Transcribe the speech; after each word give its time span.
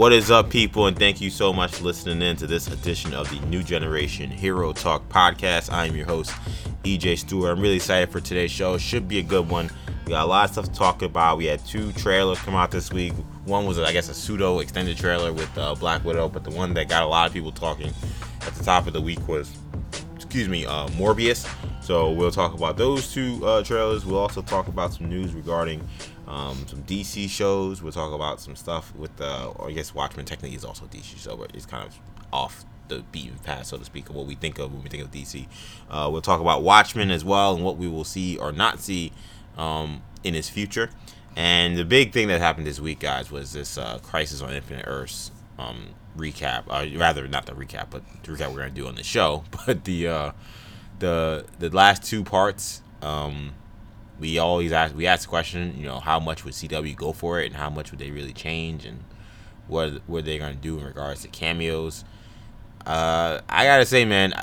What 0.00 0.14
is 0.14 0.30
up, 0.30 0.48
people, 0.48 0.86
and 0.86 0.98
thank 0.98 1.20
you 1.20 1.28
so 1.28 1.52
much 1.52 1.74
for 1.74 1.84
listening 1.84 2.22
in 2.22 2.34
to 2.36 2.46
this 2.46 2.68
edition 2.68 3.12
of 3.12 3.28
the 3.28 3.38
New 3.48 3.62
Generation 3.62 4.30
Hero 4.30 4.72
Talk 4.72 5.06
podcast. 5.10 5.70
I 5.70 5.84
am 5.84 5.94
your 5.94 6.06
host, 6.06 6.32
EJ 6.84 7.18
Stewart. 7.18 7.50
I'm 7.50 7.60
really 7.60 7.76
excited 7.76 8.08
for 8.08 8.18
today's 8.18 8.50
show. 8.50 8.78
Should 8.78 9.08
be 9.08 9.18
a 9.18 9.22
good 9.22 9.50
one. 9.50 9.68
We 10.06 10.12
got 10.12 10.24
a 10.24 10.26
lot 10.26 10.46
of 10.46 10.52
stuff 10.52 10.64
to 10.64 10.72
talk 10.72 11.02
about. 11.02 11.36
We 11.36 11.44
had 11.44 11.62
two 11.66 11.92
trailers 11.92 12.38
come 12.38 12.54
out 12.54 12.70
this 12.70 12.90
week. 12.90 13.12
One 13.44 13.66
was, 13.66 13.78
I 13.78 13.92
guess, 13.92 14.08
a 14.08 14.14
pseudo 14.14 14.60
extended 14.60 14.96
trailer 14.96 15.34
with 15.34 15.58
uh, 15.58 15.74
Black 15.74 16.02
Widow, 16.02 16.30
but 16.30 16.44
the 16.44 16.50
one 16.50 16.72
that 16.72 16.88
got 16.88 17.02
a 17.02 17.06
lot 17.06 17.26
of 17.26 17.34
people 17.34 17.52
talking 17.52 17.92
at 18.46 18.54
the 18.54 18.64
top 18.64 18.86
of 18.86 18.94
the 18.94 19.02
week 19.02 19.28
was, 19.28 19.54
excuse 20.16 20.48
me, 20.48 20.64
uh, 20.64 20.88
Morbius. 20.92 21.46
So 21.82 22.10
we'll 22.10 22.30
talk 22.30 22.54
about 22.54 22.78
those 22.78 23.12
two 23.12 23.44
uh, 23.44 23.62
trailers. 23.62 24.06
We'll 24.06 24.20
also 24.20 24.40
talk 24.40 24.66
about 24.68 24.94
some 24.94 25.10
news 25.10 25.34
regarding 25.34 25.86
um, 26.30 26.64
some 26.68 26.84
DC 26.84 27.28
shows. 27.28 27.82
We'll 27.82 27.92
talk 27.92 28.12
about 28.12 28.40
some 28.40 28.54
stuff 28.54 28.94
with, 28.94 29.16
the, 29.16 29.46
or 29.46 29.68
I 29.68 29.72
guess 29.72 29.92
Watchmen 29.92 30.26
technically 30.26 30.56
is 30.56 30.64
also 30.64 30.84
DC 30.86 31.18
show, 31.18 31.36
but 31.36 31.50
it's 31.54 31.66
kind 31.66 31.84
of 31.84 31.98
off 32.32 32.64
the 32.86 33.00
beaten 33.10 33.38
path, 33.38 33.66
so 33.66 33.76
to 33.76 33.84
speak, 33.84 34.08
of 34.08 34.14
what 34.14 34.26
we 34.26 34.36
think 34.36 34.58
of 34.60 34.72
when 34.72 34.82
we 34.84 34.88
think 34.88 35.02
of 35.02 35.10
DC. 35.10 35.48
Uh, 35.90 36.08
we'll 36.10 36.22
talk 36.22 36.40
about 36.40 36.62
Watchmen 36.62 37.10
as 37.10 37.24
well 37.24 37.54
and 37.56 37.64
what 37.64 37.76
we 37.76 37.88
will 37.88 38.04
see 38.04 38.38
or 38.38 38.52
not 38.52 38.78
see 38.78 39.10
um, 39.58 40.02
in 40.22 40.34
his 40.34 40.48
future. 40.48 40.90
And 41.34 41.76
the 41.76 41.84
big 41.84 42.12
thing 42.12 42.28
that 42.28 42.40
happened 42.40 42.66
this 42.66 42.78
week, 42.78 43.00
guys, 43.00 43.30
was 43.32 43.52
this 43.52 43.76
uh, 43.76 43.98
Crisis 43.98 44.40
on 44.40 44.52
Infinite 44.52 44.84
Earths 44.86 45.32
um, 45.58 45.94
recap. 46.16 46.64
Uh, 46.68 46.96
rather, 46.96 47.26
not 47.26 47.46
the 47.46 47.52
recap, 47.52 47.86
but 47.90 48.02
the 48.22 48.32
recap 48.32 48.52
we're 48.52 48.60
gonna 48.60 48.70
do 48.70 48.86
on 48.86 48.94
the 48.94 49.02
show. 49.04 49.44
But 49.66 49.84
the 49.84 50.08
uh, 50.08 50.32
the 51.00 51.46
the 51.58 51.70
last 51.70 52.04
two 52.04 52.22
parts. 52.22 52.82
Um, 53.02 53.54
we 54.20 54.38
always 54.38 54.70
ask 54.70 54.94
we 54.94 55.06
ask 55.06 55.22
the 55.22 55.28
question, 55.28 55.74
you 55.76 55.86
know, 55.86 55.98
how 55.98 56.20
much 56.20 56.44
would 56.44 56.54
CW 56.54 56.94
go 56.94 57.12
for 57.12 57.40
it, 57.40 57.46
and 57.46 57.56
how 57.56 57.70
much 57.70 57.90
would 57.90 57.98
they 57.98 58.10
really 58.10 58.34
change, 58.34 58.84
and 58.84 59.02
what 59.66 60.02
what 60.06 60.24
they 60.24 60.38
gonna 60.38 60.54
do 60.54 60.78
in 60.78 60.84
regards 60.84 61.22
to 61.22 61.28
cameos. 61.28 62.04
Uh, 62.86 63.40
I 63.48 63.64
gotta 63.64 63.86
say, 63.86 64.04
man, 64.04 64.34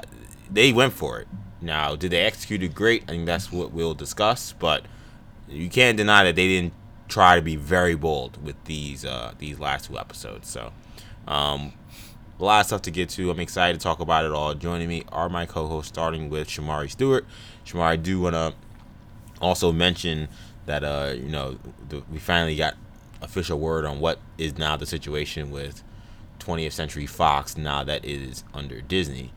they 0.52 0.74
went 0.74 0.94
for 0.94 1.20
it. 1.20 1.28
Now, 1.62 1.96
did 1.96 2.12
they 2.12 2.22
execute 2.22 2.64
it 2.64 2.74
great? 2.74 3.04
I 3.04 3.12
think 3.12 3.26
that's 3.26 3.52
what 3.52 3.72
we'll 3.72 3.94
discuss. 3.94 4.54
But 4.54 4.86
you 5.48 5.70
can't 5.70 5.98
deny 5.98 6.24
that 6.24 6.36
they 6.36 6.48
didn't 6.48 6.74
try 7.08 7.36
to 7.36 7.42
be 7.42 7.56
very 7.56 7.96
bold 7.96 8.44
with 8.44 8.62
these 8.66 9.06
uh, 9.06 9.34
these 9.38 9.60
last 9.60 9.86
two 9.86 10.00
episodes. 10.00 10.50
So, 10.50 10.72
um, 11.28 11.74
a 12.40 12.44
lot 12.44 12.62
of 12.62 12.66
stuff 12.68 12.82
to 12.84 12.92
get 12.92 13.10
to. 13.10 13.30
I'm 13.30 13.40
excited 13.40 13.80
to 13.80 13.84
talk 13.84 14.00
about 14.00 14.26
it 14.26 14.32
all. 14.32 14.54
Joining 14.54 14.88
me 14.88 15.04
are 15.10 15.30
my 15.30 15.46
co-hosts, 15.46 15.90
starting 15.90 16.30
with 16.30 16.48
Shamari 16.48 16.90
Stewart. 16.90 17.26
Shamari, 17.66 17.82
I 17.86 17.96
do 17.96 18.20
wanna 18.22 18.54
also 19.42 19.72
mention 19.72 20.28
that 20.66 20.84
uh, 20.84 21.14
you 21.16 21.30
know 21.30 21.58
the, 21.90 22.04
we 22.12 22.20
finally 22.20 22.56
got 22.56 22.76
official 23.22 23.60
word 23.60 23.86
on 23.86 24.00
what 24.00 24.20
is 24.38 24.58
now 24.58 24.78
the 24.78 24.86
situation 24.86 25.50
with 25.52 25.84
20th 26.40 26.72
Century 26.74 27.06
Fox 27.06 27.58
now 27.58 27.84
that 27.84 28.06
it 28.06 28.22
is 28.22 28.44
under 28.54 28.80
Disney, 28.82 29.32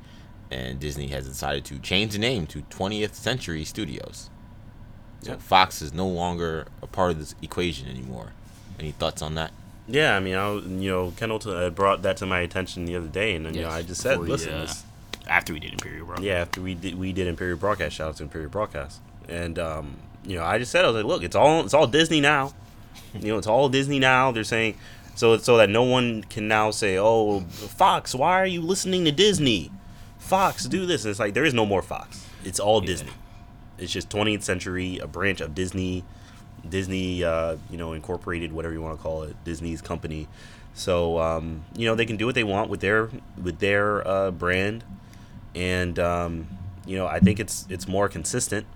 and 0.50 0.78
Disney 0.78 1.08
has 1.08 1.26
decided 1.26 1.64
to 1.66 1.78
change 1.78 2.12
the 2.12 2.18
name 2.18 2.46
to 2.48 2.62
20th 2.62 3.14
Century 3.14 3.64
Studios. 3.64 4.28
So 5.22 5.32
Yep. 5.32 5.40
Fox 5.42 5.82
is 5.82 5.92
no 5.92 6.06
longer 6.08 6.66
a 6.82 6.86
part 6.86 7.10
of 7.12 7.18
this 7.18 7.34
equation 7.42 7.88
anymore. 7.88 8.32
Any 8.78 8.92
thoughts 8.92 9.20
on 9.22 9.34
that? 9.34 9.52
Yeah, 9.86 10.16
I 10.16 10.20
mean, 10.20 10.34
I 10.34 10.48
was, 10.50 10.64
you 10.66 10.90
know, 10.90 11.12
Kendall 11.16 11.38
t- 11.40 11.52
uh, 11.52 11.68
brought 11.70 12.02
that 12.02 12.16
to 12.18 12.26
my 12.26 12.40
attention 12.40 12.84
the 12.86 12.96
other 12.96 13.08
day, 13.08 13.34
and 13.34 13.54
you 13.54 13.62
know, 13.62 13.68
I 13.68 13.82
just 13.82 14.00
said, 14.00 14.12
before 14.12 14.24
we, 14.24 14.30
listen, 14.30 14.52
uh, 14.54 14.60
this- 14.62 14.84
after 15.28 15.52
we 15.52 15.58
did 15.60 15.72
Imperial 15.72 16.06
Bro. 16.06 16.18
yeah, 16.20 16.34
after 16.34 16.60
we 16.62 16.74
did 16.74 16.94
we 16.98 17.12
did 17.12 17.26
Imperial 17.26 17.58
Broadcast, 17.58 17.96
shout 17.96 18.08
out 18.10 18.16
to 18.16 18.22
Imperial 18.22 18.50
Broadcast, 18.50 19.00
and 19.30 19.58
um, 19.58 19.96
you 20.24 20.36
know, 20.36 20.44
I 20.44 20.58
just 20.58 20.70
said, 20.72 20.84
I 20.84 20.88
was 20.88 20.96
like, 20.96 21.04
look, 21.06 21.22
it's 21.22 21.36
all 21.36 21.64
it's 21.64 21.74
all 21.74 21.86
Disney 21.86 22.20
now, 22.20 22.52
you 23.14 23.28
know, 23.32 23.38
it's 23.38 23.46
all 23.46 23.68
Disney 23.68 23.98
now. 23.98 24.30
They're 24.32 24.44
saying 24.44 24.76
so 25.14 25.36
so 25.38 25.56
that 25.56 25.70
no 25.70 25.82
one 25.84 26.24
can 26.24 26.48
now 26.48 26.70
say, 26.70 26.98
oh, 26.98 27.40
Fox, 27.40 28.14
why 28.14 28.40
are 28.40 28.46
you 28.46 28.60
listening 28.60 29.04
to 29.06 29.12
Disney? 29.12 29.70
Fox, 30.18 30.64
do 30.66 30.86
this. 30.86 31.04
And 31.04 31.10
it's 31.10 31.20
like 31.20 31.34
there 31.34 31.44
is 31.44 31.54
no 31.54 31.64
more 31.66 31.82
Fox. 31.82 32.26
It's 32.44 32.60
all 32.60 32.80
Yeah. 32.82 32.86
Disney. 32.86 33.10
It's 33.78 33.92
just 33.92 34.10
20th 34.10 34.42
Century, 34.42 34.98
a 34.98 35.06
branch 35.06 35.40
of 35.40 35.54
Disney. 35.54 36.04
Disney, 36.68 37.24
uh, 37.24 37.56
you 37.70 37.78
know, 37.78 37.94
incorporated, 37.94 38.52
whatever 38.52 38.74
you 38.74 38.82
want 38.82 38.98
to 38.98 39.02
call 39.02 39.22
it, 39.22 39.34
Disney's 39.44 39.80
company. 39.80 40.28
So, 40.74 41.18
um, 41.18 41.64
you 41.74 41.86
know, 41.86 41.94
they 41.94 42.04
can 42.04 42.18
do 42.18 42.26
what 42.26 42.34
they 42.34 42.44
want 42.44 42.68
with 42.68 42.80
their 42.80 43.08
with 43.42 43.60
their 43.60 44.06
uh, 44.06 44.30
brand, 44.30 44.84
and 45.54 45.98
um, 45.98 46.48
you 46.86 46.96
know, 46.98 47.06
I 47.06 47.18
think 47.18 47.40
it's 47.40 47.66
it's 47.70 47.88
more 47.88 48.08
consistent. 48.10 48.66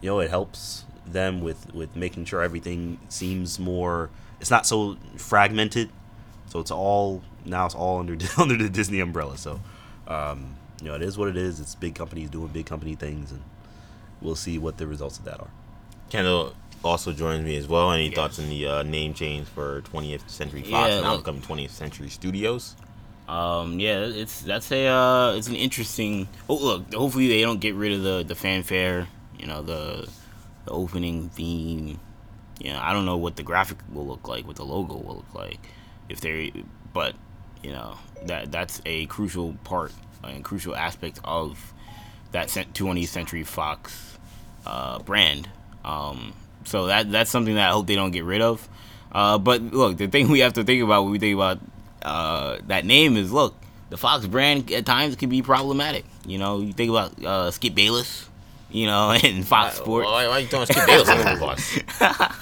You 0.00 0.10
know, 0.10 0.20
it 0.20 0.30
helps 0.30 0.84
them 1.06 1.40
with 1.40 1.72
with 1.74 1.94
making 1.96 2.24
sure 2.26 2.42
everything 2.42 2.98
seems 3.08 3.58
more. 3.58 4.10
It's 4.40 4.50
not 4.50 4.66
so 4.66 4.96
fragmented. 5.16 5.90
So 6.46 6.60
it's 6.60 6.70
all 6.70 7.22
now 7.44 7.66
it's 7.66 7.74
all 7.74 7.98
under 7.98 8.16
under 8.38 8.56
the 8.56 8.68
Disney 8.68 9.00
umbrella. 9.00 9.36
So, 9.36 9.60
um, 10.06 10.54
you 10.80 10.88
know, 10.88 10.94
it 10.94 11.02
is 11.02 11.18
what 11.18 11.28
it 11.28 11.36
is. 11.36 11.60
It's 11.60 11.74
big 11.74 11.94
companies 11.94 12.30
doing 12.30 12.48
big 12.48 12.66
company 12.66 12.94
things, 12.94 13.30
and 13.32 13.42
we'll 14.22 14.36
see 14.36 14.58
what 14.58 14.76
the 14.78 14.86
results 14.86 15.18
of 15.18 15.24
that 15.24 15.40
are. 15.40 15.50
Kendall 16.10 16.54
also 16.84 17.12
joins 17.12 17.44
me 17.44 17.56
as 17.56 17.66
well. 17.66 17.90
Any 17.92 18.06
Yes. 18.06 18.14
thoughts 18.14 18.38
on 18.38 18.48
the 18.48 18.66
uh, 18.66 18.82
name 18.84 19.12
change 19.12 19.46
for 19.48 19.82
20th 19.92 20.28
Century 20.30 20.62
Fox 20.62 20.90
Yeah, 20.94 21.00
now 21.00 21.12
look- 21.14 21.24
becoming 21.24 21.42
20th 21.42 21.70
Century 21.70 22.08
Studios? 22.08 22.76
Um, 23.28 23.78
yeah, 23.78 23.98
it's 23.98 24.40
that's 24.40 24.70
a 24.72 24.86
uh, 24.86 25.32
it's 25.36 25.48
an 25.48 25.56
interesting. 25.56 26.28
Oh, 26.48 26.54
look, 26.54 26.94
hopefully 26.94 27.28
they 27.28 27.42
don't 27.42 27.60
get 27.60 27.74
rid 27.74 27.92
of 27.92 28.02
the 28.02 28.24
the 28.26 28.34
fanfare. 28.34 29.06
You 29.38 29.46
know, 29.46 29.62
the 29.62 30.08
the 30.64 30.70
opening 30.70 31.28
theme. 31.30 32.00
You 32.60 32.72
know, 32.72 32.80
I 32.80 32.92
don't 32.92 33.06
know 33.06 33.16
what 33.16 33.36
the 33.36 33.44
graphic 33.44 33.78
will 33.92 34.06
look 34.06 34.26
like, 34.26 34.46
what 34.46 34.56
the 34.56 34.64
logo 34.64 34.96
will 34.96 35.16
look 35.16 35.34
like, 35.34 35.58
if 36.08 36.20
they. 36.20 36.52
But 36.92 37.14
you 37.62 37.72
know 37.72 37.98
that 38.26 38.50
that's 38.50 38.80
a 38.86 39.06
crucial 39.06 39.54
part 39.64 39.92
and 40.24 40.44
crucial 40.44 40.74
aspect 40.74 41.20
of 41.24 41.72
that 42.32 42.50
cent- 42.50 42.74
20th 42.74 43.08
Century 43.08 43.44
Fox 43.44 44.18
uh, 44.66 44.98
brand. 45.00 45.48
Um, 45.84 46.34
so 46.64 46.86
that 46.86 47.10
that's 47.10 47.30
something 47.30 47.54
that 47.54 47.68
I 47.68 47.72
hope 47.72 47.86
they 47.86 47.94
don't 47.94 48.10
get 48.10 48.24
rid 48.24 48.42
of. 48.42 48.68
Uh, 49.10 49.38
but 49.38 49.62
look, 49.62 49.96
the 49.96 50.06
thing 50.06 50.28
we 50.30 50.40
have 50.40 50.54
to 50.54 50.64
think 50.64 50.82
about 50.82 51.04
when 51.04 51.12
we 51.12 51.18
think 51.18 51.34
about 51.34 51.58
uh, 52.02 52.58
that 52.66 52.84
name 52.84 53.16
is 53.16 53.32
look, 53.32 53.54
the 53.90 53.96
Fox 53.96 54.26
brand 54.26 54.70
at 54.72 54.86
times 54.86 55.16
can 55.16 55.30
be 55.30 55.42
problematic. 55.42 56.04
You 56.26 56.38
know, 56.38 56.60
you 56.60 56.72
think 56.72 56.90
about 56.90 57.24
uh, 57.24 57.50
Skip 57.50 57.74
Bayless, 57.74 58.27
you 58.70 58.86
know, 58.86 59.10
and 59.24 59.46
Fox 59.46 59.76
Sports. 59.76 60.06
Why, 60.06 60.26
why 60.26 60.32
are 60.34 60.40
you 60.40 60.46
throwing 60.46 60.66
Skip 60.66 60.86
Bayless 60.86 61.08
under 61.08 61.34
the 61.34 61.40
bus? 61.40 61.78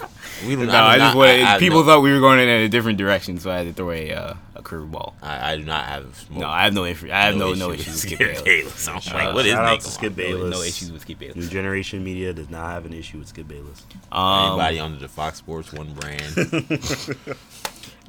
We 0.45 0.49
do 0.55 0.67
No, 0.67 0.71
not- 0.71 0.83
I 0.83 0.93
do 0.97 0.99
just 0.99 1.15
not- 1.15 1.17
wanted, 1.17 1.41
I- 1.41 1.55
I 1.55 1.57
people 1.57 1.79
no- 1.79 1.85
thought 1.87 2.01
we 2.03 2.11
were 2.11 2.19
going 2.19 2.37
in 2.39 2.47
a 2.47 2.69
different 2.69 2.99
direction, 2.99 3.39
so 3.39 3.49
I 3.49 3.57
had 3.57 3.65
to 3.65 3.73
throw 3.73 3.89
a 3.89 4.11
uh, 4.13 4.33
a 4.53 4.61
curveball. 4.61 5.13
I, 5.23 5.53
I 5.53 5.57
do 5.57 5.65
not 5.65 5.85
have. 5.85 6.29
No, 6.29 6.45
I 6.47 6.65
have 6.65 6.75
no 6.75 6.83
inf- 6.83 7.05
I 7.05 7.21
have 7.25 7.35
no 7.35 7.53
no, 7.55 7.71
issue 7.71 7.81
issues 7.81 8.03
with 8.03 8.19
with 8.19 8.35
Skip 8.37 8.45
Bayless. 8.45 8.87
I'm 8.87 8.97
Uh, 8.97 9.01
like, 9.25 9.33
what 9.33 9.45
is 9.47 9.53
out 9.55 9.79
to 9.81 9.87
Skip 9.89 10.15
Bayless. 10.15 10.51
no 10.55 10.61
issues 10.61 10.91
with 10.91 11.01
Skip 11.01 11.17
Bayless. 11.17 11.37
New 11.37 11.47
Generation 11.47 12.03
Media 12.03 12.33
does 12.33 12.51
not 12.51 12.69
have 12.69 12.85
an 12.85 12.93
issue 12.93 13.17
with 13.17 13.29
Skip 13.29 13.47
Bayless. 13.47 13.81
Um, 14.11 14.49
Anybody 14.51 14.79
under 14.79 14.99
the 14.99 15.07
Fox 15.07 15.39
Sports 15.39 15.73
One 15.73 15.91
brand? 15.95 16.35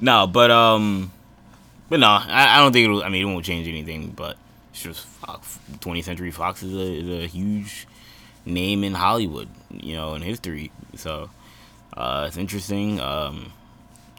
No, 0.01 0.27
but 0.27 0.51
um, 0.51 1.11
but 1.89 1.99
no, 2.01 2.07
I, 2.07 2.57
I 2.57 2.59
don't 2.61 2.73
think 2.73 2.85
it'll. 2.85 3.03
I 3.03 3.09
mean, 3.09 3.27
it 3.27 3.33
won't 3.33 3.45
change 3.45 3.67
anything. 3.67 4.11
But 4.11 4.37
it's 4.73 4.83
just 4.83 5.07
Fox, 5.07 5.59
20th 5.81 6.05
Century 6.05 6.31
Fox 6.31 6.63
is 6.63 6.75
a 6.75 6.79
is 6.93 7.25
a 7.25 7.27
huge 7.27 7.87
name 8.49 8.85
in 8.85 8.95
Hollywood, 8.95 9.49
you 9.71 9.95
know, 9.95 10.15
in 10.15 10.23
history. 10.23 10.71
So 10.97 11.31
uh, 11.97 12.25
it's 12.29 12.37
interesting. 12.37 13.01
Um, 13.01 13.53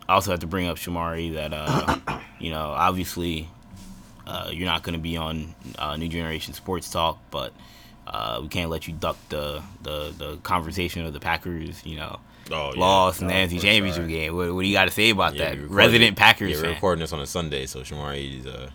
I 0.07 0.13
also 0.13 0.31
have 0.31 0.39
to 0.41 0.47
bring 0.47 0.67
up 0.67 0.77
Shamari 0.77 1.33
that 1.33 1.53
uh, 1.53 2.19
you 2.39 2.51
know, 2.51 2.69
obviously, 2.69 3.49
uh, 4.25 4.49
you're 4.53 4.65
not 4.65 4.83
going 4.83 4.93
to 4.93 4.99
be 5.01 5.17
on 5.17 5.53
uh, 5.77 5.95
New 5.97 6.07
Generation 6.07 6.53
Sports 6.53 6.89
Talk, 6.89 7.19
but 7.31 7.53
uh, 8.07 8.39
we 8.41 8.47
can't 8.47 8.69
let 8.69 8.87
you 8.87 8.93
duck 8.93 9.17
the, 9.29 9.61
the 9.83 10.13
the 10.17 10.37
conversation 10.37 11.05
of 11.05 11.13
the 11.13 11.19
Packers, 11.19 11.85
you 11.85 11.97
know. 11.97 12.19
Oh, 12.51 12.71
yeah. 12.73 12.79
Lost 12.79 13.21
in 13.21 13.27
the 13.27 13.33
NFC 13.33 13.61
Championship 13.61 14.07
game. 14.07 14.35
What, 14.35 14.51
what 14.55 14.63
do 14.63 14.67
you 14.67 14.73
got 14.73 14.85
to 14.85 14.91
say 14.91 15.11
about 15.11 15.35
Yeah, 15.35 15.53
that? 15.53 15.69
Resident 15.69 16.17
Packers 16.17 16.49
Yeah, 16.51 16.57
we're 16.57 16.63
fan. 16.63 16.73
recording 16.73 16.99
this 17.01 17.13
on 17.13 17.19
a 17.19 17.27
Sunday, 17.27 17.67
so 17.67 17.81
Shamari 17.81 18.39
is 18.39 18.47
uh, 18.47 18.49
is, 18.49 18.71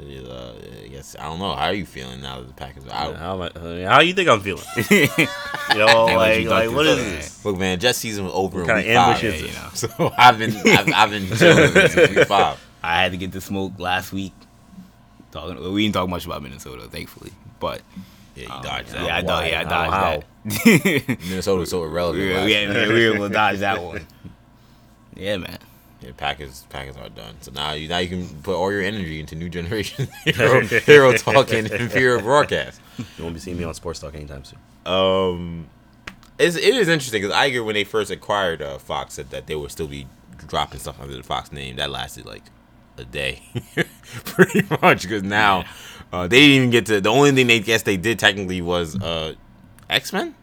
uh, 0.00 0.52
I 0.84 0.88
guess 0.88 1.16
I 1.18 1.24
don't 1.24 1.38
know. 1.38 1.54
How 1.54 1.66
are 1.66 1.74
you 1.74 1.86
feeling 1.86 2.20
now 2.20 2.40
that 2.40 2.46
the 2.48 2.52
Packers 2.54 2.84
are 2.86 2.92
out? 2.92 3.16
How, 3.16 3.42
am 3.42 3.50
I, 3.56 3.82
how 3.84 4.00
you 4.00 4.12
think 4.14 4.28
I'm 4.28 4.40
feeling? 4.40 4.64
Yo, 4.90 6.04
like, 6.06 6.44
like 6.46 6.70
what 6.70 6.86
is 6.86 6.98
this? 6.98 7.44
Look, 7.44 7.58
man, 7.58 7.78
Jets 7.78 7.98
season 7.98 8.24
was 8.24 8.34
over 8.34 8.60
in 8.62 8.66
week 8.66 8.68
kind 8.68 8.80
of 8.80 8.86
ambush 8.86 9.22
five. 9.22 9.40
Yeah, 9.40 9.46
you 9.46 9.52
know. 9.52 9.68
So 9.74 10.12
I've 10.18 10.38
been 10.38 10.56
I've, 10.56 10.92
I've 10.92 11.10
been 11.10 11.26
chilling 11.36 11.72
since 11.88 11.96
week 12.16 12.26
five. 12.26 12.64
I 12.82 13.00
had 13.02 13.12
to 13.12 13.18
get 13.18 13.32
the 13.32 13.40
smoke 13.40 13.72
last 13.78 14.12
week. 14.12 14.32
Talking, 15.32 15.60
well, 15.60 15.72
we 15.72 15.82
didn't 15.84 15.94
talk 15.94 16.08
much 16.08 16.26
about 16.26 16.42
Minnesota, 16.42 16.86
thankfully, 16.88 17.32
but 17.58 17.80
Yeah, 18.36 18.44
you 18.44 18.50
um, 18.52 18.62
dodged 18.62 18.88
that. 18.90 19.04
yeah, 19.04 19.16
I 19.16 19.20
dodged. 19.22 19.50
Yeah, 19.50 19.60
I 19.60 19.64
dodged 19.64 20.24
that. 21.06 21.18
Minnesota 21.28 21.60
was 21.60 21.70
so 21.70 21.82
irrelevant. 21.82 22.24
last 22.34 22.44
we, 22.44 22.66
we, 22.68 22.92
we 22.94 23.08
were 23.08 23.14
able 23.16 23.28
to 23.28 23.34
dodge 23.34 23.58
that 23.58 23.82
one. 23.82 24.06
Yeah, 25.16 25.38
man. 25.38 25.58
Yeah, 26.04 26.12
Packers 26.16 26.66
Packers 26.68 26.96
are 26.96 27.08
done. 27.08 27.36
So 27.40 27.50
now 27.52 27.72
you 27.72 27.88
now 27.88 27.98
you 27.98 28.08
can 28.08 28.28
put 28.42 28.54
all 28.56 28.70
your 28.70 28.82
energy 28.82 29.20
into 29.20 29.34
new 29.34 29.48
generation 29.48 30.08
hero, 30.24 30.60
hero 30.62 31.12
talk 31.16 31.52
and 31.52 31.70
inferior 31.70 32.20
broadcast. 32.20 32.80
You 32.98 33.24
won't 33.24 33.34
be 33.34 33.40
seeing 33.40 33.56
me 33.56 33.64
on 33.64 33.74
Sports 33.74 34.00
Talk 34.00 34.14
anytime 34.14 34.44
soon. 34.44 34.58
Um, 34.86 35.66
it's, 36.38 36.56
it 36.56 36.74
is 36.74 36.88
interesting 36.88 37.22
because 37.22 37.34
Iger 37.34 37.64
when 37.64 37.74
they 37.74 37.84
first 37.84 38.10
acquired 38.10 38.60
uh, 38.62 38.78
Fox 38.78 39.14
said 39.14 39.30
that 39.30 39.46
they 39.46 39.56
would 39.56 39.70
still 39.70 39.86
be 39.88 40.06
dropping 40.46 40.80
stuff 40.80 41.00
under 41.00 41.16
the 41.16 41.22
Fox 41.22 41.52
name. 41.52 41.76
That 41.76 41.90
lasted 41.90 42.26
like 42.26 42.42
a 42.98 43.04
day, 43.04 43.42
pretty 44.24 44.62
much. 44.82 45.02
Because 45.02 45.22
now 45.22 45.64
uh, 46.12 46.28
they 46.28 46.40
didn't 46.40 46.56
even 46.56 46.70
get 46.70 46.86
to. 46.86 47.00
The 47.00 47.08
only 47.10 47.32
thing 47.32 47.46
they 47.46 47.60
guess 47.60 47.82
they 47.82 47.96
did 47.96 48.18
technically 48.18 48.60
was 48.62 48.94
uh, 49.00 49.34
X 49.88 50.12
Men. 50.12 50.34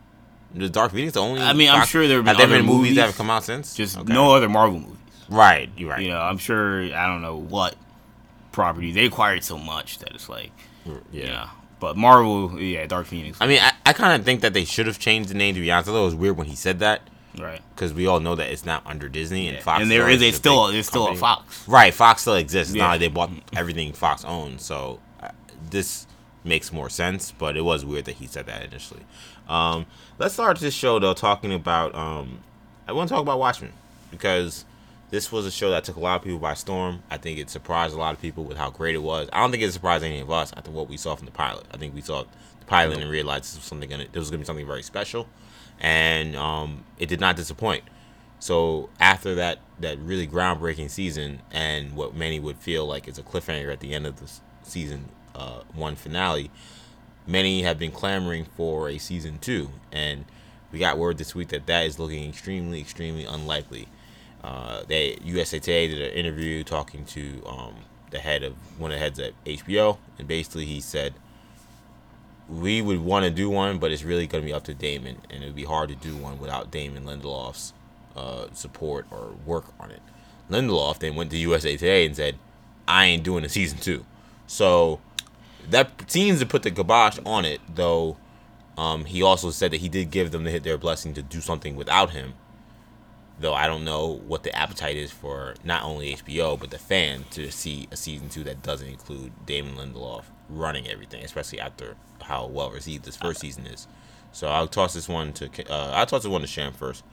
The 0.54 0.68
Dark 0.70 0.92
Phoenix. 0.92 1.14
The 1.14 1.22
only. 1.22 1.42
I 1.42 1.54
mean, 1.54 1.70
I'm 1.70 1.86
sure 1.86 2.08
there 2.08 2.18
have 2.18 2.26
have 2.28 2.38
been 2.38 2.50
there 2.50 2.58
other 2.58 2.66
been 2.68 2.76
movies 2.76 2.96
that 2.96 3.06
have 3.06 3.16
come 3.16 3.30
out 3.30 3.44
since. 3.46 3.74
Just 3.74 3.98
Okay. 3.98 4.12
no 4.12 4.34
other 4.36 4.50
Marvel 4.50 4.80
movies. 4.80 4.98
Right. 5.32 5.70
You're 5.78 5.90
right. 5.90 6.02
You 6.02 6.10
know, 6.10 6.20
I'm 6.20 6.38
sure 6.38 6.84
I 6.84 7.08
don't 7.08 7.22
know 7.22 7.38
what 7.38 7.76
property 8.52 8.92
they 8.92 9.06
acquired 9.06 9.44
so 9.44 9.58
much 9.58 10.00
that 10.00 10.14
it's 10.14 10.28
like, 10.28 10.52
yeah. 10.86 10.94
yeah. 11.12 11.50
But 11.80 11.98
Marvel, 11.98 12.62
yeah, 12.62 12.86
Dark 12.86 13.08
Phoenix, 13.08 13.38
I 13.42 13.48
mean, 13.48 13.60
I, 13.62 13.72
I 13.86 13.94
kind 13.94 14.20
of 14.20 14.24
think 14.26 14.42
that 14.42 14.54
they 14.54 14.66
should 14.66 14.86
have 14.86 15.00
changed 15.00 15.30
the 15.30 15.34
name. 15.34 15.56
To 15.56 15.62
be 15.62 15.72
honest, 15.72 15.90
I 15.90 15.94
thought 15.94 16.02
it 16.02 16.06
was 16.06 16.16
weird 16.16 16.38
when 16.38 16.48
he 16.48 16.56
said 16.56 16.80
that 16.80 17.02
right? 17.40 17.62
because 17.74 17.94
we 17.94 18.08
all 18.08 18.20
know 18.20 18.36
that 18.36 18.52
it's 18.52 18.66
not 18.66 18.86
under 18.86 19.10
Disney 19.10 19.48
and 19.48 19.58
Yeah. 19.58 19.64
Fox. 19.64 19.82
and 19.82 19.90
there 19.90 20.10
is 20.10 20.22
a 20.22 20.32
still 20.32 20.68
there's 20.68 20.88
still 20.88 21.08
a. 21.08 21.16
Fox. 21.16 21.68
Right, 21.68 21.94
Fox 21.94 22.22
still 22.22 22.36
exists. 22.36 22.76
Yeah. 22.76 22.84
not 22.84 22.90
like 22.92 23.00
they 23.00 23.08
bought 23.08 23.32
everything 23.56 23.94
Fox 23.94 24.26
owns. 24.26 24.64
So 24.64 25.00
uh, 25.22 25.30
this 25.70 26.08
makes 26.44 26.72
more 26.72 26.90
sense, 26.90 27.32
but 27.32 27.56
it 27.56 27.62
was 27.62 27.86
weird 27.86 28.06
that 28.06 28.16
he 28.16 28.28
said 28.28 28.48
that 28.48 28.64
initially. 28.64 29.06
Um, 29.48 29.86
let's 30.20 30.34
start 30.34 30.60
this 30.60 30.74
show 30.74 31.00
though 31.00 31.14
talking 31.14 31.54
about. 31.54 31.96
Um, 31.96 32.40
I 32.88 32.94
want 32.94 33.08
to 33.10 33.16
talk 33.16 33.22
about 33.22 33.40
Watchmen 33.40 33.74
because 34.10 34.66
this 35.12 35.32
was 35.32 35.46
a 35.46 35.52
show 35.52 35.70
that 35.72 35.84
took 35.84 35.98
a 35.98 36.00
lot 36.00 36.16
of 36.16 36.24
people 36.24 36.40
by 36.40 36.54
storm. 36.54 37.04
I 37.10 37.18
think 37.18 37.38
it 37.38 37.50
surprised 37.50 37.94
a 37.94 37.98
lot 37.98 38.14
of 38.16 38.22
people 38.22 38.46
with 38.46 38.58
how 38.58 38.70
great 38.70 38.96
it 38.96 39.04
was. 39.04 39.30
I 39.32 39.42
don't 39.42 39.52
think 39.52 39.62
it 39.62 39.72
surprised 39.72 40.06
any 40.06 40.22
of 40.22 40.32
us 40.32 40.54
after 40.56 40.72
what 40.72 40.90
we 40.90 40.98
saw 40.98 41.16
from 41.16 41.26
the 41.26 41.32
pilot. 41.32 41.66
I 41.72 41.78
think 41.78 41.94
we 41.94 42.02
saw 42.02 42.24
the 42.24 42.66
pilot 42.66 43.00
and 43.00 43.12
realized 43.12 43.44
this 43.44 43.56
was 43.58 43.66
something 43.66 43.90
gonna 43.90 44.06
this 44.06 44.20
was 44.20 44.30
gonna 44.30 44.40
be 44.40 44.46
something 44.46 44.66
very 44.66 44.84
special, 44.84 45.28
and 45.82 46.36
um, 46.38 46.86
it 46.98 47.08
did 47.08 47.20
not 47.20 47.36
disappoint. 47.36 47.84
So 48.40 48.90
after 49.00 49.36
that 49.36 49.60
that 49.82 50.00
really 50.00 50.28
groundbreaking 50.28 50.90
season 50.90 51.42
and 51.52 51.94
what 51.94 52.16
many 52.16 52.40
would 52.40 52.58
feel 52.58 52.86
like 52.86 53.08
is 53.08 53.20
a 53.20 53.24
cliffhanger 53.24 53.72
at 53.72 53.82
the 53.82 53.94
end 53.94 54.08
of 54.08 54.20
the 54.20 54.32
season 54.64 55.10
uh, 55.36 55.62
one 55.74 55.96
finale, 55.96 56.50
many 57.28 57.64
have 57.64 57.78
been 57.78 57.92
clamoring 57.92 58.46
for 58.56 58.88
a 58.88 58.98
season 58.98 59.40
two, 59.40 59.72
and 59.92 60.24
we 60.72 60.80
got 60.80 60.98
word 60.98 61.18
this 61.18 61.36
week 61.36 61.50
that 61.50 61.66
that 61.66 61.86
is 61.86 62.00
looking 62.00 62.30
extremely, 62.30 62.80
extremely 62.80 63.26
unlikely. 63.26 63.90
Uh, 64.44 64.84
they 64.88 65.18
USA 65.24 65.60
Today 65.60 65.88
did 65.88 66.02
an 66.02 66.12
interview 66.18 66.64
talking 66.64 67.06
to 67.06 67.44
um, 67.46 67.76
the 68.10 68.20
head 68.20 68.44
of 68.44 68.54
one 68.80 68.92
of 68.92 68.96
the 68.96 69.04
heads 69.04 69.20
at 69.20 69.34
HBO, 69.46 69.98
and 70.18 70.28
basically 70.28 70.66
he 70.66 70.82
said 70.82 71.14
we 72.50 72.82
would 72.82 73.00
want 73.00 73.24
to 73.24 73.32
do 73.32 73.50
one, 73.50 73.78
but 73.78 73.92
it's 73.92 74.04
really 74.04 74.28
going 74.28 74.44
to 74.44 74.46
be 74.46 74.54
up 74.54 74.64
to 74.66 74.74
Damon, 74.74 75.18
and 75.30 75.42
it 75.44 75.46
would 75.46 75.56
be 75.56 75.64
hard 75.64 75.90
to 75.90 75.96
do 75.96 76.16
one 76.18 76.40
without 76.40 76.70
Damon 76.70 77.06
Lindelof's 77.06 77.74
uh, 78.16 78.48
support 78.54 79.06
or 79.10 79.34
work 79.46 79.66
on 79.80 79.90
it. 79.92 80.02
Lindelof 80.50 81.00
then 81.00 81.16
went 81.16 81.32
to 81.32 81.38
USA 81.38 81.78
Today 81.78 82.06
and 82.06 82.16
said, 82.16 82.36
"I 82.88 83.06
ain't 83.06 83.24
doing 83.24 83.46
a 83.46 83.50
season 83.50 83.78
two. 83.78 84.06
So 84.48 85.00
that 85.70 86.12
seems 86.12 86.40
to 86.40 86.46
put 86.46 86.64
the 86.64 86.72
kibosh 86.72 87.20
on 87.26 87.46
it, 87.46 87.62
though. 87.74 88.18
Um, 88.78 89.06
he 89.06 89.22
also 89.22 89.52
said 89.52 89.72
that 89.72 89.82
he 89.82 89.90
did 89.90 90.12
give 90.12 90.32
them 90.32 90.44
the, 90.44 90.52
hit 90.52 90.64
their 90.64 90.78
blessing 90.78 91.14
to 91.14 91.22
do 91.22 91.40
something 91.40 91.76
without 91.76 92.12
him. 92.12 92.34
Though 93.42 93.54
I 93.54 93.68
don't 93.68 93.84
know 93.84 94.22
what 94.28 94.44
the 94.44 94.56
appetite 94.56 94.96
is 94.96 95.12
for 95.12 95.56
not 95.64 95.84
only 95.84 96.16
HBO 96.16 96.60
but 96.60 96.70
the 96.70 96.78
fan 96.78 97.26
to 97.32 97.52
see 97.52 97.88
a 97.92 97.98
season 97.98 98.30
two 98.30 98.44
that 98.44 98.62
doesn't 98.62 98.88
include 98.88 99.32
Damon 99.46 99.76
Lindelof 99.76 100.24
running 100.48 100.88
everything, 100.88 101.24
especially 101.24 101.60
after 101.60 101.96
how 102.22 102.46
well 102.46 102.70
received 102.70 103.04
this 103.04 103.18
first 103.18 103.42
season 103.42 103.66
is. 103.66 103.88
So 104.32 104.48
I'll 104.48 104.68
toss 104.68 104.94
this 104.94 105.10
one 105.10 105.34
to 105.34 105.50
uh, 105.70 105.92
I'll 105.94 106.06
toss 106.06 106.24
this 106.24 106.32
one 106.32 106.42
to 106.42 106.48
Sham 106.48 106.74
first. 106.74 107.04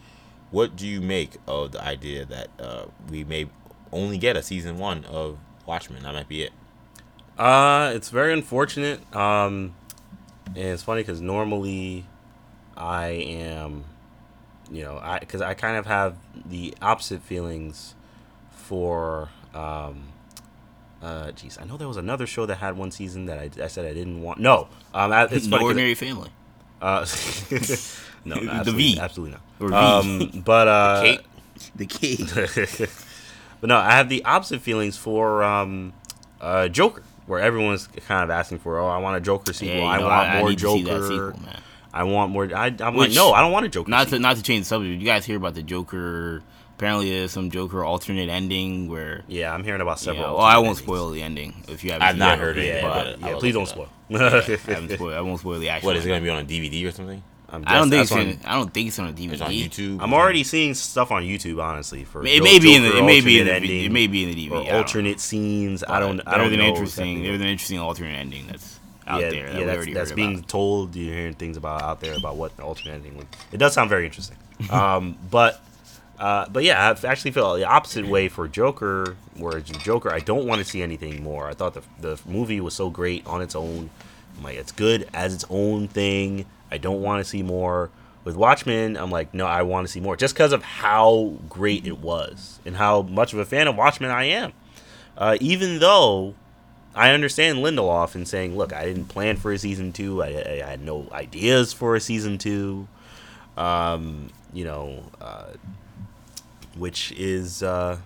What 0.51 0.77
do 0.77 0.87
you 0.87 1.01
make 1.01 1.37
of 1.47 1.73
the 1.73 1.83
idea 1.83 2.25
that 2.27 2.49
uh, 2.59 2.85
we 3.11 3.25
may 3.25 3.49
only 3.93 4.19
get 4.19 4.37
a 4.37 4.43
season 4.43 4.79
one 4.79 5.05
of 5.07 5.39
Watchmen? 5.67 6.03
That 6.03 6.15
might 6.15 6.29
be 6.29 6.43
it. 6.43 6.53
Uh, 7.39 7.93
it's 7.95 8.11
very 8.11 8.33
unfortunate. 8.33 9.01
Um, 9.15 9.75
and 10.47 10.57
it's 10.57 10.83
funny 10.83 11.03
because 11.03 11.21
normally 11.21 12.07
I 12.77 13.09
am, 13.09 13.85
you 14.70 14.82
know, 14.85 14.99
I 15.03 15.19
because 15.19 15.41
I 15.43 15.55
kind 15.55 15.76
of 15.76 15.87
have 15.87 16.17
the 16.47 16.75
opposite 16.82 17.23
feelings 17.23 17.94
for. 18.50 19.29
Um, 19.55 20.05
uh, 21.03 21.29
jeez, 21.29 21.61
I 21.61 21.65
know 21.65 21.76
there 21.76 21.87
was 21.88 21.97
another 21.97 22.26
show 22.26 22.44
that 22.47 22.56
had 22.56 22.76
one 22.76 22.91
season 22.91 23.26
that 23.26 23.38
I, 23.38 23.50
I 23.62 23.69
said 23.69 23.87
I 23.87 23.93
didn't 23.94 24.20
want. 24.20 24.41
No, 24.41 24.69
um, 24.93 25.12
I- 25.12 25.25
it's 25.25 25.47
no 25.47 25.56
funny 25.56 25.61
'cause- 25.61 25.62
ordinary 25.62 25.94
family. 25.94 26.31
Uh, 26.82 27.06
no, 28.25 28.37
no, 28.37 28.44
The 28.44 28.50
absolutely, 28.50 28.82
V. 28.94 29.00
absolutely 29.00 29.38
not. 29.70 29.73
Um, 29.73 30.43
but 30.44 30.69
uh, 30.69 31.00
the 31.76 31.87
Kate? 31.87 32.19
The 32.29 32.47
kid. 32.79 32.91
but 33.61 33.69
no, 33.69 33.76
I 33.76 33.93
have 33.93 34.09
the 34.09 34.25
opposite 34.25 34.61
feelings 34.61 34.97
for 34.97 35.43
um, 35.43 35.93
uh, 36.41 36.69
Joker, 36.69 37.03
where 37.26 37.41
everyone's 37.41 37.87
kind 38.06 38.23
of 38.25 38.31
asking 38.31 38.59
for, 38.61 38.79
oh, 38.79 38.87
I 38.88 38.99
want 38.99 39.17
a 39.17 39.21
Joker 39.21 39.53
sequel. 39.53 39.76
Yeah, 39.79 39.85
I 39.87 39.99
know, 39.99 40.05
want 40.06 40.14
I- 40.14 40.37
I 40.37 40.41
more 40.41 40.50
need 40.50 40.59
to 40.61 40.69
see 40.73 40.82
Joker. 40.85 40.99
that 41.00 41.09
sequel, 41.09 41.41
man. 41.47 41.62
I 41.93 42.05
want 42.05 42.32
more. 42.32 42.49
I, 42.55 42.75
I'm 42.81 42.96
like, 42.96 43.12
no, 43.12 43.32
I 43.32 43.40
don't 43.40 43.52
want 43.52 43.67
a 43.67 43.69
Joker. 43.69 43.90
Not 43.90 44.05
to 44.05 44.11
sequel. 44.11 44.20
not 44.20 44.37
to 44.37 44.43
change 44.43 44.62
the 44.62 44.67
subject. 44.67 44.93
Did 44.94 45.00
you 45.00 45.06
guys 45.06 45.25
hear 45.25 45.37
about 45.37 45.55
the 45.55 45.62
Joker? 45.62 46.43
Apparently, 46.76 47.11
there's 47.11 47.32
some 47.32 47.50
Joker 47.50 47.85
alternate 47.85 48.29
ending 48.29 48.88
where. 48.88 49.25
yeah, 49.26 49.52
I'm 49.52 49.64
hearing 49.64 49.81
about 49.81 49.99
You 50.00 50.05
several. 50.05 50.26
know, 50.29 50.35
well, 50.37 50.44
I 50.44 50.56
won't 50.58 50.67
endings. 50.69 50.79
spoil 50.79 51.11
the 51.11 51.23
ending 51.23 51.64
if 51.69 51.82
you 51.82 51.90
haven't. 51.90 52.06
I've 52.06 52.17
not 52.19 52.38
it. 52.38 52.40
heard 52.40 52.58
it 52.58 52.67
Yeah, 52.67 52.75
yet, 52.75 52.82
but 52.82 53.05
but 53.05 53.20
but, 53.20 53.31
yeah, 53.31 53.37
please 53.38 53.55
don't 53.55 53.64
it 53.64 53.69
spoil. 53.69 53.88
I, 54.11 54.14
haven't 54.73 54.90
spoiled, 54.93 55.12
I 55.14 55.20
won't 55.23 55.40
spoil 55.40 55.58
the 55.58 55.70
actual. 55.70 55.88
What 55.88 55.96
is 55.96 56.05
it 56.05 56.08
going 56.08 56.20
to 56.20 56.25
be 56.25 56.31
on 56.31 56.38
a 56.44 56.46
DVD 56.46 56.87
or 56.88 56.93
something? 56.93 57.23
I'm 57.50 57.64
I 57.67 57.76
don't 57.79 57.88
think 57.90 58.02
it's 58.02 58.11
that's 58.11 58.23
in, 58.44 58.46
I 58.46 58.55
don't 58.56 58.73
think 58.73 58.88
it's 58.88 58.99
on 58.99 59.08
a 59.08 59.12
DVD. 59.12 59.32
It's 59.32 59.40
on 59.40 59.50
YouTube. 59.50 60.02
I'm 60.02 60.12
already 60.12 60.44
seeing 60.44 60.75
stuff 60.75 61.11
on 61.11 61.23
YouTube, 61.23 61.62
honestly. 61.62 62.05
For 62.05 62.20
It 62.25 62.43
may 62.43 62.58
be 62.58 62.75
in 62.76 62.82
the 62.82 62.99
it 62.99 63.02
may 63.05 63.23
be 63.23 63.40
in 63.40 63.46
the 63.46 63.55
alternate 63.55 63.70
it 63.87 63.90
may 63.90 64.06
be 64.06 64.25
in 64.25 64.31
the 64.35 64.49
DVD. 64.49 64.50
or 64.52 64.56
I 64.61 64.64
don't 64.67 64.75
alternate 64.76 65.19
scenes. 65.19 65.82
I 65.82 65.99
don't. 65.99 66.20
I 66.26 66.37
There's 66.37 66.44
don't 66.44 66.52
an 66.52 66.58
know. 66.61 66.64
interesting. 66.67 67.14
There's 67.23 67.29
exactly. 67.37 67.44
an 67.46 67.50
interesting 67.50 67.79
alternate 67.79 68.17
ending 68.17 68.46
that's 68.49 68.78
out 69.09 69.21
yeah, 69.21 69.31
there. 69.31 69.51
Yeah, 69.53 69.59
we 69.59 69.65
that's, 69.65 69.95
that's 69.95 70.13
being 70.13 70.37
about. 70.37 70.49
told. 70.49 70.97
You're 70.97 71.15
hearing 71.15 71.35
things 71.35 71.57
about 71.57 71.83
out 71.83 72.01
there 72.01 72.15
about 72.15 72.37
what 72.37 72.57
the 72.57 72.63
alternate 72.63 72.95
ending 72.95 73.17
would. 73.17 73.27
It 73.53 73.57
does 73.57 73.73
sound 73.73 73.91
very 73.91 74.05
interesting. 74.05 74.37
um, 74.71 75.17
but 75.31 75.61
uh, 76.19 76.49
but 76.49 76.65
yeah, 76.65 76.95
I 77.03 77.07
actually 77.07 77.31
feel 77.31 77.55
the 77.55 77.65
opposite 77.65 78.07
way 78.07 78.29
for 78.29 78.49
Joker. 78.49 79.17
Whereas 79.37 79.65
Joker, 79.65 80.13
I 80.13 80.21
don't 80.21 80.47
want 80.47 80.61
to 80.61 80.65
see 80.65 80.83
anything 80.83 81.23
more. 81.23 81.49
I 81.49 81.55
thought 81.55 81.75
the 81.75 81.83
the 82.01 82.21
movie 82.27 82.61
was 82.61 82.75
so 82.75 82.91
great 82.91 83.27
on 83.27 83.41
its 83.43 83.55
own. 83.55 83.91
I'm 84.37 84.45
like, 84.45 84.57
it's 84.57 84.73
good 84.73 85.09
as 85.15 85.35
its 85.35 85.45
own 85.51 85.89
thing. 85.89 86.47
I 86.71 86.79
don't 86.79 87.03
want 87.03 87.25
to 87.25 87.29
see 87.29 87.43
more. 87.43 87.91
With 88.25 88.37
Watchmen, 88.37 88.99
I'm 88.99 89.11
like, 89.11 89.33
no, 89.33 89.47
I 89.47 89.62
want 89.62 89.87
to 89.87 89.93
see 89.93 90.00
more, 90.00 90.15
just 90.15 90.35
because 90.35 90.53
of 90.53 90.62
how 90.62 91.37
great 91.49 91.87
it 91.87 91.99
was 91.99 92.61
and 92.67 92.77
how 92.77 93.00
much 93.03 93.33
of 93.33 93.38
a 93.38 93.45
fan 93.45 93.69
of 93.69 93.77
Watchmen 93.77 94.11
I 94.11 94.25
am. 94.25 94.53
Uh, 95.17 95.38
even 95.41 95.79
though 95.79 96.35
I 96.99 97.12
understand 97.12 97.59
Lindelof 97.59 98.14
in 98.17 98.26
saying, 98.26 98.57
"Look, 98.57 98.73
I 98.73 98.85
didn't 98.85 99.07
plan 99.07 99.37
for 99.37 99.52
a 99.52 99.59
season 99.59 99.93
two. 99.93 100.23
I, 100.23 100.26
I, 100.26 100.62
I 100.67 100.71
had 100.71 100.83
no 100.83 101.07
ideas 101.12 101.73
for 101.73 101.95
a 101.95 102.00
season 102.00 102.38
two. 102.38 102.88
Um, 103.57 104.31
you 104.52 104.64
know, 104.64 105.05
uh, 105.21 105.52
which 106.76 107.12
is, 107.12 107.62
uh, 107.62 107.99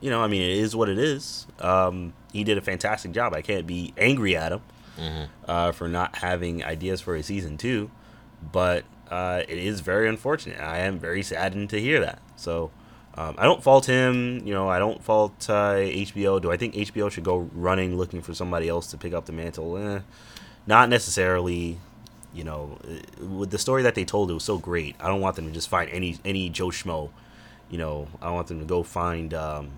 you 0.00 0.10
know, 0.10 0.22
I 0.22 0.26
mean, 0.26 0.42
it 0.42 0.58
is 0.58 0.76
what 0.76 0.88
it 0.88 0.98
is. 0.98 1.46
Um, 1.60 2.12
he 2.32 2.44
did 2.44 2.58
a 2.58 2.60
fantastic 2.60 3.12
job. 3.12 3.32
I 3.34 3.42
can't 3.42 3.66
be 3.66 3.94
angry 3.96 4.36
at 4.36 4.52
him 4.52 4.60
uh, 5.48 5.72
for 5.72 5.88
not 5.88 6.16
having 6.16 6.62
ideas 6.64 7.00
for 7.00 7.16
a 7.16 7.22
season 7.22 7.56
two, 7.56 7.90
but 8.52 8.84
uh, 9.10 9.42
it 9.48 9.58
is 9.58 9.80
very 9.80 10.08
unfortunate. 10.08 10.60
I 10.60 10.78
am 10.80 10.98
very 10.98 11.22
saddened 11.22 11.70
to 11.70 11.80
hear 11.80 12.00
that. 12.00 12.20
So. 12.36 12.70
Um, 13.16 13.34
I 13.38 13.44
don't 13.44 13.62
fault 13.62 13.86
him. 13.86 14.46
You 14.46 14.52
know, 14.52 14.68
I 14.68 14.78
don't 14.78 15.02
fault 15.02 15.48
uh, 15.48 15.74
HBO. 15.76 16.40
Do 16.40 16.50
I 16.50 16.56
think 16.56 16.74
HBO 16.74 17.10
should 17.10 17.24
go 17.24 17.48
running 17.54 17.96
looking 17.96 18.20
for 18.20 18.34
somebody 18.34 18.68
else 18.68 18.88
to 18.88 18.98
pick 18.98 19.14
up 19.14 19.26
the 19.26 19.32
mantle? 19.32 19.76
Eh, 19.78 20.00
not 20.66 20.88
necessarily. 20.88 21.78
You 22.34 22.44
know, 22.44 22.78
uh, 22.84 23.24
with 23.26 23.50
the 23.50 23.58
story 23.58 23.82
that 23.84 23.94
they 23.94 24.04
told, 24.04 24.30
it 24.30 24.34
was 24.34 24.44
so 24.44 24.58
great. 24.58 24.94
I 25.00 25.08
don't 25.08 25.22
want 25.22 25.36
them 25.36 25.46
to 25.46 25.52
just 25.52 25.70
find 25.70 25.90
any 25.90 26.18
any 26.24 26.50
Joe 26.50 26.68
Schmo. 26.68 27.10
You 27.70 27.78
know, 27.78 28.08
I 28.20 28.30
want 28.30 28.48
them 28.48 28.60
to 28.60 28.66
go 28.66 28.82
find, 28.82 29.32
um, 29.32 29.70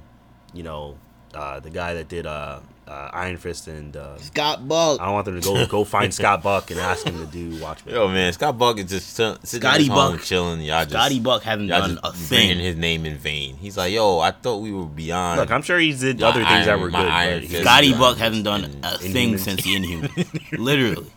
you 0.53 0.63
know, 0.63 0.99
uh, 1.35 1.61
the 1.61 1.71
guy 1.71 1.95
that 1.95 2.09
did 2.09 2.27
uh, 2.27 2.59
uh, 2.89 3.11
Iron 3.13 3.37
Fist 3.37 3.69
and 3.69 3.97
uh, 3.97 4.17
Scott 4.19 4.67
Buck. 4.67 5.01
I 5.01 5.05
don't 5.05 5.15
want 5.15 5.27
them 5.27 5.41
to 5.41 5.47
go 5.47 5.67
go 5.67 5.85
find 5.85 6.13
Scott 6.21 6.43
Buck 6.43 6.71
and 6.71 6.81
ask 6.81 7.07
him 7.07 7.19
to 7.19 7.27
do 7.27 7.61
Watchmen. 7.63 7.95
Yo, 7.95 8.09
man, 8.09 8.33
Scott 8.33 8.57
Buck 8.59 8.79
is 8.79 8.87
just 8.87 9.17
chill- 9.17 9.37
sitting 9.45 9.61
Scotty 9.61 9.75
at 9.75 9.81
his 9.81 9.89
home 9.89 10.17
Buck. 10.17 10.23
chilling. 10.25 10.61
Y'all 10.63 10.81
just, 10.85 10.91
Scotty 10.93 11.21
Buck 11.21 11.43
hasn't 11.43 11.69
y'all 11.69 11.81
done 11.81 11.99
a 12.03 12.11
just 12.13 12.29
bringing 12.31 12.57
thing. 12.57 12.65
his 12.65 12.77
name 12.77 13.05
in 13.07 13.17
vain. 13.17 13.57
He's 13.59 13.77
like, 13.77 13.93
yo, 13.93 14.19
I 14.21 14.31
thought 14.31 14.59
we 14.59 14.73
were 14.73 14.87
beyond. 14.87 15.41
Look, 15.41 15.51
I'm 15.51 15.63
sure 15.63 15.79
he 15.79 15.93
did 15.93 16.21
My 16.21 16.29
other 16.29 16.45
things 16.45 16.67
that 16.67 16.81
were 16.81 16.89
good. 16.91 16.97
Iron 16.97 17.41
but 17.43 17.51
Fist. 17.51 17.63
Scotty 17.63 17.93
Buck 17.93 18.17
hasn't 18.19 18.45
done 18.45 18.65
in- 18.65 18.81
a 18.83 18.97
thing 18.99 19.35
Inhumans. 19.35 19.39
since 19.41 19.63
the 19.63 19.75
Inhuman. 19.77 20.11
Literally, 20.65 21.11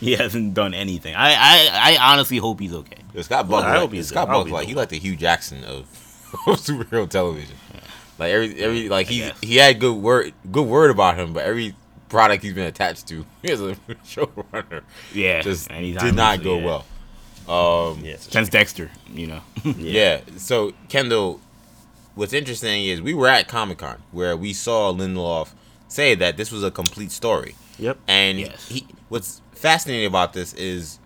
he 0.00 0.12
hasn't 0.16 0.54
done 0.54 0.74
anything. 0.74 1.14
I, 1.14 1.32
I 1.34 1.96
I 1.96 2.12
honestly 2.12 2.38
hope 2.38 2.60
he's 2.60 2.72
okay. 2.74 2.98
Yo, 3.14 3.22
Scott 3.22 3.48
Buck, 3.48 3.64
Well, 3.64 3.74
I 3.74 3.78
hope 3.78 3.92
he's 3.92 4.08
Scott 4.08 4.28
good. 4.28 4.32
I 4.34 4.36
Buck, 4.38 4.46
he's 4.46 4.52
like 4.54 4.68
he 4.68 4.74
like 4.74 4.88
the 4.90 4.98
Hugh 4.98 5.16
Jackson 5.16 5.64
of, 5.64 5.80
of 6.46 6.60
superhero 6.60 7.08
television. 7.08 7.56
Like 8.18 8.30
every 8.32 8.62
every 8.62 8.88
like 8.88 9.06
he 9.06 9.30
he 9.42 9.56
had 9.56 9.78
good 9.80 9.94
word 9.96 10.32
good 10.50 10.66
word 10.66 10.90
about 10.90 11.16
him, 11.18 11.32
but 11.32 11.44
every 11.44 11.74
product 12.08 12.42
he's 12.42 12.54
been 12.54 12.66
attached 12.66 13.06
to 13.08 13.24
as 13.44 13.60
a 13.60 13.74
showrunner 14.06 14.82
Yeah, 15.12 15.42
just 15.42 15.70
anytime 15.70 16.06
did 16.06 16.14
not 16.14 16.42
go 16.42 16.58
yeah. 16.58 16.64
well. 16.64 16.84
Um, 17.90 18.00
Yes. 18.04 18.28
Since 18.30 18.48
Dexter, 18.50 18.90
you 19.12 19.26
know. 19.26 19.40
yeah. 19.64 20.20
So 20.36 20.72
Kendall, 20.88 21.40
what's 22.14 22.32
interesting 22.32 22.84
is 22.86 23.00
we 23.00 23.14
were 23.14 23.28
at 23.28 23.48
Comic 23.48 23.78
Con 23.78 24.02
where 24.10 24.36
we 24.36 24.52
saw 24.52 24.92
Lindelof 24.92 25.50
say 25.86 26.14
that 26.16 26.36
this 26.36 26.50
was 26.52 26.62
a 26.64 26.70
complete 26.70 27.10
story. 27.10 27.54
Yep. 27.78 27.98
And 28.08 28.40
Yes. 28.40 28.68
he, 28.68 28.86
what's 29.08 29.40
fascinating 29.52 30.06
about 30.06 30.32
this 30.34 30.52
is 30.54 30.98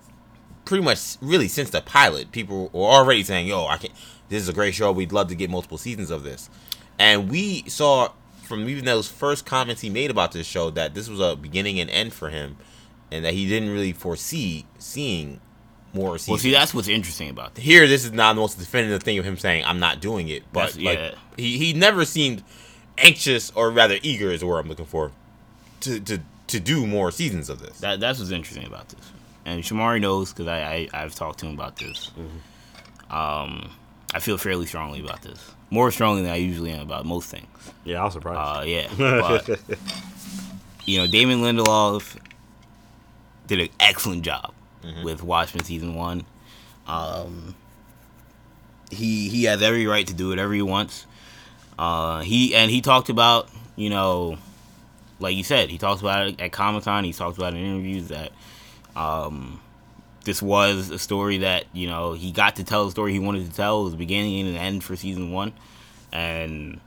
pretty 0.65 0.83
much 0.83 1.17
really 1.21 1.47
since 1.49 1.71
the 1.71 1.81
pilot, 1.83 2.33
people 2.33 2.71
were 2.73 2.87
already 2.87 3.23
saying, 3.23 3.47
"Yo, 3.47 3.67
I 3.67 3.77
can 3.77 3.91
This 4.29 4.43
is 4.43 4.49
a 4.49 4.53
great 4.53 4.75
show. 4.75 4.91
We'd 4.93 5.13
love 5.13 5.29
to 5.29 5.35
get 5.35 5.51
multiple 5.51 5.79
seasons 5.79 6.11
of 6.11 6.23
this." 6.25 6.49
And 7.03 7.29
we 7.29 7.69
saw 7.69 8.13
from 8.45 8.69
even 8.69 8.85
those 8.85 9.09
first 9.09 9.45
comments 9.45 9.81
he 9.81 9.91
made 9.91 10.09
about 10.09 10.31
this 10.31 10.47
show 10.47 10.71
that 10.71 10.95
this 10.95 11.09
was 11.09 11.19
a 11.19 11.35
beginning 11.35 11.81
and 11.81 11.91
end 11.91 12.13
for 12.13 12.31
him, 12.31 12.57
and 13.11 13.25
that 13.25 13.35
he 13.35 13.49
didn't 13.49 13.71
really 13.71 13.93
foresee 13.93 14.67
seeing 14.79 15.41
more 15.93 16.17
seasons. 16.17 16.29
Well, 16.29 16.39
see, 16.39 16.53
that's 16.53 16.73
what's 16.73 16.87
interesting 16.87 17.29
about 17.29 17.57
this. 17.57 17.65
Here, 17.65 17.89
this 17.89 18.05
is 18.05 18.13
not 18.13 18.35
the 18.35 18.41
most 18.41 18.57
definitive 18.57 19.03
thing 19.03 19.19
of 19.19 19.25
him 19.25 19.37
saying, 19.37 19.65
"I'm 19.65 19.81
not 19.81 20.01
doing 20.01 20.29
it," 20.29 20.45
but 20.53 20.73
That's- 20.73 20.77
like 20.77 20.99
yeah. 20.99 21.15
he 21.37 21.59
he 21.59 21.73
never 21.73 22.05
seemed 22.05 22.45
anxious 22.99 23.51
or 23.57 23.73
rather 23.73 23.99
eager 24.03 24.31
is 24.31 24.41
the 24.41 24.47
word 24.47 24.61
I'm 24.61 24.69
looking 24.69 24.87
for 24.87 25.11
to 25.81 25.99
to 25.99 26.21
to 26.47 26.61
do 26.61 26.87
more 26.87 27.11
seasons 27.11 27.51
of 27.51 27.59
this. 27.59 27.81
That 27.81 27.99
that's 27.99 28.21
what's 28.21 28.31
interesting 28.31 28.67
about 28.67 28.91
this. 28.91 29.11
And 29.45 29.65
Shamari 29.65 30.01
knows 30.01 30.33
because 30.33 30.47
I, 30.47 30.89
I 30.95 31.03
I've 31.03 31.17
talked 31.17 31.41
to 31.41 31.47
him 31.47 31.55
about 31.55 31.79
this. 31.79 32.13
Mm-hmm. 32.17 33.13
Um, 33.13 33.73
I 34.15 34.21
feel 34.21 34.39
fairly 34.39 34.67
strongly 34.67 35.01
about 35.01 35.23
this, 35.23 35.51
more 35.73 35.91
strongly 35.91 36.21
than 36.21 36.31
I 36.31 36.37
usually 36.37 36.71
am 36.71 36.83
about 36.83 37.07
most 37.07 37.31
things. 37.31 37.47
Yeah, 37.83 38.03
I 38.03 38.05
was 38.05 38.13
surprised. 38.13 38.61
Uh, 38.61 38.65
yeah, 38.65 38.89
but 38.99 39.59
you 40.85 40.99
know, 40.99 41.07
Damon 41.07 41.41
Lindelof 41.41 42.19
did 43.47 43.59
an 43.59 43.69
excellent 43.81 44.23
job 44.23 44.53
with 45.03 45.23
Watchmen 45.23 45.65
season 45.65 45.95
one. 45.95 46.27
Um, 46.87 47.55
he 48.91 49.31
he 49.31 49.45
has 49.45 49.63
every 49.63 49.87
right 49.87 50.07
to 50.07 50.13
do 50.13 50.29
whatever 50.29 50.53
he 50.53 50.61
wants. 50.61 51.07
Uh, 51.79 52.21
he 52.21 52.55
and 52.55 52.71
he 52.71 52.83
talked 52.83 53.09
about 53.09 53.49
you 53.75 53.89
know, 53.89 54.37
like 55.21 55.35
you 55.35 55.43
said, 55.43 55.71
he 55.71 55.79
talks 55.79 56.03
about 56.03 56.27
it 56.29 56.41
at 56.41 56.53
Comic 56.53 56.85
Con. 56.85 57.05
He 57.05 57.15
talks 57.15 57.39
about 57.39 57.55
it 57.55 57.57
in 57.57 57.65
interviews 57.65 58.09
that 58.09 58.33
um, 58.95 59.59
this 60.25 60.43
was 60.43 60.91
a 60.91 60.99
story 60.99 61.39
that 61.39 61.65
you 61.73 61.89
know 61.89 62.13
he 62.13 62.33
got 62.33 62.57
to 62.57 62.65
tell 62.65 62.85
the 62.85 62.91
story 62.91 63.13
he 63.13 63.19
wanted 63.19 63.47
to 63.49 63.57
tell. 63.57 63.81
It 63.81 63.85
was 63.85 63.93
the 63.93 63.99
beginning 63.99 64.47
and 64.47 64.57
end 64.57 64.85
for 64.85 64.97
season 64.97 65.33
one, 65.33 65.53
and 66.13 66.81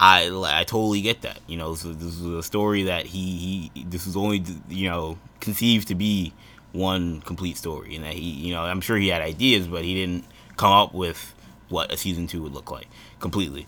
I 0.00 0.28
I 0.44 0.64
totally 0.64 1.02
get 1.02 1.22
that. 1.22 1.38
You 1.46 1.56
know, 1.56 1.74
so 1.74 1.92
this 1.92 2.20
was 2.20 2.34
a 2.34 2.42
story 2.42 2.84
that 2.84 3.06
he 3.06 3.70
he 3.74 3.84
this 3.84 4.06
was 4.06 4.16
only 4.16 4.44
you 4.68 4.88
know 4.88 5.18
conceived 5.40 5.88
to 5.88 5.94
be 5.94 6.32
one 6.72 7.20
complete 7.22 7.56
story, 7.56 7.94
and 7.96 8.04
that 8.04 8.14
he 8.14 8.30
you 8.30 8.54
know 8.54 8.62
I'm 8.62 8.80
sure 8.80 8.96
he 8.96 9.08
had 9.08 9.22
ideas, 9.22 9.66
but 9.66 9.84
he 9.84 9.94
didn't 9.94 10.24
come 10.56 10.72
up 10.72 10.94
with 10.94 11.34
what 11.68 11.92
a 11.92 11.96
season 11.96 12.26
two 12.26 12.42
would 12.42 12.52
look 12.52 12.70
like 12.70 12.88
completely. 13.20 13.66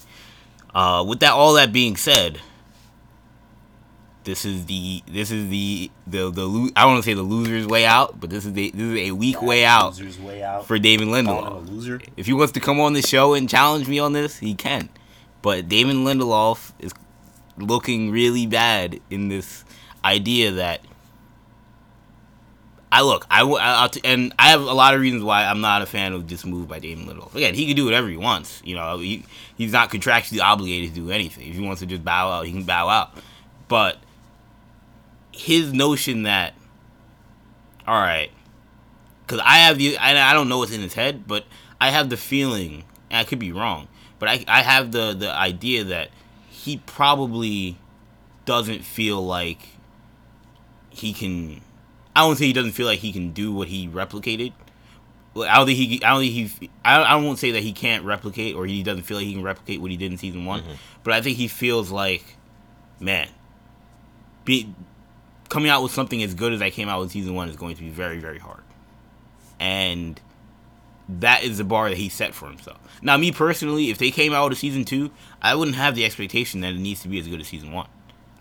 Uh, 0.74 1.02
with 1.06 1.20
that, 1.20 1.32
all 1.32 1.54
that 1.54 1.72
being 1.72 1.96
said, 1.96 2.38
this 4.26 4.44
is 4.44 4.66
the 4.66 5.02
this 5.06 5.30
is 5.30 5.48
the 5.48 5.90
the 6.06 6.30
the 6.30 6.44
lo- 6.44 6.68
I 6.76 6.82
don't 6.82 6.92
want 6.94 7.04
to 7.04 7.08
say 7.10 7.14
the 7.14 7.22
loser's 7.22 7.66
way 7.66 7.86
out, 7.86 8.20
but 8.20 8.28
this 8.28 8.44
is 8.44 8.52
the 8.52 8.70
this 8.72 8.82
is 8.82 9.08
a 9.08 9.12
weak 9.12 9.40
way 9.40 9.64
out 9.64 9.98
way 10.20 10.42
out. 10.42 10.66
for 10.66 10.78
David 10.78 11.08
Lindelof. 11.08 11.68
loser. 11.68 12.00
If 12.16 12.26
he 12.26 12.32
wants 12.32 12.52
to 12.54 12.60
come 12.60 12.78
on 12.80 12.92
the 12.92 13.02
show 13.02 13.34
and 13.34 13.48
challenge 13.48 13.88
me 13.88 13.98
on 13.98 14.12
this, 14.12 14.38
he 14.38 14.54
can. 14.54 14.88
But 15.42 15.68
Damon 15.68 16.04
Lindelof 16.04 16.72
is 16.80 16.92
looking 17.56 18.10
really 18.10 18.46
bad 18.46 19.00
in 19.10 19.28
this 19.28 19.64
idea 20.04 20.50
that 20.52 20.80
I 22.90 23.02
look. 23.02 23.26
I, 23.30 23.42
I- 23.42 23.74
I'll 23.82 23.88
t- 23.88 24.00
and 24.04 24.32
I 24.38 24.48
have 24.48 24.60
a 24.62 24.72
lot 24.72 24.94
of 24.94 25.00
reasons 25.00 25.22
why 25.22 25.44
I'm 25.44 25.60
not 25.60 25.82
a 25.82 25.86
fan 25.86 26.12
of 26.12 26.28
this 26.28 26.44
move 26.44 26.68
by 26.68 26.78
Damon 26.78 27.06
Lindelof. 27.06 27.34
Again, 27.34 27.54
he 27.54 27.66
can 27.66 27.76
do 27.76 27.84
whatever 27.84 28.08
he 28.08 28.16
wants. 28.16 28.62
You 28.64 28.76
know, 28.76 28.98
he, 28.98 29.24
he's 29.56 29.72
not 29.72 29.90
contractually 29.90 30.40
obligated 30.40 30.94
to 30.94 31.00
do 31.00 31.10
anything. 31.10 31.48
If 31.48 31.54
he 31.56 31.60
wants 31.60 31.80
to 31.80 31.86
just 31.86 32.04
bow 32.04 32.30
out, 32.30 32.46
he 32.46 32.52
can 32.52 32.64
bow 32.64 32.88
out. 32.88 33.16
But 33.68 33.98
his 35.36 35.72
notion 35.72 36.24
that, 36.24 36.54
all 37.86 38.00
right, 38.00 38.30
because 39.26 39.40
I 39.44 39.58
have 39.58 39.78
the 39.78 39.98
I, 39.98 40.30
I 40.30 40.32
don't 40.32 40.48
know 40.48 40.58
what's 40.58 40.72
in 40.72 40.80
his 40.80 40.94
head, 40.94 41.26
but 41.26 41.44
I 41.80 41.90
have 41.90 42.10
the 42.10 42.16
feeling, 42.16 42.84
and 43.10 43.20
I 43.20 43.24
could 43.24 43.38
be 43.38 43.52
wrong, 43.52 43.88
but 44.18 44.28
I 44.28 44.44
I 44.48 44.62
have 44.62 44.92
the 44.92 45.14
the 45.14 45.30
idea 45.30 45.84
that 45.84 46.10
he 46.48 46.78
probably 46.78 47.78
doesn't 48.44 48.84
feel 48.84 49.24
like 49.24 49.68
he 50.90 51.12
can. 51.12 51.60
I 52.14 52.20
don't 52.20 52.36
say 52.36 52.46
he 52.46 52.52
doesn't 52.52 52.72
feel 52.72 52.86
like 52.86 53.00
he 53.00 53.12
can 53.12 53.32
do 53.32 53.52
what 53.52 53.68
he 53.68 53.88
replicated. 53.88 54.52
I 55.36 55.58
don't 55.58 55.66
think 55.66 55.78
he. 55.78 56.02
I 56.02 56.10
don't 56.10 56.20
think 56.20 56.32
he. 56.32 56.70
I, 56.84 57.02
I 57.02 57.16
won't 57.16 57.38
say 57.38 57.50
that 57.50 57.62
he 57.62 57.72
can't 57.72 58.04
replicate 58.04 58.56
or 58.56 58.64
he 58.64 58.82
doesn't 58.82 59.02
feel 59.02 59.18
like 59.18 59.26
he 59.26 59.34
can 59.34 59.42
replicate 59.42 59.82
what 59.82 59.90
he 59.90 59.96
did 59.98 60.10
in 60.10 60.18
season 60.18 60.46
one, 60.46 60.62
mm-hmm. 60.62 60.72
but 61.04 61.12
I 61.12 61.20
think 61.20 61.36
he 61.36 61.46
feels 61.46 61.90
like, 61.90 62.24
man, 62.98 63.28
be 64.46 64.74
coming 65.48 65.70
out 65.70 65.82
with 65.82 65.92
something 65.92 66.22
as 66.22 66.34
good 66.34 66.52
as 66.52 66.62
I 66.62 66.70
came 66.70 66.88
out 66.88 67.00
with 67.00 67.10
season 67.10 67.34
one 67.34 67.48
is 67.48 67.56
going 67.56 67.76
to 67.76 67.82
be 67.82 67.90
very 67.90 68.18
very 68.18 68.38
hard, 68.38 68.62
and 69.60 70.20
that 71.08 71.44
is 71.44 71.58
the 71.58 71.64
bar 71.64 71.88
that 71.88 71.98
he 71.98 72.08
set 72.08 72.34
for 72.34 72.46
himself. 72.46 72.78
Now, 73.02 73.16
me 73.16 73.30
personally, 73.30 73.90
if 73.90 73.98
they 73.98 74.10
came 74.10 74.32
out 74.32 74.48
with 74.48 74.58
a 74.58 74.60
season 74.60 74.84
two, 74.84 75.10
I 75.40 75.54
wouldn't 75.54 75.76
have 75.76 75.94
the 75.94 76.04
expectation 76.04 76.60
that 76.60 76.74
it 76.74 76.80
needs 76.80 77.02
to 77.02 77.08
be 77.08 77.18
as 77.18 77.28
good 77.28 77.40
as 77.40 77.46
season 77.46 77.72
one. 77.72 77.88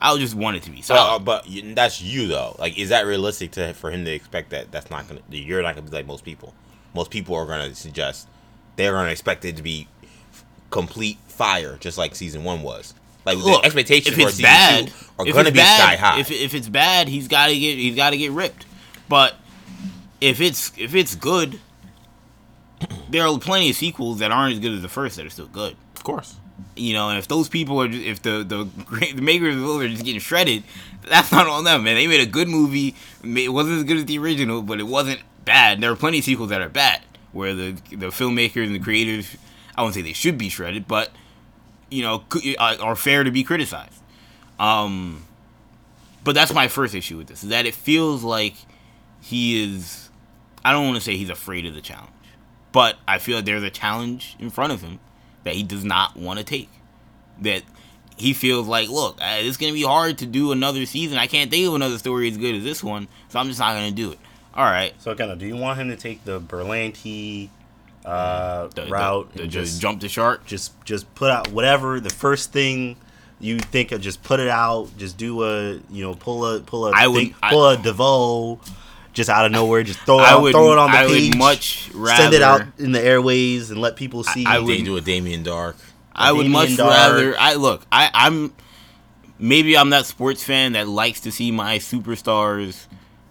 I 0.02 0.12
would 0.12 0.22
just 0.22 0.36
want 0.36 0.58
it 0.58 0.64
to 0.64 0.72
be 0.72 0.82
So, 0.82 0.96
uh, 0.96 1.20
but 1.20 1.48
that's 1.74 2.02
you 2.02 2.28
though. 2.28 2.56
Like, 2.60 2.78
is 2.78 2.90
that 2.90 3.06
realistic 3.06 3.52
to 3.52 3.74
for 3.74 3.92
him 3.92 4.06
to 4.06 4.12
expect 4.12 4.50
that? 4.52 4.72
That's 4.72 4.90
not 4.90 5.08
gonna. 5.08 5.22
You're 5.30 5.62
not 5.62 5.76
gonna 5.76 5.90
be 5.90 5.96
like 5.96 6.06
most 6.06 6.24
people. 6.24 6.54
Most 6.94 7.12
people 7.12 7.36
are 7.36 7.46
gonna 7.46 7.74
suggest 7.76 8.28
they're 8.76 8.92
gonna 8.94 9.12
expect 9.12 9.46
it 9.46 9.56
to 9.58 9.64
be 9.64 9.88
complete 10.70 11.18
fire, 11.28 11.78
just 11.80 11.98
like 11.98 12.16
season 12.16 12.44
one 12.44 12.62
was. 12.62 12.94
Like 13.26 13.38
Look, 13.40 13.62
the 13.62 13.66
expectations 13.66 14.16
if 14.18 14.22
for 14.24 14.30
it's 14.30 14.42
bad, 14.42 14.88
two 14.88 14.94
are 15.18 15.26
gonna 15.26 15.52
be 15.52 15.58
bad, 15.58 15.80
sky 15.82 15.96
high. 15.96 16.20
If, 16.20 16.32
if 16.32 16.54
it's 16.54 16.70
bad, 16.70 17.08
he's 17.08 17.28
got 17.28 17.48
to 17.48 17.58
get 17.58 17.78
he's 17.78 17.96
got 17.96 18.12
to 18.12 18.18
get 18.18 18.32
ripped. 18.32 18.66
But 19.10 19.36
if 20.22 20.40
it's 20.42 20.72
if 20.78 20.94
it's 20.94 21.16
good, 21.16 21.60
there 23.10 23.26
are 23.26 23.40
plenty 23.40 23.70
of 23.70 23.76
sequels 23.76 24.20
that 24.20 24.32
aren't 24.32 24.54
as 24.54 24.60
good 24.60 24.74
as 24.74 24.82
the 24.82 24.90
first 24.90 25.18
that 25.18 25.26
are 25.26 25.30
still 25.30 25.48
good. 25.48 25.76
of 25.96 26.04
course. 26.04 26.36
You 26.78 26.94
know, 26.94 27.10
and 27.10 27.18
if 27.18 27.28
those 27.28 27.50
people 27.50 27.82
are, 27.82 27.88
just, 27.88 28.04
if 28.04 28.22
the 28.22 28.44
the 28.44 28.66
great- 28.86 29.16
the 29.16 29.22
makers 29.22 29.56
of 29.56 29.62
those 29.62 29.84
are 29.86 29.90
just 29.90 30.04
getting 30.06 30.20
shredded, 30.22 30.64
that's 31.08 31.32
not 31.32 31.48
on 31.48 31.64
them, 31.64 31.84
man. 31.84 31.96
They 31.96 32.08
made 32.08 32.20
a 32.22 32.26
good 32.26 32.48
movie. 32.48 32.96
It 33.24 33.50
wasn't 33.52 33.78
as 33.78 33.84
good 33.86 33.98
as 33.98 34.06
the 34.06 34.18
original, 34.20 34.62
but 34.62 34.80
it 34.80 34.88
wasn't 34.88 35.22
bad. 35.46 35.82
There 35.82 35.92
are 35.92 35.96
plenty 35.96 36.20
of 36.20 36.26
sequels 36.26 36.50
that 36.50 36.62
are 36.62 36.70
bad, 36.70 37.02
where 37.32 37.54
the 37.56 37.72
the 37.92 38.08
filmmakers 38.08 38.66
and 38.68 38.76
the 38.76 38.80
creators, 38.80 39.36
I 39.76 39.82
won't 39.82 39.94
say 39.96 40.02
they 40.02 40.14
should 40.14 40.38
be 40.38 40.50
shredded, 40.50 40.88
but 40.88 41.12
you 41.96 42.04
know, 42.04 42.24
are 42.60 42.82
are 42.82 42.96
fair 42.96 43.24
to 43.24 43.32
be 43.32 43.44
criticized. 43.44 44.02
Um, 44.60 45.26
but 46.24 46.36
that's 46.36 46.54
my 46.54 46.68
first 46.68 46.94
issue 46.96 47.18
with 47.18 47.28
this 47.28 47.44
is 47.44 47.50
that 47.50 47.66
it 47.66 47.74
feels 47.74 48.24
like 48.24 48.56
he 49.22 49.64
is. 49.64 50.10
I 50.64 50.72
don't 50.72 50.86
want 50.86 50.96
to 50.96 51.02
say 51.02 51.16
he's 51.16 51.30
afraid 51.30 51.66
of 51.66 51.74
the 51.74 51.82
challenge, 51.82 52.12
but 52.72 52.98
I 53.08 53.20
feel 53.20 53.38
like 53.38 53.46
there's 53.46 53.64
a 53.64 53.70
challenge 53.70 54.36
in 54.40 54.50
front 54.50 54.74
of 54.74 54.82
him 54.82 55.00
that 55.44 55.54
he 55.54 55.64
does 55.64 55.84
not 55.84 56.18
want 56.18 56.40
to 56.40 56.46
take. 56.46 56.70
That 57.42 57.64
he 58.18 58.34
feels 58.34 58.68
like, 58.68 58.90
look, 58.90 59.22
uh, 59.22 59.38
it's 59.40 59.58
gonna 59.58 59.74
be 59.74 59.84
hard 59.84 60.18
to 60.20 60.26
do 60.26 60.52
another 60.52 60.86
season. 60.86 61.18
I 61.18 61.28
can't 61.28 61.52
think 61.52 61.68
of 61.68 61.76
another 61.76 61.98
story 61.98 62.30
as 62.30 62.38
good 62.38 62.56
as 62.56 62.64
this 62.64 62.84
one, 62.84 63.08
so 63.30 63.40
I'm 63.40 63.48
just 63.48 63.60
not 63.60 63.74
gonna 63.74 63.92
do 63.92 64.12
it. 64.12 64.20
All 64.56 64.64
right, 64.64 64.94
So, 65.00 65.14
kind 65.16 65.32
of, 65.32 65.38
do 65.38 65.46
you 65.46 65.58
want 65.58 65.78
him 65.78 65.90
to 65.90 65.98
take 65.98 66.24
the 66.24 66.40
Berlanti 66.40 67.50
uh, 68.06 68.68
the, 68.76 68.86
route 68.88 69.32
the, 69.32 69.38
the 69.38 69.44
and 69.44 69.52
just 69.52 69.72
just 69.72 69.82
jump 69.82 70.02
the 70.02 70.10
shark. 70.10 70.46
just 70.46 70.74
just 70.86 71.14
put 71.16 71.32
out 71.32 71.48
whatever 71.50 72.00
the 72.00 72.10
first 72.10 72.52
thing 72.54 72.96
you 73.40 73.60
think 73.60 73.92
of, 73.92 74.00
just 74.02 74.24
put 74.24 74.40
it 74.40 74.48
out. 74.48 74.90
Just 74.98 75.18
do 75.18 75.44
a 75.44 75.74
you 75.90 76.04
know 76.04 76.14
pull 76.16 76.46
a 76.46 76.60
pull 76.62 76.88
a 76.88 76.92
I 76.92 77.08
would- 77.08 77.18
thing, 77.18 77.36
I- 77.44 77.50
pull 77.52 77.68
a 77.70 77.78
DeVoe 77.78 78.60
just 79.14 79.30
out 79.30 79.46
of 79.46 79.52
nowhere. 79.52 79.84
Just 79.84 80.00
throw 80.02 80.20
it 80.20 80.24
I 80.24 80.32
out, 80.32 80.42
would, 80.42 80.52
throw 80.54 80.72
it 80.74 80.78
on 80.78 80.92
the 80.92 80.98
I 80.98 81.08
page. 81.08 81.30
would 81.32 81.38
much 81.40 81.90
rather 81.94 82.22
send 82.24 82.34
it 82.34 82.42
out 82.42 82.62
in 82.78 82.92
the 82.92 83.02
airways 83.02 83.72
and 83.72 83.80
let 83.82 83.96
people 83.96 84.24
see. 84.24 84.46
I 84.46 84.58
They 84.60 84.64
would- 84.64 84.86
do 84.86 84.98
a 84.98 85.02
Damien 85.02 85.44
Darhk. 85.44 85.76
I 86.14 86.32
would 86.32 86.48
much 86.48 86.70
Darhk. 86.70 86.88
rather. 86.90 87.36
I 87.38 87.56
look. 87.56 87.86
I, 87.92 88.10
I'm 88.14 88.54
maybe 89.38 89.78
I'm 89.78 89.90
that 89.90 90.06
sports 90.06 90.44
fan 90.44 90.74
that 90.74 90.88
likes 90.88 91.20
to 91.22 91.32
see 91.32 91.52
my 91.52 91.78
superstars 91.80 92.86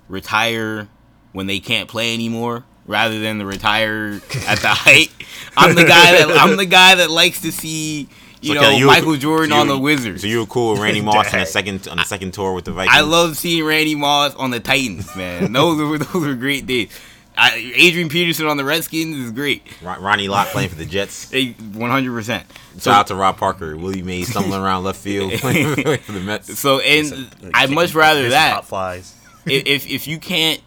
retire 0.09 0.89
when 1.33 1.47
they 1.47 1.61
can't 1.61 1.89
play 1.89 2.13
anymore, 2.15 2.65
rather 2.87 3.19
than 3.21 3.39
to 3.39 3.47
retire 3.47 4.21
at 4.47 4.59
the 4.61 4.69
height. 4.69 5.11
I'm 5.57 5.75
the 5.75 5.85
guy 5.85 6.13
that 6.19 6.31
I'm 6.41 6.57
the 6.57 6.67
guy 6.67 6.97
that 6.97 7.11
likes 7.11 7.41
to 7.43 7.53
see 7.53 8.09
you 8.41 8.55
So, 8.55 8.61
know 8.61 8.71
you- 8.71 8.87
Michael 8.87 9.17
Jordan 9.17 9.51
so 9.51 9.55
you- 9.57 9.61
on 9.63 9.69
the 9.69 9.79
Wizards. 9.79 10.21
So 10.23 10.27
you 10.29 10.41
were 10.41 10.47
cool 10.47 10.73
with 10.73 10.81
Randy 10.83 11.01
Moss 11.03 11.33
on 11.33 11.41
the 11.41 11.47
second 11.47 11.89
on 11.89 11.97
the 11.99 12.05
second 12.05 12.33
tour 12.35 12.53
with 12.53 12.65
the 12.67 12.73
Vikings. 12.73 12.97
I 12.97 13.01
love 13.03 13.37
seeing 13.37 13.65
Randy 13.65 13.95
Moss 13.95 14.35
on 14.35 14.51
the 14.51 14.61
Titans, 14.61 15.15
man. 15.17 15.53
those 15.55 15.79
were 15.81 15.99
those 15.99 16.27
were 16.27 16.35
great 16.35 16.67
days. 16.67 16.91
I, 17.37 17.73
Adrian 17.75 18.09
Peterson 18.09 18.47
on 18.47 18.57
the 18.57 18.65
Redskins 18.65 19.17
is 19.17 19.33
great. 19.33 19.63
Ron- 19.83 20.01
Ronnie 20.01 20.29
Lott 20.29 20.47
playing 20.49 20.69
for 20.69 20.77
the 20.77 20.85
Jets. 20.85 21.33
One 21.73 21.91
hundred 21.91 22.13
percent. 22.13 22.45
Shout 22.79 22.95
out 22.95 23.07
to 23.09 23.17
Rob 23.17 23.39
Parker. 23.39 23.77
Willie 23.77 24.03
Mays 24.03 24.29
stumbling 24.31 24.61
around 24.61 24.85
left 24.85 25.01
field 25.01 25.33
playing 25.33 25.75
for 25.99 26.13
the 26.13 26.21
Mets. 26.21 26.57
So 26.59 26.79
and 26.81 27.11
Like, 27.43 27.53
I'd 27.55 27.71
much 27.71 27.93
rather 27.95 28.29
that. 28.29 28.65
Flies. 28.67 29.15
if, 29.47 29.67
if 29.67 29.91
if 29.91 30.07
you 30.07 30.19
can't 30.21 30.61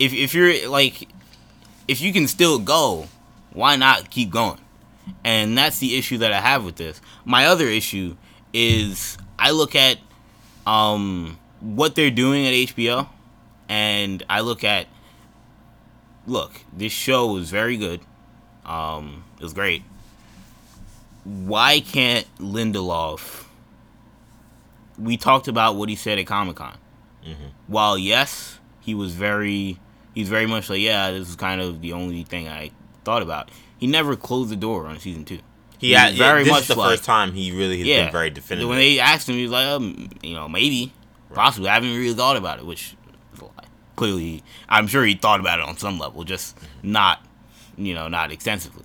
if 0.00 0.12
if 0.12 0.34
you're 0.34 0.68
like 0.68 1.08
if 1.88 2.00
you 2.00 2.12
can 2.12 2.26
still 2.28 2.58
go 2.58 3.06
why 3.52 3.76
not 3.76 4.10
keep 4.10 4.30
going 4.30 4.58
And 5.24 5.56
that's 5.58 5.78
the 5.78 5.96
issue 5.96 6.18
that 6.18 6.32
I 6.32 6.40
have 6.40 6.64
with 6.64 6.76
this. 6.76 7.00
My 7.24 7.46
other 7.46 7.66
issue 7.66 8.16
is 8.52 9.18
I 9.38 9.50
look 9.50 9.74
at 9.74 9.98
um, 10.66 11.38
what 11.60 11.94
they're 11.94 12.10
doing 12.10 12.46
at 12.46 12.52
HBO, 12.52 13.08
and 13.68 14.22
I 14.28 14.40
look 14.40 14.64
at 14.64 14.86
look, 16.26 16.52
this 16.72 16.92
show 16.92 17.32
was 17.32 17.50
very 17.50 17.76
good. 17.76 18.00
Um, 18.64 19.24
it 19.38 19.42
was 19.42 19.52
great. 19.52 19.82
Why 21.24 21.80
can't 21.80 22.26
Lindelof? 22.38 23.44
We 24.98 25.16
talked 25.16 25.48
about 25.48 25.76
what 25.76 25.88
he 25.88 25.96
said 25.96 26.18
at 26.18 26.26
Comic 26.26 26.56
Con. 26.56 26.76
While 27.66 27.98
yes, 27.98 28.58
he 28.80 28.94
was 28.94 29.14
very, 29.14 29.78
he's 30.14 30.28
very 30.28 30.46
much 30.46 30.68
like, 30.70 30.80
yeah, 30.80 31.10
this 31.10 31.28
is 31.28 31.36
kind 31.36 31.60
of 31.60 31.80
the 31.80 31.92
only 31.92 32.24
thing 32.24 32.48
I 32.48 32.70
thought 33.04 33.22
about. 33.22 33.50
He 33.78 33.86
never 33.86 34.14
closed 34.16 34.50
the 34.50 34.56
door 34.56 34.86
on 34.86 34.98
season 34.98 35.24
two. 35.24 35.40
He 35.78 35.92
had 35.92 36.14
very 36.14 36.44
this 36.44 36.52
much 36.52 36.62
is 36.62 36.68
the 36.68 36.74
like- 36.76 36.90
first 36.90 37.04
time 37.04 37.32
he 37.32 37.50
really 37.50 37.78
has 37.78 37.86
Yeah, 37.86 38.04
been 38.04 38.12
very 38.12 38.30
definitive. 38.30 38.68
When 38.68 38.78
they 38.78 39.00
asked 39.00 39.28
him, 39.28 39.34
he 39.34 39.42
was 39.42 39.50
like, 39.50 39.66
um, 39.66 40.08
you 40.22 40.34
know, 40.34 40.48
maybe, 40.48 40.92
possibly. 41.34 41.68
I 41.68 41.74
haven't 41.74 41.96
really 41.96 42.14
thought 42.14 42.36
about 42.36 42.60
it, 42.60 42.66
which 42.66 42.94
is 43.34 43.40
a 43.40 43.44
lie. 43.46 43.50
Clearly, 43.96 44.44
I'm 44.68 44.86
sure 44.86 45.04
he 45.04 45.14
thought 45.14 45.40
about 45.40 45.58
it 45.58 45.64
on 45.64 45.76
some 45.76 45.98
level, 45.98 46.22
just 46.22 46.56
not, 46.84 47.24
you 47.76 47.94
know, 47.94 48.06
not 48.06 48.30
extensively. 48.30 48.84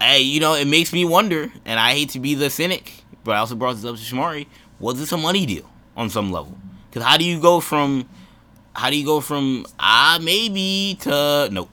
Hey, 0.00 0.22
you 0.22 0.40
know, 0.40 0.54
it 0.54 0.66
makes 0.66 0.92
me 0.92 1.04
wonder, 1.04 1.52
and 1.64 1.78
I 1.78 1.92
hate 1.92 2.08
to 2.10 2.18
be 2.20 2.34
the 2.34 2.48
cynic, 2.50 3.04
but 3.22 3.36
I 3.36 3.38
also 3.38 3.54
brought 3.54 3.76
this 3.76 3.84
up 3.84 3.96
to 3.96 4.02
Shamari. 4.02 4.46
Was 4.78 4.98
this 4.98 5.12
a 5.12 5.16
money 5.18 5.44
deal 5.44 5.70
on 5.96 6.08
some 6.08 6.32
level? 6.32 6.56
Because 6.88 7.06
how 7.06 7.16
do 7.18 7.24
you 7.24 7.38
go 7.38 7.60
from, 7.60 8.08
how 8.80 8.88
do 8.90 8.96
you 8.96 9.04
go 9.04 9.20
from 9.20 9.66
ah 9.78 10.18
maybe 10.22 10.96
to 11.00 11.48
nope? 11.52 11.68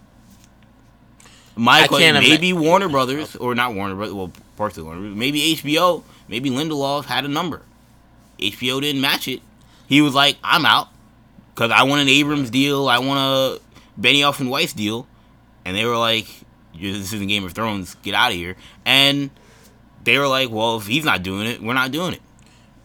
My 1.55 1.79
question, 1.87 2.13
maybe 2.29 2.53
Warner 2.53 2.89
Brothers 2.89 3.35
or 3.37 3.55
not 3.55 3.73
Warner 3.73 3.95
Brothers, 3.95 4.13
well, 4.13 4.31
partially 4.57 4.83
Warner, 4.83 4.99
Brothers, 5.01 5.17
maybe 5.17 5.55
HBO, 5.55 6.03
maybe 6.27 6.49
Lindelof 6.49 7.05
had 7.05 7.25
a 7.25 7.27
number. 7.27 7.63
HBO 8.39 8.79
didn't 8.81 9.01
match 9.01 9.27
it. 9.27 9.41
He 9.87 10.01
was 10.01 10.13
like, 10.13 10.37
"I'm 10.43 10.65
out," 10.65 10.89
because 11.55 11.71
I 11.71 11.83
want 11.83 12.01
an 12.01 12.09
Abrams 12.09 12.49
deal, 12.51 12.87
I 12.87 12.99
want 12.99 13.19
a 13.19 13.61
Benioff 13.99 14.39
and 14.39 14.49
Weiss 14.51 14.73
deal, 14.73 15.07
and 15.65 15.75
they 15.75 15.85
were 15.85 15.97
like, 15.97 16.27
"You- 16.73 16.93
"This 16.93 17.13
isn't 17.13 17.27
Game 17.27 17.45
of 17.45 17.53
Thrones. 17.53 17.95
Get 18.03 18.13
out 18.13 18.31
of 18.31 18.37
here." 18.37 18.55
And 18.85 19.31
they 20.03 20.19
were 20.19 20.27
like, 20.27 20.49
"Well, 20.51 20.77
if 20.77 20.85
he's 20.85 21.05
not 21.05 21.23
doing 21.23 21.47
it, 21.47 21.63
we're 21.63 21.73
not 21.73 21.91
doing 21.91 22.13
it." 22.13 22.21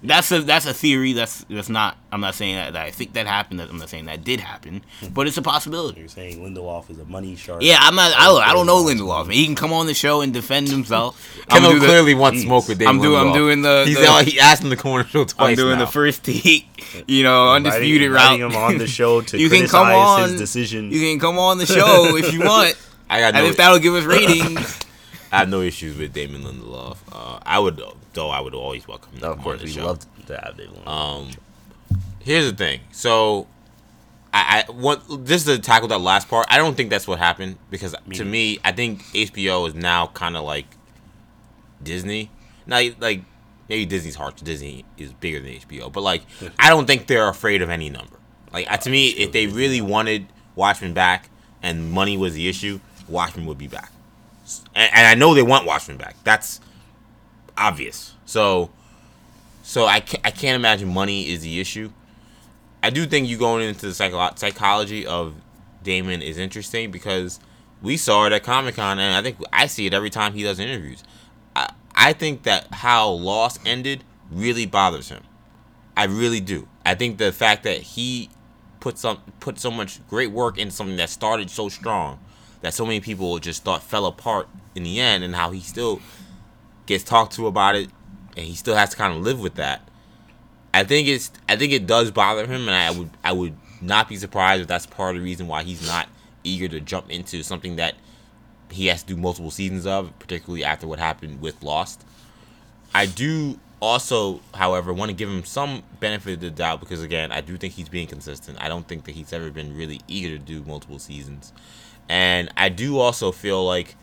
That's 0.05 0.33
a 0.33 0.41
that's 0.41 0.67
a 0.67 0.75
theory. 0.75 1.13
That's 1.13 1.45
that's 1.49 1.69
not. 1.69 1.97
I'm 2.11 2.21
not 2.21 2.35
saying 2.35 2.57
that, 2.57 2.73
that 2.73 2.87
I 2.87 2.91
think 2.91 3.13
that 3.13 3.27
happened. 3.29 3.61
I'm 3.61 3.79
not 3.79 3.89
saying 3.89 4.07
that 4.07 4.25
did 4.25 4.41
happen, 4.41 4.83
hmm. 5.01 5.09
but 5.09 5.29
it's 5.29 5.37
a 5.37 5.43
possibility. 5.43 6.01
You're 6.01 6.09
saying 6.09 6.41
Lindelof 6.41 6.91
is 6.91 6.99
a 6.99 7.05
money 7.05 7.37
shark. 7.37 7.63
Yeah, 7.63 7.79
I'm 7.81 7.95
not. 7.95 8.13
I, 8.17 8.27
don't- 8.27 8.43
I 8.43 8.53
don't 8.53 8.67
know 8.67 8.83
Lindelof. 8.83 9.33
He 9.33 9.47
can 9.47 9.55
come 9.55 9.73
on 9.73 9.87
the 9.87 9.95
show 9.95 10.21
and 10.21 10.35
defend 10.35 10.69
himself. 10.69 11.39
I'm 11.49 11.63
Kendall 11.63 11.73
do 11.73 11.79
the- 11.81 11.87
clearly 11.87 12.15
wants 12.15 12.41
mm. 12.41 12.47
smoke 12.47 12.67
with 12.67 12.79
David 12.79 12.91
I'm 12.91 13.01
doing. 13.01 13.29
I'm 13.29 13.33
doing 13.33 13.63
the. 13.63 13.85
He's 13.87 13.97
the- 13.97 14.09
all- 14.09 14.25
he 14.25 14.41
asked 14.41 14.63
him 14.65 14.71
the 14.71 14.77
corner 14.77 15.05
on 15.05 15.07
the 15.07 15.11
show 15.11 15.25
twice. 15.25 15.51
I'm 15.51 15.55
doing 15.55 15.79
now. 15.79 15.85
the 15.85 15.91
first 15.91 16.25
take. 16.25 16.67
You 17.07 17.23
know, 17.23 17.55
Inviting- 17.55 17.73
undisputed 17.73 18.11
route. 18.11 18.33
inviting 18.35 18.51
him 18.51 18.57
on 18.57 18.79
the 18.79 18.87
show 18.89 19.21
to 19.31 19.39
you 19.39 19.49
can 19.49 19.69
come 19.69 19.87
on. 19.87 20.31
his 20.31 20.41
decision. 20.41 20.91
You 20.91 21.01
can 21.01 21.21
come 21.21 21.39
on 21.39 21.59
the 21.59 21.67
show 21.67 22.17
if 22.17 22.33
you 22.33 22.41
want, 22.41 22.77
I 23.09 23.21
got 23.21 23.35
and 23.35 23.45
no. 23.45 23.51
if 23.51 23.57
that'll 23.57 23.79
give 23.79 23.95
us 23.95 24.05
ratings. 24.05 24.81
I 25.33 25.39
have 25.39 25.49
no 25.49 25.63
issues 25.63 25.97
with 25.97 26.13
Damon 26.13 26.43
Lindelof. 26.43 26.99
Uh, 27.11 27.41
I 27.43 27.59
would, 27.59 27.81
though. 28.13 28.29
I 28.29 28.41
would 28.41 28.55
always 28.55 28.87
welcome 28.87 29.15
him. 29.15 29.21
to 29.21 29.31
of 29.31 29.41
course, 29.41 29.63
we 29.63 29.73
love 29.81 30.01
to 30.27 30.37
have 30.37 30.57
David. 30.57 30.75
Lindelof. 30.75 30.87
Um, 30.87 31.31
here's 32.21 32.51
the 32.51 32.57
thing. 32.57 32.81
So, 32.91 33.47
I, 34.35 34.65
I 34.69 34.73
want 34.73 35.27
just 35.27 35.47
to 35.47 35.59
tackle 35.59 35.89
that 35.89 36.01
last 36.01 36.29
part. 36.29 36.47
I 36.51 36.59
don't 36.59 36.77
think 36.77 36.91
that's 36.91 37.09
what 37.09 37.19
happened 37.19 37.57
because 37.71 37.95
to 38.15 38.25
me, 38.25 38.59
I 38.65 38.73
think 38.73 39.03
HBO 39.07 39.67
is 39.69 39.75
now 39.75 40.09
kind 40.09 40.37
of 40.37 40.45
like 40.45 40.67
Disney. 41.83 42.31
Now, 42.67 42.81
like 43.01 43.23
maybe 43.69 43.87
Disney's 43.87 44.15
heart 44.15 44.37
Disney 44.37 44.85
is 44.97 45.13
bigger 45.13 45.41
than 45.41 45.53
HBO, 45.53 45.93
but 45.93 46.03
like 46.03 46.23
I 46.59 46.69
don't 46.69 46.87
think 46.87 47.07
they're 47.07 47.29
afraid 47.29 47.63
of 47.63 47.71
any 47.71 47.91
number. 47.91 48.17
Like 48.53 48.71
uh, 48.71 48.77
to 48.79 48.91
me, 48.91 49.09
if 49.09 49.33
they 49.33 49.47
really 49.47 49.81
wanted 49.81 50.27
Watchmen 50.55 50.95
back 50.95 51.31
and 51.63 51.91
money 51.91 52.17
was 52.17 52.35
the 52.35 52.49
issue, 52.49 52.81
Watchmen 53.09 53.47
would 53.47 53.59
be 53.59 53.69
back. 53.69 53.91
And, 54.75 54.91
and 54.95 55.07
I 55.07 55.15
know 55.15 55.35
they 55.35 55.43
want 55.43 55.67
Watchmen 55.67 55.97
back. 55.97 56.17
That's 56.25 56.61
obvious. 57.57 58.15
So. 58.25 58.71
So 59.65 59.87
I 59.87 60.01
can't, 60.01 60.27
I 60.27 60.33
can't 60.33 60.57
imagine 60.57 60.93
money 60.93 61.31
is 61.31 61.43
the 61.43 61.61
issue. 61.61 61.93
I 62.83 62.91
do 62.91 63.07
think 63.07 63.29
you 63.29 63.39
going 63.39 63.67
into 63.67 63.87
the 63.87 63.95
psycho- 63.95 64.35
psychology 64.35 65.07
of 65.07 65.35
Damon 65.85 66.21
is 66.21 66.37
interesting 66.37 66.91
because 66.91 67.39
we 67.81 67.97
saw 67.97 68.27
it 68.27 68.33
at 68.33 68.43
Comic 68.43 68.75
Con, 68.75 68.99
and 68.99 69.15
I 69.15 69.23
think 69.23 69.39
I 69.53 69.67
see 69.67 69.87
it 69.87 69.95
every 69.95 70.11
time 70.11 70.35
he 70.35 70.43
does 70.43 70.59
interviews. 70.59 71.05
I, 71.55 71.73
I 71.95 72.13
think 72.13 72.43
that 72.43 72.67
how 72.75 73.09
Lost 73.09 73.61
ended 73.65 74.03
really 74.31 74.67
bothers 74.67 75.11
him. 75.11 75.23
I 75.97 76.05
really 76.05 76.41
do. 76.41 76.67
I 76.85 76.95
think 76.97 77.19
the 77.19 77.31
fact 77.33 77.63
that 77.63 77.83
he 77.83 78.31
put 78.81 78.99
some 78.99 79.21
put 79.39 79.61
so 79.61 79.71
much 79.71 80.07
great 80.09 80.33
work 80.33 80.59
into 80.59 80.75
something 80.75 80.97
that 80.97 81.11
started 81.11 81.51
so 81.51 81.69
strong 81.69 82.19
that 82.63 82.75
so 82.75 82.87
many 82.87 83.01
people 83.01 83.39
just 83.39 83.63
thought 83.63 83.83
fell 83.83 84.07
apart 84.07 84.49
in 84.75 84.83
the 84.83 84.99
end, 84.99 85.23
and 85.23 85.35
how 85.35 85.51
he 85.51 85.61
still 85.61 86.01
gets 86.87 87.05
talked 87.05 87.35
to 87.35 87.47
about 87.47 87.77
it, 87.77 87.91
and 88.37 88.47
he 88.47 88.55
still 88.55 88.75
has 88.75 88.91
to 88.91 88.97
kind 88.97 89.15
of 89.15 89.23
live 89.23 89.41
with 89.41 89.57
that. 89.57 89.89
I 90.75 90.85
think 90.85 91.07
it's 91.07 91.31
I 91.49 91.57
think 91.57 91.73
it 91.73 91.87
does 91.87 92.11
bother 92.11 92.47
him, 92.47 92.69
and 92.69 92.71
I 92.71 92.91
would 92.91 93.11
I 93.23 93.33
would 93.33 93.57
not 93.81 94.09
be 94.09 94.17
surprised 94.17 94.63
if 94.63 94.69
that's 94.69 94.87
part 94.87 95.17
of 95.17 95.21
the 95.21 95.25
reason 95.25 95.47
why 95.47 95.65
he's 95.65 95.87
not 95.87 96.09
eager 96.45 96.69
to 96.69 96.81
jump 96.81 97.11
into 97.11 97.43
something 97.43 97.77
that 97.77 97.95
he 98.71 98.87
has 98.87 99.03
to 99.03 99.15
do 99.15 99.21
multiple 99.21 99.51
seasons 99.51 99.87
of, 99.87 100.19
particularly 100.19 100.65
after 100.65 100.87
what 100.87 100.99
happened 100.99 101.41
with 101.41 101.63
Lost. 101.63 102.05
I 102.95 103.07
do 103.07 103.59
also, 103.81 104.41
however, 104.55 104.93
want 104.93 105.11
to 105.11 105.15
give 105.15 105.29
him 105.29 105.45
some 105.45 105.83
benefit 106.01 106.35
of 106.35 106.41
the 106.41 106.51
doubt 106.51 106.81
because 106.81 107.03
again, 107.03 107.33
I 107.33 107.41
do 107.41 107.57
think 107.57 107.75
he's 107.75 107.89
being 107.89 108.07
consistent. 108.07 108.59
I 108.61 108.69
don't 108.69 108.87
think 108.87 109.05
that 109.05 109.13
he's 109.13 109.33
ever 109.33 109.51
been 109.51 109.77
really 109.77 110.01
eager 110.07 110.31
to 110.31 110.39
do 110.39 110.63
multiple 110.63 110.99
seasons. 110.99 111.53
And 112.09 112.51
I 112.57 112.69
do 112.69 112.99
also 112.99 113.33
feel 113.33 113.65
like 113.65 113.97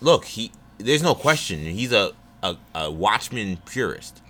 look, 0.00 0.24
he 0.24 0.52
there's 0.78 1.02
no 1.02 1.14
question. 1.14 1.60
He's 1.60 1.92
a 1.92 2.12
a, 2.42 2.56
a 2.74 2.90
Watchmen 2.90 3.58
purist. 3.64 4.22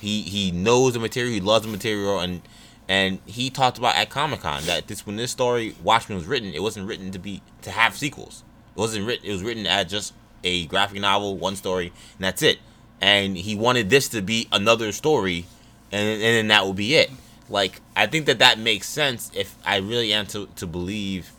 He 0.00 0.22
he 0.22 0.50
knows 0.50 0.94
the 0.94 1.00
material, 1.00 1.32
he 1.32 1.40
loves 1.40 1.64
the 1.64 1.72
material 1.72 2.18
and 2.18 2.42
and 2.88 3.20
he 3.26 3.48
talked 3.48 3.78
about 3.78 3.96
at 3.96 4.10
Comic 4.10 4.40
Con 4.40 4.64
that 4.64 4.88
this 4.88 5.06
when 5.06 5.16
this 5.16 5.30
story 5.30 5.74
Watchmen 5.82 6.18
was 6.18 6.26
written, 6.26 6.52
it 6.52 6.62
wasn't 6.62 6.86
written 6.86 7.10
to 7.12 7.18
be 7.18 7.42
to 7.62 7.70
have 7.70 7.96
sequels. 7.96 8.42
It 8.76 8.80
wasn't 8.80 9.06
written. 9.06 9.26
It 9.26 9.32
was 9.32 9.42
written 9.42 9.66
as 9.66 9.86
just 9.86 10.14
a 10.44 10.66
graphic 10.66 11.00
novel, 11.00 11.36
one 11.36 11.56
story, 11.56 11.86
and 11.86 12.24
that's 12.24 12.42
it. 12.42 12.58
And 13.00 13.36
he 13.36 13.54
wanted 13.54 13.90
this 13.90 14.08
to 14.10 14.22
be 14.22 14.48
another 14.52 14.92
story, 14.92 15.46
and 15.90 16.08
and 16.08 16.20
then 16.22 16.48
that 16.48 16.66
would 16.66 16.76
be 16.76 16.94
it. 16.94 17.10
Like 17.48 17.80
I 17.94 18.06
think 18.06 18.26
that 18.26 18.40
that 18.40 18.58
makes 18.58 18.88
sense 18.88 19.30
if 19.34 19.56
I 19.64 19.76
really 19.76 20.12
am 20.12 20.26
to 20.28 20.48
to 20.56 20.66
believe 20.66 21.32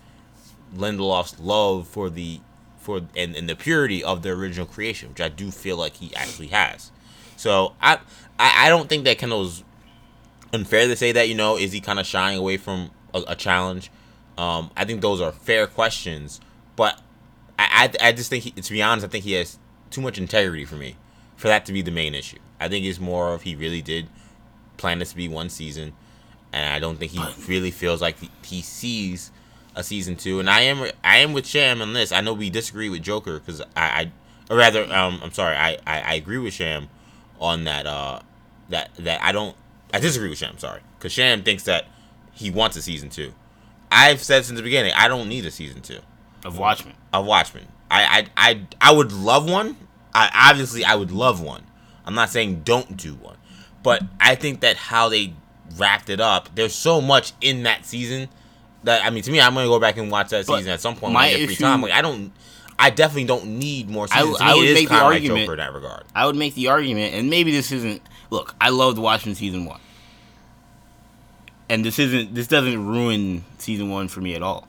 Lindelof's 0.75 1.39
love 1.39 1.87
for 1.87 2.09
the 2.09 2.41
for 2.77 3.01
and, 3.15 3.35
and 3.35 3.49
the 3.49 3.55
purity 3.55 4.03
of 4.03 4.21
the 4.21 4.29
original 4.29 4.65
creation, 4.65 5.09
which 5.09 5.21
I 5.21 5.29
do 5.29 5.51
feel 5.51 5.77
like 5.77 5.95
he 5.95 6.15
actually 6.15 6.47
has. 6.47 6.91
So 7.37 7.73
I 7.81 7.99
I, 8.39 8.65
I 8.65 8.69
don't 8.69 8.89
think 8.89 9.05
that 9.05 9.17
Kendall's 9.17 9.63
unfair 10.51 10.87
to 10.87 10.95
say 10.95 11.11
that. 11.11 11.29
You 11.29 11.35
know, 11.35 11.57
is 11.57 11.71
he 11.71 11.81
kind 11.81 11.99
of 11.99 12.05
shying 12.05 12.37
away 12.37 12.57
from 12.57 12.91
a, 13.13 13.23
a 13.29 13.35
challenge? 13.35 13.91
Um, 14.37 14.71
I 14.75 14.85
think 14.85 15.01
those 15.01 15.21
are 15.21 15.31
fair 15.31 15.67
questions, 15.67 16.41
but 16.75 17.01
I 17.57 17.89
I, 18.01 18.07
I 18.09 18.11
just 18.11 18.29
think 18.29 18.43
he, 18.43 18.51
to 18.51 18.71
be 18.71 18.81
honest, 18.81 19.05
I 19.05 19.09
think 19.09 19.23
he 19.23 19.33
has 19.33 19.57
too 19.89 20.01
much 20.01 20.17
integrity 20.17 20.65
for 20.65 20.75
me 20.75 20.97
for 21.35 21.47
that 21.47 21.65
to 21.65 21.73
be 21.73 21.81
the 21.81 21.91
main 21.91 22.15
issue. 22.15 22.39
I 22.59 22.67
think 22.67 22.85
it's 22.85 22.99
more 22.99 23.33
of 23.33 23.43
he 23.43 23.55
really 23.55 23.81
did 23.81 24.07
plan 24.77 24.99
this 24.99 25.11
to 25.11 25.15
be 25.15 25.27
one 25.27 25.49
season, 25.49 25.93
and 26.51 26.73
I 26.73 26.79
don't 26.79 26.97
think 26.97 27.11
he 27.11 27.23
really 27.47 27.71
feels 27.71 28.01
like 28.01 28.19
he, 28.19 28.29
he 28.43 28.61
sees 28.61 29.31
a 29.75 29.83
season 29.83 30.15
two. 30.15 30.39
And 30.39 30.49
I 30.49 30.61
am 30.61 30.89
I 31.03 31.17
am 31.17 31.33
with 31.33 31.45
Sham 31.47 31.81
on 31.81 31.93
this. 31.93 32.11
I 32.11 32.21
know 32.21 32.33
we 32.33 32.49
disagree 32.49 32.89
with 32.89 33.01
Joker 33.01 33.39
because 33.39 33.61
I, 33.61 33.65
I 33.75 34.11
or 34.49 34.57
rather 34.57 34.83
um 34.93 35.19
I'm 35.23 35.31
sorry 35.31 35.55
I, 35.55 35.77
I 35.85 36.01
I 36.01 36.13
agree 36.15 36.37
with 36.37 36.53
Sham 36.53 36.89
on 37.39 37.63
that 37.65 37.85
uh 37.85 38.19
that 38.69 38.91
that 38.99 39.21
I 39.21 39.31
don't 39.31 39.55
I 39.93 39.99
disagree 39.99 40.29
with 40.29 40.37
Sham 40.37 40.57
sorry 40.57 40.81
because 40.97 41.11
Sham 41.11 41.43
thinks 41.43 41.63
that 41.63 41.85
he 42.31 42.49
wants 42.49 42.75
a 42.77 42.81
season 42.81 43.09
two. 43.09 43.33
I've 43.91 44.23
said 44.23 44.45
since 44.45 44.57
the 44.57 44.63
beginning 44.63 44.93
I 44.95 45.07
don't 45.07 45.27
need 45.29 45.45
a 45.45 45.51
season 45.51 45.81
two 45.81 45.99
of 46.45 46.57
Watchmen. 46.57 46.95
of 47.11 47.25
Watchmen. 47.25 47.67
I 47.89 48.27
I 48.37 48.49
I, 48.49 48.61
I 48.81 48.91
would 48.91 49.11
love 49.11 49.49
one. 49.49 49.77
I 50.13 50.29
obviously 50.33 50.83
I 50.85 50.95
would 50.95 51.11
love 51.11 51.41
one. 51.41 51.63
I'm 52.05 52.15
not 52.15 52.29
saying 52.29 52.61
don't 52.63 52.97
do 52.97 53.13
one, 53.15 53.37
but 53.81 54.03
I 54.19 54.35
think 54.35 54.59
that 54.59 54.75
how 54.75 55.09
they 55.09 55.33
wrapped 55.77 56.09
it 56.09 56.19
up, 56.19 56.53
there's 56.55 56.75
so 56.75 57.01
much 57.01 57.33
in 57.41 57.63
that 57.63 57.85
season 57.85 58.29
that 58.83 59.05
I 59.05 59.09
mean 59.09 59.23
to 59.23 59.31
me 59.31 59.39
I'm 59.41 59.53
gonna 59.53 59.67
go 59.67 59.79
back 59.79 59.97
and 59.97 60.09
watch 60.11 60.29
that 60.29 60.45
But 60.45 60.57
season 60.57 60.71
at 60.71 60.81
some 60.81 60.95
point 60.95 61.13
my 61.13 61.25
I 61.25 61.29
get 61.31 61.45
free 61.45 61.53
issue- 61.53 61.63
time. 61.63 61.81
Like 61.81 61.91
I 61.93 62.01
don't, 62.01 62.31
I 62.79 62.89
definitely 62.89 63.25
don't 63.25 63.45
need 63.59 63.89
more 63.89 64.07
I 64.11 64.19
seasons. 64.21 64.37
To 64.37 64.43
I 64.43 64.55
would 64.55 64.73
make 64.73 64.89
the 64.89 64.95
argument- 64.95 65.49
in 65.49 65.57
that 65.57 65.73
regard. 65.73 66.03
I 66.15 66.25
would 66.25 66.35
make 66.35 66.55
the 66.55 66.67
argument, 66.69 67.13
and 67.13 67.29
maybe 67.29 67.51
this 67.51 67.71
isn't. 67.71 68.01
Look, 68.29 68.55
I 68.59 68.69
loved 68.69 68.97
watching 68.97 69.35
season 69.35 69.65
one, 69.65 69.79
and 71.69 71.83
this 71.85 71.99
isn't. 71.99 72.33
This 72.35 72.47
doesn't 72.47 72.85
ruin 72.85 73.43
season 73.57 73.89
one 73.89 74.07
for 74.07 74.21
me 74.21 74.35
at 74.35 74.41
all. 74.41 74.67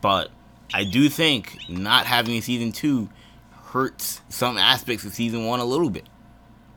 But 0.00 0.30
I 0.72 0.84
do 0.84 1.08
think 1.08 1.56
not 1.68 2.06
having 2.06 2.36
a 2.36 2.40
season 2.42 2.72
two 2.72 3.08
hurts 3.72 4.20
some 4.28 4.56
aspects 4.56 5.04
of 5.04 5.12
season 5.14 5.46
one 5.46 5.60
a 5.60 5.64
little 5.64 5.90
bit. 5.90 6.04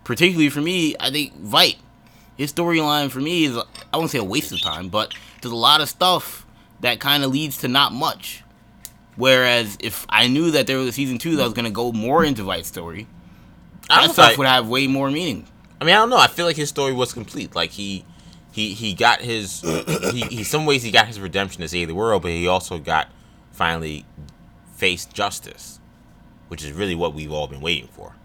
Particularly 0.04 0.50
for 0.50 0.62
me, 0.62 0.96
I 1.00 1.12
think 1.12 1.38
Veidt. 1.44 1.76
his 2.38 2.54
storyline 2.54 3.12
for 3.12 3.20
me 3.20 3.44
is 3.46 3.58
I 3.94 3.98
won't 3.98 4.10
say 4.10 4.18
a 4.20 4.24
waste 4.24 4.52
of 4.54 4.62
time, 4.62 4.88
but 4.88 5.14
there's 5.42 5.52
a 5.52 5.56
lot 5.56 5.82
of 5.82 5.90
stuff 5.90 6.46
that 6.82 7.00
kind 7.00 7.24
of 7.24 7.32
leads 7.32 7.58
to 7.60 7.68
not 7.68 7.94
much. 7.94 8.44
Whereas 9.16 9.78
if 9.80 10.06
I 10.10 10.28
knew 10.28 10.52
that 10.52 10.68
there 10.68 10.78
was 10.78 10.88
a 10.88 10.92
season 10.92 11.18
two 11.18 11.36
that 11.38 11.44
was 11.44 11.54
gonna 11.54 11.72
go 11.72 11.92
more 11.92 12.24
into 12.24 12.44
Veidt's 12.44 12.68
story, 12.68 13.08
that 13.90 14.12
stuff 14.12 14.38
would 14.38 14.48
have 14.48 14.68
way 14.68 14.88
more 14.88 15.10
meaning. 15.10 15.48
I 15.80 15.86
mean, 15.86 15.96
I 15.96 16.00
don't 16.00 16.10
know. 16.10 16.18
I 16.18 16.28
feel 16.28 16.46
like 16.46 16.56
his 16.56 16.70
story 16.70 16.94
was 16.94 17.14
complete. 17.14 17.56
Like 17.56 17.72
he, 17.72 18.06
he, 18.52 18.74
he 18.74 18.94
got 18.94 19.22
his. 19.22 19.62
he, 20.12 20.22
he, 20.22 20.44
some 20.44 20.66
ways 20.66 20.84
he 20.84 20.92
got 20.92 21.08
his 21.08 21.20
redemption 21.20 21.62
to 21.62 21.68
save 21.68 21.88
the 21.88 21.96
world, 21.96 22.24
but 22.24 22.32
he 22.32 22.48
also 22.48 22.80
got 22.80 23.10
finally 23.52 24.06
faced 24.76 25.14
justice, 25.14 25.80
which 26.48 26.64
is 26.64 26.72
really 26.72 26.96
what 26.96 27.14
we've 27.14 27.32
all 27.32 27.48
been 27.48 27.62
waiting 27.62 27.88
for. 27.88 28.16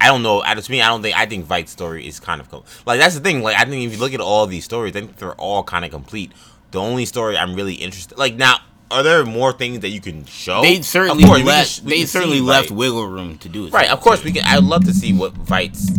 I 0.00 0.06
don't 0.06 0.22
know. 0.22 0.42
I, 0.44 0.54
to 0.54 0.70
me, 0.70 0.82
I 0.82 0.88
don't 0.88 1.02
think. 1.02 1.16
I 1.16 1.26
think 1.26 1.46
Veidt's 1.46 1.70
story 1.70 2.06
is 2.06 2.18
kind 2.18 2.40
of 2.40 2.50
com- 2.50 2.64
like 2.86 2.98
that's 2.98 3.14
the 3.14 3.20
thing. 3.20 3.42
Like 3.42 3.56
I 3.56 3.64
think 3.64 3.86
if 3.86 3.92
you 3.92 3.98
look 3.98 4.14
at 4.14 4.20
all 4.20 4.46
these 4.46 4.64
stories, 4.64 4.96
I 4.96 5.00
think 5.00 5.16
they're 5.16 5.34
all 5.34 5.62
kind 5.62 5.84
of 5.84 5.90
complete. 5.90 6.32
The 6.72 6.80
only 6.80 7.06
story 7.06 7.36
I'm 7.38 7.54
really 7.54 7.74
interested, 7.74 8.18
like 8.18 8.34
now, 8.34 8.56
are 8.90 9.02
there 9.02 9.24
more 9.24 9.52
things 9.52 9.80
that 9.80 9.88
you 9.90 10.00
can 10.00 10.24
show? 10.26 10.62
They 10.62 10.82
certainly 10.82 11.24
course, 11.24 11.42
left. 11.44 11.84
they 11.86 12.04
certainly 12.04 12.38
see, 12.38 12.42
left 12.42 12.70
like- 12.70 12.78
wiggle 12.78 13.06
room 13.06 13.38
to 13.38 13.48
do 13.48 13.66
it. 13.66 13.72
Right, 13.72 13.88
of 13.90 14.00
course 14.00 14.24
we 14.24 14.32
can. 14.32 14.44
I'd 14.44 14.64
love 14.64 14.84
to 14.84 14.92
see 14.94 15.12
what 15.12 15.34
Veidt's 15.34 15.90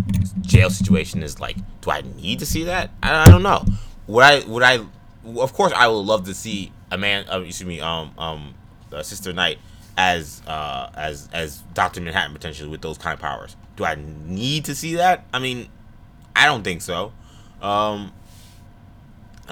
jail 0.41 0.69
situation 0.69 1.23
is 1.23 1.39
like. 1.39 1.57
Do 1.81 1.91
I 1.91 2.01
need 2.01 2.39
to 2.39 2.45
see 2.45 2.65
that? 2.65 2.91
I, 3.01 3.23
I 3.23 3.25
don't 3.29 3.43
know. 3.43 3.63
Would 4.07 4.23
I? 4.23 4.39
Would 4.45 4.63
I? 4.63 4.79
Of 5.25 5.53
course, 5.53 5.73
I 5.75 5.87
would 5.87 5.95
love 6.05 6.25
to 6.25 6.33
see 6.33 6.71
a 6.91 6.97
man. 6.97 7.25
Uh, 7.31 7.41
excuse 7.41 7.67
me. 7.67 7.79
Um. 7.79 8.11
Um. 8.17 8.53
Uh, 8.91 9.01
Sister 9.01 9.33
Night 9.33 9.57
as 9.97 10.41
uh 10.47 10.89
as 10.95 11.29
as 11.33 11.59
Doctor 11.73 12.01
Manhattan 12.01 12.33
potentially 12.33 12.67
with 12.69 12.81
those 12.81 12.97
kind 12.97 13.13
of 13.13 13.19
powers. 13.19 13.55
Do 13.75 13.85
I 13.85 13.95
need 13.95 14.65
to 14.65 14.75
see 14.75 14.95
that? 14.95 15.25
I 15.33 15.39
mean, 15.39 15.67
I 16.35 16.45
don't 16.45 16.63
think 16.63 16.81
so. 16.81 17.13
Um. 17.61 18.11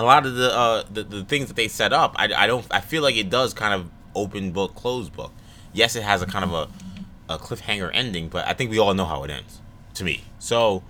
A 0.02 0.04
lot 0.04 0.26
of 0.26 0.34
the 0.34 0.52
uh 0.52 0.84
the, 0.92 1.04
the 1.04 1.24
things 1.24 1.48
that 1.48 1.56
they 1.56 1.68
set 1.68 1.94
up, 1.94 2.16
I, 2.18 2.34
I 2.34 2.48
don't. 2.48 2.66
I 2.72 2.82
feel 2.82 3.04
like 3.04 3.16
it 3.16 3.30
does 3.30 3.54
kind 3.54 3.72
of 3.72 3.92
open 4.16 4.52
book, 4.52 4.74
close 4.74 5.10
book. 5.10 5.32
Yes, 5.74 5.96
it 5.96 6.02
has 6.02 6.24
a 6.24 6.26
kind 6.26 6.44
of 6.44 6.54
a 6.54 7.34
a 7.36 7.38
cliffhanger 7.38 7.92
ending, 7.94 8.28
but 8.28 8.48
I 8.48 8.54
think 8.54 8.72
we 8.72 8.80
all 8.80 8.96
know 8.96 9.06
how 9.06 9.24
it 9.24 9.30
ends. 9.30 9.62
To 9.94 10.04
me, 10.04 10.24
so 10.40 10.82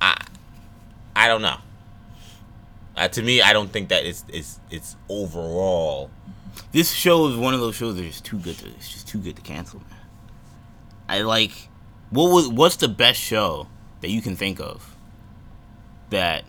I 0.00 0.20
I 1.14 1.28
don't 1.28 1.42
know. 1.42 1.58
Uh, 2.96 3.06
to 3.06 3.22
me, 3.22 3.40
I 3.42 3.52
don't 3.52 3.70
think 3.70 3.90
that 3.90 4.04
it's 4.04 4.24
it's 4.26 4.58
it's 4.68 4.96
overall. 5.08 6.10
This 6.72 6.90
show 6.90 7.28
is 7.28 7.36
one 7.36 7.54
of 7.54 7.60
those 7.60 7.76
shows 7.76 7.94
that 7.94 8.04
is 8.04 8.20
too 8.20 8.38
good 8.38 8.58
to. 8.58 8.66
It's 8.70 8.92
just 8.92 9.06
too 9.06 9.18
good 9.18 9.36
to 9.36 9.42
cancel, 9.42 9.78
man. 9.80 10.00
I 11.08 11.20
like. 11.20 11.68
What 12.10 12.32
was? 12.32 12.48
What's 12.48 12.76
the 12.76 12.88
best 12.88 13.20
show 13.20 13.68
that 14.00 14.10
you 14.10 14.20
can 14.20 14.34
think 14.34 14.58
of? 14.58 14.96
That. 16.10 16.44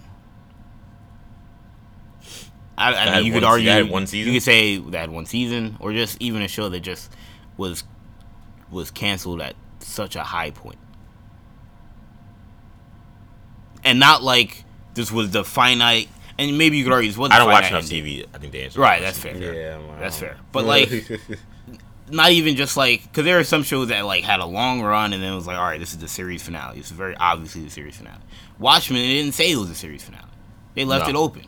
I, 2.78 2.94
I 2.94 3.16
mean, 3.18 3.26
you 3.26 3.32
could 3.34 3.44
one 3.44 3.60
se- 3.60 3.68
argue. 3.70 3.86
that 3.86 3.90
one 3.92 4.08
season? 4.08 4.32
You 4.34 4.40
could 4.40 4.44
say 4.44 4.78
that 4.78 4.98
had 5.00 5.10
one 5.10 5.26
season, 5.26 5.78
or 5.80 5.94
just 5.94 6.22
even 6.22 6.42
a 6.42 6.48
show 6.48 6.70
that 6.70 6.82
just 6.82 7.12
was 7.58 7.84
was 8.70 8.92
canceled 8.92 9.42
at 9.42 9.56
such 9.80 10.16
a 10.16 10.24
high 10.24 10.52
point, 10.52 10.78
and 13.84 14.00
not 14.00 14.24
like 14.24 14.64
this 14.94 15.12
was 15.12 15.32
the 15.32 15.44
finite. 15.44 16.10
And 16.40 16.56
maybe 16.58 16.78
you 16.78 16.84
could 16.84 16.94
argue 16.94 17.10
this 17.10 17.18
was. 17.18 17.32
I 17.32 17.40
don't 17.40 17.50
watch 17.50 17.64
finite 17.66 17.72
enough 17.86 17.92
ending. 17.92 18.22
TV. 18.22 18.26
I 18.34 18.38
think 18.38 18.52
the 18.52 18.62
answer. 18.64 18.80
Right, 18.80 19.02
that's 19.02 19.18
fair. 19.18 19.32
question. 19.34 19.56
Yeah, 19.56 19.80
That's 20.00 20.20
fair. 20.20 20.38
But 20.52 20.66
like, 20.66 20.92
not 22.12 22.30
even 22.32 22.56
just 22.56 22.78
like 22.78 23.02
because 23.04 23.26
there 23.26 23.40
are 23.40 23.44
some 23.44 23.64
shows 23.64 23.88
that 23.88 24.06
like 24.06 24.24
had 24.24 24.40
a 24.40 24.46
long 24.46 24.82
run 24.84 25.14
and 25.14 25.24
then 25.24 25.34
it 25.34 25.36
was 25.36 25.48
like, 25.48 25.58
all 25.58 25.64
right, 25.64 25.80
this 25.80 25.94
is 25.94 25.98
the 25.98 26.08
series 26.08 26.44
finale. 26.44 26.78
It's 26.80 26.92
very 26.92 27.16
obviously 27.18 27.64
the 27.64 27.72
series 27.72 27.98
finale. 27.98 28.22
Watchmen, 28.60 29.02
they 29.02 29.16
didn't 29.16 29.34
say 29.34 29.52
it 29.52 29.56
was 29.58 29.70
a 29.72 29.76
series 29.76 30.04
finale. 30.04 30.26
They 30.76 30.86
left 30.86 31.06
No. 31.06 31.10
it 31.10 31.16
open, 31.16 31.44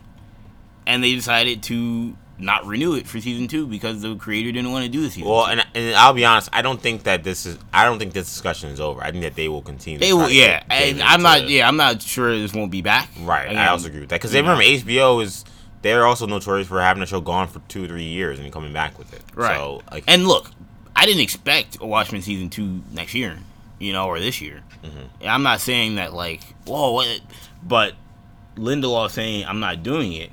and 0.90 1.04
they 1.04 1.14
decided 1.14 1.62
to 1.64 2.18
not 2.40 2.66
renew 2.66 2.96
it 2.96 3.06
for 3.06 3.20
season 3.20 3.48
two 3.48 3.68
because 3.68 4.02
the 4.02 4.16
creator 4.16 4.52
didn't 4.52 4.72
want 4.72 4.86
to 4.86 4.90
do 4.90 5.02
the 5.02 5.10
season. 5.10 5.30
Well, 5.30 5.46
and 5.46 5.66
and 5.76 5.96
I'll 5.96 6.14
be 6.14 6.26
honest. 6.26 6.50
I 6.52 6.62
don't 6.62 6.82
think 6.82 7.04
that 7.04 7.24
this 7.24 7.46
is. 7.46 7.58
I 7.72 7.86
don't 7.86 8.00
think 8.00 8.14
this 8.14 8.28
discussion 8.28 8.70
is 8.70 8.80
over. 8.80 9.02
I 9.04 9.12
think 9.12 9.24
that 9.24 9.36
they 9.36 9.48
will 9.48 9.62
continue. 9.62 10.00
they 10.00 10.14
will, 10.14 10.30
yeah. 10.30 10.64
And 10.70 11.02
I'm 11.02 11.22
not, 11.22 11.42
to- 11.42 11.52
yeah, 11.52 11.68
I'm 11.68 11.78
not 11.78 12.02
sure 12.02 12.38
this 12.38 12.54
won't 12.54 12.72
be 12.72 12.82
back. 12.82 13.10
Right. 13.22 13.56
I 13.56 13.68
also 13.68 13.88
agree 13.88 14.02
with 14.02 14.10
that 14.10 14.16
because 14.16 14.34
you 14.34 14.42
remember. 14.42 14.64
HBO 14.64 15.22
is 15.24 15.46
they're 15.82 16.06
also 16.06 16.26
notorious 16.26 16.68
for 16.68 16.82
having 16.82 17.04
a 17.04 17.06
show 17.06 17.22
gone 17.22 17.48
for 17.48 17.60
two 17.68 17.86
or 17.86 17.88
three 17.88 18.04
years 18.04 18.40
and 18.40 18.52
coming 18.52 18.74
back 18.74 18.98
with 18.98 19.14
it. 19.14 19.22
Right. 19.36 19.56
So 19.56 19.82
like, 19.92 20.04
And 20.08 20.28
look, 20.28 20.52
I 20.96 21.06
didn't 21.06 21.22
expect 21.22 21.78
a 21.82 21.86
Watchmen 21.86 22.22
season 22.22 22.50
two 22.50 22.82
next 22.92 23.14
year, 23.14 23.38
you 23.80 23.94
know, 23.94 24.08
or 24.08 24.20
this 24.20 24.42
year. 24.42 24.62
Mm-hmm. 24.84 25.28
I'm 25.28 25.44
not 25.44 25.62
saying 25.62 25.96
that 25.96 26.14
like, 26.14 26.42
whoa, 26.66 26.94
what? 26.94 27.22
But 27.64 27.94
Lindelof 28.56 29.12
saying 29.12 29.46
I'm 29.46 29.60
not 29.60 29.84
doing 29.84 30.14
it. 30.14 30.32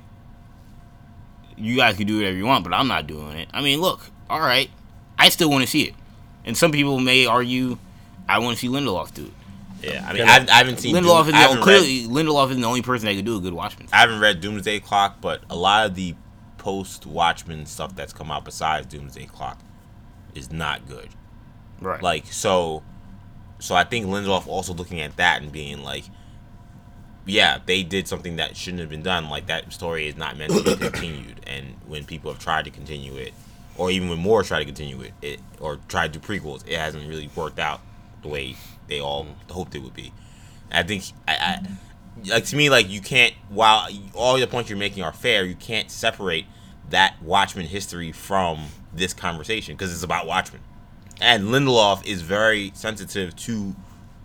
You 1.57 1.75
guys 1.75 1.97
can 1.97 2.05
do 2.07 2.17
whatever 2.17 2.35
you 2.37 2.45
want, 2.45 2.63
but 2.63 2.73
I'm 2.73 2.87
not 2.87 3.07
doing 3.07 3.37
it. 3.37 3.49
I 3.53 3.61
mean, 3.61 3.81
look, 3.81 4.01
all 4.29 4.39
right, 4.39 4.69
I 5.17 5.29
still 5.29 5.49
want 5.49 5.63
to 5.63 5.69
see 5.69 5.83
it, 5.83 5.95
and 6.45 6.55
some 6.55 6.71
people 6.71 6.99
may 6.99 7.25
argue 7.25 7.77
I 8.29 8.39
want 8.39 8.57
to 8.57 8.59
see 8.61 8.67
Lindelof 8.71 9.13
do 9.13 9.25
it. 9.25 9.31
yeah. 9.93 10.05
I 10.07 10.13
mean, 10.13 10.23
I- 10.23 10.37
I, 10.37 10.45
I 10.49 10.57
haven't 10.57 10.77
seen 10.79 10.93
Lindelof 10.95 11.25
Doom- 11.25 11.27
is 11.27 11.31
the, 11.33 11.37
haven't 11.37 11.61
clearly 11.61 12.07
read, 12.07 12.09
Lindelof 12.09 12.51
is 12.51 12.57
the 12.57 12.63
only 12.65 12.81
person 12.81 13.07
that 13.07 13.15
can 13.15 13.25
do 13.25 13.37
a 13.37 13.39
good 13.39 13.53
Watchmen. 13.53 13.87
I 13.91 13.97
haven't 14.01 14.19
read 14.19 14.39
Doomsday 14.41 14.79
Clock, 14.81 15.19
but 15.21 15.41
a 15.49 15.55
lot 15.55 15.85
of 15.87 15.95
the 15.95 16.15
post 16.57 17.05
Watchmen 17.05 17.65
stuff 17.65 17.95
that's 17.95 18.13
come 18.13 18.29
out 18.31 18.43
besides 18.45 18.85
Doomsday 18.87 19.25
Clock 19.25 19.59
is 20.35 20.51
not 20.51 20.87
good. 20.87 21.09
Right. 21.79 22.01
Like 22.03 22.25
so, 22.27 22.83
so 23.59 23.73
I 23.75 23.83
think 23.83 24.05
Lindelof 24.05 24.45
also 24.47 24.73
looking 24.73 24.99
at 25.01 25.15
that 25.17 25.41
and 25.41 25.51
being 25.51 25.81
like, 25.83 26.03
yeah, 27.27 27.59
they 27.65 27.83
did 27.83 28.07
something 28.07 28.37
that 28.37 28.55
shouldn't 28.55 28.79
have 28.79 28.89
been 28.89 29.03
done. 29.03 29.29
Like 29.29 29.47
that 29.47 29.71
story 29.71 30.07
is 30.07 30.15
not 30.15 30.37
meant 30.37 30.53
to 30.53 30.63
be 30.63 30.75
continued. 30.89 31.41
And 31.45 31.75
when 31.85 32.05
people 32.05 32.31
have 32.31 32.41
tried 32.41 32.65
to 32.65 32.71
continue 32.71 33.15
it, 33.17 33.33
or 33.77 33.91
even 33.91 34.09
when 34.09 34.17
more 34.17 34.43
try 34.43 34.59
to 34.59 34.65
continue 34.65 35.01
it, 35.01 35.13
it 35.21 35.39
or 35.59 35.79
tried 35.87 36.13
to 36.13 36.19
prequels, 36.19 36.67
it 36.67 36.77
hasn't 36.77 37.07
really 37.07 37.29
worked 37.35 37.59
out 37.59 37.81
the 38.21 38.27
way 38.27 38.55
they 38.87 38.99
all 38.99 39.27
hoped 39.49 39.75
it 39.75 39.79
would 39.79 39.93
be. 39.93 40.13
I 40.71 40.83
think 40.83 41.03
I, 41.27 41.33
I 41.33 41.61
like 42.25 42.45
to 42.45 42.55
me 42.55 42.69
like 42.69 42.89
you 42.89 43.01
can't 43.01 43.33
while 43.49 43.87
all 44.15 44.37
the 44.37 44.47
points 44.47 44.69
you're 44.69 44.79
making 44.79 45.03
are 45.03 45.13
fair, 45.13 45.43
you 45.45 45.55
can't 45.55 45.91
separate 45.91 46.45
that 46.89 47.21
Watchmen 47.21 47.65
history 47.65 48.11
from 48.11 48.67
this 48.93 49.13
conversation 49.13 49.75
because 49.75 49.93
it's 49.93 50.03
about 50.03 50.25
Watchmen. 50.25 50.61
And 51.19 51.45
Lindelof 51.45 52.05
is 52.05 52.21
very 52.21 52.71
sensitive 52.73 53.35
to 53.37 53.75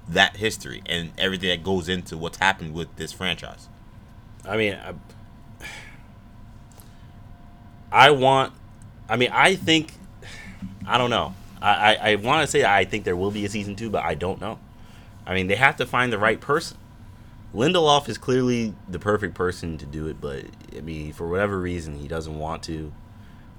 that 0.09 0.37
history 0.37 0.83
and 0.87 1.12
everything 1.19 1.49
that 1.49 1.62
goes 1.62 1.88
into 1.88 2.17
what's 2.17 2.38
happened 2.38 2.75
with 2.75 2.95
this 2.97 3.12
franchise. 3.12 3.69
I 4.45 4.57
mean, 4.57 4.75
I, 4.75 4.95
I 7.91 8.11
want. 8.11 8.53
I 9.09 9.17
mean, 9.17 9.31
I 9.33 9.55
think. 9.55 9.93
I 10.87 10.99
don't 10.99 11.11
know. 11.11 11.35
I, 11.61 11.95
I, 11.95 12.11
I 12.12 12.15
want 12.17 12.43
to 12.43 12.51
say 12.51 12.65
I 12.65 12.85
think 12.85 13.05
there 13.05 13.15
will 13.15 13.31
be 13.31 13.45
a 13.45 13.49
season 13.49 13.77
two, 13.77 13.88
but 13.88 14.05
I 14.05 14.15
don't 14.15 14.41
know. 14.41 14.59
I 15.25 15.35
mean, 15.35 15.47
they 15.47 15.55
have 15.55 15.77
to 15.77 15.87
find 15.87 16.12
the 16.12 16.19
right 16.19 16.41
person. 16.41 16.77
Lindelof 17.55 18.09
is 18.09 18.19
clearly 18.19 18.75
the 18.88 18.99
perfect 18.99 19.35
person 19.35 19.79
to 19.79 19.87
do 19.87 20.09
it, 20.09 20.21
but 20.21 20.45
I 20.77 20.81
mean, 20.81 21.12
for 21.12 21.29
whatever 21.29 21.59
reason, 21.61 21.97
he 21.99 22.09
doesn't 22.09 22.38
want 22.38 22.62
to. 22.65 22.93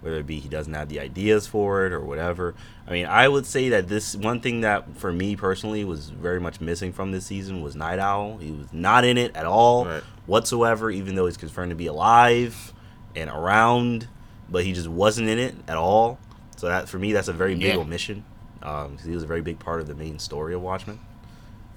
Whether 0.04 0.18
it 0.18 0.28
be 0.28 0.40
he 0.40 0.50
doesn't 0.50 0.74
have 0.74 0.90
the 0.90 1.00
ideas 1.00 1.48
for 1.48 1.86
it 1.86 1.94
or 1.94 2.02
whatever. 2.02 2.54
I 2.86 2.92
mean, 2.92 3.06
I 3.06 3.26
would 3.30 3.46
say 3.46 3.70
that 3.70 3.88
this 3.88 4.18
one 4.18 4.42
thing 4.42 4.60
that 4.62 4.98
for 4.98 5.14
me 5.14 5.38
personally 5.38 5.86
was 5.86 6.10
very 6.10 6.42
much 6.42 6.60
missing 6.60 6.92
from 6.92 7.12
this 7.14 7.26
season 7.26 7.62
was 7.62 7.74
Night 7.74 8.00
Owl. 8.00 8.38
He 8.40 8.52
was 8.52 8.68
not 8.74 9.06
in 9.06 9.18
it 9.18 9.34
at 9.34 9.46
all 9.46 9.86
Right. 9.86 10.04
whatsoever, 10.26 10.92
even 10.92 11.16
though 11.16 11.26
he's 11.26 11.38
confirmed 11.38 11.70
to 11.70 11.76
be 11.78 11.88
alive 11.88 12.74
and 13.16 13.30
around, 13.30 14.10
but 14.50 14.66
he 14.66 14.74
just 14.74 14.90
wasn't 14.90 15.30
in 15.30 15.40
it 15.40 15.56
at 15.70 15.78
all. 15.78 16.20
So 16.58 16.68
that 16.68 16.90
for 16.90 17.00
me, 17.00 17.14
that's 17.14 17.30
a 17.30 17.34
very 17.34 17.54
big 17.56 17.64
Yeah. 17.76 17.78
omission. 17.78 18.26
Um, 18.62 18.98
'cause 18.98 19.06
he 19.06 19.12
was 19.14 19.24
a 19.24 19.28
very 19.28 19.42
big 19.42 19.60
part 19.60 19.80
of 19.80 19.88
the 19.88 19.96
main 19.96 20.20
story 20.20 20.54
of 20.54 20.62
Watchmen. 20.62 21.00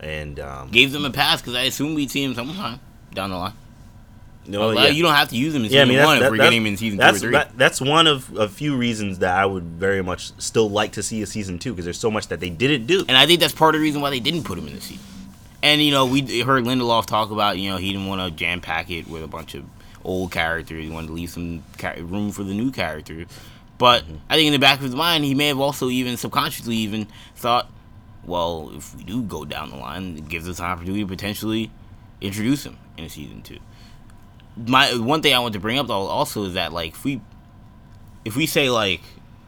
And 0.01 0.41
um, 0.41 0.69
Gave 0.71 0.91
them 0.91 1.05
a 1.05 1.11
pass 1.11 1.41
because 1.41 1.55
I 1.55 1.63
assume 1.63 1.95
we'd 1.95 2.11
see 2.11 2.25
him 2.25 2.35
sometime 2.35 2.81
down 3.15 3.31
the 3.31 3.37
line. 3.37 3.53
No, 4.49 4.71
yeah. 4.71 4.89
You 4.89 5.03
don't 5.03 5.15
have 5.15 5.29
to 5.31 5.37
use 5.37 5.55
him 5.55 5.65
in 5.65 5.71
Yeah, 5.71 5.83
I 5.83 5.85
season 5.85 5.97
mean, 5.97 6.05
one 6.05 6.19
that- 6.19 6.27
if 6.27 6.31
we're 6.31 6.37
getting 6.39 6.61
him 6.63 6.67
in 6.67 6.77
season 6.77 6.99
two 6.99 7.05
that's, 7.05 7.19
or 7.19 7.21
three. 7.21 7.33
that- 7.33 7.59
that's 7.59 7.81
one 7.81 8.07
of 8.07 8.37
a 8.37 8.49
few 8.49 8.77
reasons 8.77 9.19
that 9.19 9.37
I 9.37 9.47
would 9.47 9.65
very 9.65 10.03
much 10.03 10.33
still 10.39 10.71
like 10.71 10.93
to 10.93 11.03
see 11.03 11.23
a 11.23 11.27
season 11.27 11.59
two 11.59 11.73
because 11.73 11.85
there's 11.85 11.99
so 11.99 12.11
much 12.11 12.29
that 12.29 12.41
they 12.41 12.51
didn't 12.51 12.87
do. 12.87 13.05
And 13.09 13.17
I 13.17 13.27
think 13.27 13.41
that's 13.41 13.55
part 13.55 13.75
of 13.75 13.81
the 13.81 13.83
reason 13.83 14.01
why 14.01 14.11
they 14.11 14.21
didn't 14.21 14.45
put 14.45 14.59
him 14.59 14.67
in 14.69 14.75
the 14.75 14.81
season. 14.81 15.05
And 15.63 15.83
you 15.83 15.91
know, 15.91 16.07
we 16.07 16.41
heard 16.41 16.65
Lindelof 16.65 17.07
talk 17.07 17.31
about 17.31 17.59
you 17.59 17.71
know 17.71 17.77
he 17.77 17.93
didn't 17.93 18.07
want 18.07 18.21
to 18.21 18.31
jam 18.31 18.61
pack 18.61 18.91
it 18.91 19.09
with 19.09 19.23
a 19.23 19.29
bunch 19.29 19.55
of 19.55 19.65
old 20.05 20.31
characters. 20.31 20.85
He 20.85 20.91
wanted 20.91 21.09
to 21.09 21.13
leave 21.13 21.31
some 21.31 21.65
room 21.99 22.31
for 22.31 22.45
the 22.45 22.55
new 22.55 22.71
characters. 22.71 23.27
But 23.79 24.05
mm-hmm. 24.05 24.17
I 24.31 24.37
think 24.37 24.47
in 24.47 24.53
the 24.53 24.59
back 24.59 24.79
of 24.79 24.85
his 24.85 24.95
mind, 24.95 25.25
he 25.25 25.35
may 25.35 25.49
have 25.49 25.61
also 25.61 25.91
even 25.91 26.17
subconsciously 26.17 26.77
even 26.77 27.09
thought, 27.35 27.71
well, 28.25 28.73
if 28.75 28.95
we 28.97 29.05
do 29.05 29.23
go 29.23 29.45
down 29.45 29.71
the 29.71 29.77
line, 29.77 30.17
it 30.17 30.29
gives 30.29 30.49
us 30.49 30.59
an 30.59 30.67
opportunity 30.67 31.03
to 31.03 31.09
potentially 31.09 31.71
introduce 32.21 32.65
him 32.65 32.79
in 32.97 33.05
a 33.05 33.09
season 33.09 33.43
two. 33.43 33.59
My 34.57 34.97
one 34.97 35.23
thing 35.23 35.35
I 35.35 35.39
want 35.39 35.55
to 35.55 35.61
bring 35.61 35.79
up 35.79 35.87
though 35.87 36.07
also 36.07 36.45
is 36.45 36.55
that 36.55 36.73
like 36.73 36.93
if 36.93 37.05
we 37.05 37.21
if 38.25 38.37
we 38.37 38.47
say 38.47 38.71
like, 38.71 39.03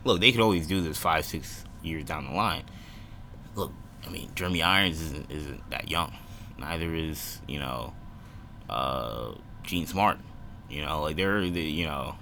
look, 0.04 0.20
they 0.20 0.32
could 0.32 0.40
always 0.40 0.66
do 0.66 0.80
this 0.80 0.98
five, 0.98 1.24
six 1.24 1.64
years 1.82 2.04
down 2.04 2.26
the 2.26 2.32
line. 2.32 2.64
Look, 3.54 3.72
I 4.06 4.10
mean, 4.10 4.30
Jeremy 4.34 4.62
Irons 4.62 5.00
isn't 5.00 5.30
isn't 5.30 5.70
that 5.70 5.90
young. 5.90 6.12
Neither 6.58 6.94
is 6.94 7.40
you 7.46 7.58
know, 7.58 7.94
uh, 8.68 9.32
Jean 9.62 9.86
Smart. 9.86 10.18
You 10.68 10.84
know, 10.84 11.00
like 11.00 11.16
they're 11.16 11.40
the 11.48 11.62
you 11.62 11.86
know, 11.86 12.16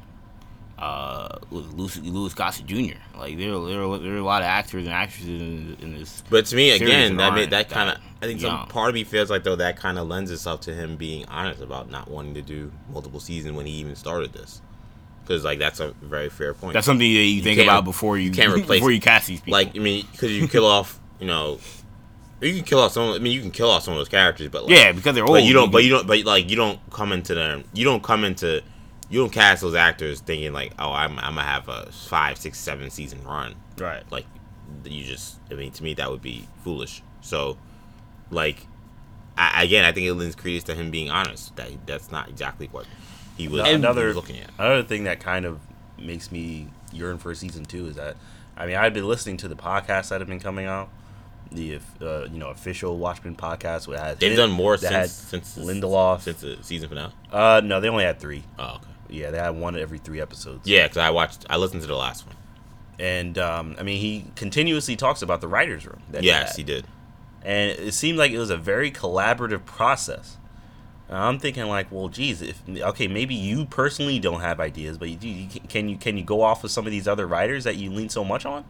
uh, 0.79 1.39
Louis, 1.51 1.99
Louis 2.01 2.35
Gossett 2.35 2.67
Jr. 2.67 2.95
Like 3.19 3.37
there, 3.39 3.59
there, 3.59 3.99
there 3.99 4.15
are 4.15 4.19
a 4.19 4.25
lot 4.25 4.43
of 4.43 4.47
actors 4.47 4.85
and 4.85 4.95
actresses 4.95 5.41
in, 5.41 5.77
in 5.81 5.99
this. 5.99 6.23
But 6.31 6.47
to 6.47 6.57
me, 6.57 6.71
again, 6.71 7.17
that 7.17 7.35
made, 7.35 7.51
that 7.51 7.69
kind 7.69 7.91
of. 7.91 7.99
I 8.27 8.29
think 8.29 8.41
some 8.41 8.67
part 8.69 8.89
of 8.89 8.95
me 8.95 9.05
feels 9.05 9.31
like 9.31 9.45
though 9.45 9.57
that 9.57 9.77
kind 9.77 9.99
of 9.99 10.09
lends 10.09 10.31
itself 10.31 10.61
to 10.63 10.75
him 10.75 10.97
being 10.97 11.25
honest 11.27 11.63
about 11.63 11.91
not 11.91 12.09
wanting 12.09 12.35
to 12.35 12.43
do 12.43 12.73
multiple 12.91 13.21
seasons 13.21 13.57
when 13.57 13.67
he 13.67 13.73
even 13.75 13.97
started 13.97 14.33
this. 14.33 14.61
Because 15.23 15.45
like 15.45 15.59
that's 15.59 15.81
a 15.81 15.93
very 16.03 16.29
fair 16.29 16.55
point. 16.55 16.75
That's 16.75 16.87
something 16.87 17.07
that 17.07 17.19
you, 17.19 17.43
think 17.43 17.61
about 17.61 17.85
before 17.85 18.17
you, 18.17 18.25
you 18.25 18.33
can't 18.33 18.53
replace 18.57 18.79
before 18.79 18.93
you 18.93 19.01
cast 19.01 19.27
these 19.27 19.41
people. 19.41 19.53
like 19.53 19.75
I 19.75 19.81
mean, 19.81 20.07
because 20.13 20.31
you 20.31 20.47
kill 20.47 20.67
off, 20.67 21.01
you 21.19 21.27
know, 21.27 21.59
you 22.41 22.55
can 22.55 22.65
kill 22.65 22.81
off 22.81 22.93
some. 22.93 23.13
I 23.13 23.19
mean, 23.19 23.33
you 23.33 23.41
can 23.41 23.51
kill 23.51 23.71
off 23.71 23.83
some 23.83 23.95
of 23.95 23.99
those 23.99 24.09
characters, 24.09 24.49
but 24.49 24.65
like, 24.65 24.73
yeah, 24.73 24.93
because 24.93 25.15
they're 25.15 25.25
old. 25.25 25.35
but 25.35 25.45
you 25.45 25.53
don't. 25.53 25.73
But 25.73 25.85
you 25.85 25.91
don't. 25.91 26.07
But 26.07 26.25
like 26.25 26.51
you 26.51 26.57
don't 26.57 26.79
come 26.91 27.13
into 27.13 27.35
them. 27.35 27.65
You 27.73 27.85
don't 27.85 28.03
come 28.03 28.25
into. 28.25 28.63
You 29.09 29.21
don't 29.21 29.33
cast 29.33 29.63
those 29.63 29.75
actors 29.75 30.21
thinking 30.21 30.53
like, 30.53 30.73
oh, 30.79 30.93
I'm, 30.93 31.19
I'm 31.19 31.37
gonna 31.37 31.43
have 31.43 31.69
a 31.69 31.91
five, 31.93 32.39
six, 32.39 32.59
seven 32.59 32.91
season 32.91 33.23
run. 33.25 33.55
right. 33.79 34.03
Like, 34.11 34.27
you 34.85 35.05
just. 35.05 35.39
I 35.51 35.55
mean, 35.55 35.71
to 35.73 35.83
me, 35.83 35.95
that 35.95 36.11
would 36.11 36.23
be 36.23 36.47
foolish. 36.63 37.03
So, 37.21 37.57
like, 38.31 38.67
I, 39.39 39.63
again, 39.65 39.85
I 39.85 39.93
think 39.93 40.07
it 40.07 40.15
lends 40.15 40.35
credence 40.35 40.65
to 40.65 40.75
him 40.75 40.91
being 40.91 41.11
honest. 41.11 41.55
That 41.57 41.71
that's 41.87 42.11
not 42.11 42.29
exactly 42.29 42.69
what 42.73 42.87
he 43.37 43.49
was, 43.49 43.67
he 43.67 43.73
another 43.73 44.07
was 44.09 44.17
looking 44.17 44.39
at. 44.41 44.51
another 44.59 44.83
thing 44.83 45.05
that 45.05 45.21
kind 45.21 45.45
of 45.45 45.61
makes 45.99 46.31
me 46.33 46.69
yearn 46.93 47.19
for 47.19 47.35
season 47.35 47.65
two 47.65 47.87
is 47.89 47.97
that 47.97 48.17
I 48.57 48.67
mean 48.67 48.77
I've 48.77 48.95
been 48.95 49.07
listening 49.09 49.37
to 49.39 49.49
the 49.49 49.57
podcasts 49.57 50.09
that 50.09 50.21
have 50.21 50.29
been 50.29 50.41
coming 50.41 50.67
out, 50.67 50.89
the 51.53 51.79
uh, 52.01 52.25
you 52.25 52.39
know 52.39 52.49
official 52.49 52.97
Watchmen 52.99 53.37
podcast 53.37 53.87
that 53.95 54.19
They've 54.21 54.31
him, 54.33 54.37
done 54.39 54.51
more 54.51 54.77
since 54.79 55.13
since 55.13 55.59
Lindelof. 55.59 56.23
since 56.23 56.41
the 56.41 56.57
season 56.63 56.89
finale. 56.89 57.13
uh 57.31 57.61
no 57.63 57.81
they 57.81 57.89
only 57.89 58.05
had 58.05 58.19
three. 58.19 58.43
Oh, 58.59 58.77
okay. 58.77 58.85
Yeah, 59.09 59.31
they 59.31 59.39
had 59.39 59.51
one 59.51 59.77
every 59.77 59.99
three 59.99 60.21
episodes. 60.21 60.67
Yeah, 60.67 60.85
because 60.85 60.97
I 60.97 61.11
watched. 61.11 61.47
I 61.49 61.59
listened 61.59 61.83
to 61.83 61.87
the 61.87 61.95
last 61.95 62.27
one. 62.27 62.35
and 62.99 63.37
um, 63.39 63.77
I 63.79 63.83
mean 63.83 64.01
he 64.01 64.25
continuously 64.35 64.97
talks 64.97 65.21
about 65.23 65.41
the 65.43 65.49
writers' 65.49 65.87
room. 65.87 66.03
That 66.11 66.23
Yes, 66.25 66.49
had. 66.51 66.57
he 66.57 66.63
did. 66.65 66.87
And 67.47 67.71
it 67.79 67.95
seemed 67.95 68.19
like 68.19 68.33
it 68.33 68.39
was 68.39 68.51
a 68.51 68.57
very 68.57 68.91
collaborative 68.91 69.65
process. 69.65 70.37
And 71.09 71.17
I'm 71.17 71.39
thinking 71.39 71.65
like, 71.69 71.87
well, 71.93 72.09
geez, 72.09 72.43
if 72.43 72.61
okay, 72.69 73.07
maybe 73.07 73.35
you 73.37 73.65
personally 73.67 74.19
don't 74.19 74.41
have 74.41 74.59
ideas, 74.59 74.99
but 74.99 75.09
you, 75.23 75.47
can 75.69 75.89
you 75.89 75.97
can 75.97 76.19
you 76.19 76.25
go 76.25 76.43
off 76.43 76.65
of 76.65 76.73
some 76.73 76.85
of 76.85 76.91
these 76.91 77.07
other 77.07 77.27
writers 77.27 77.63
that 77.65 77.77
you 77.77 77.91
lean 77.91 78.09
so 78.09 78.25
much 78.25 78.45
on? 78.45 78.65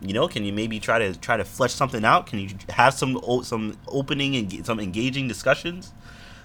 You 0.00 0.12
know, 0.12 0.26
can 0.26 0.44
you 0.44 0.52
maybe 0.52 0.80
try 0.80 0.98
to 0.98 1.14
try 1.16 1.36
to 1.36 1.44
flesh 1.44 1.72
something 1.72 2.04
out? 2.04 2.26
Can 2.26 2.40
you 2.40 2.48
have 2.70 2.94
some 2.94 3.20
some 3.44 3.78
opening 3.86 4.34
and 4.34 4.66
some 4.66 4.80
engaging 4.80 5.28
discussions? 5.28 5.92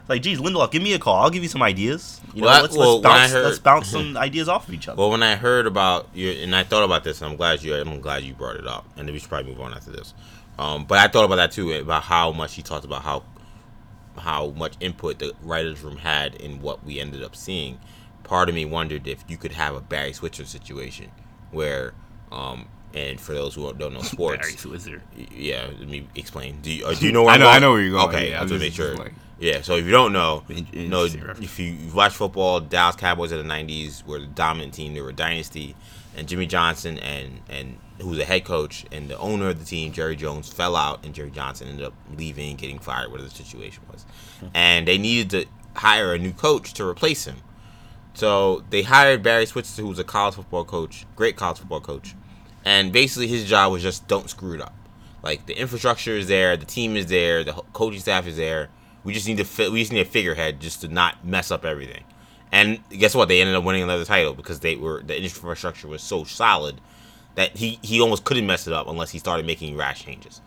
Like, 0.08 0.22
geez, 0.22 0.38
Lindelof, 0.40 0.70
give 0.70 0.84
me 0.84 0.94
a 0.94 1.00
call. 1.00 1.16
I'll 1.24 1.32
give 1.32 1.42
you 1.42 1.50
some 1.50 1.64
ideas. 1.64 2.22
You 2.36 2.44
Well, 2.44 2.54
I- 2.54 2.62
let's, 2.62 2.78
well, 2.78 3.00
let's 3.00 3.04
bounce 3.04 3.32
heard- 3.32 3.46
let's 3.46 3.58
bounce 3.60 3.88
some 3.88 4.16
ideas 4.28 4.48
off 4.48 4.68
of 4.68 4.74
each 4.76 4.88
other. 4.88 5.00
Well, 5.00 5.10
when 5.10 5.24
I 5.24 5.36
heard 5.36 5.66
about 5.66 6.10
you, 6.14 6.30
and 6.30 6.56
I 6.56 6.64
thought 6.64 6.84
about 6.84 7.04
this, 7.04 7.22
and 7.24 7.32
I'm 7.32 7.36
glad 7.38 7.64
you. 7.64 7.74
I'm 7.76 8.00
glad 8.02 8.22
you 8.22 8.36
brought 8.36 8.58
it 8.58 8.68
up, 8.68 8.86
and 8.98 9.10
we 9.10 9.18
should 9.18 9.30
probably 9.30 9.50
move 9.52 9.62
on 9.62 9.74
after 9.74 9.90
this. 9.90 10.14
Um, 10.58 10.86
but 10.86 10.98
I 11.00 11.08
thought 11.08 11.26
about 11.26 11.36
that 11.38 11.52
too, 11.52 11.74
about 11.74 12.04
how 12.04 12.32
much 12.32 12.56
he 12.56 12.62
talked 12.62 12.86
about 12.86 13.02
how 13.04 13.24
how 14.18 14.52
much 14.52 14.76
input 14.80 15.20
the 15.20 15.34
writers' 15.44 15.82
room 15.82 15.98
had 15.98 16.36
in 16.36 16.62
what 16.62 16.84
we 16.86 17.00
ended 17.00 17.24
up 17.24 17.36
seeing. 17.36 17.78
Part 18.24 18.48
of 18.50 18.56
me 18.56 18.66
wondered 18.66 19.08
if 19.08 19.24
you 19.28 19.38
could 19.38 19.52
have 19.52 19.76
a 19.76 19.82
Barry 19.82 20.14
Switzer 20.14 20.46
situation 20.46 21.12
where, 21.52 21.94
um, 22.32 22.68
and 22.94 23.20
for 23.20 23.34
those 23.34 23.54
who 23.56 23.72
don't 23.74 23.94
know 23.94 24.02
sports, 24.16 24.42
Barry 24.48 24.58
Switzer. 24.58 25.02
Yeah, 25.32 25.68
let 25.78 25.88
me 25.90 26.08
explain. 26.16 26.62
Do 26.62 26.72
you, 26.72 26.86
uh, 26.86 26.94
do 26.94 27.06
you 27.06 27.12
know 27.12 27.24
where 27.26 27.34
I 27.34 27.38
know- 27.38 27.46
going? 27.46 27.56
I 27.56 27.60
know 27.60 27.72
where 27.72 27.82
you're 27.82 27.92
going, 27.92 28.08
Okay, 28.16 28.30
yeah, 28.30 28.38
I 28.38 28.40
have 28.40 28.48
to 28.48 28.54
this 28.54 28.62
make 28.64 28.74
sure. 28.74 28.88
just 28.92 29.00
like- 29.00 29.14
yeah, 29.38 29.62
so 29.62 29.76
if 29.76 29.84
you 29.84 29.92
don't 29.92 30.14
know, 30.14 30.46
In- 30.48 30.90
no, 30.90 31.04
if 31.04 31.60
you 31.60 31.78
watch 31.94 32.14
football, 32.14 32.62
Dallas 32.62 32.96
Cowboys 32.96 33.34
in 33.34 33.46
the 33.46 33.54
'90s 33.54 34.06
were 34.06 34.20
the 34.22 34.28
dominant 34.28 34.74
team. 34.74 34.94
They 34.94 35.02
were 35.02 35.10
a 35.10 35.14
dynasty, 35.14 35.76
and 36.16 36.26
Jimmy 36.26 36.46
Johnson 36.48 36.98
and 37.00 37.42
and 37.50 37.78
who 38.00 38.10
was 38.10 38.18
the 38.18 38.26
head 38.26 38.44
coach 38.44 38.86
and 38.92 39.10
the 39.10 39.18
owner 39.18 39.50
of 39.50 39.60
the 39.60 39.66
team, 39.66 39.92
Jerry 39.92 40.16
Jones, 40.16 40.52
fell 40.52 40.76
out, 40.76 41.06
and 41.06 41.14
Jerry 41.14 41.32
Johnson 41.32 41.68
ended 41.68 41.86
up 41.86 41.94
leaving, 42.18 42.56
getting 42.56 42.80
fired, 42.80 43.12
whatever 43.12 43.30
the 43.30 43.36
situation 43.36 43.84
was, 43.92 44.06
hmm. 44.40 44.48
and 44.54 44.88
they 44.88 44.98
needed 44.98 45.30
to 45.32 45.46
hire 45.80 46.14
a 46.14 46.18
new 46.18 46.34
coach 46.34 46.74
to 46.74 46.88
replace 46.88 47.26
him. 47.26 47.38
So 48.14 48.64
they 48.70 48.84
hired 48.84 49.24
Barry 49.24 49.46
Switzer, 49.46 49.82
who 49.82 49.90
was 49.90 50.00
a 50.00 50.04
college 50.04 50.36
football 50.36 50.66
coach, 50.66 51.06
great 51.16 51.36
college 51.36 51.60
football 51.60 51.82
coach, 51.82 52.16
and 52.64 52.92
basically 52.92 53.28
his 53.28 53.46
job 53.46 53.72
was 53.72 53.84
just 53.84 54.08
don't 54.08 54.30
screw 54.30 54.54
it 54.54 54.62
up. 54.62 54.74
Like 55.22 55.46
the 55.46 55.60
infrastructure 55.60 56.16
is 56.16 56.28
there, 56.28 56.56
the 56.56 56.66
team 56.66 56.96
is 56.96 57.08
there, 57.08 57.44
the 57.44 57.54
coaching 57.74 58.00
staff 58.00 58.28
is 58.28 58.38
there. 58.38 58.70
We 59.04 59.14
just 59.14 59.28
need 59.28 59.38
to 59.38 59.44
fi- 59.44 59.70
we 59.70 59.82
just 59.82 59.92
need 59.92 60.02
a 60.02 60.06
figurehead 60.06 60.60
just 60.60 60.82
to 60.82 60.88
not 60.88 61.26
mess 61.26 61.52
up 61.52 61.66
everything. 61.66 62.04
And 62.52 62.80
guess 62.90 63.16
what? 63.16 63.28
They 63.28 63.42
ended 63.42 63.56
up 63.56 63.64
winning 63.64 63.84
another 63.84 64.06
title 64.06 64.34
because 64.34 64.60
they 64.60 64.76
were 64.76 65.02
the 65.04 65.22
infrastructure 65.22 65.88
was 65.88 66.02
so 66.02 66.24
solid 66.24 66.80
that 67.36 67.58
he 67.58 67.80
he 67.82 68.02
almost 68.02 68.24
couldn't 68.24 68.48
mess 68.48 68.68
it 68.68 68.74
up 68.74 68.88
unless 68.88 69.12
he 69.12 69.20
started 69.20 69.46
making 69.46 69.78
rash 69.78 70.04
changes. 70.04 70.42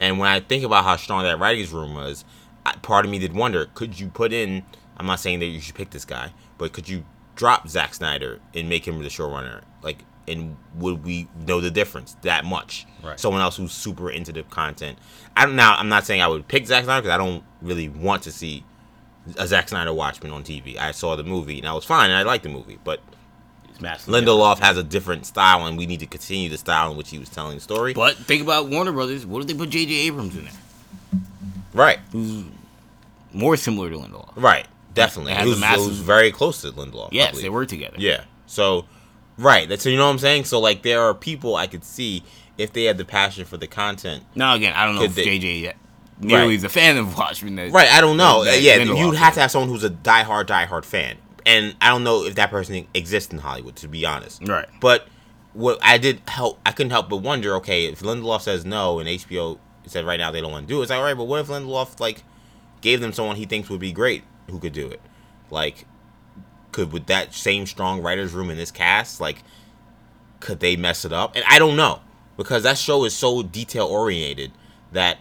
And 0.00 0.18
when 0.18 0.28
I 0.28 0.40
think 0.40 0.64
about 0.64 0.84
how 0.84 0.96
strong 0.96 1.22
that 1.24 1.38
writings 1.38 1.72
room 1.72 1.94
was, 1.94 2.24
I, 2.66 2.76
part 2.76 3.04
of 3.04 3.10
me 3.10 3.18
did 3.18 3.32
wonder: 3.34 3.68
could 3.74 3.98
you 3.98 4.08
put 4.08 4.32
in? 4.32 4.64
I'm 4.96 5.06
not 5.06 5.20
saying 5.20 5.40
that 5.40 5.46
you 5.46 5.60
should 5.60 5.74
pick 5.74 5.90
this 5.90 6.04
guy, 6.04 6.32
but 6.58 6.72
could 6.72 6.88
you 6.88 7.04
drop 7.34 7.68
Zack 7.68 7.94
Snyder 7.94 8.40
and 8.54 8.68
make 8.68 8.86
him 8.86 9.02
the 9.02 9.08
showrunner? 9.08 9.62
Like, 9.82 10.04
and 10.28 10.56
would 10.76 11.04
we 11.04 11.28
know 11.46 11.60
the 11.60 11.70
difference 11.70 12.16
that 12.22 12.44
much? 12.44 12.86
Right. 13.02 13.18
Someone 13.18 13.42
else 13.42 13.56
who's 13.56 13.72
super 13.72 14.10
into 14.10 14.32
the 14.32 14.44
content. 14.44 14.98
I 15.36 15.46
don't 15.46 15.56
now. 15.56 15.76
I'm 15.76 15.88
not 15.88 16.04
saying 16.04 16.20
I 16.20 16.28
would 16.28 16.46
pick 16.48 16.66
Zack 16.66 16.84
Snyder 16.84 17.02
because 17.02 17.14
I 17.14 17.18
don't 17.18 17.42
really 17.62 17.88
want 17.88 18.22
to 18.24 18.32
see 18.32 18.64
a 19.38 19.46
Zack 19.46 19.68
Snyder 19.68 19.92
Watchmen 19.92 20.32
on 20.32 20.44
TV. 20.44 20.76
I 20.76 20.90
saw 20.90 21.16
the 21.16 21.24
movie 21.24 21.58
and 21.58 21.66
I 21.66 21.72
was 21.72 21.84
fine 21.84 22.10
and 22.10 22.18
I 22.18 22.22
liked 22.22 22.44
the 22.44 22.50
movie, 22.50 22.78
but 22.84 23.00
Lindelof 23.80 24.58
has 24.60 24.76
a 24.78 24.82
different 24.82 25.26
style 25.26 25.66
and 25.66 25.76
we 25.76 25.86
need 25.86 26.00
to 26.00 26.06
continue 26.06 26.48
the 26.48 26.58
style 26.58 26.90
in 26.90 26.96
which 26.96 27.10
he 27.10 27.18
was 27.18 27.28
telling 27.28 27.54
the 27.56 27.60
story. 27.60 27.92
But 27.92 28.16
think 28.16 28.42
about 28.42 28.68
Warner 28.68 28.92
Brothers. 28.92 29.26
What 29.26 29.40
if 29.42 29.46
they 29.48 29.54
put 29.54 29.70
J.J. 29.70 29.92
Abrams 30.06 30.36
in 30.36 30.44
there? 30.44 31.20
right. 31.72 31.98
Who's 32.12 32.44
more 33.32 33.56
similar 33.56 33.90
to 33.90 33.96
Lindelof? 33.96 34.30
Right, 34.36 34.66
definitely. 34.94 35.32
It 35.32 35.34
It 35.34 35.38
has 35.38 35.46
a 35.46 35.50
was, 35.76 35.86
it 35.86 35.88
was 35.88 35.98
very 36.00 36.30
close 36.30 36.60
to 36.62 36.70
Lindelof. 36.72 37.08
Yes, 37.12 37.40
they 37.40 37.48
work 37.50 37.68
together. 37.68 37.96
Yeah. 37.98 38.24
So, 38.46 38.84
right. 39.38 39.68
That's 39.68 39.82
so 39.82 39.88
you 39.88 39.96
know 39.96 40.06
what 40.06 40.12
I'm 40.12 40.18
saying. 40.18 40.44
So 40.44 40.60
like, 40.60 40.82
there 40.82 41.02
are 41.02 41.14
people 41.14 41.56
I 41.56 41.66
could 41.66 41.84
see 41.84 42.22
if 42.56 42.72
they 42.72 42.84
had 42.84 42.96
the 42.98 43.04
passion 43.04 43.44
for 43.44 43.56
the 43.56 43.66
content. 43.66 44.22
Now 44.36 44.54
again, 44.54 44.72
I 44.76 44.86
don't 44.86 44.94
know 44.94 45.02
if 45.02 45.14
they- 45.14 45.24
J.J. 45.24 45.74
nearly 46.20 46.54
Right. 46.56 46.64
a 46.64 46.68
fan 46.68 46.96
of 46.96 47.18
Watchmen. 47.18 47.56
That, 47.56 47.72
Right. 47.72 47.90
I 47.92 48.00
don't 48.00 48.16
know. 48.16 48.44
that 48.44 48.54
Uh, 48.54 48.56
yeah. 48.58 48.78
Lindelof 48.78 48.98
You'd 48.98 49.16
have 49.16 49.34
to 49.34 49.40
have 49.40 49.50
someone 49.50 49.68
who's 49.68 49.82
a 49.82 49.90
diehard, 49.90 50.46
diehard 50.46 50.84
fan, 50.84 51.16
and 51.46 51.76
I 51.80 51.88
don't 51.88 52.04
know 52.04 52.24
if 52.24 52.34
that 52.36 52.50
person 52.50 52.86
exists 52.94 53.32
in 53.32 53.38
Hollywood. 53.38 53.76
To 53.76 53.88
be 53.88 54.04
honest. 54.04 54.46
Right. 54.46 54.68
But 54.80 55.06
what 55.52 55.78
I 55.82 55.98
did 55.98 56.20
help, 56.28 56.60
I 56.66 56.72
couldn't 56.72 56.90
help 56.90 57.08
but 57.08 57.18
wonder. 57.18 57.54
Okay, 57.56 57.86
if 57.86 58.00
Lindelof 58.00 58.42
says 58.42 58.64
no 58.64 58.98
and 58.98 59.08
HBO 59.08 59.58
said 59.86 60.04
right 60.04 60.18
now 60.18 60.30
they 60.30 60.40
don't 60.40 60.52
want 60.52 60.66
to 60.66 60.72
do 60.72 60.80
it, 60.80 60.84
it's 60.84 60.90
like 60.90 60.98
all 60.98 61.04
right. 61.04 61.16
But 61.16 61.24
what 61.24 61.40
if 61.40 61.48
Lindelof 61.48 62.00
like 62.00 62.24
gave 62.80 63.00
them 63.00 63.12
someone 63.12 63.36
he 63.36 63.46
thinks 63.46 63.68
would 63.70 63.80
be 63.80 63.92
great 63.92 64.24
who 64.50 64.58
could 64.58 64.72
do 64.72 64.88
it? 64.88 65.00
Like, 65.50 65.86
could 66.72 66.92
with 66.92 67.06
that 67.06 67.32
same 67.32 67.66
strong 67.66 68.02
writers 68.02 68.32
room 68.32 68.50
in 68.50 68.56
this 68.56 68.70
cast, 68.70 69.20
like, 69.20 69.42
could 70.40 70.60
they 70.60 70.76
mess 70.76 71.04
it 71.04 71.12
up? 71.12 71.36
And 71.36 71.44
I 71.48 71.58
don't 71.58 71.76
know 71.76 72.00
because 72.36 72.64
that 72.64 72.78
show 72.78 73.04
is 73.04 73.14
so 73.14 73.42
detail 73.42 73.86
oriented 73.86 74.52
that 74.92 75.18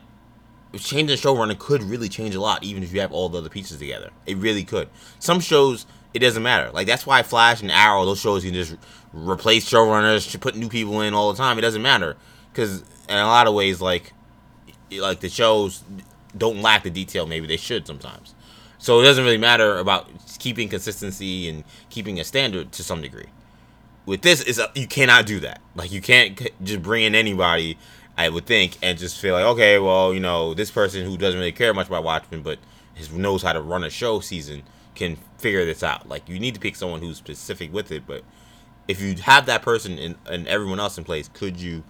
changing 0.74 1.08
the 1.08 1.14
showrunner 1.14 1.58
could 1.58 1.84
really 1.84 2.10
change 2.10 2.34
a 2.36 2.42
lot, 2.42 2.64
even 2.64 2.84
if 2.84 2.94
you 2.94 3.00
have 3.02 3.12
all 3.12 3.30
the 3.30 3.38
other 3.38 3.50
pieces 3.50 3.78
together. 3.78 4.10
It 4.26 4.38
really 4.38 4.64
could. 4.64 4.90
Some 5.20 5.40
shows 5.40 5.86
it 6.14 6.20
doesn't 6.20 6.44
matter. 6.44 6.72
Like 6.72 6.88
that's 6.88 7.06
why 7.06 7.24
Flash 7.24 7.62
and 7.62 7.72
Arrow, 7.72 8.06
those 8.06 8.20
shows 8.20 8.46
you 8.46 8.52
can 8.52 8.60
just 8.60 8.76
replace 9.14 9.70
showrunners, 9.70 10.40
put 10.40 10.56
new 10.56 10.70
people 10.70 11.02
in 11.02 11.14
all 11.14 11.32
the 11.32 11.38
time. 11.38 11.58
It 11.58 11.62
doesn't 11.62 11.82
matter 11.82 12.16
because 12.52 12.82
in 13.10 13.18
a 13.18 13.26
lot 13.26 13.48
of 13.48 13.54
ways, 13.54 13.82
like 13.82 14.14
like 14.92 15.20
the 15.20 15.30
shows 15.30 15.84
don't 16.38 16.62
lack 16.62 16.84
the 16.84 16.90
detail. 16.90 17.26
Maybe 17.26 17.48
they 17.48 17.58
should 17.58 17.88
sometimes. 17.88 18.36
So 18.78 19.00
it 19.00 19.04
doesn't 19.04 19.24
really 19.24 19.38
matter 19.38 19.78
about 19.78 20.10
keeping 20.40 20.68
consistency 20.70 21.48
and 21.48 21.64
keeping 21.90 22.20
a 22.20 22.24
standard 22.24 22.72
to 22.74 22.84
some 22.84 23.02
degree. 23.02 23.28
With 24.06 24.22
this, 24.22 24.42
is 24.42 24.62
you 24.76 24.88
cannot 24.88 25.26
do 25.26 25.40
that. 25.40 25.62
Like 25.76 25.92
you 25.92 26.02
can't 26.02 26.40
just 26.64 26.82
bring 26.82 27.06
in 27.06 27.16
anybody. 27.16 27.78
I 28.16 28.30
would 28.30 28.46
think 28.46 28.78
and 28.84 29.00
just 29.00 29.20
feel 29.20 29.34
like 29.34 29.46
okay, 29.46 29.80
well, 29.80 30.14
you 30.14 30.20
know, 30.20 30.54
this 30.54 30.70
person 30.70 31.06
who 31.06 31.18
doesn't 31.18 31.40
really 31.40 31.52
care 31.52 31.74
much 31.74 31.88
about 31.88 32.04
Watchmen, 32.04 32.44
but 32.44 32.60
knows 33.12 33.42
how 33.42 33.54
to 33.54 33.62
run 33.62 33.84
a 33.84 33.90
show 33.90 34.20
season 34.20 34.62
can 34.96 35.18
figure 35.38 35.66
this 35.66 35.84
out. 35.84 36.08
Like 36.10 36.28
you 36.30 36.40
need 36.40 36.54
to 36.56 36.60
pick 36.60 36.76
someone 36.76 37.02
who's 37.02 37.18
specific 37.18 37.74
with 37.74 37.92
it. 37.92 38.04
But 38.08 38.24
if 38.88 39.02
you 39.02 39.16
have 39.16 39.46
that 39.48 39.62
person 39.62 39.98
and, 39.98 40.16
and 40.30 40.48
everyone 40.48 40.80
else 40.80 40.98
in 40.98 41.04
place, 41.04 41.30
could 41.34 41.60
you 41.60 41.84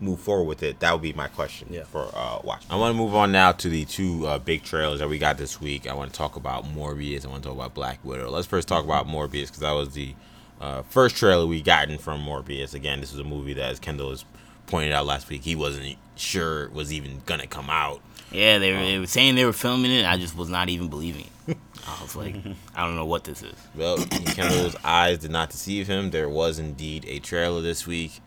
move 0.00 0.18
forward 0.20 0.44
with 0.44 0.62
it? 0.62 0.80
That 0.80 0.92
would 0.92 1.02
be 1.02 1.12
my 1.12 1.28
question 1.28 1.68
Yeah. 1.70 1.84
for 1.84 2.10
uh, 2.14 2.40
Watchmen. 2.42 2.72
I 2.72 2.76
want 2.76 2.94
to 2.94 2.96
move 2.98 3.14
on 3.14 3.32
now 3.32 3.52
to 3.52 3.68
the 3.68 3.84
two 3.84 4.26
uh, 4.26 4.38
big 4.38 4.62
trailers 4.62 5.00
that 5.00 5.08
we 5.08 5.18
got 5.18 5.36
this 5.36 5.60
week. 5.60 5.86
I 5.86 5.92
want 5.94 6.10
to 6.12 6.16
talk 6.16 6.36
about 6.36 6.64
Morbius. 6.64 7.24
I 7.26 7.28
want 7.28 7.42
to 7.42 7.48
talk 7.50 7.56
about 7.56 7.74
Black 7.74 7.98
Widow. 8.04 8.30
Let's 8.30 8.46
first 8.46 8.66
talk 8.68 8.84
about 8.84 9.06
Morbius 9.06 9.46
because 9.48 9.58
that 9.60 9.72
was 9.72 9.90
the 9.92 10.14
uh, 10.60 10.82
first 10.82 11.16
trailer 11.16 11.46
we 11.46 11.60
gotten 11.60 11.98
from 11.98 12.20
Morbius. 12.24 12.72
Again, 12.74 13.00
this 13.00 13.12
is 13.12 13.18
a 13.18 13.24
movie 13.24 13.52
that, 13.54 13.70
as 13.70 13.78
Kendall 13.78 14.10
has 14.10 14.24
pointed 14.66 14.92
out 14.92 15.04
last 15.04 15.28
week, 15.28 15.42
he 15.42 15.54
wasn't 15.54 15.96
sure 16.16 16.70
was 16.70 16.92
even 16.92 17.20
gonna 17.26 17.46
come 17.46 17.68
out. 17.68 18.00
Yeah, 18.32 18.58
they 18.58 18.72
were, 18.72 18.78
they 18.78 18.98
were 19.00 19.06
saying 19.06 19.34
they 19.34 19.44
were 19.44 19.52
filming 19.52 19.90
it. 19.90 20.06
I 20.06 20.16
just 20.16 20.36
was 20.36 20.48
not 20.48 20.68
even 20.68 20.88
believing 20.88 21.26
it. 21.48 21.56
I 21.98 22.02
was 22.02 22.16
like, 22.16 22.36
I 22.74 22.84
don't 22.86 22.96
know 22.96 23.04
what 23.06 23.24
this 23.24 23.42
is. 23.42 23.54
Well, 23.74 23.98
Kendall's 23.98 24.76
eyes 24.84 25.18
did 25.18 25.30
not 25.30 25.50
deceive 25.50 25.86
him. 25.86 26.10
There 26.10 26.28
was 26.28 26.58
indeed 26.58 27.04
a 27.08 27.18
trailer 27.18 27.60
this 27.62 27.86
week. 27.86 28.20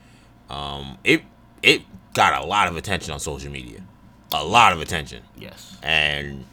Um, 0.49 0.97
it 1.04 1.21
it 1.62 1.82
got 2.13 2.41
a 2.41 2.45
lot 2.45 2.67
of 2.67 2.76
attention 2.78 3.12
on 3.13 3.19
social 3.19 3.52
media, 3.52 3.82
a 4.34 4.43
lot 4.43 4.73
of 4.73 4.82
attention, 4.82 5.23
Yes, 5.38 5.78
and 5.82 6.45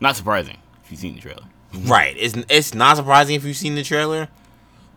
not 0.00 0.16
surprising 0.16 0.58
if 0.84 0.90
you've 0.90 1.00
seen 1.00 1.14
the 1.14 1.20
trailer. 1.20 1.42
right, 1.86 2.14
it's 2.18 2.34
it's 2.48 2.74
not 2.74 2.96
surprising 2.96 3.34
if 3.34 3.44
you've 3.44 3.56
seen 3.56 3.74
the 3.74 3.82
trailer, 3.82 4.28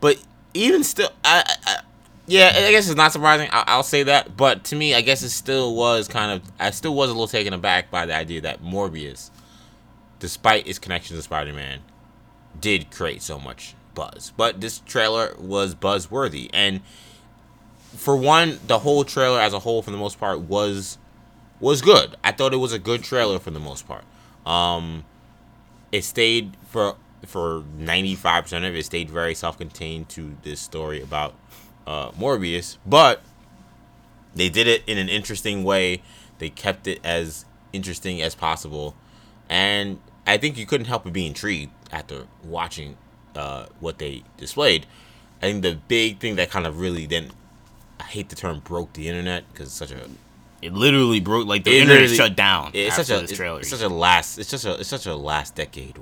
but 0.01 0.21
even 0.53 0.83
still, 0.83 1.09
I, 1.23 1.43
I 1.65 1.77
yeah, 2.27 2.51
I 2.55 2.71
guess 2.71 2.87
it's 2.87 2.97
not 2.97 3.11
surprising. 3.11 3.49
I, 3.51 3.63
I'll 3.67 3.83
say 3.83 4.03
that, 4.03 4.35
but 4.35 4.63
to 4.65 4.75
me, 4.75 4.93
I 4.93 5.01
guess 5.01 5.21
it 5.23 5.29
still 5.29 5.75
was 5.75 6.07
kind 6.07 6.31
of. 6.31 6.51
I 6.59 6.71
still 6.71 6.93
was 6.93 7.09
a 7.09 7.13
little 7.13 7.27
taken 7.27 7.53
aback 7.53 7.89
by 7.89 8.05
the 8.05 8.15
idea 8.15 8.41
that 8.41 8.61
Morbius, 8.61 9.29
despite 10.19 10.67
its 10.67 10.79
connection 10.79 11.15
to 11.15 11.21
Spider-Man, 11.21 11.79
did 12.59 12.91
create 12.91 13.21
so 13.21 13.39
much 13.39 13.75
buzz. 13.93 14.31
But 14.35 14.61
this 14.61 14.79
trailer 14.79 15.35
was 15.39 15.75
buzzworthy, 15.75 16.49
and 16.53 16.81
for 17.95 18.15
one, 18.15 18.59
the 18.67 18.79
whole 18.79 19.03
trailer 19.03 19.39
as 19.39 19.53
a 19.53 19.59
whole, 19.59 19.81
for 19.81 19.91
the 19.91 19.97
most 19.97 20.19
part, 20.19 20.41
was 20.41 20.97
was 21.59 21.81
good. 21.81 22.15
I 22.23 22.31
thought 22.31 22.53
it 22.53 22.57
was 22.57 22.73
a 22.73 22.79
good 22.79 23.03
trailer 23.03 23.39
for 23.39 23.51
the 23.51 23.59
most 23.59 23.87
part. 23.87 24.03
Um, 24.45 25.05
it 25.91 26.03
stayed 26.03 26.57
for 26.69 26.95
for 27.25 27.63
ninety 27.77 28.15
five 28.15 28.43
percent 28.43 28.65
of 28.65 28.75
it 28.75 28.85
stayed 28.85 29.09
very 29.09 29.33
self 29.33 29.57
contained 29.57 30.09
to 30.09 30.35
this 30.43 30.59
story 30.59 31.01
about 31.01 31.33
uh, 31.87 32.11
Morbius, 32.11 32.77
but 32.85 33.21
they 34.33 34.49
did 34.49 34.67
it 34.67 34.83
in 34.85 34.97
an 34.97 35.09
interesting 35.09 35.63
way. 35.63 36.01
They 36.37 36.49
kept 36.49 36.87
it 36.87 36.99
as 37.03 37.45
interesting 37.71 38.21
as 38.21 38.35
possible, 38.35 38.95
and 39.49 39.99
I 40.27 40.37
think 40.37 40.57
you 40.57 40.65
couldn't 40.65 40.87
help 40.87 41.03
but 41.03 41.13
be 41.13 41.25
intrigued 41.27 41.71
after 41.91 42.25
watching 42.43 42.97
uh, 43.35 43.67
what 43.79 43.97
they 43.99 44.23
displayed. 44.37 44.85
I 45.41 45.47
think 45.47 45.61
the 45.63 45.77
big 45.87 46.19
thing 46.19 46.35
that 46.37 46.49
kind 46.49 46.65
of 46.65 46.79
really 46.79 47.05
then 47.05 47.31
I 47.99 48.03
hate 48.03 48.29
the 48.29 48.35
term 48.35 48.59
broke 48.59 48.93
the 48.93 49.07
internet 49.07 49.43
because 49.51 49.67
it's 49.67 49.75
such 49.75 49.91
a 49.91 50.09
It 50.61 50.73
literally 50.73 51.19
broke 51.19 51.45
like 51.47 51.63
the 51.63 51.77
internet 51.77 52.09
shut 52.09 52.35
down 52.35 52.71
it's 52.73 52.91
after 52.97 53.03
such 53.03 53.17
a 53.17 53.21
this 53.21 53.31
it's, 53.31 53.37
trailer. 53.37 53.59
it's 53.59 53.69
such 53.69 53.81
a 53.81 53.89
last 53.89 54.37
it's 54.39 54.49
just 54.49 54.65
a 54.65 54.79
it's 54.79 54.89
such 54.89 55.05
a 55.05 55.15
last 55.15 55.55
decade 55.55 55.97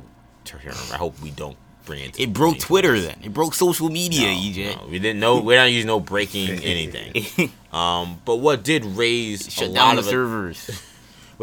term. 0.46 0.62
I 0.92 0.98
hope 0.98 1.20
we 1.22 1.32
don't 1.32 1.58
bring 1.86 2.04
it. 2.04 2.18
it 2.20 2.32
broke 2.32 2.60
Twitter 2.60 3.00
then. 3.00 3.18
It 3.24 3.34
broke 3.34 3.54
social 3.54 3.90
media, 3.90 4.28
No, 4.28 4.40
EJ. 4.40 4.76
no, 4.78 4.88
we 4.88 5.00
didn't 5.00 5.20
know. 5.20 5.42
We're 5.42 5.58
not 5.58 5.72
using 5.72 5.88
no 5.88 6.00
breaking 6.00 6.50
anything. 6.64 7.52
Um, 7.74 8.22
but 8.24 8.36
what 8.36 8.64
did 8.64 8.86
raise 8.86 9.48
a 9.48 9.50
Shut 9.52 9.70
lot 9.70 9.74
down 9.74 9.96
the 9.96 10.04
servers. 10.04 10.70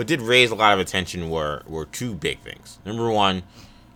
what 0.00 0.06
did 0.06 0.22
raise 0.22 0.50
a 0.50 0.54
lot 0.54 0.72
of 0.72 0.78
attention 0.78 1.28
were 1.28 1.62
were 1.66 1.84
two 1.84 2.14
big 2.14 2.38
things. 2.38 2.78
Number 2.86 3.10
one, 3.10 3.42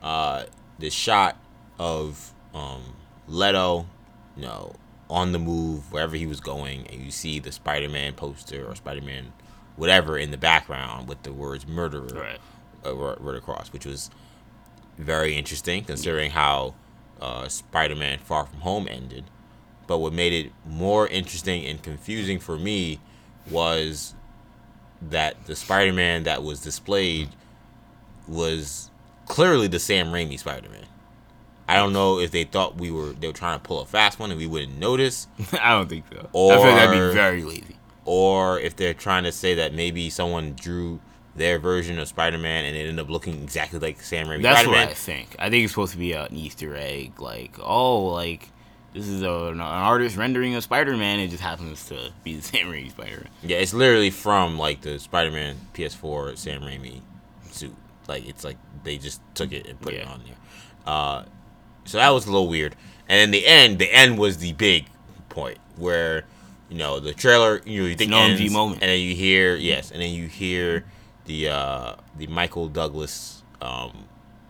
uh, 0.03 0.45
the 0.79 0.91
shot 0.91 1.35
of 1.79 2.35
um, 2.53 2.95
Leto, 3.27 3.87
you 4.37 4.43
know, 4.43 4.75
on 5.09 5.33
the 5.33 5.39
move 5.39 5.91
wherever 5.91 6.15
he 6.15 6.27
was 6.27 6.41
going, 6.41 6.87
and 6.89 7.01
you 7.01 7.11
see 7.11 7.39
the 7.39 7.51
Spider-Man 7.51 8.13
poster 8.13 8.69
or 8.69 8.75
Spider-Man, 8.75 9.33
whatever, 9.77 10.19
in 10.19 10.31
the 10.31 10.37
background 10.37 11.09
with 11.09 11.23
the 11.23 11.33
words 11.33 11.67
"murderer" 11.67 12.21
Right. 12.21 12.39
uh, 12.85 12.95
wrote 12.95 13.37
across, 13.37 13.73
which 13.73 13.87
was 13.87 14.11
very 14.99 15.35
interesting 15.35 15.85
considering 15.85 16.33
how 16.33 16.75
uh, 17.19 17.49
Spider-Man: 17.49 18.19
Far 18.19 18.45
From 18.45 18.61
Home 18.61 18.87
ended. 18.91 19.25
But 19.87 20.01
what 20.01 20.13
made 20.13 20.35
it 20.35 20.53
more 20.67 21.09
interesting 21.09 21.65
and 21.65 21.83
confusing 21.83 22.41
for 22.41 22.59
me 22.59 23.01
was 23.51 24.15
that 25.03 25.45
the 25.47 25.55
Spider-Man 25.57 26.23
that 26.25 26.43
was 26.43 26.61
displayed 26.61 27.29
was 28.29 28.91
clearly 29.27 29.67
the 29.67 29.79
Sam 29.79 30.09
Raimi 30.09 30.39
Spider-Man. 30.39 30.87
I 31.69 31.77
don't 31.77 31.93
know 31.93 32.19
if 32.19 32.31
they 32.31 32.45
thought 32.45 32.77
we 32.77 32.91
were 32.91 33.13
they 33.13 33.27
were 33.27 33.33
trying 33.33 33.59
to 33.59 33.63
pull 33.63 33.81
a 33.81 33.87
fast 33.87 34.19
one 34.19 34.31
and 34.31 34.39
we 34.39 34.47
wouldn't 34.47 34.79
notice, 34.79 35.29
I 35.61 35.71
don't 35.71 35.89
think 35.89 36.05
so. 36.13 36.19
I 36.19 36.23
feel 36.31 36.59
like 36.59 36.75
that'd 36.77 37.01
Or- 37.01 37.09
be 37.09 37.15
very 37.15 37.43
lazy. 37.43 37.77
or 38.05 38.61
if 38.61 38.77
they're 38.77 38.95
trying 38.95 39.25
to 39.25 39.33
say 39.33 39.55
that 39.55 39.73
maybe 39.73 40.11
someone 40.11 40.53
drew 40.55 41.01
their 41.37 41.59
version 41.59 41.99
of 41.99 42.07
Spider-Man 42.07 42.65
and 42.67 42.77
it 42.77 42.81
ended 42.81 43.01
up 43.01 43.11
looking 43.11 43.43
exactly 43.43 43.79
like 43.81 44.01
Sam 44.01 44.27
Raimi 44.27 44.43
That's 44.43 44.61
Spider-Man. 44.61 44.87
what 44.87 44.91
I 44.91 44.95
think. 44.95 45.37
I 45.39 45.51
think 45.51 45.65
it's 45.65 45.73
supposed 45.73 45.93
to 45.93 45.99
be 45.99 46.13
an 46.13 46.29
Easter 46.35 46.77
egg, 46.77 47.21
like 47.21 47.57
oh, 47.61 48.05
like 48.07 48.49
this 48.95 49.09
is 49.09 49.23
a, 49.23 49.31
an 49.31 49.61
artist 49.61 50.17
rendering 50.17 50.55
of 50.55 50.63
Spider-Man. 50.63 51.19
It 51.19 51.29
just 51.29 51.43
happens 51.43 51.87
to 51.89 52.13
be 52.23 52.37
the 52.37 52.43
Sam 52.43 52.69
Raimi 52.69 52.91
Spider-Man. 52.91 53.29
Yeah, 53.43 53.59
it's 53.59 53.75
literally 53.75 54.11
from 54.11 54.57
like 54.57 54.81
the 54.81 54.99
Spider-Man 54.99 55.57
PS4 55.75 56.39
Sam 56.39 56.63
Raimi 56.63 57.01
suit. 57.51 57.75
Like 58.07 58.27
it's 58.29 58.45
like 58.45 58.57
they 58.85 58.97
just 58.99 59.21
took 59.35 59.53
it 59.53 59.67
and 59.67 59.81
put 59.81 59.95
it 59.95 60.07
on 60.07 60.23
there. 60.25 60.37
Uh, 60.87 61.25
so 61.85 61.99
that 61.99 62.11
was 62.11 62.27
a 62.27 62.31
little 62.31 62.49
weird. 62.49 62.77
And 63.09 63.19
then 63.21 63.31
the 63.33 63.47
end, 63.47 63.79
the 63.79 63.93
end 63.93 64.19
was 64.19 64.39
the 64.39 64.53
big 64.53 64.87
point 65.29 65.59
where 65.77 66.25
you 66.69 66.79
know 66.79 67.01
the 67.01 67.13
trailer. 67.13 67.61
You 67.65 67.83
know, 67.83 67.89
you 67.89 67.97
think 67.97 68.13
an 68.13 68.17
OMG 68.37 68.41
ends, 68.41 68.53
moment. 68.53 68.83
and 68.83 68.91
then 68.91 69.01
you 69.01 69.15
hear 69.15 69.57
yes, 69.57 69.91
and 69.91 70.01
then 70.01 70.13
you 70.13 70.27
hear 70.29 70.85
the 71.25 71.49
uh 71.49 71.97
the 72.17 72.27
Michael 72.29 72.69
Douglas 72.69 73.43
um 73.61 74.05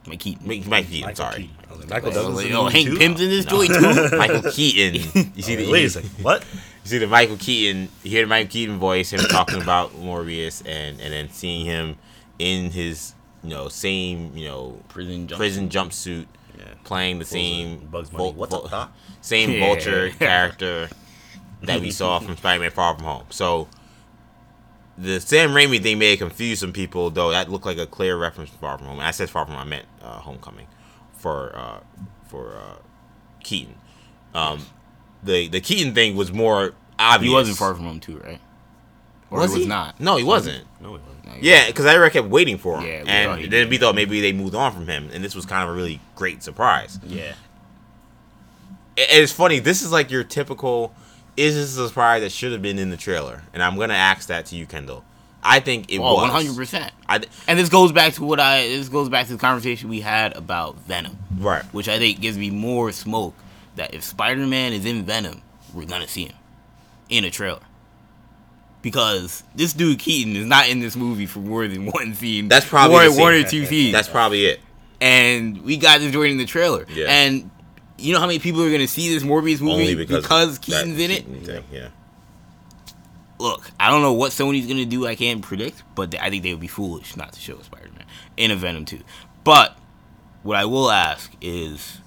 Mike 0.06 0.20
Keaton. 0.20 0.46
Mike, 0.46 0.66
Mike 0.66 0.86
Keaton, 0.88 1.00
Michael 1.08 1.16
sorry. 1.16 1.36
Keaton. 1.42 1.56
I 1.66 1.70
was 1.72 1.80
like, 1.80 1.90
Michael 1.90 2.10
Douglas. 2.12 2.44
like, 2.44 2.52
oh, 2.54 2.68
Hank 2.68 2.86
too? 2.88 2.98
Pym's 2.98 3.20
in 3.20 3.30
this 3.30 3.46
No. 3.46 3.50
joint 3.64 3.72
too. 4.10 4.16
Michael 4.16 4.50
Keaton. 4.50 5.30
You 5.34 5.42
see 5.42 5.56
the 5.56 5.70
Wait 5.70 5.84
a 5.86 5.90
second. 5.90 6.10
What? 6.22 6.44
You 6.84 6.90
see 6.90 6.98
the 6.98 7.06
Michael 7.06 7.36
Keaton, 7.38 7.88
you 8.02 8.10
hear 8.10 8.22
the 8.24 8.28
Michael 8.28 8.50
Keaton 8.50 8.78
voice, 8.78 9.12
him 9.12 9.20
talking 9.20 9.60
about 9.62 9.92
Morbius, 9.94 10.60
and 10.66 11.00
and 11.00 11.12
then 11.12 11.30
seeing 11.30 11.64
him 11.64 11.96
in 12.38 12.70
his 12.70 13.14
you 13.42 13.50
know 13.50 13.68
same 13.68 14.36
you 14.36 14.46
know 14.46 14.78
Prison 14.88 15.26
jump. 15.26 15.38
prison 15.38 15.68
jumpsuit, 15.70 16.26
Yeah. 16.58 16.64
playing 16.84 17.18
the 17.18 17.24
same 17.24 17.72
a 17.74 17.76
Bugs 17.86 18.10
vul- 18.10 18.26
Bunny. 18.32 18.38
What's 18.38 18.50
vul- 18.54 18.64
up, 18.66 18.70
Doc? 18.70 18.92
same 19.22 19.52
Yeah. 19.52 19.60
vulture 19.60 20.10
character 20.18 20.90
that 21.62 21.80
we 21.80 21.90
saw 21.90 22.18
from 22.18 22.36
Spider-Man: 22.36 22.70
Far 22.72 22.94
From 22.94 23.04
Home. 23.04 23.24
So 23.30 23.68
the 24.98 25.20
Sam 25.20 25.50
Raimi 25.50 25.82
thing 25.82 25.98
may 25.98 26.10
have 26.10 26.18
confused 26.20 26.60
some 26.60 26.72
people, 26.72 27.10
though 27.10 27.30
that 27.30 27.50
looked 27.50 27.66
like 27.66 27.78
a 27.78 27.86
clear 27.86 28.16
reference 28.16 28.50
to 28.50 28.58
Far 28.58 28.78
From 28.78 28.86
Home. 28.88 29.00
I 29.00 29.10
said 29.10 29.30
Far 29.30 29.44
From 29.46 29.54
Home, 29.54 29.62
I 29.66 29.68
meant 29.70 29.86
uh, 30.04 30.20
Homecoming 30.20 30.66
for 31.14 31.56
uh, 31.56 31.80
for 32.28 32.56
uh, 32.56 32.76
Keaton. 33.42 33.74
Um, 34.34 34.64
the 35.22 35.48
the 35.48 35.60
Keaton 35.60 35.94
thing 35.94 36.16
was 36.16 36.32
more 36.32 36.74
obvious. 36.98 37.30
He 37.30 37.34
wasn't 37.34 37.56
far 37.56 37.74
from 37.74 37.84
home 37.84 38.00
too, 38.00 38.18
right? 38.18 38.40
Or 39.30 39.38
was 39.40 39.50
he 39.52 39.58
was 39.58 39.64
he 39.64 39.68
not. 39.68 39.98
No, 40.00 40.16
he 40.16 40.24
wasn't. 40.24 40.64
No, 40.80 40.94
he 40.94 41.00
wasn't. 41.00 41.24
No, 41.26 41.32
he 41.32 41.48
Yeah, 41.50 41.66
because 41.66 41.86
I 41.86 42.08
kept 42.10 42.28
waiting 42.28 42.58
for 42.58 42.78
him, 42.78 42.84
Yeah, 42.84 43.02
we 43.02 43.38
he 43.38 43.44
and 43.44 43.52
then 43.52 43.68
we 43.68 43.78
thought 43.78 43.94
maybe 43.94 44.20
they 44.20 44.32
moved 44.32 44.54
on 44.54 44.72
from 44.72 44.86
him, 44.86 45.08
and 45.12 45.24
this 45.24 45.34
was 45.34 45.46
kind 45.46 45.62
of 45.68 45.70
a 45.70 45.76
really 45.76 46.00
great 46.14 46.42
surprise. 46.42 47.00
Yeah. 47.04 47.32
It- 48.96 49.08
It's 49.10 49.32
funny. 49.32 49.58
This 49.58 49.82
is 49.82 49.90
like 49.90 50.10
your 50.10 50.24
typical. 50.24 50.94
Is 51.36 51.54
this 51.56 51.76
a 51.76 51.88
surprise 51.88 52.22
that 52.22 52.30
should 52.30 52.52
have 52.52 52.62
been 52.62 52.78
in 52.78 52.90
the 52.90 52.96
trailer? 52.96 53.42
And 53.52 53.60
I'm 53.62 53.76
gonna 53.76 53.94
ask 53.94 54.28
that 54.28 54.46
to 54.46 54.56
you, 54.56 54.66
Kendall. 54.66 55.04
I 55.46 55.61
think 55.61 55.92
it 55.92 55.98
Oh, 55.98 56.14
was. 56.14 56.22
one 56.22 56.30
hundred 56.30 56.57
percent. 56.57 56.90
And 57.09 57.59
this 57.59 57.68
goes 57.68 57.92
back 57.92 58.14
to 58.14 58.24
what 58.24 58.40
I. 58.40 58.62
This 58.68 58.88
goes 58.88 59.09
back 59.09 59.26
to 59.26 59.33
the 59.35 59.38
conversation 59.38 59.90
we 59.90 60.00
had 60.00 60.35
about 60.37 60.76
Venom, 60.80 61.18
right. 61.38 61.62
which 61.74 61.88
I 61.88 61.98
think 61.98 62.20
gives 62.20 62.38
me 62.38 62.50
more 62.50 62.90
smoke 62.92 63.35
that 63.76 63.92
if 63.94 64.02
Spider-Man 64.04 64.72
is 64.72 64.85
in 64.87 65.04
Venom, 65.04 65.42
we're 65.74 65.85
gonna 65.85 66.09
see 66.09 66.24
him 66.26 66.37
in 67.11 67.24
a 67.24 67.30
trailer. 67.30 67.61
Because 68.83 69.42
this 69.54 69.72
dude 69.72 69.98
Keaton 69.98 70.37
is 70.37 70.46
not 70.46 70.68
in 70.68 70.80
this 70.80 70.94
movie 70.96 71.26
for 71.26 71.38
more 71.40 71.66
than 71.66 71.87
one 71.92 72.14
scene. 72.14 72.48
That's 72.48 72.66
probably 72.66 73.09
scene. 73.11 73.20
one 73.20 73.35
or 73.35 73.42
two 73.44 73.66
scenes. 73.66 73.92
That's 73.92 74.08
probably 74.08 74.46
it. 74.46 74.60
and 75.00 75.62
we 75.62 75.77
got 75.77 76.00
this 76.00 76.14
in 76.14 76.37
the 76.38 76.44
trailer. 76.46 76.87
Yeah. 76.90 77.06
And 77.08 77.50
you 77.98 78.12
know 78.12 78.21
how 78.21 78.27
many 78.27 78.38
people 78.38 78.62
are 78.62 78.71
gonna 78.71 78.88
see 78.88 79.12
this 79.12 79.23
Morbius 79.23 79.60
movie 79.60 79.73
Only 79.83 79.94
because 79.94 80.23
because 80.23 80.58
Keaton's 80.58 80.98
in 80.98 81.10
it? 81.10 81.25
Thing, 81.25 81.64
Yeah. 81.73 81.88
Look, 83.38 83.70
I 83.80 83.90
don't 83.90 84.02
know 84.02 84.12
what 84.12 84.30
Sony's 84.32 84.66
gonna 84.66 84.85
do. 84.85 85.06
I 85.06 85.14
can't 85.16 85.42
predict, 85.42 85.82
but 85.94 86.14
I 86.20 86.30
think 86.30 86.42
they 86.42 86.52
would 86.52 86.60
be 86.60 86.68
foolish 86.68 87.16
not 87.16 87.32
to 87.32 87.40
show 87.40 87.58
Spider-Man 87.60 88.04
in 88.37 88.50
a 88.50 88.56
Venom 88.56 88.85
2. 88.85 89.00
But 89.42 89.76
what 90.42 90.56
I 90.56 90.64
will 90.64 90.90
ask 90.90 91.32
is, 91.40 91.98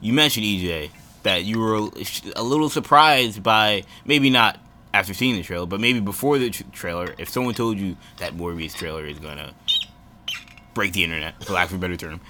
you 0.00 0.12
mentioned 0.12 0.46
EJ 0.46 0.90
that 1.22 1.44
you 1.44 1.58
were 1.60 1.90
a 2.34 2.42
little 2.42 2.70
surprised 2.70 3.42
by 3.42 3.82
maybe 4.06 4.30
not 4.30 4.58
after 4.94 5.12
seeing 5.12 5.36
the 5.36 5.42
trailer, 5.42 5.66
but 5.66 5.80
maybe 5.80 6.00
before 6.00 6.38
the 6.38 6.50
tr- 6.50 6.62
trailer. 6.72 7.14
If 7.18 7.28
someone 7.28 7.54
told 7.54 7.78
you 7.78 7.96
that 8.16 8.34
Morbius 8.36 8.74
trailer 8.74 9.04
is 9.04 9.18
gonna 9.18 9.52
break 10.74 10.92
the 10.94 11.04
internet, 11.04 11.44
for 11.44 11.52
lack 11.52 11.68
of 11.68 11.74
a 11.74 11.78
better 11.78 11.96
term, 11.96 12.20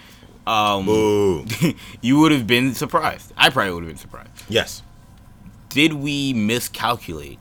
um, 0.47 1.47
you 2.01 2.19
would 2.19 2.33
have 2.33 2.47
been 2.47 2.75
surprised. 2.75 3.33
I 3.37 3.51
probably 3.51 3.73
would 3.75 3.85
have 3.85 3.91
been 3.91 3.97
surprised. 3.99 4.31
yes. 4.49 4.83
Did 5.69 5.93
we 5.93 6.33
miscalculate 6.33 7.39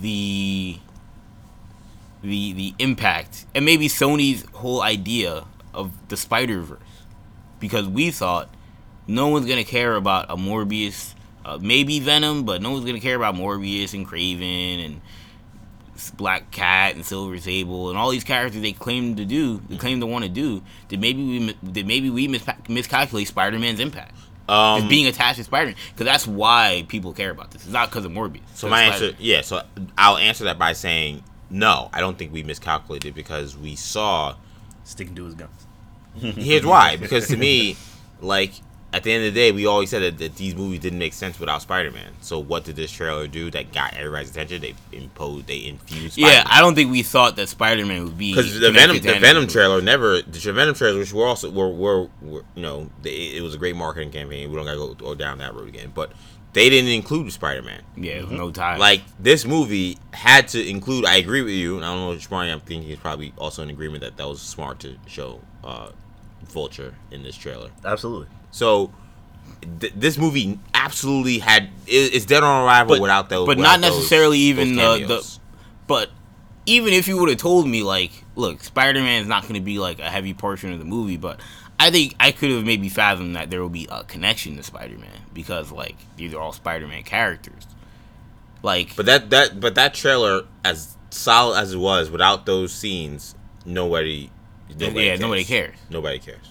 the 0.00 0.78
the 2.22 2.52
the 2.52 2.74
impact 2.78 3.46
and 3.54 3.64
maybe 3.64 3.88
Sony's 3.88 4.44
whole 4.52 4.82
idea 4.82 5.44
of 5.74 5.92
the 6.08 6.16
Spider 6.16 6.60
Verse? 6.60 6.78
Because 7.58 7.88
we 7.88 8.10
thought 8.10 8.48
no 9.06 9.28
one's 9.28 9.46
gonna 9.46 9.64
care 9.64 9.96
about 9.96 10.30
a 10.30 10.36
Morbius, 10.36 11.14
uh, 11.44 11.58
maybe 11.60 12.00
Venom, 12.00 12.44
but 12.44 12.62
no 12.62 12.70
one's 12.70 12.84
gonna 12.84 13.00
care 13.00 13.16
about 13.16 13.34
Morbius 13.34 13.94
and 13.94 14.06
Kraven 14.06 14.84
and 14.84 15.00
Black 16.16 16.50
Cat 16.50 16.94
and 16.94 17.04
Silver 17.04 17.38
Sable 17.38 17.90
and 17.90 17.98
all 17.98 18.10
these 18.10 18.24
characters 18.24 18.62
they 18.62 18.72
claim 18.72 19.16
to 19.16 19.24
do, 19.24 19.60
they 19.68 19.76
claim 19.76 20.00
to 20.00 20.06
want 20.06 20.24
to 20.24 20.30
do. 20.30 20.62
Did 20.88 21.00
maybe 21.00 21.22
we 21.22 21.52
did 21.70 21.86
maybe 21.86 22.10
we 22.10 22.28
mis- 22.28 22.46
miscalculate 22.68 23.28
Spider-Man's 23.28 23.80
impact? 23.80 24.14
Um, 24.50 24.80
Just 24.80 24.90
being 24.90 25.06
attached 25.06 25.38
to 25.38 25.44
Spider-Man, 25.44 25.76
because 25.92 26.04
that's 26.06 26.26
why 26.26 26.84
people 26.88 27.12
care 27.12 27.30
about 27.30 27.52
this. 27.52 27.62
It's 27.62 27.72
not 27.72 27.88
because 27.90 28.04
of 28.04 28.12
Morbius. 28.12 28.40
So 28.54 28.68
my 28.68 28.88
Spider- 28.88 29.04
answer, 29.06 29.16
yeah. 29.20 29.40
So 29.42 29.62
I'll 29.96 30.16
answer 30.18 30.44
that 30.44 30.58
by 30.58 30.72
saying 30.72 31.22
no. 31.50 31.88
I 31.92 32.00
don't 32.00 32.18
think 32.18 32.32
we 32.32 32.42
miscalculated 32.42 33.14
because 33.14 33.56
we 33.56 33.76
saw. 33.76 34.34
Sticking 34.82 35.14
to 35.14 35.24
his 35.24 35.34
guns. 35.34 35.66
Here's 36.16 36.66
why. 36.66 36.96
Because 36.96 37.28
to 37.28 37.36
me, 37.36 37.76
like 38.20 38.52
at 38.92 39.04
the 39.04 39.12
end 39.12 39.24
of 39.24 39.32
the 39.32 39.40
day, 39.40 39.52
we 39.52 39.66
always 39.66 39.90
said 39.90 40.02
that, 40.02 40.18
that 40.18 40.36
these 40.36 40.56
movies 40.56 40.80
didn't 40.80 40.98
make 40.98 41.12
sense 41.12 41.38
without 41.38 41.62
Spider-Man. 41.62 42.12
So 42.20 42.40
what 42.40 42.64
did 42.64 42.76
this 42.76 42.90
trailer 42.90 43.28
do 43.28 43.50
that 43.52 43.72
got 43.72 43.94
everybody's 43.94 44.30
attention? 44.30 44.62
They 44.62 44.74
imposed, 44.92 45.46
they 45.46 45.66
infused. 45.66 46.18
Yeah, 46.18 46.42
I 46.46 46.60
don't 46.60 46.74
think 46.74 46.90
we 46.90 47.02
thought 47.02 47.36
that 47.36 47.48
Spider-Man 47.48 48.04
would 48.04 48.18
be 48.18 48.32
because 48.32 48.58
the 48.58 48.72
Venom, 48.72 48.96
to 48.96 49.02
the 49.02 49.20
Venom 49.20 49.42
movie. 49.42 49.52
trailer 49.52 49.80
never, 49.80 50.22
the 50.22 50.52
Venom 50.52 50.74
trailers, 50.74 50.98
which 50.98 51.12
were 51.12 51.26
also 51.26 51.50
were 51.50 51.68
were, 51.68 52.08
were 52.20 52.44
you 52.54 52.62
know, 52.62 52.90
they, 53.02 53.10
it 53.10 53.42
was 53.42 53.54
a 53.54 53.58
great 53.58 53.76
marketing 53.76 54.10
campaign. 54.10 54.50
We 54.50 54.56
don't 54.56 54.64
gotta 54.64 54.78
go, 54.78 54.94
go 54.94 55.14
down 55.14 55.38
that 55.38 55.54
road 55.54 55.68
again, 55.68 55.92
but 55.94 56.12
they 56.52 56.68
didn't 56.68 56.90
include 56.90 57.32
Spider-Man. 57.32 57.82
Yeah, 57.96 58.14
it 58.14 58.22
was 58.28 58.32
no 58.32 58.50
time. 58.50 58.80
Like 58.80 59.02
this 59.20 59.44
movie 59.44 59.98
had 60.12 60.48
to 60.48 60.68
include. 60.68 61.04
I 61.04 61.16
agree 61.16 61.42
with 61.42 61.54
you. 61.54 61.76
And 61.76 61.84
I 61.84 61.94
don't 61.94 62.10
know, 62.10 62.16
Shamari. 62.16 62.52
I'm 62.52 62.58
thinking 62.58 62.88
he's 62.88 62.98
probably 62.98 63.32
also 63.38 63.62
in 63.62 63.70
agreement 63.70 64.02
that 64.02 64.16
that 64.16 64.26
was 64.26 64.42
smart 64.42 64.80
to 64.80 64.96
show 65.06 65.40
uh, 65.62 65.90
Vulture 66.42 66.94
in 67.12 67.22
this 67.22 67.36
trailer. 67.36 67.70
Absolutely. 67.84 68.26
So 68.50 68.92
th- 69.80 69.92
this 69.96 70.18
movie 70.18 70.58
absolutely 70.74 71.38
had 71.38 71.68
is 71.86 72.26
dead 72.26 72.42
on 72.42 72.64
arrival 72.66 72.96
But- 72.96 73.02
without 73.02 73.28
those. 73.28 73.46
but 73.46 73.56
without 73.58 73.80
not 73.80 73.92
necessarily 73.92 74.52
those- 74.52 74.66
even 74.66 74.76
those 74.76 75.00
the- 75.00 75.06
the- 75.06 75.38
But 75.86 76.10
even 76.66 76.92
if 76.92 77.08
you 77.08 77.18
would 77.18 77.28
have 77.30 77.38
told 77.38 77.66
me, 77.66 77.82
like, 77.82 78.12
look, 78.36 78.62
Spider 78.62 79.00
Man 79.00 79.22
is 79.22 79.28
not 79.28 79.42
going 79.42 79.54
to 79.54 79.60
be 79.60 79.78
like 79.78 79.98
a 79.98 80.08
heavy 80.08 80.34
portion 80.34 80.72
of 80.72 80.78
the 80.78 80.84
movie, 80.84 81.16
but 81.16 81.40
I 81.80 81.90
think 81.90 82.14
I 82.20 82.30
could 82.30 82.50
have 82.50 82.64
maybe 82.64 82.88
fathomed 82.88 83.34
that 83.36 83.50
there 83.50 83.60
will 83.60 83.70
be 83.70 83.88
a 83.90 84.04
connection 84.04 84.56
to 84.56 84.62
Spider 84.62 84.98
Man 84.98 85.08
because, 85.32 85.72
like, 85.72 85.96
these 86.16 86.32
are 86.34 86.38
all 86.40 86.52
Spider 86.52 86.86
Man 86.86 87.02
characters. 87.02 87.66
Like, 88.62 88.94
But 88.94 89.06
that 89.06 89.30
that 89.30 89.58
but 89.60 89.74
that 89.76 89.94
trailer, 89.94 90.42
as 90.64 90.96
solid 91.10 91.58
as 91.58 91.72
it 91.72 91.78
was, 91.78 92.10
without 92.10 92.44
those 92.46 92.72
scenes, 92.72 93.34
nobody. 93.64 94.30
nobody 94.78 95.06
yeah, 95.06 95.16
nobody 95.16 95.44
cares. 95.44 95.74
Nobody 95.88 96.18
cares. 96.18 96.49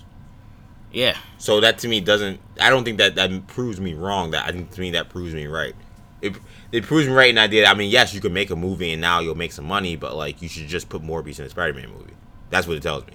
Yeah, 0.91 1.15
So 1.37 1.59
that 1.61 1.77
to 1.79 1.87
me 1.87 2.01
doesn't. 2.01 2.39
I 2.59 2.69
don't 2.69 2.83
think 2.83 2.97
that 2.97 3.15
that 3.15 3.47
proves 3.47 3.79
me 3.79 3.93
wrong. 3.93 4.31
That 4.31 4.47
I 4.47 4.51
think 4.51 4.71
to 4.71 4.81
me 4.81 4.91
that 4.91 5.09
proves 5.09 5.33
me 5.35 5.45
right. 5.47 5.75
It, 6.21 6.35
it 6.71 6.83
proves 6.83 7.07
me 7.07 7.13
right 7.13 7.29
in 7.29 7.35
the 7.35 7.41
idea. 7.41 7.63
That, 7.63 7.75
I 7.75 7.77
mean, 7.77 7.91
yes, 7.91 8.13
you 8.13 8.19
can 8.21 8.33
make 8.33 8.49
a 8.49 8.55
movie 8.55 8.91
and 8.91 8.99
now 9.01 9.19
you'll 9.19 9.35
make 9.35 9.51
some 9.51 9.65
money, 9.65 9.95
but 9.95 10.15
like 10.15 10.41
you 10.41 10.49
should 10.49 10.67
just 10.67 10.89
put 10.89 11.01
Morbius 11.03 11.39
in 11.39 11.45
a 11.45 11.49
Spider-Man 11.49 11.89
movie. 11.91 12.13
That's 12.49 12.67
what 12.67 12.75
it 12.77 12.83
tells 12.83 13.05
me. 13.05 13.13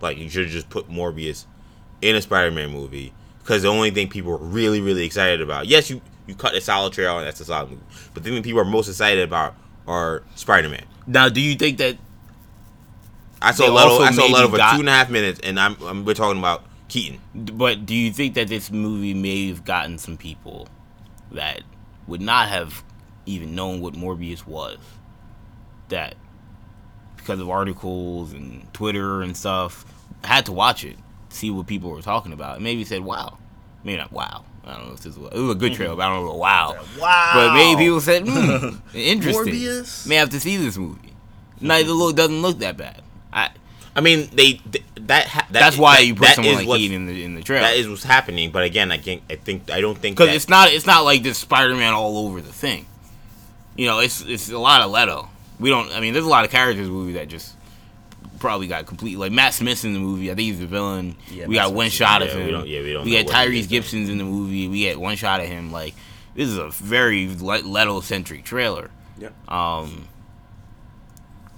Like 0.00 0.18
you 0.18 0.28
should 0.28 0.48
just 0.48 0.68
put 0.68 0.88
Morbius 0.90 1.46
in 2.02 2.14
a 2.16 2.20
Spider-Man 2.22 2.70
movie 2.70 3.12
because 3.38 3.62
the 3.62 3.68
only 3.68 3.90
thing 3.90 4.08
people 4.08 4.32
are 4.32 4.36
really 4.36 4.80
really 4.82 5.04
excited 5.06 5.40
about. 5.40 5.66
Yes, 5.66 5.88
you 5.88 6.02
you 6.26 6.34
cut 6.34 6.54
a 6.54 6.60
solid 6.60 6.92
trail 6.92 7.16
and 7.18 7.26
that's 7.26 7.40
a 7.40 7.44
solid 7.46 7.70
movie, 7.70 7.82
but 8.12 8.22
the 8.24 8.30
thing 8.30 8.42
people 8.42 8.60
are 8.60 8.64
most 8.66 8.88
excited 8.88 9.24
about 9.24 9.54
are 9.86 10.22
Spider-Man. 10.34 10.84
now 11.06 11.28
do 11.30 11.40
you 11.40 11.54
think 11.54 11.78
that 11.78 11.96
I 13.40 13.52
saw 13.52 13.64
Leto. 13.64 13.76
also 13.76 14.02
I 14.02 14.10
saw 14.10 14.22
maybe 14.22 14.34
Leto 14.34 14.48
for 14.50 14.56
got- 14.58 14.74
two 14.74 14.80
and 14.80 14.88
a 14.88 14.92
half 14.92 15.08
minutes, 15.10 15.40
and 15.42 15.58
I'm, 15.58 15.76
I'm 15.82 16.04
we're 16.04 16.14
talking 16.14 16.38
about 16.38 16.64
Keaton. 16.88 17.20
But 17.34 17.86
do 17.86 17.94
you 17.94 18.12
think 18.12 18.34
that 18.34 18.48
this 18.48 18.70
movie 18.70 19.14
may 19.14 19.48
have 19.48 19.64
gotten 19.64 19.98
some 19.98 20.16
people 20.16 20.68
that 21.32 21.62
would 22.06 22.20
not 22.20 22.48
have 22.48 22.84
even 23.26 23.54
known 23.54 23.80
what 23.80 23.94
Morbius 23.94 24.46
was? 24.46 24.78
That 25.88 26.14
because 27.16 27.40
of 27.40 27.48
articles 27.50 28.32
and 28.32 28.72
Twitter 28.72 29.22
and 29.22 29.36
stuff, 29.36 29.84
had 30.24 30.46
to 30.46 30.52
watch 30.52 30.84
it, 30.84 30.96
see 31.28 31.50
what 31.50 31.66
people 31.66 31.90
were 31.90 32.02
talking 32.02 32.32
about, 32.32 32.56
and 32.56 32.64
maybe 32.64 32.84
said, 32.84 33.02
"Wow." 33.02 33.38
Maybe 33.86 33.98
not 33.98 34.10
wow. 34.10 34.44
I 34.64 34.74
don't 34.74 34.88
know 34.88 34.94
if 34.94 35.00
this 35.00 35.16
was, 35.16 35.32
it 35.32 35.38
was 35.38 35.52
a 35.52 35.54
good 35.54 35.74
trailer, 35.74 35.94
but 35.94 36.02
I 36.02 36.08
don't 36.08 36.26
know 36.26 36.34
wow. 36.34 36.76
Wow. 36.98 37.30
But 37.34 37.54
maybe 37.54 37.84
people 37.84 38.00
said, 38.00 38.26
hmm, 38.26 38.78
interesting. 38.94 39.54
Morbius? 39.54 40.08
May 40.08 40.16
have 40.16 40.30
to 40.30 40.40
see 40.40 40.56
this 40.56 40.76
movie. 40.76 41.14
Neither 41.60 41.92
look 41.92 42.16
doesn't 42.16 42.42
look 42.42 42.58
that 42.58 42.76
bad. 42.76 43.00
I, 43.32 43.50
I 43.96 44.00
mean, 44.02 44.28
they 44.32 44.52
th- 44.54 44.84
that, 45.00 45.26
ha- 45.26 45.46
that 45.50 45.60
that's 45.60 45.76
why 45.78 45.96
that- 45.96 46.04
you 46.06 46.14
put 46.14 46.26
that 46.28 46.34
someone 46.36 46.54
like 46.56 46.66
what's- 46.68 46.82
in 46.84 47.06
the 47.06 47.24
in 47.24 47.34
the 47.34 47.42
trailer. 47.42 47.62
That 47.66 47.76
is 47.76 47.88
what's 47.88 48.04
happening, 48.04 48.50
but 48.52 48.62
again, 48.62 48.92
I 48.92 48.98
can't. 48.98 49.22
I 49.30 49.36
think 49.36 49.70
I 49.70 49.80
don't 49.80 49.96
think 49.98 50.16
because 50.18 50.34
it's 50.34 50.48
not 50.48 50.70
it's 50.70 50.86
not 50.86 51.04
like 51.04 51.22
this 51.22 51.38
Spider-Man 51.38 51.94
all 51.94 52.18
over 52.26 52.40
the 52.40 52.52
thing. 52.52 52.86
You 53.76 53.86
know, 53.86 53.98
it's 54.00 54.20
it's 54.20 54.50
a 54.50 54.58
lot 54.58 54.82
of 54.82 54.90
Leto. 54.90 55.28
We 55.58 55.70
don't. 55.70 55.90
I 55.92 56.00
mean, 56.00 56.12
there's 56.12 56.26
a 56.26 56.28
lot 56.28 56.44
of 56.44 56.50
characters 56.50 56.86
in 56.86 56.92
the 56.92 56.98
movie 56.98 57.14
that 57.14 57.28
just 57.28 57.54
probably 58.38 58.66
got 58.66 58.84
complete. 58.84 59.16
Like 59.16 59.32
Matt 59.32 59.54
Smith's 59.54 59.84
in 59.84 59.94
the 59.94 59.98
movie. 59.98 60.30
I 60.30 60.34
think 60.34 60.46
he's 60.50 60.60
the 60.60 60.66
villain. 60.66 61.16
Yeah, 61.30 61.46
we 61.46 61.54
Matt 61.56 61.68
got 61.68 61.72
one 61.74 61.84
Smith's- 61.86 61.96
shot 61.96 62.20
yeah, 62.20 62.26
of 62.28 62.34
we 62.36 62.42
him. 62.42 62.50
don't- 62.50 62.68
yeah, 62.68 62.80
we 62.82 62.92
don't 62.92 63.04
We 63.06 63.22
got 63.22 63.26
Tyrese 63.34 63.60
is, 63.60 63.66
Gibson's 63.66 64.08
in 64.10 64.18
the 64.18 64.24
movie. 64.24 64.68
We 64.68 64.80
get 64.80 65.00
one 65.00 65.16
shot 65.16 65.40
of 65.40 65.46
him. 65.46 65.72
Like 65.72 65.94
this 66.34 66.48
is 66.48 66.58
a 66.58 66.68
very 66.68 67.28
Leto 67.28 68.00
centric 68.02 68.44
trailer. 68.44 68.90
Yeah. 69.18 69.28
Um, 69.48 70.06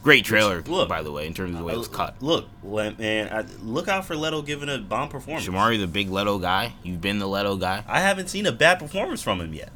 great 0.03 0.25
trailer, 0.25 0.63
Look, 0.63 0.89
by 0.89 1.03
the 1.03 1.13
way, 1.13 1.27
in 1.27 1.35
terms 1.35 1.53
of 1.53 1.59
the 1.59 1.65
way 1.65 1.75
it 1.75 1.79
was 1.79 1.89
cut. 1.89 2.15
Look, 2.23 2.47
man, 2.65 3.29
I, 3.33 3.45
look 3.63 3.89
out 3.89 4.05
for 4.07 4.17
Leto 4.17 4.43
giving 4.43 4.69
a 4.69 4.79
bomb 4.79 5.09
performance. 5.09 5.47
Shamari, 5.47 5.79
the 5.79 5.87
big 5.87 6.11
Leto 6.11 6.39
guy. 6.39 6.73
You've 6.83 7.01
been 7.01 7.19
the 7.19 7.29
Leto 7.29 7.57
guy. 7.57 7.85
I 7.87 8.01
haven't 8.01 8.29
seen 8.29 8.47
a 8.47 8.53
bad 8.53 8.79
performance 8.79 9.23
from 9.23 9.41
him 9.41 9.53
yet. 9.55 9.71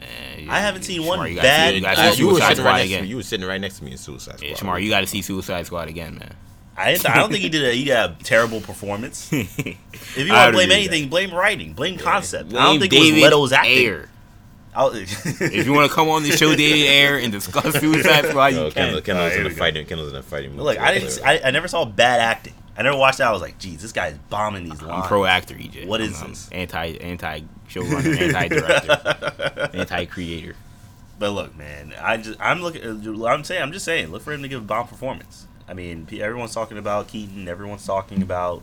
Eh, 0.00 0.46
I 0.48 0.60
haven't 0.60 0.82
seen 0.84 1.04
one 1.04 1.18
Shamari, 1.18 1.30
you 1.34 1.40
bad- 1.40 1.70
see- 1.70 1.74
you 1.76 1.80
gotta 1.82 2.00
Uh, 2.00 2.12
you 2.14 2.26
were 2.28 2.34
sitting 2.40 2.46
right 2.48 2.56
Squad 2.56 2.72
next 2.72 2.80
to 2.80 2.86
again. 2.86 3.02
me. 3.02 3.08
You 3.10 3.16
were 3.16 3.22
sitting 3.22 3.46
right 3.46 3.60
next 3.60 3.78
to 3.78 3.84
me 3.84 3.92
in 3.92 3.98
Suicide 3.98 4.38
Squad. 4.38 4.48
Yeah, 4.48 4.54
Shamar, 4.56 4.82
you 4.82 4.88
got 4.90 5.00
to 5.00 5.06
see 5.06 5.22
Suicide 5.22 5.66
Squad 5.66 5.88
again, 5.88 6.18
man. 6.18 6.34
I, 6.76 6.92
I 6.92 7.18
don't 7.18 7.30
think 7.30 7.42
he 7.42 7.50
did 7.50 7.62
a 7.64 7.72
he 7.72 7.84
got 7.84 8.10
a 8.20 8.24
terrible 8.24 8.60
performance. 8.60 9.30
If 10.16 10.26
you 10.26 10.32
want 10.32 10.46
to 10.48 10.52
blame 10.52 10.70
agree 10.70 10.74
anything, 10.84 11.08
blame 11.08 11.32
writing, 11.32 11.72
blame 11.74 11.96
concept. 11.98 12.52
I 12.54 12.64
don't 12.64 12.80
think 12.80 12.90
David 12.90 13.10
it 13.10 13.12
was 13.14 13.22
Leto's 13.22 13.52
acting. 13.52 13.78
Ayer. 13.78 14.08
I'll- 14.74 14.92
If 14.94 15.66
you 15.66 15.72
want 15.72 15.90
to 15.90 15.94
come 15.94 16.08
on 16.08 16.22
the 16.22 16.30
show, 16.30 16.54
David 16.54 16.88
Ayer, 16.88 17.18
and 17.18 17.32
discuss 17.32 17.78
Suicide 17.80 18.26
Squad, 18.28 18.46
you 18.48 18.56
No, 18.58 18.64
can. 18.70 18.72
Kendall, 18.74 19.00
Kendall's 19.02 19.32
Alright, 19.32 19.46
in 19.46 19.52
a 19.52 19.54
fighting. 19.54 19.86
Kendall's 19.86 20.10
in 20.12 20.16
a 20.18 20.22
fighting. 20.22 20.56
look, 20.56 20.78
I 20.78 20.94
didn't. 20.98 21.20
I, 21.24 21.40
I 21.46 21.50
never 21.50 21.66
saw 21.68 21.84
bad 21.84 22.20
acting. 22.20 22.54
I 22.76 22.82
never 22.82 22.96
watched 22.96 23.18
that. 23.18 23.26
I 23.26 23.32
was 23.32 23.42
like, 23.42 23.58
geez, 23.58 23.82
this 23.82 23.92
guy 23.92 24.08
is 24.08 24.18
bombing 24.30 24.64
these 24.64 24.80
lines. 24.80 25.02
I'm 25.02 25.08
pro 25.08 25.24
actor, 25.24 25.54
EJ. 25.54 25.86
What 25.86 26.00
is 26.00 26.08
I'm, 26.08 26.14
is 26.14 26.22
I'm 26.22 26.28
this? 26.30 26.48
Anti 26.72 26.86
anti 27.00 27.40
showrunner, 27.68 28.18
anti 28.20 28.48
director, 28.48 29.70
anti 29.74 30.04
creator. 30.06 30.54
But 31.18 31.32
look, 31.32 31.56
man, 31.56 31.92
I 32.00 32.16
just 32.16 32.38
I'm 32.40 32.62
looking. 32.62 32.82
I'm 33.26 33.44
saying 33.44 33.60
I'm 33.62 33.72
just 33.72 33.84
saying, 33.84 34.08
look 34.08 34.22
for 34.22 34.32
him 34.32 34.40
to 34.42 34.48
give 34.48 34.62
a 34.62 34.64
bomb 34.64 34.86
performance. 34.88 35.46
I 35.68 35.74
mean, 35.74 36.06
everyone's 36.12 36.54
talking 36.54 36.78
about 36.78 37.08
Keaton. 37.08 37.48
Everyone's 37.48 37.84
talking 37.84 38.22
about 38.22 38.62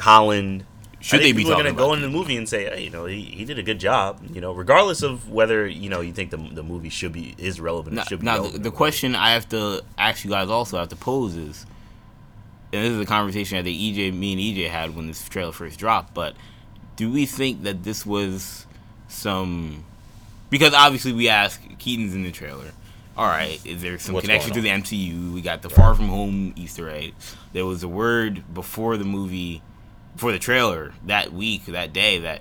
Holland. 0.00 0.64
Should 1.00 1.20
I 1.20 1.22
they 1.24 1.32
be 1.32 1.38
people 1.42 1.52
are 1.52 1.56
gonna 1.56 1.72
go 1.72 1.92
in 1.94 2.02
the 2.02 2.08
movie 2.08 2.36
and 2.36 2.48
say, 2.48 2.64
hey, 2.64 2.82
you 2.82 2.90
know, 2.90 3.06
he, 3.06 3.22
he 3.22 3.44
did 3.44 3.58
a 3.58 3.62
good 3.62 3.78
job. 3.78 4.20
You 4.32 4.40
know, 4.40 4.52
regardless 4.52 5.02
of 5.02 5.30
whether 5.30 5.66
you 5.66 5.88
know 5.88 6.00
you 6.00 6.12
think 6.12 6.30
the, 6.30 6.36
the 6.36 6.62
movie 6.62 6.88
should 6.88 7.12
be 7.12 7.34
is 7.38 7.60
relevant. 7.60 7.96
Now, 7.96 8.04
should 8.04 8.20
be 8.20 8.26
now 8.26 8.34
the, 8.34 8.40
relevant 8.40 8.62
the 8.64 8.70
whatever. 8.70 8.76
question 8.76 9.14
I 9.14 9.32
have 9.32 9.48
to 9.50 9.82
ask 9.96 10.24
you 10.24 10.30
guys 10.30 10.48
also 10.48 10.78
have 10.78 10.88
to 10.88 10.96
pose 10.96 11.36
is, 11.36 11.66
and 12.72 12.84
this 12.84 12.92
is 12.92 13.00
a 13.00 13.06
conversation 13.06 13.58
I 13.58 13.62
think 13.62 13.78
EJ, 13.78 14.12
me 14.12 14.32
and 14.32 14.40
EJ 14.40 14.68
had 14.70 14.96
when 14.96 15.06
this 15.06 15.28
trailer 15.28 15.52
first 15.52 15.78
dropped, 15.78 16.14
but 16.14 16.34
do 16.96 17.12
we 17.12 17.26
think 17.26 17.62
that 17.62 17.84
this 17.84 18.04
was 18.04 18.66
some? 19.06 19.84
Because 20.50 20.74
obviously 20.74 21.12
we 21.12 21.28
ask 21.28 21.60
Keaton's 21.78 22.14
in 22.14 22.24
the 22.24 22.32
trailer. 22.32 22.72
All 23.16 23.26
right, 23.26 23.60
is 23.66 23.82
there 23.82 23.98
some 23.98 24.14
What's 24.14 24.26
connection 24.26 24.52
to 24.52 24.60
going 24.60 24.82
the 24.82 24.96
MCU? 24.96 25.32
We 25.32 25.42
got 25.42 25.62
the 25.62 25.70
Far 25.70 25.94
From 25.94 26.08
Home 26.08 26.52
Easter 26.56 26.88
egg. 26.88 27.14
There 27.52 27.66
was 27.66 27.82
a 27.82 27.88
word 27.88 28.54
before 28.54 28.96
the 28.96 29.04
movie, 29.04 29.60
before 30.18 30.32
the 30.32 30.38
trailer 30.40 30.92
that 31.06 31.32
week, 31.32 31.66
that 31.66 31.92
day 31.92 32.18
that 32.18 32.40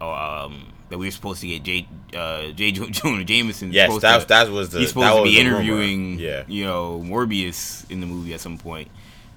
um, 0.00 0.72
that 0.88 0.98
we 0.98 1.06
were 1.06 1.10
supposed 1.12 1.40
to 1.42 1.46
get 1.46 1.62
J. 1.62 1.88
Uh, 2.14 2.50
J. 2.50 2.72
Jonah 2.90 3.24
Jameson. 3.24 3.72
Yes, 3.72 3.96
that 4.00 4.10
to- 4.10 4.16
was 4.16 4.26
that 4.26 4.48
was 4.50 4.68
the. 4.70 4.80
he's 4.80 4.88
supposed 4.88 5.16
to 5.18 5.22
be 5.22 5.38
interviewing, 5.38 6.18
Yeah. 6.18 6.42
you 6.48 6.64
know, 6.64 7.00
Morbius 7.04 7.88
in 7.90 8.00
the 8.00 8.06
movie 8.06 8.34
at 8.34 8.40
some 8.40 8.58
point. 8.58 8.88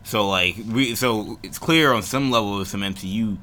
So 0.04 0.28
like 0.28 0.56
we, 0.68 0.96
so 0.96 1.40
it's 1.44 1.60
clear 1.60 1.94
on 1.94 2.02
some 2.02 2.32
level 2.32 2.60
of 2.60 2.68
some 2.68 2.82
MCU 2.82 3.38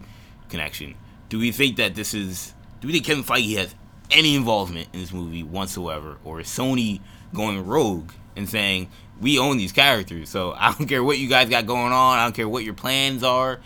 connection. 0.49 0.95
Do 1.28 1.38
we 1.38 1.53
think 1.53 1.76
that 1.76 1.95
this 1.95 2.12
is? 2.14 2.53
Do 2.80 2.88
we 2.88 2.93
think 2.95 3.07
Kevin 3.07 3.22
Feige 3.24 3.57
has 3.59 3.74
any 4.11 4.34
involvement 4.34 4.88
in 4.93 5.01
this 5.01 5.12
movie 5.12 5.43
whatsoever, 5.45 6.18
or 6.24 6.40
is 6.40 6.49
Sony 6.49 7.01
going 7.32 7.64
rogue 7.64 8.11
and 8.36 8.49
saying 8.49 8.90
we 9.20 9.38
own 9.38 9.57
these 9.57 9.72
characters? 9.72 10.28
So 10.28 10.53
I 10.53 10.72
don't 10.74 10.86
care 10.88 11.03
what 11.03 11.18
you 11.18 11.28
guys 11.28 11.49
got 11.49 11.64
going 11.66 11.93
on. 11.93 12.18
I 12.18 12.24
don't 12.24 12.34
care 12.34 12.49
what 12.49 12.64
your 12.64 12.74
plans 12.74 13.22
are, 13.22 13.61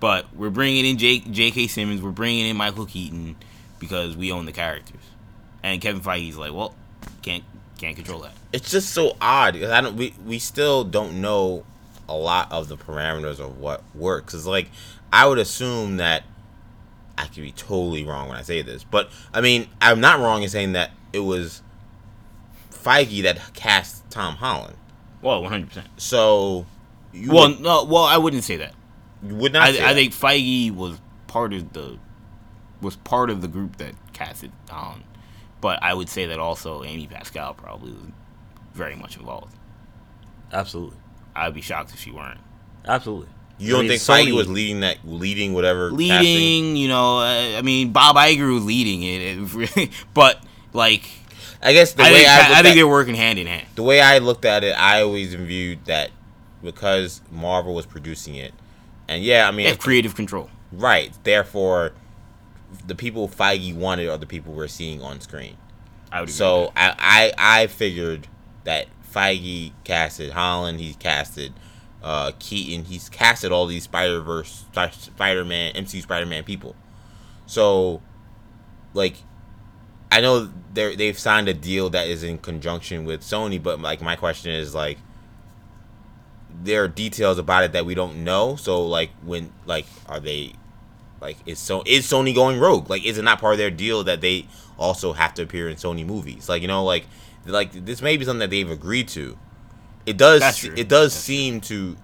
but 0.00 0.26
we're 0.34 0.50
bringing 0.50 0.86
in 0.86 0.98
J.K. 0.98 1.66
Simmons. 1.66 2.02
We're 2.02 2.10
bringing 2.10 2.46
in 2.46 2.56
Michael 2.56 2.86
Keaton 2.86 3.36
because 3.78 4.16
we 4.16 4.32
own 4.32 4.46
the 4.46 4.52
characters. 4.52 5.00
And 5.62 5.80
Kevin 5.80 6.00
Feige's 6.00 6.36
like, 6.36 6.52
well, 6.52 6.74
can't 7.22 7.44
can't 7.78 7.96
control 7.96 8.20
that. 8.20 8.32
It's 8.52 8.70
just 8.70 8.90
so 8.90 9.16
odd 9.20 9.54
because 9.54 9.70
I 9.70 9.80
don't. 9.80 9.96
We 9.96 10.14
we 10.24 10.38
still 10.38 10.84
don't 10.84 11.20
know 11.20 11.64
a 12.08 12.16
lot 12.16 12.50
of 12.50 12.68
the 12.68 12.76
parameters 12.76 13.38
of 13.38 13.58
what 13.58 13.82
works. 13.94 14.34
It's 14.34 14.46
like 14.46 14.70
I 15.12 15.26
would 15.26 15.38
assume 15.38 15.96
that 15.98 16.24
I 17.16 17.24
could 17.26 17.42
be 17.42 17.52
totally 17.52 18.04
wrong 18.04 18.28
when 18.28 18.38
I 18.38 18.42
say 18.42 18.62
this, 18.62 18.84
but 18.84 19.10
I 19.34 19.40
mean, 19.40 19.68
I'm 19.80 20.00
not 20.00 20.20
wrong 20.20 20.42
in 20.42 20.48
saying 20.48 20.72
that 20.72 20.92
it 21.12 21.20
was 21.20 21.62
Feige 22.70 23.22
that 23.24 23.40
cast 23.54 24.08
Tom 24.10 24.36
Holland. 24.36 24.76
Well, 25.20 25.42
one 25.42 25.50
hundred 25.50 25.68
percent. 25.68 25.88
So, 25.96 26.66
you 27.12 27.32
Well, 27.32 27.48
would, 27.50 27.60
no, 27.60 27.84
well, 27.84 28.04
I 28.04 28.16
wouldn't 28.18 28.44
say 28.44 28.56
that. 28.58 28.74
You 29.22 29.34
would 29.34 29.52
not. 29.52 29.62
I, 29.68 29.72
say 29.72 29.84
I 29.84 29.94
think 29.94 30.12
Feige 30.12 30.74
was 30.74 31.00
part 31.26 31.52
of 31.52 31.72
the 31.72 31.98
was 32.80 32.96
part 32.96 33.30
of 33.30 33.42
the 33.42 33.48
group 33.48 33.76
that 33.78 33.94
casted 34.12 34.52
Holland, 34.70 35.04
but 35.60 35.82
I 35.82 35.94
would 35.94 36.08
say 36.08 36.26
that 36.26 36.38
also 36.38 36.84
Amy 36.84 37.06
Pascal 37.06 37.54
probably 37.54 37.92
was 37.92 38.02
very 38.74 38.94
much 38.96 39.16
involved. 39.16 39.54
Absolutely, 40.52 40.96
I'd 41.34 41.54
be 41.54 41.60
shocked 41.60 41.92
if 41.92 41.98
she 42.00 42.10
weren't. 42.10 42.40
absolutely. 42.86 43.28
you 43.58 43.70
don't 43.72 43.80
I 43.80 43.88
mean, 43.88 43.98
think 43.98 44.02
Feige 44.02 44.32
was 44.34 44.48
leading 44.48 44.80
that, 44.80 44.98
leading 45.04 45.52
whatever 45.52 45.90
casting? 45.90 45.98
Leading, 46.08 46.76
you 46.76 46.88
know, 46.88 47.18
uh, 47.18 47.58
I 47.58 47.62
mean, 47.62 47.92
Bob 47.92 48.16
Iger 48.16 48.52
was 48.54 48.64
leading 48.64 49.02
it, 49.02 49.20
it 49.20 49.52
really, 49.54 49.90
but 50.14 50.42
like 50.72 51.08
I 51.62 51.72
guess 51.72 51.92
the 51.94 52.04
I 52.04 52.12
way 52.12 52.18
think, 52.18 52.28
I, 52.28 52.32
I, 52.32 52.38
looked 52.38 52.54
think 52.56 52.66
at- 52.66 52.74
they're 52.76 52.88
working 52.88 53.14
hand 53.16 53.38
in 53.38 53.46
hand. 53.48 53.66
the 53.74 53.82
way 53.82 54.00
I 54.00 54.18
looked 54.18 54.44
at 54.44 54.62
it, 54.64 54.72
I 54.78 55.02
always 55.02 55.34
viewed 55.34 55.84
that 55.86 56.10
because 56.62 57.20
Marvel 57.30 57.74
was 57.74 57.84
producing 57.84 58.36
it, 58.36 58.54
and 59.08 59.22
yeah, 59.22 59.48
I 59.48 59.50
mean, 59.50 59.64
They 59.64 59.70
have 59.70 59.78
creative 59.78 60.14
control. 60.14 60.50
right. 60.72 61.12
Therefore, 61.24 61.92
the 62.86 62.94
people 62.94 63.28
Feige 63.28 63.74
wanted 63.74 64.08
are 64.08 64.18
the 64.18 64.26
people 64.26 64.52
we're 64.52 64.68
seeing 64.68 65.02
on 65.02 65.20
screen. 65.20 65.56
I 66.12 66.20
would 66.20 66.30
So. 66.30 66.72
I, 66.76 66.94
I 66.98 67.62
I 67.62 67.66
figured 67.66 68.28
that 68.64 68.86
Feige 69.14 69.72
casted 69.84 70.32
Holland, 70.32 70.80
he 70.80 70.94
casted 70.94 71.52
uh, 72.02 72.32
Keaton, 72.38 72.84
he's 72.84 73.08
casted 73.08 73.50
all 73.52 73.66
these 73.66 73.84
Spider 73.84 74.20
Verse, 74.20 74.64
Spider 74.92 75.44
Man, 75.44 75.72
MCU 75.74 76.02
Spider 76.02 76.26
Man 76.26 76.44
people. 76.44 76.76
So, 77.46 78.02
like, 78.94 79.16
I 80.12 80.20
know 80.20 80.50
they 80.72 80.94
they've 80.94 81.18
signed 81.18 81.48
a 81.48 81.54
deal 81.54 81.90
that 81.90 82.06
is 82.08 82.22
in 82.22 82.38
conjunction 82.38 83.04
with 83.04 83.22
Sony, 83.22 83.62
but 83.62 83.80
like 83.80 84.00
my 84.02 84.16
question 84.16 84.52
is 84.52 84.74
like, 84.74 84.98
there 86.62 86.84
are 86.84 86.88
details 86.88 87.38
about 87.38 87.64
it 87.64 87.72
that 87.72 87.86
we 87.86 87.94
don't 87.94 88.24
know. 88.24 88.56
So 88.56 88.84
like 88.86 89.10
when 89.24 89.52
like 89.66 89.86
are 90.06 90.20
they 90.20 90.52
like 91.20 91.36
is 91.46 91.58
so 91.58 91.82
is 91.86 92.06
Sony 92.06 92.34
going 92.34 92.58
rogue? 92.58 92.88
Like 92.90 93.04
is 93.04 93.18
it 93.18 93.22
not 93.22 93.40
part 93.40 93.54
of 93.54 93.58
their 93.58 93.70
deal 93.70 94.04
that 94.04 94.20
they 94.20 94.46
also 94.78 95.12
have 95.12 95.34
to 95.34 95.42
appear 95.42 95.68
in 95.68 95.76
Sony 95.76 96.04
movies? 96.06 96.48
Like 96.48 96.62
you 96.62 96.68
know 96.68 96.84
like 96.84 97.06
like 97.46 97.72
this 97.72 98.02
may 98.02 98.16
be 98.16 98.24
something 98.24 98.40
that 98.40 98.50
they've 98.50 98.70
agreed 98.70 99.08
to. 99.08 99.36
It 100.06 100.16
does 100.16 100.42
it 100.64 100.88
does 100.88 101.12
That's 101.12 101.24
seem 101.24 101.60
to 101.62 101.96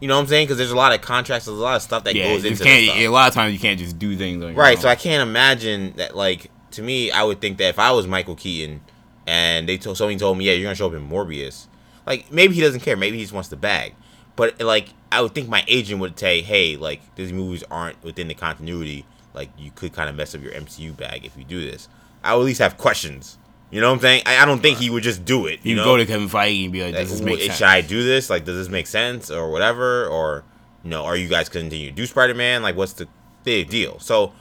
you 0.00 0.08
know 0.08 0.16
what 0.16 0.22
I'm 0.22 0.26
saying 0.26 0.46
because 0.46 0.58
there's 0.58 0.70
a 0.72 0.76
lot 0.76 0.92
of 0.92 1.00
contracts, 1.00 1.46
there's 1.46 1.58
a 1.58 1.62
lot 1.62 1.76
of 1.76 1.82
stuff 1.82 2.04
that 2.04 2.14
yeah, 2.14 2.24
goes 2.32 2.44
into 2.44 2.62
can't. 2.64 2.84
stuff. 2.84 2.96
A 2.98 3.08
lot 3.08 3.28
of 3.28 3.34
times 3.34 3.52
you 3.54 3.58
can't 3.58 3.78
just 3.78 3.98
do 3.98 4.14
things 4.16 4.42
on 4.44 4.50
your 4.52 4.60
Right, 4.60 4.76
own. 4.76 4.82
so 4.82 4.88
I 4.88 4.94
can't 4.94 5.22
imagine 5.26 5.94
that. 5.96 6.14
Like 6.16 6.50
to 6.72 6.82
me, 6.82 7.10
I 7.10 7.22
would 7.22 7.40
think 7.40 7.58
that 7.58 7.68
if 7.68 7.78
I 7.78 7.92
was 7.92 8.06
Michael 8.06 8.34
Keaton 8.36 8.80
and 9.26 9.68
they 9.68 9.78
told 9.78 9.96
somebody 9.96 10.18
told 10.18 10.36
me, 10.38 10.44
yeah, 10.46 10.52
you're 10.52 10.64
gonna 10.64 10.74
show 10.74 10.86
up 10.88 10.92
in 10.94 11.08
Morbius, 11.08 11.66
like 12.06 12.30
maybe 12.32 12.54
he 12.54 12.60
doesn't 12.60 12.80
care, 12.80 12.96
maybe 12.96 13.16
he 13.16 13.24
just 13.24 13.34
wants 13.34 13.48
the 13.48 13.56
bag. 13.56 13.94
But 14.36 14.60
like 14.60 14.88
I 15.10 15.20
would 15.22 15.34
think 15.34 15.48
my 15.48 15.64
agent 15.66 16.00
would 16.00 16.18
say, 16.18 16.42
hey, 16.42 16.76
like 16.76 17.00
these 17.16 17.32
movies 17.32 17.64
aren't 17.70 18.02
within 18.02 18.28
the 18.28 18.34
continuity. 18.34 19.06
Like 19.34 19.50
you 19.58 19.70
could 19.74 19.92
kind 19.92 20.08
of 20.08 20.16
mess 20.16 20.34
up 20.34 20.42
your 20.42 20.52
MCU 20.52 20.96
bag 20.96 21.24
if 21.24 21.36
you 21.36 21.44
do 21.44 21.68
this. 21.68 21.88
I 22.22 22.34
would 22.34 22.42
at 22.42 22.46
least 22.46 22.60
have 22.60 22.76
questions. 22.76 23.38
You 23.70 23.80
know 23.80 23.88
what 23.88 23.94
I'm 23.94 24.00
saying? 24.00 24.22
I, 24.26 24.38
I 24.38 24.44
don't 24.44 24.60
think 24.60 24.78
he 24.78 24.90
would 24.90 25.02
just 25.02 25.24
do 25.24 25.46
it. 25.46 25.60
You, 25.62 25.70
you 25.70 25.76
know? 25.76 25.84
go 25.84 25.96
to 25.96 26.06
Kevin 26.06 26.28
Feige 26.28 26.64
and 26.64 26.72
be 26.72 26.84
like, 26.84 26.94
Like, 26.94 27.08
this 27.08 27.20
make 27.20 27.40
sense?" 27.40 27.56
should 27.56 27.66
I 27.66 27.80
do 27.80 28.04
this? 28.04 28.30
Like, 28.30 28.44
does 28.44 28.56
this 28.56 28.68
make 28.68 28.86
sense 28.86 29.30
or 29.30 29.50
whatever? 29.50 30.06
Or 30.06 30.44
you 30.84 30.90
know, 30.90 31.04
are 31.04 31.16
you 31.16 31.28
guys 31.28 31.48
continue 31.48 31.88
to 31.88 31.94
do 31.94 32.06
Spider 32.06 32.34
Man? 32.34 32.62
Like, 32.62 32.76
what's 32.76 32.92
the 32.92 33.08
big 33.42 33.68
deal? 33.68 33.98
So, 33.98 34.32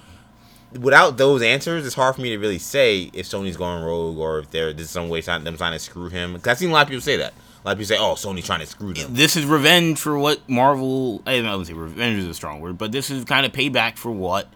without 0.80 1.18
those 1.18 1.42
answers, 1.42 1.86
it's 1.86 1.96
hard 1.96 2.16
for 2.16 2.22
me 2.22 2.30
to 2.30 2.38
really 2.38 2.60
say 2.60 3.10
if 3.14 3.26
Sony's 3.26 3.58
going 3.58 3.84
rogue 3.84 4.18
or 4.18 4.40
if 4.40 4.52
they're 4.52 4.74
this 4.74 4.92
some 4.92 5.10
way 5.10 5.22
them 5.22 5.58
trying 5.58 5.74
to 5.74 5.80
screw 5.80 6.10
him. 6.10 6.34
Because 6.34 6.48
I've 6.50 6.58
seen 6.60 6.70
a 6.70 6.74
lot 6.74 6.84
of 6.84 6.90
people 6.90 7.02
say 7.02 7.18
that. 7.18 7.34
A 7.66 7.70
lot 7.70 7.72
of 7.74 7.78
people 7.80 7.88
say, 7.88 7.98
"Oh, 7.98 8.14
Sony 8.14 8.46
trying 8.46 8.60
to 8.60 8.68
screw 8.68 8.94
them." 8.94 9.16
this 9.16 9.36
is 9.36 9.44
revenge 9.44 9.98
for 10.00 10.20
what 10.20 10.48
Marvel. 10.48 11.24
I 11.26 11.42
don't 11.42 11.66
say 11.66 11.74
revenge 11.74 12.20
is 12.20 12.28
a 12.28 12.34
strong 12.36 12.60
word, 12.60 12.78
but 12.78 12.92
this 12.92 13.10
is 13.10 13.26
kind 13.26 13.44
of 13.44 13.52
payback 13.54 13.98
for 13.98 14.12
what 14.12 14.48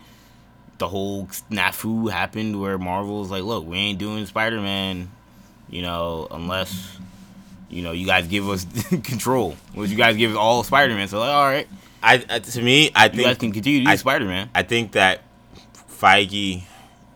the 0.77 0.87
whole 0.87 1.25
snafu 1.25 2.11
happened, 2.11 2.61
where 2.61 2.77
Marvel's 2.77 3.31
like, 3.31 3.41
"Look, 3.41 3.65
we 3.65 3.77
ain't 3.77 3.97
doing 3.97 4.27
Spider 4.27 4.61
Man, 4.61 5.09
you 5.71 5.81
know, 5.81 6.27
unless 6.29 6.97
you 7.67 7.81
know 7.81 7.93
you 7.93 8.05
guys 8.05 8.27
give 8.27 8.47
us 8.47 8.67
control. 8.89 9.55
Would 9.73 9.89
you 9.89 9.97
guys 9.97 10.15
give 10.15 10.29
us 10.29 10.37
all 10.37 10.63
Spider 10.63 10.93
Man? 10.93 11.07
So 11.07 11.17
like, 11.19 11.31
all 11.31 11.45
right, 11.45 11.67
I, 12.03 12.23
I 12.29 12.37
to 12.37 12.61
me, 12.61 12.91
I 12.93 13.05
you 13.05 13.09
think 13.09 13.23
guys 13.23 13.37
can 13.39 13.51
continue 13.51 13.79
to 13.79 13.85
do 13.85 13.91
I- 13.91 13.95
Spider 13.95 14.25
Man. 14.25 14.51
I 14.53 14.61
think 14.61 14.91
that 14.91 15.21
Feige. 15.99 16.61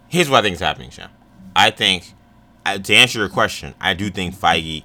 Here's 0.08 0.28
what 0.28 0.39
I 0.39 0.41
think 0.41 0.56
is 0.56 0.60
happening, 0.60 0.89
Sean. 0.89 1.10
I 1.56 1.70
think, 1.70 2.14
uh, 2.66 2.80
to 2.80 2.96
answer 2.96 3.20
your 3.20 3.30
question, 3.30 3.76
I 3.80 3.94
do 3.94 4.10
think 4.10 4.36
Feige 4.36 4.82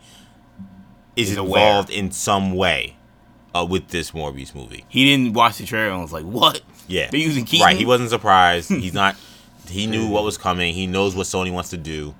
is 1.19 1.31
Is 1.33 1.37
aware. 1.37 1.67
involved 1.67 1.91
in 1.91 2.11
some 2.13 2.55
way 2.55 2.97
uh, 3.55 3.67
with 3.69 3.89
this 3.89 4.13
Morbius 4.13 4.55
movie. 4.55 4.85
He 4.89 5.05
didn't 5.05 5.35
watch 5.35 5.59
the 5.59 5.67
trailer 5.67 5.91
and 5.93 6.01
was 6.03 6.13
like, 6.13 6.25
"What? 6.25 6.61
Yeah, 6.87 7.09
They're 7.11 7.21
using 7.21 7.45
Keaton? 7.45 7.67
Right, 7.67 7.77
he 7.77 7.85
wasn't 7.85 8.11
surprised. 8.11 8.71
He's 8.71 8.93
not. 9.03 9.17
He 9.69 9.87
knew 9.87 10.09
what 10.09 10.25
was 10.25 10.39
coming. 10.39 10.73
He 10.75 10.87
knows 10.87 11.15
what 11.15 11.27
Sony 11.27 11.53
wants 11.53 11.71
to 11.71 11.77
do, 11.77 12.15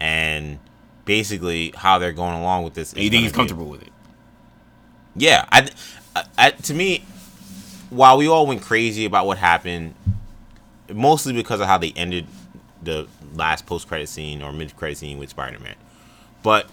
and 0.00 0.58
basically 1.06 1.72
how 1.76 1.98
they're 1.98 2.12
going 2.12 2.34
along 2.38 2.64
with 2.64 2.74
this. 2.74 2.92
And 2.92 3.02
you 3.02 3.10
think 3.10 3.22
he's 3.22 3.32
gonna 3.32 3.44
be- 3.44 3.48
comfortable 3.50 3.70
with 3.70 3.82
it?" 3.82 3.92
Yeah, 5.16 5.44
I, 5.50 5.68
I, 6.14 6.24
I, 6.38 6.50
to 6.50 6.74
me, 6.74 7.04
while 7.90 8.16
we 8.18 8.28
all 8.28 8.46
went 8.46 8.62
crazy 8.62 9.04
about 9.04 9.26
what 9.26 9.38
happened, 9.38 9.94
mostly 10.92 11.32
because 11.32 11.60
of 11.60 11.66
how 11.66 11.78
they 11.78 11.92
ended 11.96 12.26
the 12.82 13.06
last 13.34 13.66
post 13.66 13.88
credit 13.88 14.08
scene 14.08 14.42
or 14.42 14.52
mid 14.52 14.74
credit 14.76 14.98
scene 14.98 15.18
with 15.18 15.30
Spider 15.30 15.58
Man, 15.58 15.74
but 16.42 16.68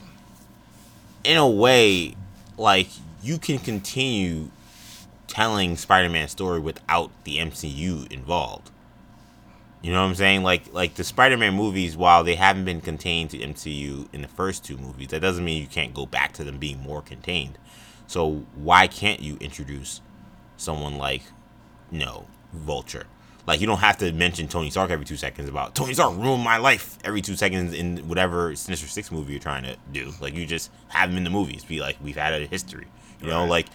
in 1.24 1.38
a 1.38 1.48
way, 1.48 2.16
like 2.58 2.88
you 3.22 3.38
can 3.38 3.60
continue 3.60 4.50
telling 5.28 5.76
Spider 5.78 6.10
Man 6.10 6.28
story 6.28 6.60
without 6.60 7.12
the 7.24 7.38
MCU 7.38 8.12
involved. 8.12 8.72
You 9.82 9.94
know 9.94 10.02
what 10.02 10.10
I'm 10.10 10.16
saying? 10.16 10.44
Like 10.44 10.74
like 10.74 10.96
the 10.96 11.04
Spider-Man 11.04 11.54
movies, 11.54 11.96
while 11.96 12.24
they 12.24 12.36
haven't 12.36 12.66
been 12.66 12.82
contained 12.82 13.30
to 13.32 13.38
MCU 13.38 14.08
in 14.12 14.22
the 14.22 14.28
first 14.28 14.66
two 14.66 14.78
movies, 14.78 15.10
that 15.10 15.22
doesn't 15.22 15.46
mean 15.46 15.62
you 15.62 15.68
can't 15.68 15.94
go 15.94 16.06
back 16.06 16.34
to 16.34 16.44
them 16.44 16.58
being 16.58 16.82
more 16.82 17.02
contained. 17.02 17.58
So 18.08 18.46
why 18.56 18.88
can't 18.88 19.20
you 19.20 19.38
introduce 19.40 20.02
someone 20.58 20.98
like, 20.98 21.24
you 21.92 22.00
know, 22.00 22.26
Vulture? 22.54 23.06
Like 23.48 23.62
you 23.62 23.68
don't 23.68 23.78
have 23.80 23.98
to 24.00 24.12
mention 24.12 24.48
Tony 24.50 24.70
Stark 24.70 24.92
every 24.92 25.06
two 25.06 25.16
seconds 25.16 25.48
about 25.50 25.74
Tony 25.74 25.94
Stark 25.94 26.18
ruined 26.18 26.44
my 26.44 26.58
life 26.58 26.98
every 27.06 27.22
two 27.22 27.36
seconds 27.38 27.74
in 27.74 28.00
whatever 28.10 28.54
Sinister 28.56 28.88
Six 28.88 29.10
movie 29.12 29.32
you're 29.34 29.42
trying 29.42 29.64
to 29.64 29.78
do. 29.94 30.12
Like 30.20 30.36
you 30.36 30.46
just 30.46 30.70
have 30.90 31.10
him 31.10 31.18
in 31.18 31.24
the 31.24 31.30
movies, 31.30 31.64
be 31.64 31.80
like 31.80 31.96
we've 32.04 32.18
had 32.18 32.34
a 32.34 32.46
history. 32.46 32.88
You 33.22 33.28
know, 33.30 33.42
Right. 33.42 33.50
like 33.50 33.68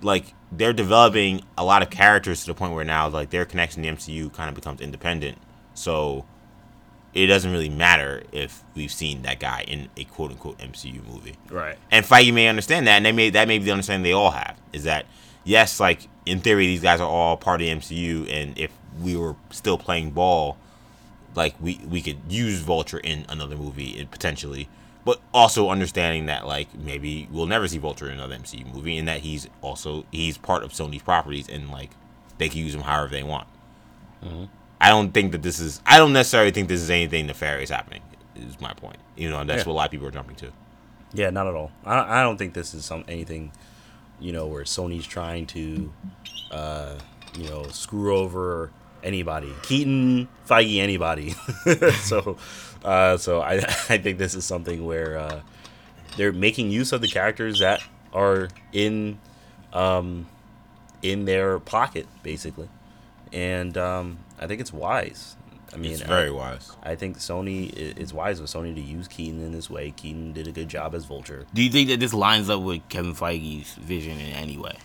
like 0.00 0.34
they're 0.50 0.72
developing 0.72 1.42
a 1.56 1.64
lot 1.64 1.82
of 1.82 1.90
characters 1.90 2.40
to 2.40 2.46
the 2.46 2.54
point 2.54 2.72
where 2.72 2.84
now 2.84 3.08
like 3.08 3.30
their 3.30 3.44
connection 3.44 3.82
to 3.82 3.88
the 3.90 3.96
MCU 3.96 4.32
kind 4.32 4.48
of 4.48 4.54
becomes 4.54 4.80
independent. 4.80 5.36
So 5.74 6.24
it 7.14 7.26
doesn't 7.26 7.52
really 7.52 7.68
matter 7.68 8.22
if 8.32 8.64
we've 8.74 8.90
seen 8.90 9.20
that 9.22 9.38
guy 9.38 9.64
in 9.68 9.90
a 9.98 10.04
quote 10.04 10.30
unquote 10.30 10.58
MCU 10.58 11.06
movie. 11.06 11.36
Right. 11.50 11.76
And 11.90 12.04
Feige 12.06 12.32
may 12.32 12.48
understand 12.48 12.86
that, 12.86 12.96
and 12.96 13.04
they 13.04 13.12
may 13.12 13.28
that 13.28 13.46
may 13.46 13.58
be 13.58 13.66
the 13.66 13.72
understanding 13.72 14.04
they 14.04 14.12
all 14.14 14.30
have 14.30 14.58
is 14.72 14.84
that 14.84 15.04
yes, 15.44 15.78
like 15.78 16.08
in 16.24 16.40
theory, 16.40 16.66
these 16.66 16.80
guys 16.82 17.00
are 17.00 17.08
all 17.08 17.36
part 17.36 17.60
of 17.60 17.66
the 17.66 17.74
MCU, 17.74 18.26
and 18.32 18.58
if 18.58 18.70
we 19.00 19.16
were 19.16 19.36
still 19.50 19.78
playing 19.78 20.10
ball, 20.10 20.56
like 21.34 21.54
we 21.60 21.80
we 21.88 22.02
could 22.02 22.18
use 22.28 22.60
Vulture 22.60 22.98
in 22.98 23.24
another 23.28 23.56
movie 23.56 24.06
potentially, 24.10 24.68
but 25.04 25.20
also 25.32 25.70
understanding 25.70 26.26
that 26.26 26.46
like 26.46 26.74
maybe 26.74 27.28
we'll 27.30 27.46
never 27.46 27.66
see 27.68 27.78
Vulture 27.78 28.06
in 28.08 28.14
another 28.14 28.36
MCU 28.36 28.72
movie, 28.74 28.96
and 28.98 29.08
that 29.08 29.20
he's 29.20 29.48
also 29.60 30.04
he's 30.10 30.36
part 30.38 30.62
of 30.62 30.72
Sony's 30.72 31.02
properties, 31.02 31.48
and 31.48 31.70
like 31.70 31.90
they 32.38 32.48
can 32.48 32.58
use 32.60 32.74
him 32.74 32.82
however 32.82 33.08
they 33.10 33.22
want. 33.22 33.46
I 34.80 34.88
don't 34.88 35.12
think 35.12 35.32
that 35.32 35.42
this 35.42 35.58
is. 35.60 35.80
I 35.86 35.98
don't 35.98 36.12
necessarily 36.12 36.50
think 36.50 36.68
this 36.68 36.80
is 36.80 36.90
anything 36.90 37.26
nefarious 37.26 37.70
happening. 37.70 38.02
Is 38.36 38.60
my 38.60 38.72
point. 38.72 38.96
You 39.16 39.30
know, 39.30 39.44
that's 39.44 39.62
Yeah. 39.62 39.68
what 39.68 39.72
a 39.72 39.76
lot 39.76 39.84
of 39.86 39.90
people 39.90 40.06
are 40.06 40.10
jumping 40.12 40.36
to. 40.36 40.52
Yeah, 41.12 41.30
not 41.30 41.46
at 41.46 41.54
all. 41.54 41.70
I, 41.84 42.20
I 42.20 42.22
don't 42.22 42.36
think 42.38 42.54
this 42.54 42.72
is 42.74 42.84
some 42.84 43.04
anything, 43.06 43.52
you 44.20 44.32
know, 44.32 44.46
where 44.46 44.64
Sony's 44.64 45.06
trying 45.06 45.46
to, 45.48 45.92
uh, 46.50 46.94
you 47.36 47.48
know, 47.48 47.64
screw 47.68 48.16
over 48.16 48.70
anybody. 49.02 49.52
Keaton, 49.62 50.28
Feige, 50.48 50.78
anybody. 50.80 51.30
so, 52.02 52.36
uh, 52.84 53.16
so 53.16 53.40
I 53.40 53.54
I 53.88 53.98
think 53.98 54.18
this 54.18 54.34
is 54.34 54.44
something 54.44 54.84
where 54.84 55.18
uh, 55.18 55.40
they're 56.16 56.32
making 56.32 56.70
use 56.70 56.92
of 56.92 57.00
the 57.00 57.08
characters 57.08 57.60
that 57.60 57.82
are 58.12 58.48
in, 58.72 59.18
um, 59.72 60.26
in 61.02 61.24
their 61.24 61.58
pocket 61.58 62.06
basically, 62.22 62.68
and 63.32 63.76
um, 63.78 64.18
I 64.40 64.46
think 64.46 64.60
it's 64.60 64.72
wise. 64.72 65.36
I 65.74 65.78
mean, 65.78 65.92
it's 65.92 66.02
I- 66.02 66.06
very 66.06 66.30
wise. 66.30 66.70
I 66.82 66.96
think 66.96 67.16
Sony 67.18 67.70
i- 67.72 67.98
it's 67.98 68.12
wise 68.12 68.40
of 68.40 68.46
Sony 68.46 68.74
to 68.74 68.80
use 68.80 69.08
Keaton 69.08 69.42
in 69.42 69.52
this 69.52 69.70
way. 69.70 69.90
Keaton 69.96 70.34
did 70.34 70.46
a 70.46 70.52
good 70.52 70.68
job 70.68 70.94
as 70.94 71.06
Vulture. 71.06 71.46
Do 71.54 71.62
you 71.62 71.70
think 71.70 71.88
that 71.88 71.98
this 71.98 72.12
lines 72.12 72.50
up 72.50 72.60
with 72.60 72.86
Kevin 72.90 73.14
Feige's 73.14 73.72
vision 73.76 74.18
in 74.20 74.34
any 74.34 74.58
way, 74.58 74.76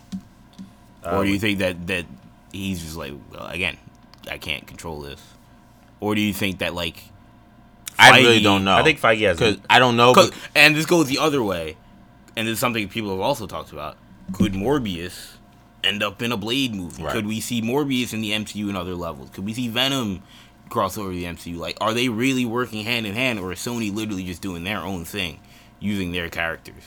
or 1.06 1.26
do 1.26 1.30
you 1.30 1.40
think 1.40 1.60
that 1.60 1.88
that 1.88 2.06
he's 2.54 2.82
just 2.82 2.96
like 2.96 3.12
well, 3.34 3.48
again, 3.48 3.76
I 4.30 4.38
can't 4.38 4.66
control 4.68 5.02
this, 5.02 5.22
or 6.00 6.16
do 6.16 6.22
you 6.22 6.34
think 6.34 6.60
that 6.60 6.74
like 6.74 7.04
I 8.00 8.20
really 8.20 8.42
don't 8.42 8.64
know. 8.64 8.76
I 8.76 8.84
think 8.84 9.00
Feige 9.00 9.22
has. 9.22 9.38
because 9.38 9.58
I 9.70 9.80
don't 9.80 9.98
know. 9.98 10.14
But 10.14 10.34
and 10.56 10.76
this 10.76 10.86
goes 10.86 11.08
the 11.08 11.18
other 11.20 11.44
way, 11.44 11.78
and 12.36 12.48
this 12.48 12.54
is 12.54 12.60
something 12.60 12.88
people 12.90 13.12
have 13.12 13.20
also 13.20 13.48
talked 13.48 13.72
about. 13.72 13.98
Could 14.34 14.54
Morbius 14.54 15.38
end 15.84 16.04
up 16.04 16.22
in 16.22 16.32
a 16.32 16.38
Blade 16.38 16.76
movie? 16.76 17.04
Right. 17.04 17.12
Could 17.12 17.26
we 17.26 17.40
see 17.40 17.62
Morbius 17.62 18.14
in 18.14 18.22
the 18.22 18.32
MCU 18.32 18.70
in 18.70 18.76
other 18.76 18.96
levels? 18.96 19.30
Could 19.32 19.46
we 19.46 19.54
see 19.54 19.68
Venom 19.68 20.22
cross 20.70 20.98
over 20.98 21.10
the 21.10 21.24
MCU? 21.24 21.58
Like, 21.58 21.78
are 21.82 21.94
they 21.94 22.10
really 22.10 22.46
working 22.46 22.84
hand 22.84 23.06
in 23.08 23.14
hand, 23.14 23.40
or 23.40 23.52
is 23.54 23.60
Sony 23.60 23.94
literally 23.94 24.24
just 24.24 24.42
doing 24.42 24.64
their 24.64 24.80
own 24.80 25.06
thing, 25.06 25.40
using 25.80 26.12
their 26.12 26.30
characters? 26.30 26.84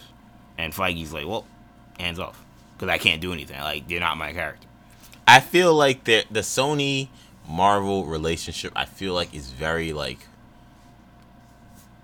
And 0.58 0.72
Feige's 0.72 1.12
like, 1.12 1.26
well, 1.26 1.46
hands 1.98 2.18
off, 2.18 2.44
because 2.76 2.88
I 2.88 2.98
can't 2.98 3.20
do 3.20 3.32
anything. 3.32 3.58
Like, 3.58 3.88
they're 3.88 4.00
not 4.00 4.16
my 4.18 4.32
character. 4.32 4.68
I 5.26 5.40
feel 5.40 5.74
like 5.74 6.04
the 6.04 6.24
the 6.30 6.40
Sony 6.40 7.08
Marvel 7.50 8.06
relationship. 8.06 8.72
I 8.76 8.84
feel 8.84 9.14
like 9.14 9.34
is 9.34 9.50
very 9.50 9.92
like. 9.92 10.18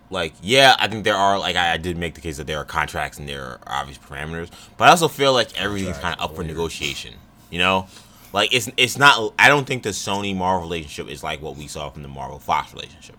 Like 0.09 0.35
yeah, 0.41 0.77
I 0.79 0.87
think 0.87 1.03
there 1.03 1.17
are 1.17 1.37
like 1.39 1.57
I, 1.57 1.75
I 1.75 1.77
did 1.79 1.97
make 1.97 2.15
the 2.15 2.21
case 2.21 2.37
that 2.37 2.47
there 2.47 2.59
are 2.59 2.65
contracts 2.65 3.19
and 3.19 3.29
there 3.29 3.43
are 3.45 3.61
obvious 3.67 3.99
parameters, 3.99 4.51
but 4.77 4.87
I 4.87 4.91
also 4.93 5.09
feel 5.09 5.33
like 5.33 5.61
everything's 5.61 5.99
kind 5.99 6.15
of 6.15 6.31
up 6.31 6.37
for 6.37 6.45
negotiation. 6.45 7.15
You 7.51 7.59
know, 7.59 7.89
like 8.33 8.55
it's 8.55 8.71
it's 8.77 8.97
not. 8.97 9.35
I 9.37 9.49
don't 9.49 9.67
think 9.67 9.83
the 9.83 9.89
Sony 9.89 10.37
Marvel 10.37 10.63
relationship 10.63 11.13
is 11.13 11.25
like 11.25 11.43
what 11.43 11.57
we 11.57 11.67
saw 11.67 11.91
from 11.91 12.03
the 12.03 12.09
Marvel 12.09 12.39
Fox 12.39 12.73
relationship, 12.73 13.17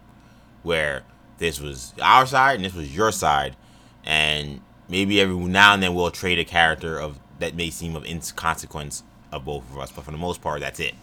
where 0.63 1.03
this 1.39 1.59
was 1.59 1.93
our 2.01 2.25
side 2.25 2.55
and 2.55 2.63
this 2.63 2.73
was 2.73 2.95
your 2.95 3.11
side, 3.11 3.57
and 4.05 4.61
maybe 4.87 5.19
every 5.19 5.35
now 5.35 5.73
and 5.73 5.83
then 5.83 5.93
we'll 5.93 6.09
trade 6.09 6.39
a 6.39 6.45
character 6.45 6.97
of 6.99 7.19
that 7.39 7.53
may 7.53 7.69
seem 7.69 7.97
of 7.97 8.05
inconsequence 8.05 9.03
of 9.31 9.43
both 9.43 9.69
of 9.71 9.77
us, 9.77 9.91
but 9.91 10.05
for 10.05 10.11
the 10.11 10.17
most 10.17 10.41
part, 10.41 10.61
that's 10.61 10.79
it. 10.79 10.95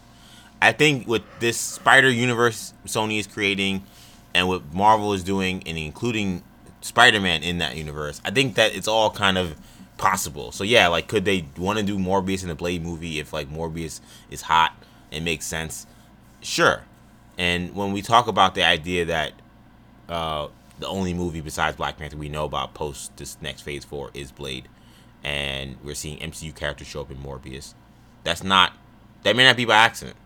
I 0.65 0.73
think 0.73 1.07
with 1.07 1.23
this 1.41 1.61
Spider 1.61 2.09
Universe 2.09 2.73
Sony 2.87 3.19
is 3.19 3.27
creating, 3.27 3.85
and 4.33 4.49
what 4.49 4.73
Marvel 4.73 5.13
is 5.13 5.23
doing, 5.23 5.63
and 5.67 5.77
including 5.77 6.43
Spider 6.81 7.21
Man 7.21 7.43
in 7.43 7.59
that 7.59 7.77
universe, 7.77 8.23
I 8.25 8.31
think 8.31 8.55
that 8.55 8.75
it's 8.75 8.89
all 8.89 9.11
kind 9.11 9.37
of 9.37 9.57
possible. 9.99 10.53
So 10.53 10.65
yeah, 10.65 10.89
like 10.89 11.07
could 11.07 11.27
they 11.27 11.45
want 11.59 11.79
to 11.79 11.85
do 11.85 11.99
Morbius 11.99 12.43
in 12.43 12.49
the 12.49 12.55
Blade 12.55 12.83
movie 12.83 13.19
if 13.19 13.33
like 13.33 13.51
Morbius 13.51 14.01
is 14.31 14.43
hot 14.43 14.73
and 15.13 15.23
makes 15.23 15.45
sense? 15.45 15.87
Sure. 16.41 16.83
And 17.37 17.75
when 17.75 17.93
we 17.93 18.01
talk 18.01 18.27
about 18.27 18.55
the 18.55 18.65
idea 18.65 19.05
that 19.05 19.33
uh, 20.09 20.49
the 20.79 20.87
only 20.87 21.13
movie 21.13 21.43
besides 21.43 21.77
Black 21.77 21.99
Panther 21.99 22.17
we 22.17 22.31
know 22.31 22.47
about 22.47 22.73
post 22.73 23.15
this 23.19 23.37
next 23.43 23.61
Phase 23.61 23.85
Four 23.85 24.11
is 24.15 24.33
Blade, 24.33 24.69
and 25.23 25.77
we're 25.85 25.95
seeing 25.95 26.19
MCU 26.21 26.55
characters 26.55 26.87
show 26.87 27.03
up 27.03 27.11
in 27.11 27.19
Morbius. 27.19 27.75
That's 28.23 28.43
not. 28.43 28.73
That 29.25 29.37
may 29.37 29.45
not 29.45 29.59
be 29.59 29.67
by 29.67 29.77
accident. 29.77 30.17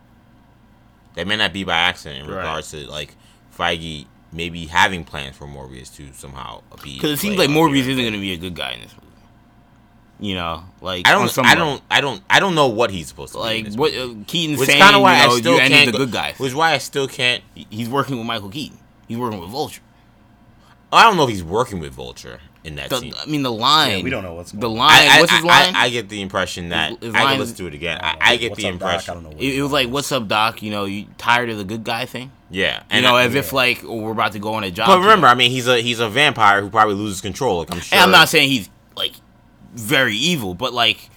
That 1.14 1.26
may 1.26 1.36
not 1.36 1.52
be 1.52 1.64
by 1.64 1.74
accident 1.74 2.24
in 2.24 2.30
Right. 2.30 2.36
regards 2.38 2.70
to 2.72 2.86
like 2.88 3.16
Feige 3.56 4.06
maybe 4.32 4.66
having 4.66 5.04
plans 5.04 5.36
for 5.36 5.46
Morbius 5.46 5.94
to 5.96 6.12
somehow 6.12 6.62
be. 6.82 6.94
Because 6.94 7.12
it 7.12 7.18
seems 7.18 7.36
like 7.38 7.50
Morbius 7.50 7.86
isn't 7.86 7.96
going 7.96 8.12
to 8.12 8.20
be 8.20 8.32
a 8.32 8.36
good 8.36 8.54
guy 8.54 8.72
in 8.72 8.80
this 8.82 8.92
movie. 8.92 9.04
You 10.20 10.34
know, 10.34 10.64
like 10.80 11.06
I 11.06 11.14
on 11.14 11.26
don't. 11.28 11.38
I 11.46 11.54
don't. 11.54 11.82
I 11.90 12.00
don't. 12.00 12.22
I 12.28 12.40
don't 12.40 12.54
know 12.56 12.66
what 12.68 12.90
he's 12.90 13.06
supposed 13.06 13.32
to 13.34 13.38
like 13.38 13.72
what 13.74 13.94
uh, 13.94 14.14
Keaton's 14.26 14.58
Which 14.58 14.68
saying. 14.68 14.82
kind 14.82 14.96
of 14.96 15.02
why 15.02 15.16
you 15.22 15.28
know, 15.28 15.34
I 15.34 15.38
still 15.38 15.58
can't. 15.58 15.92
the 15.92 15.98
good 15.98 16.10
guys. 16.10 16.38
Which 16.40 16.48
is 16.48 16.54
why 16.56 16.72
I 16.72 16.78
still 16.78 17.06
can't. 17.06 17.42
He's 17.54 17.88
working 17.88 18.16
with 18.18 18.26
Michael 18.26 18.48
Keaton. 18.50 18.78
He's 19.06 19.16
working 19.16 19.38
with 19.40 19.50
Vulture. 19.50 19.80
I 20.92 21.04
don't 21.04 21.16
know 21.16 21.22
if 21.24 21.30
he's 21.30 21.44
working 21.44 21.78
with 21.78 21.92
Vulture 21.92 22.40
in 22.64 22.74
that 22.76 22.90
The, 22.90 22.98
scene. 22.98 23.14
I 23.20 23.26
mean, 23.26 23.42
the 23.42 23.52
line. 23.52 23.98
Yeah, 23.98 24.04
we 24.04 24.10
don't 24.10 24.22
know 24.24 24.34
what's 24.34 24.50
the 24.52 24.58
going 24.58 24.72
on. 24.72 24.78
line. 24.78 24.90
I, 25.08 25.16
I, 25.16 25.20
what's 25.20 25.32
his 25.32 25.44
line? 25.44 25.74
I, 25.76 25.84
I 25.84 25.88
get 25.90 26.08
the 26.08 26.20
impression 26.20 26.70
that 26.70 26.90
His- 26.90 26.98
his 27.00 27.14
I 27.14 27.18
line 27.24 27.26
can 27.34 27.34
is- 27.34 27.50
listen 27.50 27.56
to 27.64 27.66
it 27.68 27.74
again. 27.74 27.98
Oh, 28.02 28.06
I 28.06 28.10
I. 28.10 28.16
I 28.32 28.36
get 28.36 28.54
the 28.56 28.66
up, 28.66 28.72
Doc? 28.78 28.82
I 28.82 28.92
impression. 28.92 29.14
don't 29.14 29.22
know 29.24 29.28
what 29.30 29.40
it, 29.42 29.54
it 29.58 29.62
was 29.62 29.72
like, 29.72 29.88
"What's 29.88 30.12
up, 30.12 30.28
Doc? 30.28 30.62
You 30.62 30.70
know, 30.70 30.84
you 30.84 31.06
tired 31.18 31.50
of 31.50 31.58
the 31.58 31.64
good 31.64 31.84
guy 31.84 32.04
thing? 32.06 32.32
Yeah, 32.50 32.82
You 32.92 33.02
know, 33.02 33.14
I- 33.16 33.24
as 33.24 33.34
if 33.34 33.52
like 33.52 33.84
oh, 33.84 33.96
we're 34.00 34.12
about 34.12 34.32
to 34.32 34.38
go 34.38 34.54
on 34.54 34.64
a 34.64 34.70
job. 34.70 34.86
But 34.88 34.98
remember, 35.00 35.26
together. 35.26 35.26
I 35.28 35.34
mean, 35.34 35.50
he's 35.50 35.68
a 35.68 35.80
he's 35.80 36.00
a 36.00 36.08
vampire 36.08 36.60
who 36.62 36.70
probably 36.70 36.94
loses 36.94 37.20
control. 37.20 37.58
Like 37.58 37.72
I'm 37.72 37.80
sure. 37.80 37.96
and 37.96 38.02
I'm 38.04 38.10
not 38.10 38.28
saying 38.28 38.48
he's 38.48 38.68
like 38.96 39.12
very 39.74 40.16
evil, 40.16 40.54
but 40.54 40.72
like 40.74 41.10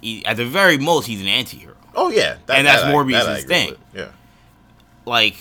he, 0.00 0.24
at 0.26 0.36
the 0.36 0.46
very 0.46 0.78
most, 0.78 1.06
he's 1.06 1.20
an 1.20 1.28
anti-hero. 1.28 1.74
Oh 1.94 2.10
yeah, 2.10 2.36
that- 2.46 2.58
And 2.58 2.66
that's 2.66 2.82
that 2.82 2.90
I- 2.90 2.94
Morbius' 2.94 3.24
that 3.24 3.42
thing. 3.48 3.74
Yeah. 3.94 4.08
like 5.06 5.34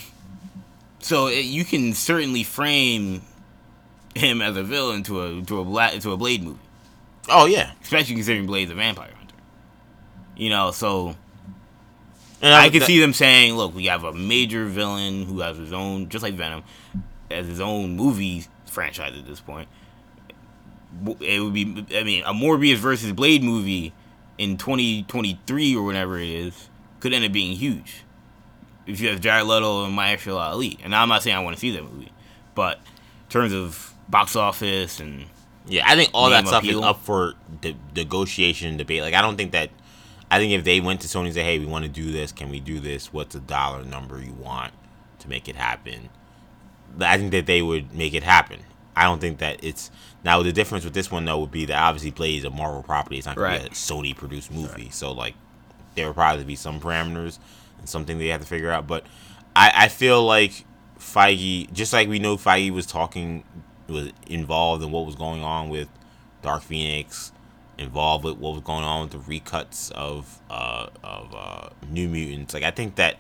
so 1.00 1.28
it, 1.28 1.46
you 1.46 1.64
can 1.66 1.94
certainly 1.94 2.44
frame 2.44 3.22
him 4.16 4.42
as 4.42 4.58
a 4.58 4.64
villain 4.64 5.04
to 5.04 5.22
a 5.22 5.42
to 5.44 5.60
a 5.60 5.66
black 5.66 5.94
to 6.00 6.12
a 6.12 6.18
blade 6.18 6.44
movie 6.44 6.60
Oh 7.30 7.46
yeah. 7.46 7.72
especially 7.82 8.16
considering 8.16 8.48
blade's 8.48 8.72
a 8.72 8.76
vampire 8.76 9.12
hunter 9.16 9.36
you 10.36 10.50
know 10.50 10.72
so 10.72 11.16
And 12.42 12.54
i 12.54 12.70
could 12.70 12.82
that- 12.82 12.86
see 12.88 13.00
them 13.00 13.14
saying 13.14 13.56
look 13.56 13.76
we 13.76 13.86
have 13.86 14.04
a 14.04 14.14
major 14.14 14.66
villain 14.66 15.24
who 15.26 15.40
has 15.42 15.58
his 15.58 15.72
own 15.74 16.10
just 16.10 16.24
like 16.24 16.34
venom 16.34 16.64
has 17.30 17.46
his 17.48 17.60
own 17.60 17.96
movie 17.96 18.46
franchise 18.66 19.18
at 19.18 19.26
this 19.28 19.40
point 19.40 19.68
it 21.22 21.40
would 21.40 21.54
be 21.54 21.86
i 21.96 22.04
mean 22.04 22.24
a 22.26 22.34
morbius 22.34 22.78
versus 22.78 23.12
blade 23.14 23.44
movie 23.44 23.94
in 24.38 24.58
2023 24.58 25.76
or 25.76 25.84
whenever 25.84 26.18
it 26.18 26.30
is 26.30 26.70
could 27.00 27.14
end 27.14 27.24
up 27.26 27.32
being 27.32 27.56
huge 27.56 28.04
if 28.88 29.00
you 29.00 29.10
have 29.10 29.22
Jared 29.22 29.46
Leto 29.46 29.86
and 29.86 29.96
Mahershala 29.96 30.50
Ali. 30.50 30.80
And 30.84 30.96
I'm 30.96 31.10
not 31.10 31.22
saying 31.22 31.36
I 31.36 31.42
want 31.42 31.56
to 31.56 31.60
see 31.60 31.70
that 31.76 31.84
movie, 31.84 32.12
but 32.56 32.78
in 32.78 33.30
terms 33.30 33.54
of 33.54 33.89
box 34.10 34.36
office 34.36 35.00
and 35.00 35.26
Yeah, 35.68 35.84
I 35.86 35.96
think 35.96 36.10
all 36.14 36.30
that 36.32 36.48
stuff 36.48 36.64
appeal. 36.64 36.80
is 36.80 36.86
up 36.86 37.02
for 37.04 37.34
de- 37.62 37.76
negotiation 37.96 38.70
and 38.70 38.78
debate. 38.78 39.02
Like 39.02 39.14
I 39.14 39.22
don't 39.22 39.38
think 39.38 39.52
that. 39.52 39.70
I 40.32 40.38
think 40.38 40.52
if 40.54 40.64
they 40.64 40.80
went 40.80 41.02
to 41.02 41.08
Sony 41.08 41.26
and 41.26 41.34
said, 41.34 41.46
"Hey, 41.46 41.58
we 41.60 41.66
want 41.66 41.86
to 41.86 41.90
do 41.90 42.12
this. 42.12 42.32
Can 42.32 42.50
we 42.50 42.60
do 42.60 42.80
this? 42.80 43.12
What's 43.12 43.34
the 43.34 43.42
dollar 43.42 43.84
number 43.84 44.22
you 44.22 44.34
want 44.34 44.74
to 45.20 45.30
make 45.30 45.48
it 45.50 45.56
happen?" 45.56 46.10
I 47.00 47.18
think 47.18 47.32
that 47.32 47.46
they 47.46 47.62
would 47.62 47.94
make 47.94 48.14
it 48.14 48.24
happen. 48.24 48.60
I 48.96 49.04
don't 49.04 49.20
think 49.22 49.38
that 49.40 49.64
it's 49.64 49.90
now 50.24 50.42
the 50.44 50.52
difference 50.52 50.84
with 50.84 50.94
this 50.94 51.10
one 51.12 51.26
though 51.26 51.40
would 51.40 51.52
be 51.52 51.66
that 51.66 51.78
obviously 51.82 52.12
Blade 52.12 52.40
is 52.40 52.44
a 52.46 52.50
Marvel 52.50 52.84
property. 52.84 53.18
It's 53.18 53.26
not 53.28 53.36
gonna 53.36 53.60
be 53.60 53.66
a 53.68 53.70
Sony 53.70 54.16
produced 54.16 54.52
movie. 54.52 54.90
So 54.92 55.12
like 55.12 55.36
there 55.96 56.08
would 56.08 56.16
probably 56.16 56.44
be 56.44 56.56
some 56.56 56.80
parameters 56.80 57.40
and 57.80 57.88
something 57.90 58.18
they 58.20 58.28
have 58.28 58.42
to 58.42 58.48
figure 58.48 58.72
out. 58.72 58.86
But 58.88 59.06
I, 59.56 59.72
I 59.76 59.88
feel 59.88 60.24
like 60.24 60.66
Feige, 61.00 61.72
just 61.74 61.94
like 61.94 62.08
we 62.10 62.20
know 62.20 62.38
Feige 62.38 62.72
was 62.72 62.86
talking, 62.86 63.44
was 63.90 64.12
involved 64.28 64.84
in 64.84 64.92
what 64.92 65.06
was 65.06 65.16
going 65.16 65.44
on 65.44 65.70
with 65.70 65.90
Dark 66.42 66.62
Phoenix, 66.64 67.32
involved 67.78 68.24
with 68.26 68.38
what 68.38 68.54
was 68.54 68.64
going 68.64 68.84
on 68.84 69.04
with 69.04 69.12
the 69.12 69.40
recuts 69.40 69.92
of 69.92 70.40
uh, 70.50 70.88
of 71.04 71.34
uh, 71.36 71.70
New 71.90 72.08
Mutants. 72.10 72.54
Like 72.54 72.64
I 72.64 72.72
think 72.72 72.96
that 72.96 73.18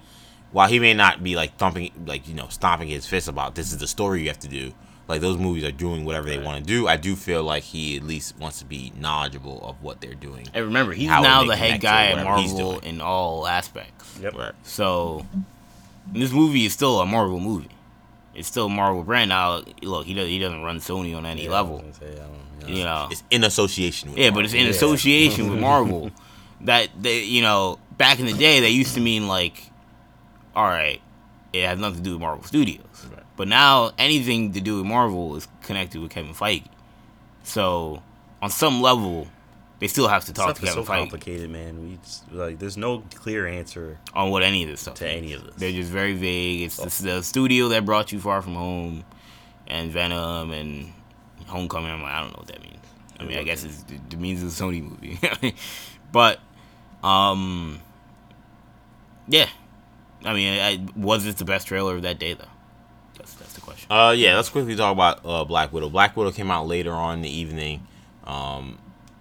while 0.51 0.67
he 0.67 0.79
may 0.79 0.93
not 0.93 1.23
be 1.23 1.35
like 1.35 1.57
thumping, 1.57 1.91
like 2.05 2.27
you 2.27 2.33
know, 2.33 2.47
stomping 2.49 2.87
his 2.87 3.05
fist 3.05 3.27
about 3.27 3.55
this 3.55 3.71
is 3.71 3.77
the 3.77 3.87
story 3.87 4.21
you 4.21 4.27
have 4.27 4.39
to 4.39 4.47
do. 4.47 4.73
Like 5.07 5.21
those 5.21 5.37
movies 5.39 5.63
are 5.63 5.71
doing 5.71 6.05
whatever 6.05 6.29
they 6.29 6.37
want 6.37 6.59
to 6.59 6.63
do. 6.63 6.87
I 6.87 6.95
do 6.95 7.15
feel 7.15 7.43
like 7.43 7.63
he 7.63 7.97
at 7.97 8.03
least 8.03 8.37
wants 8.37 8.59
to 8.59 8.65
be 8.65 8.93
knowledgeable 8.95 9.59
of 9.67 9.81
what 9.81 10.01
they're 10.01 10.13
doing. 10.13 10.47
and 10.53 10.65
remember 10.65 10.93
he's 10.93 11.09
How 11.09 11.23
now 11.23 11.43
the 11.45 11.55
head 11.55 11.81
guy 11.81 12.11
at 12.11 12.23
Marvel 12.23 12.77
in 12.79 13.01
all 13.01 13.47
aspects. 13.47 14.19
Yep. 14.21 14.35
Right. 14.35 14.53
So 14.61 15.25
this 16.13 16.31
movie 16.31 16.65
is 16.65 16.73
still 16.73 16.99
a 16.99 17.07
Marvel 17.07 17.39
movie. 17.39 17.69
It's 18.35 18.47
still 18.47 18.69
Marvel 18.69 19.03
brand. 19.03 19.29
Now 19.29 19.61
look, 19.81 20.05
he 20.05 20.13
does 20.13 20.27
he 20.27 20.39
doesn't 20.39 20.61
run 20.63 20.77
Sony 20.79 21.15
on 21.17 21.25
any 21.25 21.45
Yeah, 21.45 21.51
level. 21.51 21.79
gonna 21.79 21.93
say, 21.93 22.11
I 22.13 22.15
don't- 22.15 22.75
You 22.75 22.83
know, 22.83 23.07
It's 23.09 23.23
in 23.31 23.43
association 23.43 24.09
with 24.11 24.19
Yeah, 24.19 24.29
but 24.31 24.45
it's 24.45 24.53
in 24.53 24.65
Yeah. 24.65 24.69
association 24.71 25.49
with 25.49 25.59
Marvel. 25.59 26.11
That 26.61 26.89
they, 27.01 27.23
you 27.23 27.41
know, 27.41 27.79
back 27.97 28.19
in 28.19 28.25
the 28.25 28.33
day, 28.33 28.59
they 28.59 28.69
used 28.69 28.93
to 28.95 28.99
mean 28.99 29.27
like, 29.29 29.71
all 30.53 30.65
right, 30.65 30.99
it 31.53 31.65
has 31.65 31.79
nothing 31.79 31.99
to 31.99 32.03
do 32.03 32.11
with 32.11 32.19
Marvel 32.21 32.43
Studios. 32.43 32.83
Right. 33.09 33.23
But 33.37 33.47
now 33.47 33.91
anything 33.97 34.51
to 34.51 34.59
do 34.59 34.75
with 34.77 34.85
Marvel 34.85 35.37
is 35.37 35.47
connected 35.61 36.01
with 36.01 36.11
Kevin 36.11 36.33
Feige. 36.33 36.65
So 37.43 38.03
on 38.41 38.49
some 38.49 38.81
level, 38.81 39.27
they 39.79 39.87
still 39.87 40.07
have 40.07 40.25
to 40.25 40.33
talk 40.33 40.55
Stuff 40.55 40.59
to 40.59 40.65
is 40.65 40.73
so 40.73 40.83
Kevin 40.83 40.93
Feige 40.93 40.99
complicated, 40.99 41.49
man. 41.49 41.81
We 41.81 41.99
just, 42.03 42.31
like 42.31 42.59
there's 42.59 42.77
no 42.77 43.03
clear 43.15 43.47
answer 43.47 43.97
on 44.13 44.29
what 44.29 44.43
any 44.43 44.63
of 44.63 44.69
this 44.69 44.81
stuff. 44.81 44.95
to 44.95 45.09
is. 45.09 45.17
any 45.17 45.33
of 45.33 45.45
this. 45.45 45.55
They're 45.55 45.71
just 45.71 45.91
very 45.91 46.13
vague. 46.13 46.61
It's 46.61 46.77
the, 46.77 47.03
the 47.03 47.23
studio 47.23 47.69
that 47.69 47.85
brought 47.85 48.11
you 48.11 48.19
Far 48.19 48.41
From 48.41 48.55
Home, 48.55 49.05
and 49.69 49.91
Venom 49.91 50.51
and 50.51 50.91
Homecoming. 51.47 51.91
I'm 51.91 52.01
like, 52.01 52.11
I 52.11 52.21
don't 52.21 52.31
know 52.31 52.39
what 52.39 52.47
that 52.47 52.61
means. 52.61 52.75
I 53.19 53.23
mean, 53.23 53.37
I 53.37 53.43
guess 53.43 53.63
it's, 53.63 53.83
it 53.89 54.17
means 54.17 54.41
it's 54.43 54.59
a 54.59 54.63
Sony 54.63 54.81
movie, 54.81 55.19
but 56.11 56.39
um, 57.03 57.79
yeah. 59.27 59.47
I 60.23 60.33
mean, 60.33 60.59
I, 60.59 60.85
was 60.97 61.23
this 61.23 61.35
the 61.35 61.45
best 61.45 61.67
trailer 61.67 61.95
of 61.95 62.01
that 62.01 62.19
day 62.19 62.33
though? 62.33 62.43
That's 63.17 63.33
that's 63.35 63.53
the 63.53 63.61
question. 63.61 63.89
Uh, 63.91 64.11
yeah, 64.11 64.35
let's 64.35 64.49
quickly 64.49 64.75
talk 64.75 64.91
about 64.91 65.21
uh, 65.25 65.45
Black 65.45 65.71
Widow. 65.71 65.89
Black 65.89 66.15
Widow 66.17 66.31
came 66.31 66.51
out 66.51 66.67
later 66.67 66.91
on 66.91 67.15
in 67.15 67.21
the 67.21 67.29
evening. 67.29 67.87
Um, 68.25 68.79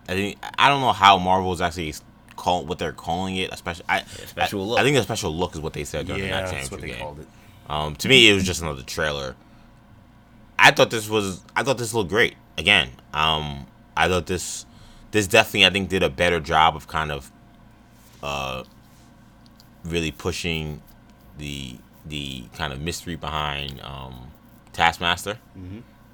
I 0.08 0.12
think 0.12 0.38
I 0.58 0.68
don't 0.68 0.80
know 0.80 0.92
how 0.92 1.18
Marvel 1.18 1.52
is 1.52 1.60
actually 1.60 1.94
call 2.36 2.64
what 2.64 2.78
they're 2.78 2.92
calling 2.92 3.36
it. 3.36 3.52
A 3.52 3.56
special, 3.56 3.84
I, 3.88 4.02
special 4.04 4.62
I, 4.62 4.64
look. 4.64 4.78
I 4.80 4.82
think 4.82 4.96
a 4.96 5.02
special 5.02 5.34
look 5.34 5.54
is 5.54 5.60
what 5.60 5.74
they 5.74 5.84
said 5.84 6.06
during 6.06 6.24
yeah, 6.24 6.46
the 6.46 6.52
that's 6.52 6.70
what 6.70 6.80
they 6.80 6.88
game. 6.88 6.98
called 7.00 7.20
it. 7.20 7.28
Um, 7.68 7.94
to 7.96 8.08
me, 8.08 8.30
it 8.30 8.34
was 8.34 8.44
just 8.44 8.62
another 8.62 8.82
trailer. 8.82 9.36
I 10.58 10.70
thought 10.70 10.90
this 10.90 11.08
was. 11.08 11.42
I 11.54 11.62
thought 11.62 11.78
this 11.78 11.92
looked 11.92 12.10
great. 12.10 12.34
Again, 12.56 12.88
um, 13.12 13.66
I 13.96 14.08
thought 14.08 14.26
this. 14.26 14.64
This 15.10 15.26
definitely, 15.26 15.64
I 15.66 15.70
think, 15.70 15.88
did 15.88 16.02
a 16.02 16.10
better 16.10 16.38
job 16.38 16.76
of 16.76 16.86
kind 16.86 17.10
of, 17.10 17.32
uh, 18.22 18.64
really 19.84 20.10
pushing 20.10 20.82
the 21.38 21.76
the 22.04 22.44
kind 22.54 22.72
of 22.72 22.80
mystery 22.80 23.16
behind 23.16 23.80
um, 23.82 24.30
Taskmaster, 24.72 25.38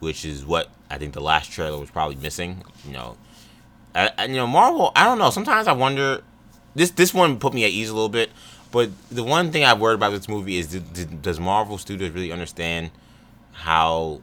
which 0.01 0.24
is 0.24 0.45
what 0.45 0.68
I 0.90 0.99
think 0.99 1.12
the 1.12 1.20
last 1.20 1.51
trailer 1.51 1.78
was 1.78 1.90
probably 1.90 2.16
missing. 2.16 2.62
You 2.86 2.92
know, 2.92 3.16
I, 3.95 4.26
you 4.26 4.34
know 4.34 4.47
Marvel. 4.47 4.92
I 4.97 5.05
don't 5.05 5.18
know. 5.18 5.30
Sometimes 5.30 5.68
I 5.68 5.72
wonder. 5.72 6.22
This 6.74 6.90
this 6.90 7.14
one 7.14 7.38
put 7.38 7.55
me 7.55 7.64
at 7.64 7.70
ease 7.70 7.88
a 7.88 7.95
little 7.95 8.09
bit, 8.09 8.30
but 8.72 8.90
the 9.09 9.22
one 9.22 9.53
thing 9.53 9.64
I've 9.64 9.78
worried 9.78 9.95
about 9.95 10.11
this 10.11 10.28
movie 10.28 10.57
is 10.57 10.66
did, 10.68 10.92
did, 10.92 11.22
does 11.22 11.38
Marvel 11.38 11.78
Studios 11.78 12.11
really 12.11 12.32
understand 12.32 12.90
how 13.53 14.20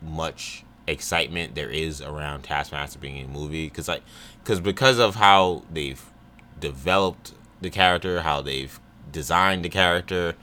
much 0.00 0.64
excitement 0.86 1.54
there 1.54 1.68
is 1.68 2.00
around 2.00 2.42
Taskmaster 2.42 2.98
being 2.98 3.18
in 3.18 3.32
the 3.32 3.38
movie? 3.38 3.66
Because 3.68 3.88
like, 3.88 4.02
because 4.42 4.60
because 4.60 4.98
of 4.98 5.16
how 5.16 5.62
they've 5.70 6.02
developed 6.58 7.34
the 7.60 7.68
character, 7.68 8.22
how 8.22 8.40
they've 8.40 8.80
designed 9.12 9.64
the 9.64 9.68
character, 9.68 10.34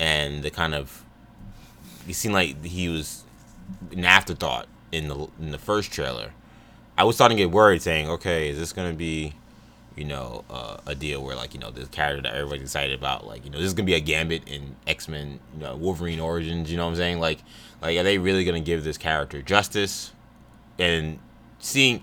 and 0.00 0.42
the 0.42 0.50
kind 0.50 0.74
of 0.74 1.04
it 2.08 2.14
seemed 2.14 2.34
like 2.34 2.64
he 2.64 2.88
was 2.88 3.24
an 3.92 4.04
afterthought 4.04 4.66
in 4.92 5.08
the 5.08 5.28
in 5.38 5.50
the 5.50 5.58
first 5.58 5.92
trailer. 5.92 6.32
I 6.96 7.04
was 7.04 7.16
starting 7.16 7.36
to 7.36 7.42
get 7.44 7.50
worried, 7.50 7.82
saying, 7.82 8.08
"Okay, 8.08 8.48
is 8.48 8.58
this 8.58 8.72
gonna 8.72 8.92
be, 8.92 9.34
you 9.96 10.04
know, 10.04 10.44
uh, 10.48 10.76
a 10.86 10.94
deal 10.94 11.22
where 11.22 11.34
like 11.36 11.54
you 11.54 11.60
know 11.60 11.70
this 11.70 11.88
character 11.88 12.22
that 12.22 12.34
everybody's 12.34 12.62
excited 12.62 12.96
about, 12.96 13.26
like 13.26 13.44
you 13.44 13.50
know, 13.50 13.58
this 13.58 13.66
is 13.66 13.74
gonna 13.74 13.86
be 13.86 13.94
a 13.94 14.00
Gambit 14.00 14.42
in 14.46 14.76
X 14.86 15.08
Men, 15.08 15.40
you 15.54 15.60
know, 15.60 15.76
Wolverine 15.76 16.20
Origins? 16.20 16.70
You 16.70 16.76
know 16.76 16.84
what 16.84 16.90
I'm 16.92 16.96
saying? 16.96 17.20
Like, 17.20 17.38
like 17.82 17.96
are 17.98 18.02
they 18.02 18.18
really 18.18 18.44
gonna 18.44 18.60
give 18.60 18.84
this 18.84 18.98
character 18.98 19.42
justice? 19.42 20.12
And 20.78 21.18
seeing, 21.58 22.02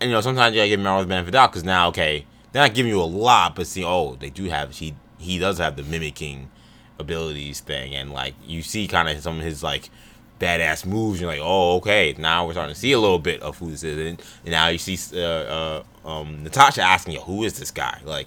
and 0.00 0.10
you 0.10 0.14
know, 0.14 0.20
sometimes 0.20 0.54
you 0.54 0.60
gotta 0.60 0.68
give 0.68 0.80
Marvel's 0.80 1.06
benefit 1.06 1.26
the 1.26 1.32
doubt 1.32 1.52
because 1.52 1.64
now, 1.64 1.88
okay, 1.88 2.26
they're 2.52 2.62
not 2.62 2.74
giving 2.74 2.90
you 2.90 3.00
a 3.00 3.04
lot, 3.04 3.54
but 3.54 3.66
see, 3.66 3.84
oh, 3.84 4.16
they 4.16 4.30
do 4.30 4.44
have 4.44 4.72
he 4.72 4.94
he 5.18 5.38
does 5.38 5.58
have 5.58 5.76
the 5.76 5.82
mimicking 5.82 6.50
abilities 6.98 7.60
thing, 7.60 7.94
and 7.94 8.12
like 8.12 8.34
you 8.46 8.62
see 8.62 8.86
kind 8.88 9.08
of 9.08 9.22
some 9.22 9.38
of 9.38 9.44
his 9.44 9.62
like 9.62 9.90
badass 10.38 10.86
moves. 10.86 11.20
You're 11.20 11.30
like, 11.30 11.40
oh, 11.42 11.76
okay, 11.76 12.14
now 12.18 12.46
we're 12.46 12.52
starting 12.52 12.74
to 12.74 12.80
see 12.80 12.92
a 12.92 12.98
little 12.98 13.18
bit 13.18 13.42
of 13.42 13.58
who 13.58 13.70
this 13.70 13.82
is, 13.82 13.98
and, 13.98 14.22
and 14.44 14.52
now 14.52 14.68
you 14.68 14.78
see 14.78 14.98
uh, 15.18 15.24
uh, 15.24 15.82
um, 16.04 16.42
Natasha 16.42 16.82
asking, 16.82 17.14
you, 17.14 17.20
who 17.20 17.42
is 17.42 17.58
this 17.58 17.70
guy? 17.70 18.00
Like, 18.04 18.26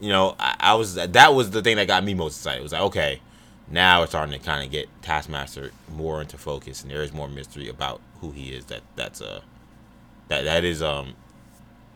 you 0.00 0.08
know, 0.08 0.36
I, 0.38 0.56
I 0.58 0.74
was 0.74 0.94
that 0.94 1.34
was 1.34 1.50
the 1.50 1.62
thing 1.62 1.76
that 1.76 1.86
got 1.86 2.04
me 2.04 2.14
most 2.14 2.36
excited. 2.38 2.60
It 2.60 2.62
was 2.62 2.72
like, 2.72 2.82
okay, 2.82 3.20
now 3.70 4.02
it's 4.02 4.12
starting 4.12 4.38
to 4.38 4.44
kind 4.44 4.64
of 4.64 4.70
get 4.70 4.88
Taskmaster 5.02 5.72
more 5.94 6.20
into 6.20 6.38
focus, 6.38 6.82
and 6.82 6.90
there 6.90 7.02
is 7.02 7.12
more 7.12 7.28
mystery 7.28 7.68
about 7.68 8.00
who 8.20 8.30
he 8.30 8.50
is. 8.50 8.66
That 8.66 8.82
that's 8.96 9.20
uh 9.20 9.40
that 10.28 10.44
that 10.44 10.64
is 10.64 10.82
um 10.82 11.14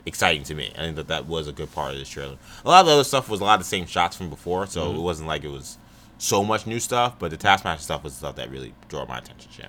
exciting 0.05 0.43
to 0.45 0.55
me. 0.55 0.73
I 0.75 0.81
think 0.81 0.97
that 0.97 1.09
that 1.09 1.27
was 1.27 1.47
a 1.47 1.53
good 1.53 1.73
part 1.73 1.93
of 1.93 1.99
this 1.99 2.09
trailer. 2.09 2.37
A 2.65 2.69
lot 2.69 2.81
of 2.81 2.87
the 2.87 2.93
other 2.93 3.05
stuff 3.05 3.29
was 3.29 3.41
a 3.41 3.45
lot 3.45 3.55
of 3.55 3.61
the 3.61 3.69
same 3.69 3.87
shots 3.87 4.17
from 4.17 4.31
before, 4.31 4.67
so 4.67 4.93
it 4.93 5.01
wasn't 5.01 5.29
like 5.29 5.45
it 5.45 5.51
was 5.51 5.79
so 6.23 6.45
much 6.45 6.67
new 6.67 6.79
stuff. 6.79 7.19
But 7.19 7.31
the 7.31 7.37
Taskmaster 7.37 7.83
stuff 7.83 8.05
was 8.05 8.15
the 8.15 8.19
stuff 8.21 8.37
that 8.37 8.51
really 8.51 8.75
drew 8.89 9.05
my 9.07 9.19
attention. 9.19 9.51
Yeah. 9.59 9.67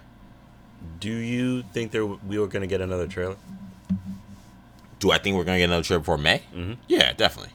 Do 0.99 1.10
you 1.12 1.64
think 1.74 1.91
there 1.91 2.06
we 2.06 2.38
were 2.38 2.47
gonna 2.47 2.68
get 2.68 2.82
another 2.82 3.08
trailer? 3.08 3.36
Do 4.99 5.12
I 5.12 5.18
think 5.18 5.36
we're 5.36 5.43
gonna 5.43 5.58
get 5.58 5.66
another 5.66 5.84
trailer 5.84 5.99
before 5.99 6.18
May? 6.18 6.41
Mm-hmm. 6.56 6.74
Yeah, 6.88 7.14
definitely. 7.14 7.54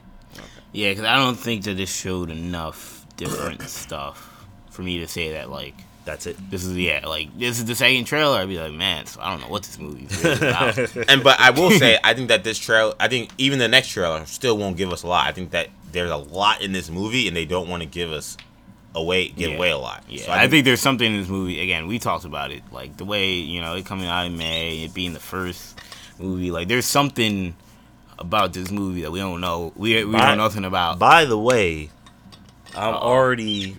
Yeah, 0.71 0.89
because 0.89 1.05
I 1.05 1.15
don't 1.15 1.35
think 1.37 1.63
that 1.63 1.77
this 1.77 1.93
showed 1.93 2.29
enough 2.29 3.05
different 3.17 3.61
stuff 3.69 4.45
for 4.69 4.83
me 4.83 4.99
to 4.99 5.07
say 5.07 5.33
that 5.33 5.49
like 5.49 5.75
That's 6.05 6.27
it. 6.27 6.37
this 6.51 6.63
is 6.63 6.77
yeah 6.77 7.05
like 7.07 7.37
this 7.37 7.57
is 7.59 7.65
the 7.65 7.75
second 7.75 8.05
trailer. 8.05 8.37
I'd 8.37 8.49
be 8.49 8.59
like, 8.59 8.73
man, 8.73 9.05
so 9.05 9.21
I 9.21 9.31
don't 9.31 9.41
know 9.41 9.49
what 9.49 9.63
this 9.63 9.79
movie's 9.79 10.23
really 10.23 10.37
about. 10.49 10.77
and 11.09 11.23
but 11.23 11.39
I 11.39 11.51
will 11.51 11.71
say, 11.71 11.97
I 12.03 12.13
think 12.13 12.27
that 12.29 12.43
this 12.43 12.57
trailer, 12.57 12.93
I 12.99 13.07
think 13.07 13.31
even 13.37 13.59
the 13.59 13.67
next 13.67 13.89
trailer 13.89 14.25
still 14.25 14.57
won't 14.57 14.77
give 14.77 14.91
us 14.91 15.03
a 15.03 15.07
lot. 15.07 15.27
I 15.27 15.31
think 15.31 15.51
that 15.51 15.69
there's 15.91 16.11
a 16.11 16.17
lot 16.17 16.61
in 16.61 16.71
this 16.71 16.89
movie, 16.89 17.27
and 17.27 17.35
they 17.35 17.45
don't 17.45 17.67
want 17.67 17.81
to 17.81 17.89
give 17.89 18.11
us 18.11 18.37
away, 18.95 19.29
give 19.29 19.51
Yeah. 19.51 19.57
away 19.57 19.69
a 19.71 19.77
lot. 19.77 20.03
Yeah, 20.09 20.23
So 20.25 20.31
I, 20.31 20.47
think 20.47 20.65
there's 20.65 20.81
something 20.81 21.13
in 21.13 21.19
this 21.19 21.29
movie. 21.29 21.59
Again, 21.61 21.87
we 21.87 21.99
talked 21.99 22.25
about 22.25 22.51
it, 22.51 22.63
like 22.71 22.97
the 22.97 23.05
way 23.05 23.33
you 23.33 23.61
know 23.61 23.75
it 23.75 23.85
coming 23.85 24.07
out 24.07 24.25
in 24.25 24.37
May, 24.37 24.83
it 24.83 24.93
being 24.93 25.13
the 25.13 25.19
first 25.19 25.79
movie. 26.19 26.51
Like 26.51 26.67
there's 26.67 26.85
something 26.85 27.55
about 28.17 28.53
this 28.53 28.71
movie 28.71 29.01
that 29.03 29.11
we 29.11 29.19
don't 29.19 29.41
know. 29.41 29.71
We 29.75 30.03
we 30.03 30.11
By- 30.13 30.29
know 30.35 30.43
nothing 30.43 30.65
about. 30.65 30.99
By 30.99 31.25
the 31.25 31.37
way, 31.37 31.89
I'm 32.75 32.95
already 32.95 33.77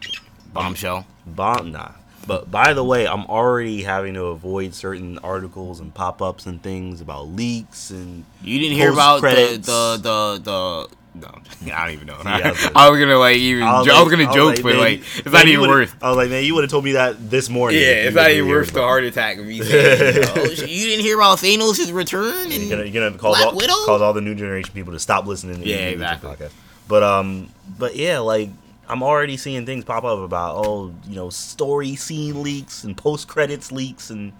Bombshell. 0.52 1.06
bomb 1.26 1.72
nah. 1.72 1.90
But 2.26 2.50
by 2.50 2.74
the 2.74 2.84
way, 2.84 3.06
I'm 3.08 3.24
already 3.26 3.82
having 3.82 4.14
to 4.14 4.24
avoid 4.26 4.74
certain 4.74 5.18
articles 5.18 5.80
and 5.80 5.92
pop-ups 5.92 6.46
and 6.46 6.62
things 6.62 7.00
about 7.00 7.28
leaks 7.28 7.90
and 7.90 8.24
You 8.42 8.58
didn't 8.58 8.76
hear 8.76 8.92
about 8.92 9.22
the 9.22 9.58
the 9.60 9.98
the 10.00 10.40
the. 10.42 10.88
No, 11.12 11.28
I 11.74 11.84
don't 11.86 11.94
even 11.94 12.06
know. 12.06 12.16
Yeah, 12.24 12.30
I 12.36 12.50
was 12.50 12.60
gonna- 12.60 12.72
I 12.76 12.88
was 12.90 13.00
gonna 13.00 13.18
like 13.18 13.36
even. 13.36 13.62
I 13.64 13.78
was, 13.80 13.86
like- 13.88 14.10
gonna 14.10 14.30
I 14.30 14.32
joke, 14.34 14.56
but 14.62 14.64
man, 14.64 14.78
like 14.78 15.00
it's 15.00 15.24
man, 15.24 15.32
not 15.32 15.48
even 15.48 15.68
worth. 15.68 15.94
I 16.02 16.08
was 16.08 16.16
like, 16.16 16.30
man, 16.30 16.44
you 16.44 16.54
would 16.54 16.62
have 16.64 16.70
told 16.70 16.84
me 16.84 16.92
that 16.92 17.30
this 17.30 17.48
morning. 17.48 17.80
Yeah, 17.80 17.86
if 17.88 18.06
it's 18.08 18.16
not 18.16 18.30
even 18.30 18.48
worth 18.48 18.68
the 18.68 18.74
but 18.74 18.82
heart 18.82 19.04
attack 19.04 19.38
of 19.38 19.44
me 19.46 19.60
saying. 19.62 20.14
you, 20.14 20.20
know, 20.22 20.32
"Oh, 20.36 20.46
shit, 20.54 20.68
you 20.70 20.86
didn't 20.86 21.04
hear 21.04 21.16
about 21.16 21.38
Thanos' 21.38 21.92
return? 21.92 22.50
You're 22.50 22.60
And 22.60 22.70
gonna, 22.70 22.84
you're 22.84 23.10
gonna 23.10 23.18
cause 23.18 23.36
Black 23.36 23.46
all, 23.46 23.56
Widow? 23.56 23.74
cause 23.86 24.00
all 24.00 24.12
the 24.12 24.20
new 24.20 24.34
generation 24.36 24.72
people 24.72 24.92
to 24.92 25.00
stop 25.00 25.26
listening. 25.26 25.60
To 25.62 25.66
Yeah, 25.68 25.76
the 25.86 25.92
exactly. 25.94 26.30
Podcast. 26.30 26.52
But 26.86 27.02
um, 27.02 27.48
but 27.78 27.96
yeah, 27.96 28.20
like 28.20 28.48
I'm 28.88 29.02
already 29.02 29.36
seeing 29.36 29.66
things 29.66 29.84
pop 29.84 30.04
up 30.04 30.18
about 30.20 30.64
oh, 30.64 30.94
you 31.08 31.16
know, 31.16 31.28
story 31.30 31.96
scene 31.96 32.42
leaks 32.42 32.84
and 32.84 32.96
post 32.96 33.26
credits 33.28 33.70
leaks 33.72 34.10
and 34.10 34.32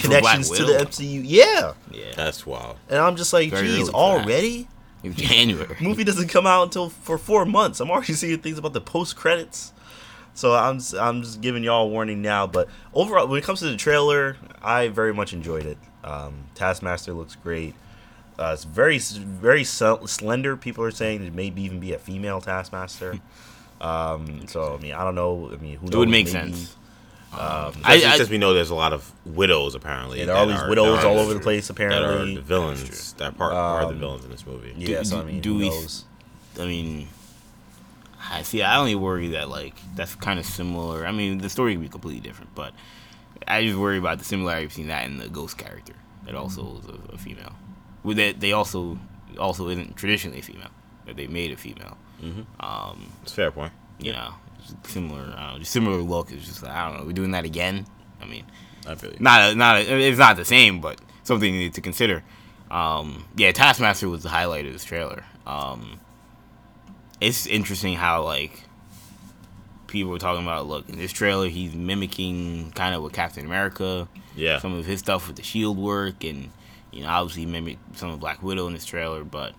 connections 0.00 0.50
to 0.50 0.64
the 0.64 0.72
MCU. 0.72 1.20
Yeah, 1.24 1.72
yeah, 1.90 2.12
that's 2.16 2.46
wild. 2.46 2.76
and 2.88 2.98
I'm 2.98 3.16
just 3.16 3.32
like, 3.32 3.50
Very 3.50 3.66
geez, 3.66 3.78
for 3.86 3.92
that. 3.92 3.94
already. 3.94 4.68
In 5.02 5.14
January. 5.14 5.76
Movie 5.80 6.04
doesn't 6.04 6.28
come 6.28 6.46
out 6.46 6.64
until 6.64 6.88
for 6.90 7.18
four 7.18 7.44
months. 7.44 7.80
I'm 7.80 7.90
already 7.90 8.12
seeing 8.14 8.38
things 8.40 8.58
about 8.58 8.72
the 8.72 8.80
post 8.80 9.16
credits. 9.16 9.72
So 10.34 10.54
I'm 10.54 10.78
just, 10.78 10.94
I'm 10.94 11.22
just 11.22 11.40
giving 11.40 11.64
y'all 11.64 11.86
a 11.86 11.88
warning 11.88 12.22
now. 12.22 12.46
But 12.46 12.68
overall, 12.94 13.26
when 13.26 13.38
it 13.38 13.44
comes 13.44 13.58
to 13.60 13.66
the 13.70 13.76
trailer, 13.76 14.36
I 14.62 14.88
very 14.88 15.12
much 15.12 15.32
enjoyed 15.32 15.66
it. 15.66 15.78
Um, 16.04 16.44
Taskmaster 16.54 17.12
looks 17.12 17.34
great. 17.34 17.74
Uh, 18.38 18.52
it's 18.54 18.62
very 18.62 18.98
very 18.98 19.64
sl- 19.64 20.06
slender. 20.06 20.56
People 20.56 20.84
are 20.84 20.92
saying 20.92 21.24
it 21.24 21.34
maybe 21.34 21.62
even 21.62 21.80
be 21.80 21.92
a 21.92 21.98
female 21.98 22.40
Taskmaster. 22.40 23.18
Um, 23.80 24.48
so 24.48 24.74
I 24.74 24.82
mean, 24.82 24.92
I 24.92 25.04
don't 25.04 25.14
know. 25.14 25.50
I 25.52 25.56
mean, 25.62 25.76
who 25.76 25.86
knows? 25.86 25.94
It 25.94 25.98
would 25.98 26.08
make 26.08 26.26
Maybe- 26.32 26.52
sense. 26.52 26.76
Um, 27.32 27.38
I- 27.38 27.68
Especially 27.96 28.04
I- 28.06 28.16
since 28.16 28.30
we 28.30 28.38
know 28.38 28.54
there's 28.54 28.70
a 28.70 28.74
lot 28.74 28.92
of 28.92 29.12
widows 29.26 29.74
apparently. 29.74 30.18
yeah, 30.20 30.24
there 30.26 30.34
are 30.34 30.38
all 30.38 30.46
these 30.46 30.56
are- 30.60 30.68
widows 30.68 31.04
all 31.04 31.18
over 31.18 31.34
the 31.34 31.40
place. 31.40 31.68
Apparently. 31.68 32.00
That 32.02 32.22
are 32.22 32.24
the 32.34 32.40
villains. 32.40 33.12
That 33.14 33.36
part 33.36 33.52
are 33.52 33.82
the 33.82 33.88
Um, 33.92 33.98
villains 33.98 34.24
in 34.24 34.30
this 34.30 34.46
movie. 34.46 34.72
yeah. 34.78 35.02
So 35.02 35.18
I 35.18 35.20
do- 35.20 35.26
mean, 35.26 35.40
do 35.42 35.54
we- 35.56 35.68
knows? 35.68 36.04
I 36.58 36.64
mean, 36.64 37.08
I 38.30 38.42
see. 38.42 38.62
I 38.62 38.76
only 38.78 38.94
worry 38.94 39.28
that 39.28 39.48
like 39.48 39.74
that's 39.94 40.14
kind 40.14 40.38
of 40.38 40.46
similar. 40.46 41.06
I 41.06 41.12
mean, 41.12 41.38
the 41.38 41.48
story 41.50 41.72
can 41.74 41.82
be 41.82 41.88
completely 41.88 42.20
different, 42.20 42.54
but 42.54 42.72
I 43.46 43.62
just 43.64 43.78
worry 43.78 43.98
about 43.98 44.18
the 44.18 44.24
similarity 44.24 44.66
between 44.66 44.88
that 44.88 45.04
and 45.06 45.20
the 45.20 45.28
ghost 45.28 45.56
character 45.58 45.94
that 46.24 46.34
also 46.34 46.80
is 46.82 46.88
a, 46.88 47.14
a 47.14 47.18
female. 47.18 47.52
With 48.02 48.16
that, 48.16 48.40
they 48.40 48.52
also 48.52 48.98
also 49.38 49.68
isn't 49.68 49.96
traditionally 49.96 50.40
female. 50.40 50.70
That 51.06 51.16
they 51.16 51.26
made 51.26 51.52
a 51.52 51.56
female. 51.56 51.96
Um, 52.60 53.12
It's 53.22 53.32
a 53.32 53.36
fair 53.36 53.50
point. 53.50 53.72
you 53.98 54.12
know, 54.12 54.34
just 54.46 54.47
similar. 54.84 55.34
I 55.36 55.50
don't 55.50 55.58
know, 55.58 55.64
similar 55.64 55.98
look. 55.98 56.32
It's 56.32 56.46
just 56.46 56.62
like, 56.62 56.72
I 56.72 56.88
don't 56.88 56.98
know. 57.00 57.06
We're 57.06 57.12
doing 57.12 57.32
that 57.32 57.44
again. 57.44 57.86
I 58.20 58.26
mean, 58.26 58.44
I 58.86 58.94
feel 58.94 59.10
you. 59.12 59.16
not 59.20 59.52
a, 59.52 59.54
not 59.54 59.76
a, 59.76 59.98
it's 60.08 60.18
not 60.18 60.36
the 60.36 60.44
same, 60.44 60.80
but 60.80 61.00
something 61.24 61.52
you 61.52 61.60
need 61.60 61.74
to 61.74 61.80
consider. 61.80 62.22
Um, 62.70 63.24
yeah, 63.36 63.52
Taskmaster 63.52 64.08
was 64.08 64.22
the 64.22 64.28
highlight 64.28 64.66
of 64.66 64.72
this 64.72 64.84
trailer. 64.84 65.24
Um, 65.46 66.00
it's 67.20 67.46
interesting 67.46 67.94
how 67.94 68.24
like 68.24 68.62
people 69.86 70.10
were 70.10 70.18
talking 70.18 70.42
about. 70.42 70.66
Look, 70.66 70.88
in 70.88 70.98
this 70.98 71.12
trailer, 71.12 71.48
he's 71.48 71.74
mimicking 71.74 72.72
kind 72.72 72.94
of 72.94 73.02
what 73.02 73.12
Captain 73.12 73.44
America, 73.46 74.08
Yeah. 74.36 74.58
some 74.58 74.74
of 74.74 74.84
his 74.86 75.00
stuff 75.00 75.26
with 75.26 75.36
the 75.36 75.42
shield 75.42 75.78
work, 75.78 76.24
and 76.24 76.50
you 76.92 77.02
know, 77.02 77.08
obviously 77.08 77.44
he 77.44 77.50
mimicked 77.50 77.98
some 77.98 78.10
of 78.10 78.20
Black 78.20 78.42
Widow 78.42 78.66
in 78.66 78.72
this 78.74 78.84
trailer, 78.84 79.24
but. 79.24 79.54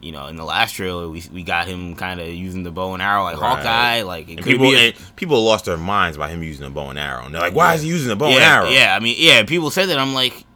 You 0.00 0.12
know, 0.12 0.28
in 0.28 0.36
the 0.36 0.44
last 0.44 0.72
trailer, 0.72 1.08
we, 1.08 1.22
we 1.30 1.42
got 1.42 1.68
him 1.68 1.94
kind 1.94 2.20
of 2.20 2.28
using 2.28 2.62
the 2.62 2.70
bow 2.70 2.94
and 2.94 3.02
arrow 3.02 3.22
like 3.22 3.38
Right. 3.38 3.56
Hawkeye. 3.58 4.02
Like 4.02 4.30
it 4.30 4.42
people, 4.42 4.70
be 4.70 4.76
a, 4.76 4.92
people 5.16 5.44
lost 5.44 5.66
their 5.66 5.76
minds 5.76 6.16
by 6.16 6.30
him 6.30 6.42
using 6.42 6.66
a 6.66 6.70
bow 6.70 6.88
and 6.88 6.98
arrow. 6.98 7.26
And 7.26 7.34
they're 7.34 7.42
like, 7.42 7.54
why 7.54 7.74
is 7.74 7.82
he 7.82 7.88
using 7.88 8.10
a 8.10 8.16
bow 8.16 8.28
yeah, 8.30 8.34
and 8.34 8.44
arrow? 8.44 8.68
Yeah, 8.70 8.96
I 8.96 9.00
mean, 9.00 9.16
yeah, 9.18 9.42
people 9.42 9.70
said 9.70 9.90
that. 9.90 9.98
I'm 9.98 10.14
like, 10.14 10.46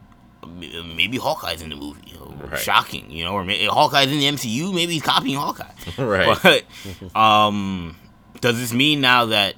maybe 0.95 1.17
Hawkeye's 1.17 1.61
in 1.61 1.69
the 1.69 1.75
movie. 1.75 2.01
Right. 2.49 2.59
Shocking, 2.59 3.09
you 3.09 3.23
know, 3.23 3.33
or 3.33 3.43
maybe 3.43 3.65
Hawkeye's 3.65 4.11
in 4.11 4.19
the 4.19 4.25
MCU. 4.25 4.73
Maybe 4.73 4.93
he's 4.93 5.01
copying 5.01 5.37
Hawkeye. 5.37 5.65
right. 5.97 6.37
But 6.43 7.15
um, 7.17 7.95
does 8.41 8.59
this 8.59 8.73
mean 8.73 9.01
now 9.01 9.25
that, 9.27 9.55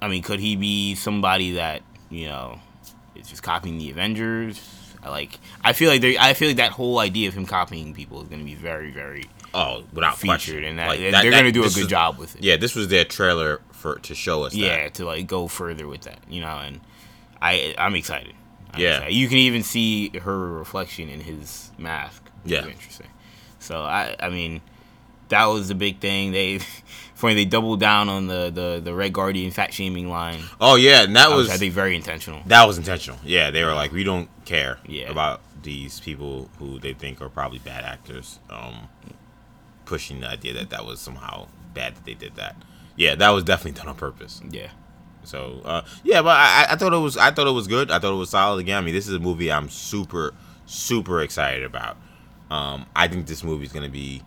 I 0.00 0.08
mean, 0.08 0.22
could 0.22 0.40
he 0.40 0.56
be 0.56 0.94
somebody 0.94 1.52
that 1.52 1.82
you 2.10 2.26
know 2.26 2.58
is 3.14 3.28
just 3.28 3.42
copying 3.42 3.78
the 3.78 3.90
Avengers? 3.90 4.60
I 5.02 5.10
like. 5.10 5.38
I 5.64 5.72
feel 5.72 5.90
like 5.90 6.00
they. 6.00 6.16
I 6.18 6.34
feel 6.34 6.48
like 6.48 6.58
that 6.58 6.72
whole 6.72 6.98
idea 6.98 7.28
of 7.28 7.34
him 7.34 7.46
copying 7.46 7.92
people 7.94 8.22
is 8.22 8.28
going 8.28 8.40
to 8.40 8.44
be 8.44 8.54
very, 8.54 8.90
very 8.92 9.24
oh, 9.52 9.84
without 9.92 10.16
featured, 10.18 10.28
question. 10.38 10.64
and 10.64 10.78
that, 10.78 10.88
Like, 10.88 11.00
they're 11.00 11.30
going 11.30 11.44
to 11.44 11.52
do 11.52 11.64
a 11.64 11.70
good 11.70 11.88
job 11.88 12.18
with 12.18 12.36
it. 12.36 12.42
Yeah, 12.44 12.56
this 12.56 12.74
was 12.74 12.88
their 12.88 13.04
trailer 13.04 13.60
for 13.72 13.96
to 13.98 14.14
show 14.14 14.44
us 14.44 14.54
yeah 14.54 14.84
that. 14.84 14.94
to 14.94 15.04
like 15.04 15.26
go 15.26 15.48
further 15.48 15.88
with 15.88 16.02
that 16.02 16.20
you 16.28 16.40
know 16.40 16.56
and 16.58 16.80
i 17.40 17.74
i'm 17.76 17.96
excited 17.96 18.32
I'm 18.72 18.80
Yeah. 18.80 18.90
excited. 18.98 19.14
you 19.14 19.28
can 19.28 19.38
even 19.38 19.64
see 19.64 20.10
her 20.20 20.38
reflection 20.38 21.08
in 21.08 21.18
his 21.18 21.72
mask 21.78 22.22
Yeah. 22.44 22.64
Interesting 22.64 23.08
so 23.58 23.80
i 23.82 24.14
i 24.20 24.28
mean 24.28 24.60
that 25.30 25.46
was 25.46 25.66
the 25.66 25.74
big 25.74 25.98
thing 25.98 26.30
they 26.30 26.60
funny 27.22 27.34
they 27.34 27.44
doubled 27.46 27.80
down 27.80 28.10
on 28.10 28.26
the 28.26 28.50
the 28.50 28.80
the 28.84 28.92
Red 28.94 29.14
Guardian 29.14 29.50
fat 29.50 29.72
shaming 29.72 30.10
line. 30.10 30.40
Oh 30.60 30.74
yeah, 30.76 31.04
and 31.04 31.16
that 31.16 31.30
was, 31.30 31.46
was 31.46 31.50
I 31.50 31.56
think 31.56 31.72
very 31.72 31.96
intentional. 31.96 32.42
that 32.46 32.66
was 32.66 32.76
intentional. 32.76 33.18
Yeah, 33.24 33.50
they 33.50 33.64
were 33.64 33.72
like, 33.74 33.92
we 33.92 34.04
don't 34.04 34.28
care 34.44 34.78
Yeah. 34.86 35.10
about 35.10 35.40
these 35.62 36.00
people 36.00 36.50
who 36.58 36.78
they 36.78 36.92
think 36.92 37.22
are 37.22 37.28
probably 37.30 37.60
bad 37.60 37.84
actors. 37.84 38.38
Um, 38.50 38.88
pushing 39.84 40.20
the 40.20 40.28
idea 40.28 40.52
that 40.54 40.70
that 40.70 40.84
was 40.84 41.00
somehow 41.00 41.46
bad 41.74 41.94
that 41.96 42.04
they 42.04 42.14
did 42.14 42.34
that. 42.36 42.56
Yeah, 42.96 43.14
that 43.14 43.30
was 43.30 43.44
definitely 43.44 43.78
done 43.80 43.88
on 43.88 43.94
purpose. 43.96 44.40
Yeah. 44.50 44.70
So 45.24 45.60
uh, 45.64 45.82
yeah, 46.02 46.20
but 46.22 46.36
I, 46.36 46.66
I 46.70 46.76
thought 46.76 46.92
it 46.92 46.98
was 46.98 47.16
I 47.16 47.30
thought 47.30 47.46
it 47.46 47.52
was 47.52 47.68
good. 47.68 47.90
I 47.90 47.98
thought 47.98 48.12
it 48.12 48.16
was 48.18 48.30
solid. 48.30 48.58
Again, 48.60 48.78
I 48.78 48.80
mean, 48.80 48.94
this 48.94 49.06
is 49.08 49.14
a 49.14 49.20
movie 49.20 49.50
I'm 49.52 49.68
super 49.68 50.34
super 50.66 51.22
excited 51.22 51.62
about. 51.64 51.96
Um, 52.50 52.86
I 52.94 53.08
think 53.08 53.26
this 53.26 53.42
movie 53.44 53.64
is 53.64 53.72
gonna 53.72 53.88
be 53.88 54.22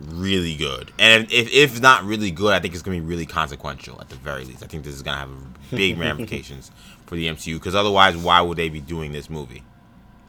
really 0.00 0.54
good, 0.54 0.92
and 0.98 1.30
if 1.30 1.52
if 1.52 1.80
not 1.80 2.04
really 2.04 2.30
good, 2.30 2.52
I 2.52 2.60
think 2.60 2.74
it's 2.74 2.82
gonna 2.82 2.96
be 2.98 3.04
really 3.06 3.26
consequential 3.26 4.00
at 4.00 4.08
the 4.08 4.16
very 4.16 4.44
least. 4.44 4.62
I 4.62 4.66
think 4.66 4.84
this 4.84 4.94
is 4.94 5.02
gonna 5.02 5.18
have 5.18 5.30
big 5.70 5.98
ramifications 5.98 6.70
for 7.06 7.16
the 7.16 7.26
MCU 7.26 7.54
because 7.54 7.74
otherwise, 7.74 8.16
why 8.16 8.40
would 8.40 8.56
they 8.58 8.68
be 8.68 8.80
doing 8.80 9.12
this 9.12 9.28
movie? 9.28 9.62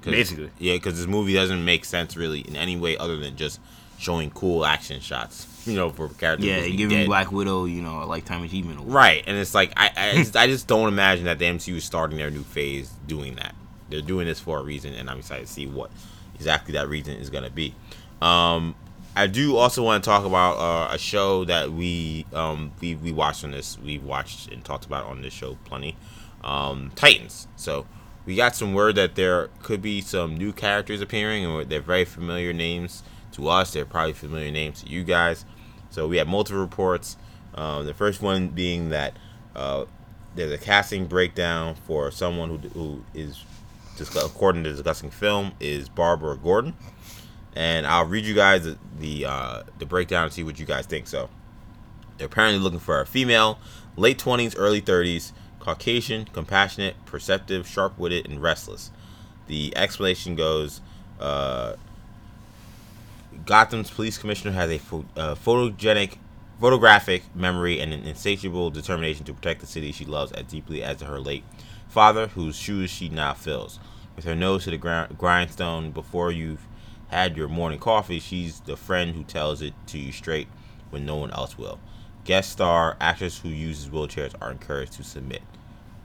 'Cause- 0.02 0.14
Basically. 0.14 0.50
yeah, 0.60 0.74
because 0.74 0.98
this 0.98 1.06
movie 1.08 1.34
doesn't 1.34 1.64
make 1.64 1.86
sense 1.86 2.18
really 2.18 2.40
in 2.42 2.56
any 2.56 2.76
way 2.76 2.98
other 2.98 3.18
than 3.18 3.36
just 3.38 3.60
showing 4.00 4.32
cool 4.32 4.66
action 4.66 5.00
shots. 5.00 5.46
You 5.68 5.76
know, 5.76 5.92
for 5.92 6.10
characters. 6.10 6.48
Yeah, 6.48 6.62
to 6.62 6.72
giving 6.72 6.98
dead. 6.98 7.06
Black 7.06 7.32
Widow, 7.32 7.66
you 7.66 7.84
know, 7.84 8.02
a 8.02 8.06
lifetime 8.06 8.42
achievement 8.44 8.80
award. 8.80 8.94
Right, 8.96 9.24
and 9.28 9.38
it's 9.38 9.54
like 9.54 9.72
I 9.78 9.92
I 9.96 10.14
just, 10.16 10.36
I 10.36 10.48
just 10.48 10.66
don't 10.68 10.88
imagine 10.88 11.26
that 11.26 11.38
the 11.38 11.46
MCU 11.46 11.76
is 11.76 11.84
starting 11.84 12.18
their 12.18 12.32
new 12.32 12.42
phase 12.44 12.90
doing 13.06 13.36
that. 13.36 13.54
They're 13.92 14.02
doing 14.02 14.26
this 14.26 14.40
for 14.40 14.58
a 14.58 14.64
reason, 14.64 14.96
and 14.96 15.08
I'm 15.08 15.20
excited 15.20 15.46
to 15.46 15.54
see 15.54 15.68
what 15.68 15.92
exactly 16.34 16.72
that 16.74 16.90
reason 16.90 17.14
is 17.18 17.30
going 17.30 17.44
to 17.44 17.52
be. 17.52 17.76
Um, 18.24 18.74
I 19.16 19.28
do 19.28 19.58
also 19.58 19.84
want 19.84 20.04
to 20.04 20.10
talk 20.10 20.26
about 20.26 20.58
uh, 20.58 20.94
a 20.94 20.98
show 20.98 21.44
that 21.46 21.72
we 21.72 22.26
um, 22.34 22.72
we 22.80 22.96
we 22.96 23.12
watched 23.12 23.44
on 23.44 23.52
this. 23.52 23.78
We 23.78 24.00
watched 24.00 24.52
and 24.52 24.64
talked 24.64 24.86
about 24.86 25.06
on 25.06 25.22
this 25.22 25.34
show 25.34 25.58
plenty. 25.66 25.98
Um, 26.44 26.92
Titans. 26.96 27.48
So 27.56 27.86
we 28.26 28.36
got 28.36 28.56
some 28.56 28.74
word 28.74 28.96
that 28.96 29.16
there 29.16 29.50
could 29.62 29.82
be 29.82 30.02
some 30.02 30.38
new 30.38 30.54
characters 30.54 31.02
appearing, 31.02 31.46
and 31.46 31.70
they're 31.70 31.82
very 31.82 32.06
familiar 32.06 32.54
names 32.54 33.04
to 33.34 33.48
us. 33.50 33.74
They're 33.74 33.86
probably 33.86 34.14
familiar 34.14 34.52
names 34.52 34.82
to 34.84 34.90
you 34.90 35.04
guys. 35.04 35.46
So 35.90 36.08
we 36.08 36.18
have 36.18 36.28
multiple 36.28 36.62
reports. 36.62 37.18
Um, 37.54 37.86
the 37.86 37.94
first 37.94 38.22
one 38.22 38.48
being 38.48 38.90
that 38.90 39.18
uh, 39.56 39.86
there's 40.36 40.52
a 40.52 40.58
casting 40.58 41.06
breakdown 41.06 41.76
for 41.86 42.12
someone 42.12 42.50
who, 42.50 42.58
who 42.70 43.04
is, 43.14 43.44
according 44.16 44.64
to 44.64 44.72
discussing 44.72 45.10
film, 45.10 45.52
is 45.60 45.90
Barbara 45.90 46.38
Gordon. 46.38 46.76
And 47.56 47.86
I'll 47.86 48.06
read 48.06 48.26
you 48.26 48.34
guys 48.34 48.64
the 48.64 48.78
the, 49.00 49.26
uh, 49.26 49.64
the 49.80 49.86
breakdown 49.86 50.26
and 50.26 50.34
see 50.34 50.44
what 50.44 50.60
you 50.60 50.66
guys 50.66 50.86
think. 50.86 51.08
So 51.08 51.30
they're 52.18 52.28
apparently 52.28 52.60
looking 52.60 52.80
for 52.80 53.02
a 53.02 53.06
female, 53.06 53.58
late 53.98 54.20
20s, 54.20 54.54
early 54.58 54.82
30s, 54.82 55.32
Caucasian, 55.60 56.26
compassionate, 56.26 56.96
perceptive, 57.06 57.68
sharp 57.68 57.98
witted, 57.98 58.30
and 58.30 58.42
restless. 58.42 58.92
The 59.48 59.76
explanation 59.76 60.36
goes 60.36 60.82
uh, 61.20 61.76
Gotham's 63.46 63.90
police 63.90 64.18
commissioner 64.18 64.52
has 64.52 64.70
a 64.70 64.76
uh, 64.76 65.36
photogenic, 65.36 66.18
photographic 66.60 67.24
memory 67.36 67.80
and 67.80 67.94
an 67.94 68.04
insatiable 68.04 68.70
determination 68.70 69.26
to 69.26 69.34
protect 69.34 69.62
the 69.62 69.68
city 69.68 69.92
she 69.92 70.06
loves 70.06 70.32
as 70.34 70.46
deeply 70.46 70.84
as 70.84 71.02
her 71.02 71.20
late 71.20 71.44
father, 71.88 72.28
whose 72.28 72.56
shoes 72.56 72.90
she 72.90 73.10
now 73.10 73.34
fills. 73.34 73.80
With 74.16 74.26
her 74.26 74.36
nose 74.36 74.66
to 74.66 74.72
the 74.72 75.08
grindstone 75.18 75.92
before 75.92 76.32
you've 76.32 76.68
had 77.12 77.36
your 77.36 77.50
morning 77.50 77.80
coffee, 77.80 78.20
she's 78.20 78.62
the 78.62 78.78
friend 78.78 79.14
who 79.16 79.24
tells 79.24 79.62
it 79.62 79.74
to 79.88 80.00
you 80.00 80.12
straight 80.12 80.48
when 80.90 81.06
no 81.06 81.18
one 81.18 81.32
else 81.32 81.58
will. 81.58 81.80
Guest 82.24 82.52
star 82.52 82.96
actors 83.02 83.40
who 83.40 83.50
uses 83.50 83.90
wheelchairs 83.90 84.34
are 84.42 84.52
encouraged 84.52 84.94
to 84.94 85.04
submit. 85.04 85.42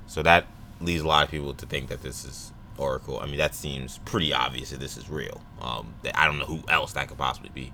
So 0.07 0.23
that 0.23 0.47
leads 0.81 1.03
a 1.03 1.07
lot 1.07 1.25
of 1.25 1.31
people 1.31 1.55
to 1.55 1.67
think 1.67 1.89
that 1.89 2.03
this 2.03 2.25
is 2.25 2.53
Oracle. 2.77 3.21
I 3.21 3.27
mean, 3.27 3.39
that 3.39 3.55
seems 3.55 3.99
pretty 4.05 4.33
obvious 4.33 4.71
that 4.71 4.81
this 4.81 4.97
is 4.97 5.09
real. 5.09 5.41
Um, 5.61 5.95
I 6.15 6.27
don't 6.27 6.39
know 6.39 6.45
who 6.45 6.63
else 6.69 6.93
that 6.95 7.09
could 7.09 7.19
possibly 7.19 7.51
be. 7.55 7.73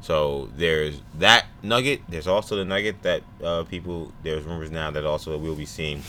So 0.00 0.48
there's 0.56 1.00
that 1.18 1.46
nugget. 1.62 2.02
There's 2.08 2.26
also 2.26 2.56
the 2.56 2.64
nugget 2.64 3.02
that 3.02 3.22
uh, 3.42 3.64
people. 3.64 4.12
There's 4.22 4.44
rumors 4.44 4.70
now 4.70 4.90
that 4.92 5.04
also 5.04 5.36
we'll 5.36 5.56
be 5.56 5.66
seeing 5.66 6.02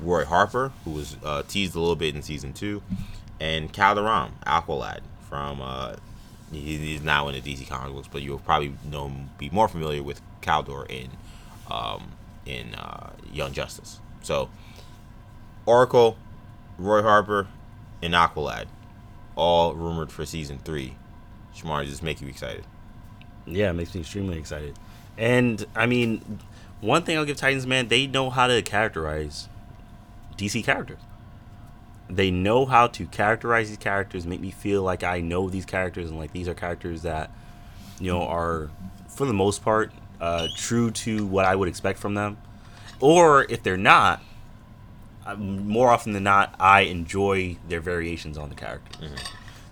Roy 0.00 0.24
Harper, 0.24 0.72
who 0.84 0.92
was 0.92 1.16
uh, 1.24 1.42
teased 1.46 1.76
a 1.76 1.80
little 1.80 1.94
bit 1.96 2.16
in 2.16 2.22
season 2.22 2.52
two, 2.52 2.82
and 3.38 3.72
Kaldur'ahm, 3.72 4.32
Aqualad 4.44 5.00
from. 5.28 5.60
Uh, 5.62 5.96
he, 6.52 6.76
he's 6.76 7.02
now 7.02 7.28
in 7.28 7.40
the 7.40 7.40
DC 7.40 7.68
comic 7.68 7.92
books, 7.92 8.08
but 8.10 8.22
you'll 8.22 8.38
probably 8.38 8.74
know 8.88 9.12
be 9.38 9.50
more 9.50 9.68
familiar 9.68 10.02
with 10.02 10.20
Kaldur 10.42 10.88
in 10.90 11.10
um, 11.70 12.12
in 12.44 12.74
uh, 12.74 13.10
Young 13.32 13.52
Justice. 13.52 14.00
So 14.22 14.48
Oracle, 15.66 16.16
Roy 16.78 17.02
Harper, 17.02 17.48
and 18.02 18.14
Aqualad, 18.14 18.66
all 19.34 19.74
rumored 19.74 20.12
for 20.12 20.24
season 20.24 20.58
three. 20.58 20.96
Shamar, 21.54 21.82
does 21.82 21.90
this 21.90 22.02
make 22.02 22.20
you 22.20 22.28
excited? 22.28 22.64
Yeah, 23.46 23.70
it 23.70 23.74
makes 23.74 23.94
me 23.94 24.00
extremely 24.00 24.38
excited. 24.38 24.76
And 25.16 25.64
I 25.74 25.86
mean, 25.86 26.40
one 26.80 27.02
thing 27.02 27.16
I'll 27.16 27.24
give 27.24 27.36
Titans, 27.36 27.66
man, 27.66 27.88
they 27.88 28.06
know 28.06 28.30
how 28.30 28.46
to 28.46 28.60
characterize 28.62 29.48
DC 30.36 30.64
characters. 30.64 30.98
They 32.08 32.30
know 32.30 32.66
how 32.66 32.86
to 32.88 33.06
characterize 33.06 33.68
these 33.68 33.78
characters, 33.78 34.26
make 34.26 34.40
me 34.40 34.50
feel 34.50 34.82
like 34.82 35.02
I 35.02 35.20
know 35.20 35.50
these 35.50 35.64
characters, 35.64 36.08
and 36.08 36.18
like 36.18 36.32
these 36.32 36.48
are 36.48 36.54
characters 36.54 37.02
that, 37.02 37.30
you 37.98 38.12
know, 38.12 38.22
are 38.22 38.70
for 39.08 39.26
the 39.26 39.32
most 39.32 39.62
part 39.62 39.92
uh, 40.20 40.46
true 40.56 40.90
to 40.90 41.26
what 41.26 41.44
I 41.44 41.56
would 41.56 41.68
expect 41.68 41.98
from 41.98 42.14
them. 42.14 42.36
Or 43.00 43.44
if 43.50 43.62
they're 43.62 43.76
not, 43.76 44.22
uh, 45.26 45.34
more 45.34 45.90
often 45.90 46.12
than 46.12 46.22
not, 46.22 46.54
I 46.60 46.82
enjoy 46.82 47.56
their 47.68 47.80
variations 47.80 48.38
on 48.38 48.48
the 48.48 48.54
character. 48.54 49.08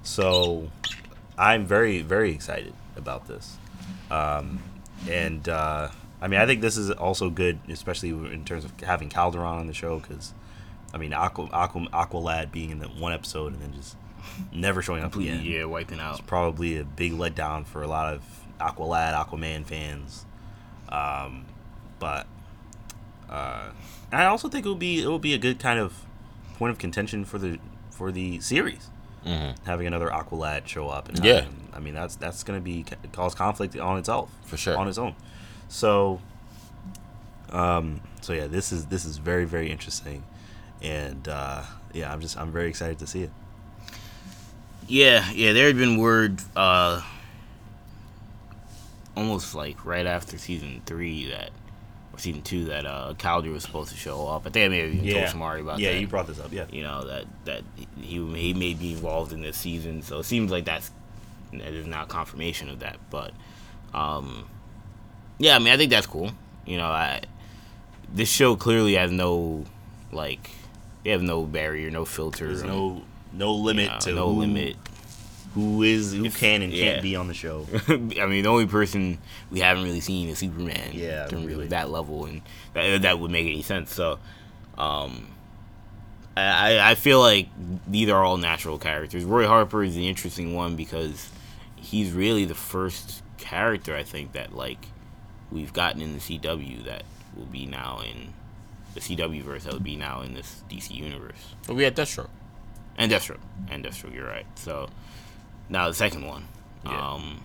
So 0.02 0.70
I'm 1.38 1.64
very, 1.66 2.02
very 2.02 2.32
excited 2.32 2.74
about 2.96 3.28
this. 3.28 3.56
Um, 4.10 4.60
and 5.08 5.48
uh, 5.48 5.88
I 6.20 6.28
mean, 6.28 6.40
I 6.40 6.46
think 6.46 6.60
this 6.60 6.76
is 6.76 6.90
also 6.90 7.30
good, 7.30 7.60
especially 7.68 8.10
in 8.10 8.44
terms 8.44 8.64
of 8.64 8.72
having 8.80 9.08
Kaldur'ahm 9.08 9.60
on 9.60 9.66
the 9.66 9.72
show, 9.72 10.00
because 10.00 10.34
I 10.94 10.98
mean, 10.98 11.12
Aqua, 11.12 11.48
Aqua, 11.52 11.86
Aqualad 11.92 12.52
being 12.52 12.70
in 12.70 12.78
the 12.78 12.86
one 12.86 13.12
episode 13.12 13.52
and 13.52 13.60
then 13.60 13.72
just 13.74 13.96
never 14.52 14.80
showing 14.80 15.02
up 15.02 15.14
again. 15.16 15.42
yeah, 15.44 15.64
wiping 15.64 15.98
out. 16.00 16.12
It's 16.18 16.26
probably 16.26 16.78
a 16.78 16.84
big 16.84 17.12
letdown 17.12 17.66
for 17.66 17.82
a 17.82 17.88
lot 17.88 18.14
of 18.14 18.22
Aqualad, 18.60 19.12
Aquaman 19.14 19.66
fans. 19.66 20.24
Um, 20.88 21.46
but 21.98 22.26
uh, 23.28 23.70
I 24.12 24.24
also 24.26 24.48
think 24.48 24.64
it 24.64 24.68
will 24.68 24.76
be 24.76 25.02
it 25.02 25.08
will 25.08 25.18
be 25.18 25.34
a 25.34 25.38
good 25.38 25.58
kind 25.58 25.80
of 25.80 26.04
point 26.58 26.70
of 26.70 26.78
contention 26.78 27.24
for 27.24 27.38
the 27.38 27.58
for 27.90 28.12
the 28.12 28.40
series 28.40 28.90
Mm-hmm. 29.26 29.64
having 29.64 29.86
another 29.86 30.10
Aqualad 30.10 30.66
show 30.68 30.88
up. 30.90 31.08
And 31.08 31.24
Yeah. 31.24 31.40
having- 31.40 31.68
I 31.72 31.80
mean 31.80 31.94
that's 31.94 32.14
that's 32.14 32.44
going 32.44 32.60
to 32.60 32.62
be 32.64 32.84
cause 33.12 33.34
conflict 33.34 33.76
on 33.76 33.98
itself 33.98 34.30
For 34.44 34.56
sure. 34.56 34.76
on 34.78 34.86
its 34.86 34.98
own. 34.98 35.14
So, 35.68 36.20
um, 37.50 38.00
so 38.20 38.32
yeah, 38.32 38.46
this 38.46 38.70
is 38.72 38.86
this 38.86 39.04
is 39.04 39.16
very 39.18 39.44
very 39.44 39.70
interesting, 39.70 40.22
and 40.84 41.26
uh, 41.28 41.62
yeah, 41.92 42.12
I'm 42.12 42.20
just 42.20 42.38
I'm 42.38 42.52
very 42.52 42.68
excited 42.68 42.98
to 43.00 43.06
see 43.06 43.22
it. 43.22 43.30
Yeah, 44.86 45.28
yeah, 45.32 45.52
there 45.52 45.66
had 45.66 45.78
been 45.78 45.96
word 45.96 46.40
uh 46.54 47.02
almost 49.16 49.54
like 49.54 49.84
right 49.86 50.06
after 50.06 50.36
season 50.36 50.82
three 50.84 51.30
that 51.30 51.50
or 52.12 52.18
season 52.18 52.42
two 52.42 52.66
that 52.66 52.84
uh 52.84 53.14
Kaldur 53.16 53.52
was 53.52 53.62
supposed 53.62 53.90
to 53.90 53.96
show 53.96 54.28
up. 54.28 54.42
I 54.46 54.50
think 54.50 54.66
I 54.66 54.68
may 54.68 54.80
have 54.80 54.94
even 54.94 55.10
told 55.10 55.24
Shamari 55.26 55.60
about 55.62 55.78
yeah, 55.78 55.88
that. 55.88 55.94
Yeah, 55.94 56.00
you 56.00 56.06
brought 56.06 56.26
this 56.26 56.38
up. 56.38 56.52
Yeah, 56.52 56.66
you 56.70 56.82
know, 56.82 57.04
that 57.06 57.24
that 57.46 57.62
he 57.96 58.16
he 58.34 58.52
may 58.52 58.74
be 58.74 58.92
involved 58.92 59.32
in 59.32 59.40
this 59.40 59.56
season. 59.56 60.02
So 60.02 60.18
it 60.18 60.24
seems 60.24 60.50
like 60.50 60.66
that's 60.66 60.90
there's 61.52 61.86
not 61.86 62.08
confirmation 62.08 62.68
of 62.68 62.80
that. 62.80 62.98
But 63.08 63.32
um 63.94 64.46
yeah, 65.38 65.56
I 65.56 65.58
mean 65.60 65.72
I 65.72 65.78
think 65.78 65.90
that's 65.90 66.06
cool. 66.06 66.32
You 66.66 66.76
know, 66.76 66.86
I 66.86 67.22
this 68.12 68.28
show 68.28 68.54
clearly 68.54 68.94
has 68.94 69.10
no 69.10 69.64
like 70.12 70.50
they 71.04 71.10
have 71.10 71.22
no 71.22 71.44
barrier, 71.44 71.90
no 71.90 72.04
filter. 72.04 72.46
there's 72.46 72.64
no 72.64 73.02
no 73.32 73.52
limit 73.54 73.90
know, 73.90 73.98
to 74.00 74.12
no 74.12 74.32
who, 74.32 74.40
limit. 74.40 74.76
who 75.54 75.82
is 75.82 76.12
who 76.12 76.30
can 76.30 76.62
and 76.62 76.72
yeah. 76.72 76.92
can't 76.92 77.02
be 77.02 77.14
on 77.14 77.28
the 77.28 77.34
show. 77.34 77.66
I 77.88 77.96
mean, 77.96 78.42
the 78.42 78.46
only 78.46 78.66
person 78.66 79.18
we 79.50 79.60
haven't 79.60 79.84
really 79.84 80.00
seen 80.00 80.28
is 80.28 80.38
Superman. 80.38 80.90
Yeah, 80.92 81.28
really. 81.30 81.68
that 81.68 81.90
level, 81.90 82.24
and 82.24 82.42
that, 82.72 83.02
that 83.02 83.18
would 83.20 83.30
make 83.30 83.46
any 83.46 83.62
sense. 83.62 83.92
So, 83.92 84.18
um, 84.78 85.28
I 86.36 86.80
I 86.80 86.94
feel 86.94 87.20
like 87.20 87.48
these 87.86 88.08
are 88.08 88.24
all 88.24 88.38
natural 88.38 88.78
characters. 88.78 89.24
Roy 89.24 89.46
Harper 89.46 89.84
is 89.84 89.94
the 89.94 90.08
interesting 90.08 90.54
one 90.54 90.74
because 90.74 91.30
he's 91.76 92.12
really 92.12 92.46
the 92.46 92.54
first 92.54 93.22
character 93.36 93.94
I 93.94 94.02
think 94.04 94.32
that 94.32 94.54
like 94.54 94.86
we've 95.52 95.72
gotten 95.72 96.00
in 96.00 96.14
the 96.14 96.18
CW 96.18 96.84
that 96.84 97.04
will 97.36 97.44
be 97.44 97.66
now 97.66 98.00
in 98.00 98.32
the 98.94 99.00
CW 99.00 99.42
verse 99.42 99.64
that 99.64 99.72
would 99.72 99.84
be 99.84 99.96
now 99.96 100.22
in 100.22 100.34
this 100.34 100.62
DC 100.70 100.90
universe. 100.90 101.54
But 101.66 101.76
we 101.76 101.84
had 101.84 101.96
Deathstroke. 101.96 102.30
And 102.96 103.10
Deathstroke. 103.10 103.40
And 103.68 103.84
Deathstroke, 103.84 104.14
you're 104.14 104.26
right. 104.26 104.46
So 104.54 104.88
now 105.68 105.88
the 105.88 105.94
second 105.94 106.26
one. 106.26 106.46
Yeah. 106.84 107.12
Um 107.12 107.40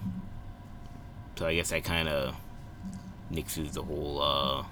so 1.36 1.47
I 1.47 1.56
guess 1.56 1.70
that 1.70 1.84
kinda 1.84 2.36
nixes 3.32 3.74
the 3.74 3.84
whole 3.84 4.22
uh, 4.22 4.64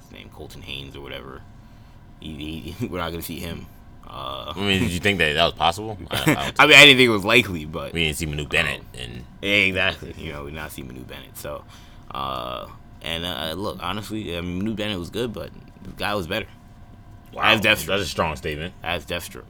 his 0.00 0.12
name 0.12 0.30
Colton 0.32 0.62
Haynes 0.62 0.96
or 0.96 1.00
whatever. 1.00 1.42
He, 2.20 2.72
he, 2.72 2.86
we're 2.88 2.98
not 2.98 3.10
gonna 3.10 3.22
see 3.22 3.40
him. 3.40 3.66
Uh, 4.06 4.52
I 4.54 4.60
mean, 4.60 4.82
did 4.82 4.90
you 4.90 5.00
think 5.00 5.18
that 5.18 5.32
that 5.32 5.44
was 5.44 5.54
possible? 5.54 5.98
I, 6.10 6.52
I, 6.58 6.64
I 6.64 6.66
mean, 6.66 6.76
I 6.76 6.84
didn't 6.84 6.98
think 6.98 7.08
it 7.08 7.08
was 7.08 7.24
likely, 7.24 7.64
but 7.64 7.92
we 7.92 8.04
didn't 8.04 8.16
see 8.16 8.26
Manu 8.26 8.46
Bennett, 8.46 8.82
and 8.98 9.24
exactly, 9.42 10.14
you 10.18 10.32
know, 10.32 10.44
we 10.44 10.52
not 10.52 10.72
see 10.72 10.82
Manu 10.82 11.00
Bennett. 11.00 11.36
So, 11.36 11.64
uh, 12.10 12.68
and 13.02 13.24
uh, 13.24 13.54
look, 13.56 13.78
honestly, 13.82 14.36
I 14.36 14.42
mean, 14.42 14.58
Manu 14.58 14.74
Bennett 14.74 14.98
was 14.98 15.10
good, 15.10 15.32
but 15.32 15.50
the 15.84 15.90
guy 15.90 16.14
was 16.14 16.26
better 16.26 16.46
as 17.40 17.60
Deathstroke. 17.60 17.86
that's 17.86 18.02
a 18.02 18.06
strong 18.06 18.36
statement. 18.36 18.74
as 18.82 19.04
Deathstroke. 19.06 19.44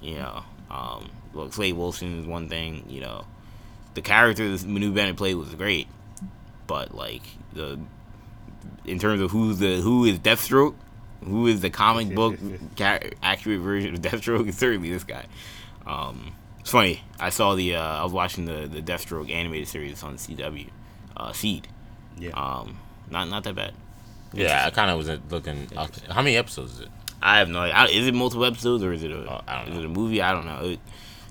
You 0.00 0.16
know, 0.16 0.42
um, 0.70 1.10
look, 1.34 1.52
Slade 1.52 1.76
Wilson 1.76 2.20
is 2.20 2.26
one 2.26 2.48
thing. 2.48 2.84
You 2.88 3.00
know, 3.00 3.24
the 3.94 4.02
character 4.02 4.48
that 4.56 4.66
Manu 4.66 4.92
Bennett 4.92 5.16
played 5.16 5.34
was 5.34 5.54
great, 5.54 5.88
but 6.66 6.94
like 6.94 7.22
the 7.52 7.78
in 8.84 8.98
terms 8.98 9.20
of 9.20 9.30
who's 9.30 9.58
the 9.58 9.76
who 9.80 10.04
is 10.04 10.18
Deathstroke, 10.18 10.74
who 11.24 11.46
is 11.46 11.60
the 11.60 11.70
comic 11.70 12.14
book 12.14 12.36
accurate 13.22 13.60
version 13.60 13.94
of 13.94 14.00
Deathstroke 14.00 14.48
is 14.48 14.56
certainly 14.58 14.90
this 14.90 15.04
guy. 15.04 15.26
Um, 15.86 16.32
it's 16.60 16.70
funny. 16.70 17.02
I 17.18 17.30
saw 17.30 17.54
the 17.54 17.76
uh, 17.76 17.82
I 18.00 18.04
was 18.04 18.12
watching 18.12 18.44
the 18.44 18.66
the 18.66 18.82
Deathstroke 18.82 19.30
animated 19.30 19.68
series 19.68 20.02
on 20.02 20.16
CW, 20.16 20.68
uh, 21.16 21.32
Seed. 21.32 21.68
Yeah. 22.18 22.30
Um, 22.30 22.78
not 23.10 23.28
not 23.28 23.44
that 23.44 23.54
bad. 23.54 23.74
Yeah, 24.32 24.64
I 24.66 24.70
kind 24.70 24.90
of 24.90 24.98
was 24.98 25.08
looking. 25.30 25.68
How 26.08 26.22
many 26.22 26.36
episodes 26.36 26.74
is 26.74 26.80
it? 26.80 26.88
I 27.22 27.38
have 27.38 27.48
no 27.48 27.60
idea. 27.60 27.98
Is 28.00 28.06
it 28.06 28.14
multiple 28.14 28.44
episodes 28.44 28.82
or 28.82 28.92
is 28.92 29.02
it 29.02 29.10
a 29.10 29.16
Oh, 29.30 29.40
I 29.46 29.64
don't 29.64 29.72
is 29.74 29.78
it 29.78 29.84
a 29.84 29.88
movie? 29.88 30.22
I 30.22 30.32
don't 30.32 30.46
know. 30.46 30.60
It, 30.70 30.80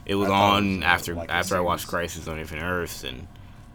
it 0.05 0.15
was 0.15 0.27
I 0.27 0.31
thought 0.31 0.53
it 0.53 0.57
on 0.57 0.75
was, 0.77 0.83
after 0.85 1.15
like 1.15 1.29
after 1.29 1.57
I 1.57 1.59
watched. 1.61 1.87
Crisis 1.87 2.27
on 2.27 2.37
Infinite 2.39 2.63
Earths 2.63 3.03
and 3.03 3.27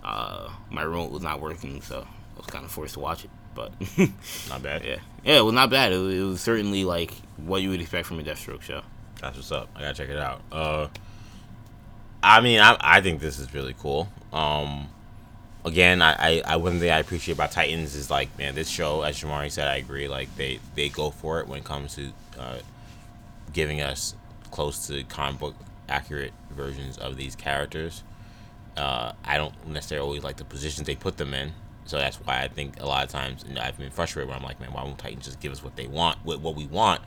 uh, 0.05 0.51
my 0.71 0.83
remote 0.83 1.11
was 1.11 1.23
not 1.23 1.41
working, 1.41 1.81
so 1.81 2.07
I 2.35 2.37
was 2.37 2.47
kind 2.47 2.65
of 2.65 2.71
forced 2.71 2.95
to 2.95 3.01
watch 3.01 3.25
it. 3.25 3.31
But 3.55 3.73
Not 4.49 4.63
bad. 4.63 4.85
yeah, 4.85 4.97
yeah, 5.25 5.39
it 5.39 5.45
was 5.45 5.55
not 5.55 5.71
bad. 5.71 5.93
It 5.93 5.99
was, 5.99 6.15
it 6.15 6.23
was 6.23 6.41
certainly 6.41 6.85
like 6.85 7.13
what 7.37 7.63
you 7.63 7.71
would 7.71 7.81
expect 7.81 8.07
from 8.07 8.19
a 8.19 8.23
Deathstroke 8.23 8.63
show. 8.63 8.83
That's 9.21 9.37
what's 9.37 9.53
up. 9.53 9.69
I 9.77 9.81
gotta 9.83 9.95
check 9.95 10.09
it 10.11 10.19
out. 10.19 10.43
Uh, 10.51 10.89
I 12.23 12.41
mean, 12.41 12.59
I, 12.61 12.77
I 12.81 13.01
think 13.01 13.21
this 13.21 13.39
is 13.39 13.55
really 13.55 13.75
cool. 13.79 14.09
Um, 14.33 14.89
again, 15.65 16.03
I, 16.03 16.13
I, 16.13 16.43
I 16.45 16.57
one 16.57 16.79
thing 16.79 16.91
I 16.91 16.99
appreciate 16.99 17.35
about 17.35 17.51
Titans 17.51 17.95
is 17.95 18.11
like, 18.11 18.37
man, 18.39 18.55
this 18.55 18.69
show, 18.69 19.03
as 19.03 19.19
Shamari 19.21 19.51
said, 19.51 19.67
I 19.67 19.77
agree. 19.77 20.09
Like 20.09 20.35
they 20.37 20.61
they 20.75 20.89
go 20.89 21.11
for 21.11 21.41
it 21.41 21.49
when 21.49 21.59
it 21.59 21.65
comes 21.65 21.95
to 21.97 22.13
uh, 22.39 22.59
giving 23.53 23.81
us 23.81 24.15
close 24.51 24.87
to 24.87 25.03
comic 25.05 25.41
book 25.41 25.55
accurate 25.89 26.33
versions 26.51 26.99
of 26.99 27.17
these 27.17 27.35
characters. 27.35 28.03
Uh, 28.77 29.13
I 29.25 29.37
don't 29.37 29.55
necessarily 29.69 30.07
always 30.07 30.25
like 30.25 30.37
the 30.37 30.45
positions 30.45 30.87
they 30.87 30.97
put 30.97 31.17
them 31.17 31.33
in. 31.35 31.53
So 31.87 31.99
that's 31.99 32.17
why 32.17 32.43
I 32.43 32.49
think 32.49 32.81
a 32.81 32.87
lot 32.87 33.05
of 33.05 33.11
times 33.11 33.45
and 33.45 33.59
I've 33.59 33.79
been 33.79 33.91
frustrated 33.91 34.29
where 34.29 34.37
I'm 34.37 34.43
like, 34.43 34.59
man, 34.59 34.73
why 34.73 34.83
won't 34.83 34.99
Titans 34.99 35.27
just 35.27 35.41
give 35.41 35.53
us 35.53 35.63
what 35.63 35.77
they 35.77 35.87
want, 35.87 36.19
what, 36.25 36.41
what 36.41 36.57
we 36.57 36.67
want? 36.67 37.03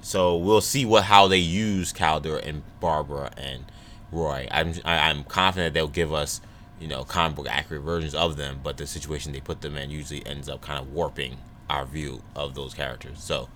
So 0.00 0.36
we'll 0.36 0.60
see 0.60 0.84
what 0.84 1.04
how 1.04 1.28
they 1.28 1.38
use 1.38 1.92
Kaldur 1.92 2.44
and 2.46 2.62
Barbara 2.80 3.30
and 3.36 3.64
Roy. 4.12 4.48
I'm 4.50 4.74
I, 4.84 5.10
I'm 5.10 5.24
confident 5.24 5.74
they'll 5.74 5.88
give 5.88 6.12
us 6.12 6.40
you 6.80 6.88
know 6.88 7.04
comic 7.04 7.36
book 7.36 7.48
accurate 7.48 7.82
versions 7.82 8.14
of 8.14 8.36
them, 8.36 8.60
but 8.62 8.76
the 8.76 8.86
situation 8.86 9.32
they 9.32 9.40
put 9.40 9.60
them 9.60 9.76
in 9.76 9.90
usually 9.90 10.26
ends 10.26 10.48
up 10.48 10.60
kind 10.60 10.78
of 10.78 10.92
warping 10.92 11.38
our 11.68 11.84
view 11.84 12.22
of 12.34 12.54
those 12.54 12.74
characters. 12.74 13.22
So 13.22 13.48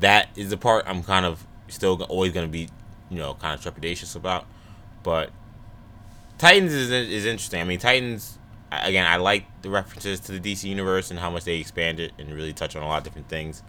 that 0.00 0.28
is 0.36 0.50
the 0.50 0.56
part 0.56 0.84
I'm 0.86 1.02
kind 1.02 1.26
of 1.26 1.46
still 1.68 2.02
always 2.04 2.32
going 2.32 2.46
to 2.46 2.52
be 2.52 2.68
you 3.10 3.18
know 3.18 3.34
kind 3.34 3.58
of 3.58 3.74
trepidatious 3.74 4.16
about, 4.16 4.46
but 5.02 5.30
Titans 6.38 6.72
is 6.72 6.90
is 6.90 7.26
interesting. 7.26 7.60
I 7.60 7.64
mean 7.64 7.78
Titans. 7.78 8.38
Again, 8.74 9.06
I 9.06 9.16
like 9.16 9.44
the 9.60 9.68
references 9.68 10.18
to 10.20 10.32
the 10.32 10.40
DC 10.40 10.64
universe 10.64 11.10
and 11.10 11.20
how 11.20 11.28
much 11.28 11.44
they 11.44 11.58
expand 11.58 12.00
it 12.00 12.12
and 12.18 12.32
really 12.32 12.54
touch 12.54 12.74
on 12.74 12.82
a 12.82 12.88
lot 12.88 12.96
of 12.96 13.04
different 13.04 13.28
things 13.28 13.62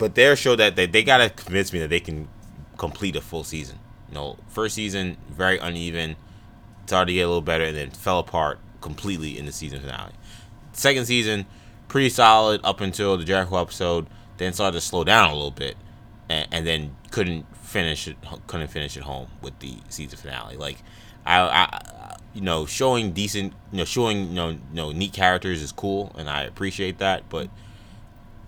but 0.00 0.14
their 0.14 0.34
show 0.34 0.56
that 0.56 0.76
they, 0.76 0.86
they 0.86 1.04
gotta 1.04 1.28
convince 1.28 1.74
me 1.74 1.78
that 1.78 1.90
they 1.90 2.00
can 2.00 2.26
complete 2.78 3.14
a 3.16 3.20
full 3.20 3.44
season. 3.44 3.78
You 4.08 4.14
know, 4.14 4.38
first 4.48 4.74
season 4.74 5.18
very 5.28 5.58
uneven, 5.58 6.16
started 6.90 7.06
to 7.06 7.14
get 7.14 7.22
a 7.22 7.28
little 7.28 7.40
better, 7.40 7.64
and 7.64 7.76
then 7.76 7.90
fell 7.90 8.18
apart 8.18 8.58
completely 8.80 9.38
in 9.38 9.46
the 9.46 9.52
season 9.52 9.80
finale. 9.80 10.12
Second 10.72 11.06
season, 11.06 11.46
pretty 11.86 12.08
solid 12.08 12.60
up 12.64 12.80
until 12.80 13.16
the 13.16 13.24
Jericho 13.24 13.60
episode, 13.60 14.08
then 14.38 14.52
started 14.52 14.72
to 14.72 14.80
slow 14.80 15.04
down 15.04 15.30
a 15.30 15.34
little 15.34 15.52
bit, 15.52 15.76
and, 16.28 16.48
and 16.50 16.66
then 16.66 16.96
couldn't 17.12 17.46
finish 17.56 18.08
it 18.08 18.16
couldn't 18.48 18.68
finish 18.68 18.96
it 18.96 19.04
home 19.04 19.28
with 19.40 19.56
the 19.60 19.78
season 19.88 20.18
finale. 20.18 20.56
Like, 20.56 20.78
I, 21.24 21.38
I 21.38 22.16
you 22.34 22.40
know 22.40 22.66
showing 22.66 23.12
decent 23.12 23.52
you 23.70 23.78
know 23.78 23.84
showing 23.84 24.28
you 24.28 24.34
know, 24.34 24.48
you 24.50 24.58
know 24.72 24.90
neat 24.90 25.12
characters 25.12 25.62
is 25.62 25.70
cool, 25.70 26.12
and 26.18 26.28
I 26.28 26.42
appreciate 26.42 26.98
that, 26.98 27.28
but 27.28 27.48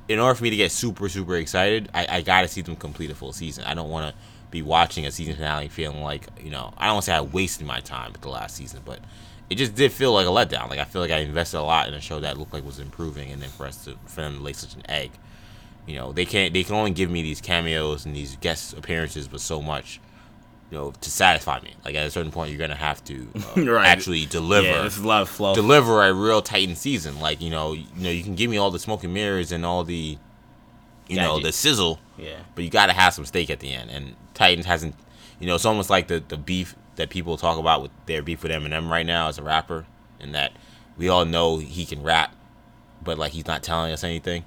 in 0.08 0.18
order 0.18 0.34
for 0.34 0.42
me 0.42 0.50
to 0.50 0.56
get 0.56 0.72
super 0.72 1.08
super 1.08 1.36
excited, 1.36 1.88
I, 1.94 2.06
I 2.16 2.20
gotta 2.22 2.48
see 2.48 2.60
them 2.60 2.74
complete 2.74 3.12
a 3.12 3.14
full 3.14 3.32
season. 3.32 3.62
I 3.64 3.74
don't 3.74 3.88
want 3.88 4.12
to 4.12 4.22
be 4.52 4.62
watching 4.62 5.04
a 5.06 5.10
season 5.10 5.34
finale 5.34 5.66
feeling 5.66 6.00
like 6.02 6.28
you 6.40 6.50
know 6.50 6.72
I 6.78 6.84
don't 6.86 6.94
want 6.94 7.04
to 7.06 7.10
say 7.10 7.14
I 7.16 7.20
wasted 7.22 7.66
my 7.66 7.80
time 7.80 8.12
with 8.12 8.20
the 8.20 8.28
last 8.28 8.54
season, 8.56 8.82
but 8.84 9.00
it 9.50 9.56
just 9.56 9.74
did 9.74 9.90
feel 9.90 10.12
like 10.12 10.26
a 10.26 10.30
letdown. 10.30 10.70
Like 10.70 10.78
I 10.78 10.84
feel 10.84 11.02
like 11.02 11.10
I 11.10 11.18
invested 11.18 11.58
a 11.58 11.62
lot 11.62 11.88
in 11.88 11.94
a 11.94 12.00
show 12.00 12.20
that 12.20 12.38
looked 12.38 12.52
like 12.52 12.64
was 12.64 12.78
improving, 12.78 13.32
and 13.32 13.42
then 13.42 13.50
for 13.50 13.66
us 13.66 13.84
to 13.86 13.96
for 14.06 14.20
them 14.20 14.36
to 14.36 14.42
lay 14.42 14.52
such 14.52 14.74
an 14.76 14.82
egg, 14.88 15.10
you 15.86 15.96
know 15.96 16.12
they 16.12 16.24
can't 16.24 16.52
they 16.54 16.62
can 16.62 16.76
only 16.76 16.92
give 16.92 17.10
me 17.10 17.22
these 17.22 17.40
cameos 17.40 18.06
and 18.06 18.14
these 18.14 18.36
guest 18.36 18.74
appearances, 18.78 19.26
but 19.26 19.40
so 19.40 19.60
much. 19.60 20.00
You 20.70 20.78
know, 20.78 20.92
to 21.02 21.10
satisfy 21.10 21.60
me. 21.60 21.74
Like 21.84 21.94
at 21.96 22.06
a 22.06 22.10
certain 22.10 22.32
point, 22.32 22.50
you're 22.50 22.58
gonna 22.58 22.74
have 22.74 23.04
to 23.04 23.28
uh, 23.58 23.62
Right. 23.62 23.86
actually 23.86 24.24
deliver 24.24 24.68
Yeah, 24.68 24.80
this 24.82 24.96
is 24.96 25.02
a 25.04 25.06
lot 25.06 25.20
of 25.20 25.28
fluff. 25.28 25.54
deliver 25.54 26.02
a 26.02 26.14
real 26.14 26.40
Titan 26.40 26.76
season. 26.76 27.20
Like 27.20 27.42
you 27.42 27.50
know, 27.50 27.72
you 27.74 27.84
know, 27.98 28.08
you 28.08 28.22
can 28.24 28.34
give 28.36 28.48
me 28.50 28.56
all 28.56 28.70
the 28.70 28.78
smoke 28.78 29.04
and 29.04 29.12
mirrors 29.12 29.52
and 29.52 29.66
all 29.66 29.84
the, 29.84 30.16
you 31.08 31.16
know, 31.16 31.40
the 31.40 31.52
sizzle, 31.52 32.00
yeah, 32.16 32.38
but 32.54 32.64
you 32.64 32.70
got 32.70 32.86
to 32.86 32.94
have 32.94 33.12
some 33.12 33.26
steak 33.26 33.50
at 33.50 33.60
the 33.60 33.70
end. 33.70 33.90
And 33.90 34.16
Titans 34.42 34.66
hasn't, 34.66 34.96
you 35.38 35.46
know, 35.46 35.54
it's 35.54 35.64
almost 35.64 35.88
like 35.88 36.08
the 36.08 36.20
the 36.26 36.36
beef 36.36 36.74
that 36.96 37.10
people 37.10 37.36
talk 37.36 37.58
about 37.58 37.80
with 37.80 37.92
their 38.06 38.22
beef 38.22 38.42
with 38.42 38.50
Eminem 38.50 38.90
right 38.90 39.06
now 39.06 39.28
as 39.28 39.38
a 39.38 39.42
rapper, 39.42 39.86
and 40.18 40.34
that 40.34 40.52
we 40.96 41.08
all 41.08 41.24
know 41.24 41.58
he 41.58 41.86
can 41.86 42.02
rap, 42.02 42.34
but 43.04 43.18
like 43.18 43.30
he's 43.30 43.46
not 43.46 43.62
telling 43.62 43.92
us 43.92 44.02
anything. 44.02 44.44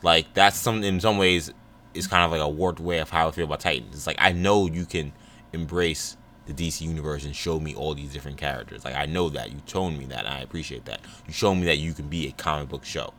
Like 0.00 0.32
that's 0.32 0.56
some 0.56 0.84
in 0.84 1.00
some 1.00 1.18
ways 1.18 1.52
is 1.92 2.06
kind 2.06 2.24
of 2.24 2.30
like 2.30 2.40
a 2.40 2.48
warped 2.48 2.78
way 2.78 3.00
of 3.00 3.10
how 3.10 3.26
I 3.26 3.30
feel 3.32 3.46
about 3.46 3.58
Titans. 3.58 3.96
It's 3.96 4.06
like 4.06 4.16
I 4.20 4.30
know 4.30 4.68
you 4.68 4.84
can 4.84 5.12
embrace 5.52 6.16
the 6.46 6.54
DC 6.54 6.82
universe 6.82 7.24
and 7.24 7.34
show 7.34 7.58
me 7.58 7.74
all 7.74 7.96
these 7.96 8.12
different 8.12 8.36
characters. 8.36 8.84
Like 8.84 8.94
I 8.94 9.06
know 9.06 9.28
that 9.30 9.50
you 9.50 9.58
told 9.66 9.98
me 9.98 10.04
that, 10.04 10.20
and 10.20 10.34
I 10.34 10.38
appreciate 10.38 10.84
that. 10.84 11.00
You 11.26 11.32
showed 11.32 11.56
me 11.56 11.64
that 11.64 11.78
you 11.78 11.94
can 11.94 12.06
be 12.06 12.28
a 12.28 12.30
comic 12.30 12.68
book 12.68 12.84
show. 12.84 13.12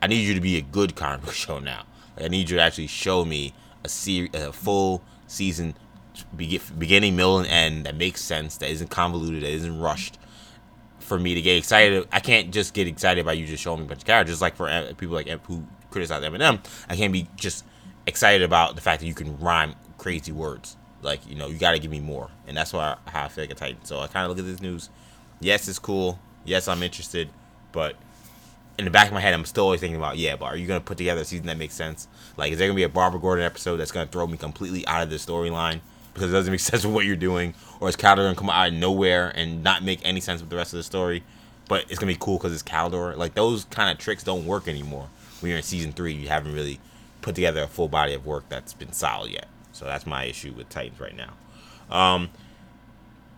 I 0.00 0.06
need 0.06 0.24
you 0.24 0.34
to 0.34 0.40
be 0.40 0.58
a 0.58 0.62
good 0.62 0.94
comic 0.94 1.24
book 1.24 1.34
show 1.44 1.58
now. 1.58 1.86
Like, 2.16 2.26
I 2.26 2.28
need 2.28 2.50
you 2.50 2.58
to 2.58 2.62
actually 2.62 2.86
show 2.86 3.24
me 3.24 3.52
a 3.82 3.88
series, 3.88 4.30
a 4.32 4.52
full 4.52 5.02
season, 5.30 5.74
beginning, 6.36 7.16
middle, 7.16 7.38
and 7.38 7.46
end 7.46 7.86
that 7.86 7.96
makes 7.96 8.20
sense, 8.20 8.56
that 8.58 8.70
isn't 8.70 8.88
convoluted, 8.88 9.42
that 9.42 9.50
isn't 9.50 9.80
rushed. 9.80 10.18
For 10.98 11.18
me 11.18 11.34
to 11.34 11.42
get 11.42 11.56
excited, 11.56 12.06
I 12.12 12.20
can't 12.20 12.52
just 12.52 12.74
get 12.74 12.86
excited 12.86 13.24
by 13.24 13.32
you 13.32 13.46
just 13.46 13.62
showing 13.62 13.80
me 13.80 13.86
a 13.86 13.88
bunch 13.88 14.02
of 14.02 14.06
characters. 14.06 14.40
Like 14.40 14.56
for 14.56 14.68
people 14.96 15.14
like 15.14 15.28
who 15.46 15.64
criticize 15.90 16.22
Eminem, 16.22 16.64
I 16.88 16.96
can't 16.96 17.12
be 17.12 17.26
just 17.36 17.64
excited 18.06 18.42
about 18.42 18.74
the 18.76 18.80
fact 18.80 19.00
that 19.00 19.06
you 19.06 19.14
can 19.14 19.38
rhyme 19.38 19.74
crazy 19.98 20.32
words. 20.32 20.76
Like 21.02 21.26
you 21.28 21.34
know, 21.34 21.48
you 21.48 21.58
got 21.58 21.72
to 21.72 21.78
give 21.78 21.90
me 21.90 22.00
more, 22.00 22.30
and 22.46 22.56
that's 22.56 22.72
why 22.72 22.96
how 23.06 23.24
I 23.24 23.28
feel 23.28 23.44
like 23.44 23.50
a 23.50 23.54
Titan. 23.54 23.84
So 23.84 24.00
I 24.00 24.06
kind 24.06 24.24
of 24.24 24.36
look 24.36 24.38
at 24.38 24.48
this 24.50 24.60
news. 24.60 24.90
Yes, 25.40 25.66
it's 25.66 25.78
cool. 25.78 26.18
Yes, 26.44 26.68
I'm 26.68 26.82
interested, 26.82 27.30
but 27.72 27.96
in 28.80 28.86
the 28.86 28.90
back 28.90 29.06
of 29.06 29.12
my 29.12 29.20
head, 29.20 29.32
I'm 29.32 29.44
still 29.44 29.64
always 29.64 29.80
thinking 29.80 29.96
about, 29.96 30.16
yeah, 30.16 30.36
but 30.36 30.46
are 30.46 30.56
you 30.56 30.66
gonna 30.66 30.80
put 30.80 30.98
together 30.98 31.20
a 31.20 31.24
season 31.24 31.46
that 31.46 31.58
makes 31.58 31.74
sense? 31.74 32.08
Like, 32.36 32.52
is 32.52 32.58
there 32.58 32.66
gonna 32.66 32.76
be 32.76 32.82
a 32.82 32.88
Barbara 32.88 33.20
Gordon 33.20 33.44
episode 33.44 33.76
that's 33.76 33.92
gonna 33.92 34.06
throw 34.06 34.26
me 34.26 34.36
completely 34.36 34.86
out 34.86 35.02
of 35.02 35.10
the 35.10 35.16
storyline 35.16 35.80
because 36.14 36.30
it 36.30 36.32
doesn't 36.32 36.50
make 36.50 36.60
sense 36.60 36.84
with 36.84 36.94
what 36.94 37.04
you're 37.04 37.16
doing, 37.16 37.54
or 37.78 37.88
is 37.88 37.96
Kaldur 37.96 38.16
gonna 38.16 38.34
come 38.34 38.50
out 38.50 38.68
of 38.68 38.74
nowhere 38.74 39.32
and 39.36 39.62
not 39.62 39.84
make 39.84 40.00
any 40.04 40.20
sense 40.20 40.40
with 40.40 40.50
the 40.50 40.56
rest 40.56 40.72
of 40.72 40.78
the 40.78 40.82
story? 40.82 41.22
But 41.68 41.84
it's 41.88 41.98
gonna 41.98 42.12
be 42.12 42.18
cool 42.18 42.38
because 42.38 42.52
it's 42.52 42.62
Kaldur. 42.62 43.16
Like 43.16 43.34
those 43.34 43.66
kind 43.66 43.90
of 43.90 43.98
tricks 43.98 44.24
don't 44.24 44.46
work 44.46 44.66
anymore. 44.66 45.08
When 45.40 45.50
you're 45.50 45.58
in 45.58 45.62
season 45.62 45.92
three, 45.92 46.12
you 46.12 46.28
haven't 46.28 46.52
really 46.52 46.80
put 47.22 47.34
together 47.34 47.62
a 47.62 47.68
full 47.68 47.88
body 47.88 48.14
of 48.14 48.26
work 48.26 48.44
that's 48.48 48.72
been 48.72 48.92
solid 48.92 49.30
yet. 49.30 49.46
So 49.72 49.84
that's 49.84 50.06
my 50.06 50.24
issue 50.24 50.52
with 50.52 50.68
Titans 50.68 51.00
right 51.00 51.14
now. 51.16 51.32
Um, 51.94 52.30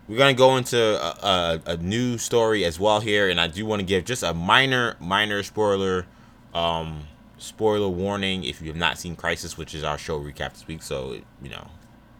we're 0.07 0.17
gonna 0.17 0.33
go 0.33 0.57
into 0.57 0.77
a, 0.79 1.61
a, 1.67 1.71
a 1.73 1.77
new 1.77 2.17
story 2.17 2.65
as 2.65 2.79
well 2.79 2.99
here, 2.99 3.29
and 3.29 3.39
I 3.39 3.47
do 3.47 3.65
want 3.65 3.79
to 3.79 3.85
give 3.85 4.05
just 4.05 4.23
a 4.23 4.33
minor, 4.33 4.95
minor 4.99 5.43
spoiler, 5.43 6.05
um, 6.53 7.01
spoiler 7.37 7.87
warning 7.87 8.43
if 8.43 8.61
you 8.61 8.67
have 8.67 8.75
not 8.75 8.97
seen 8.97 9.15
Crisis, 9.15 9.57
which 9.57 9.73
is 9.73 9.83
our 9.83 9.97
show 9.97 10.19
recap 10.19 10.53
this 10.53 10.67
week. 10.67 10.81
So 10.83 11.17
you 11.41 11.49
know, 11.49 11.67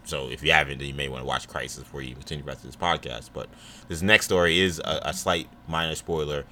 so 0.05 0.29
if 0.29 0.43
you 0.43 0.51
haven't, 0.51 0.79
then 0.79 0.87
you 0.87 0.93
may 0.93 1.09
want 1.09 1.21
to 1.21 1.25
watch 1.27 1.47
Crisis 1.47 1.79
before 1.79 2.01
you 2.01 2.15
continue 2.15 2.43
the 2.43 2.47
rest 2.47 2.63
of 2.63 2.67
this 2.67 2.75
podcast. 2.75 3.29
But 3.33 3.47
this 3.87 4.01
next 4.01 4.25
story 4.25 4.59
is 4.59 4.79
a, 4.79 5.01
a 5.05 5.13
slight 5.13 5.47
minor 5.67 5.95
spoiler 5.95 6.45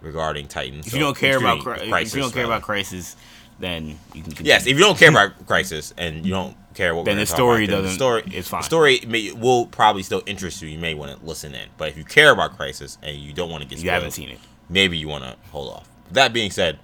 regarding 0.00 0.46
Titans. 0.48 0.86
if 0.86 0.92
So- 0.92 0.98
you 0.98 1.04
don't 1.04 1.16
care 1.16 1.38
about 1.38 1.60
Cri- 1.60 1.88
Crisis, 1.88 2.12
if 2.12 2.16
you 2.16 2.22
don't 2.22 2.32
care 2.32 2.42
rather. 2.44 2.52
about 2.54 2.62
Crisis, 2.62 3.16
then 3.58 3.88
you 4.14 4.22
can. 4.22 4.22
Continue. 4.24 4.48
Yes, 4.48 4.66
if 4.66 4.74
you 4.78 4.84
don't 4.84 4.98
care 4.98 5.10
about 5.10 5.46
Crisis 5.46 5.92
and 5.98 6.24
you 6.24 6.32
don't 6.32 6.56
care 6.78 6.94
what 6.94 7.04
Then 7.04 7.16
we're 7.16 7.20
the 7.20 7.26
story 7.26 7.64
about, 7.64 7.70
then 7.82 7.82
doesn't- 7.84 7.88
The 7.90 7.94
story, 7.94 8.22
it's 8.38 8.48
fine. 8.48 8.60
The 8.60 8.64
story 8.64 9.00
may, 9.06 9.32
will 9.32 9.66
probably 9.66 10.02
still 10.02 10.22
interest 10.26 10.62
you. 10.62 10.68
You 10.68 10.78
may 10.78 10.94
want 10.94 11.18
to 11.18 11.26
listen 11.26 11.54
in, 11.54 11.68
but 11.76 11.88
if 11.88 11.98
you 11.98 12.04
care 12.04 12.30
about 12.30 12.56
Crisis 12.56 12.96
and 13.02 13.16
you 13.16 13.32
don't 13.32 13.50
want 13.50 13.62
to 13.62 13.68
get 13.68 13.78
spoiled, 13.78 13.84
you 13.84 13.90
haven't 13.90 14.12
seen 14.12 14.30
it. 14.30 14.38
maybe 14.68 14.96
you 14.96 15.08
want 15.08 15.24
to 15.24 15.36
hold 15.50 15.72
off. 15.72 15.88
That 16.10 16.32
being 16.32 16.50
said, 16.50 16.78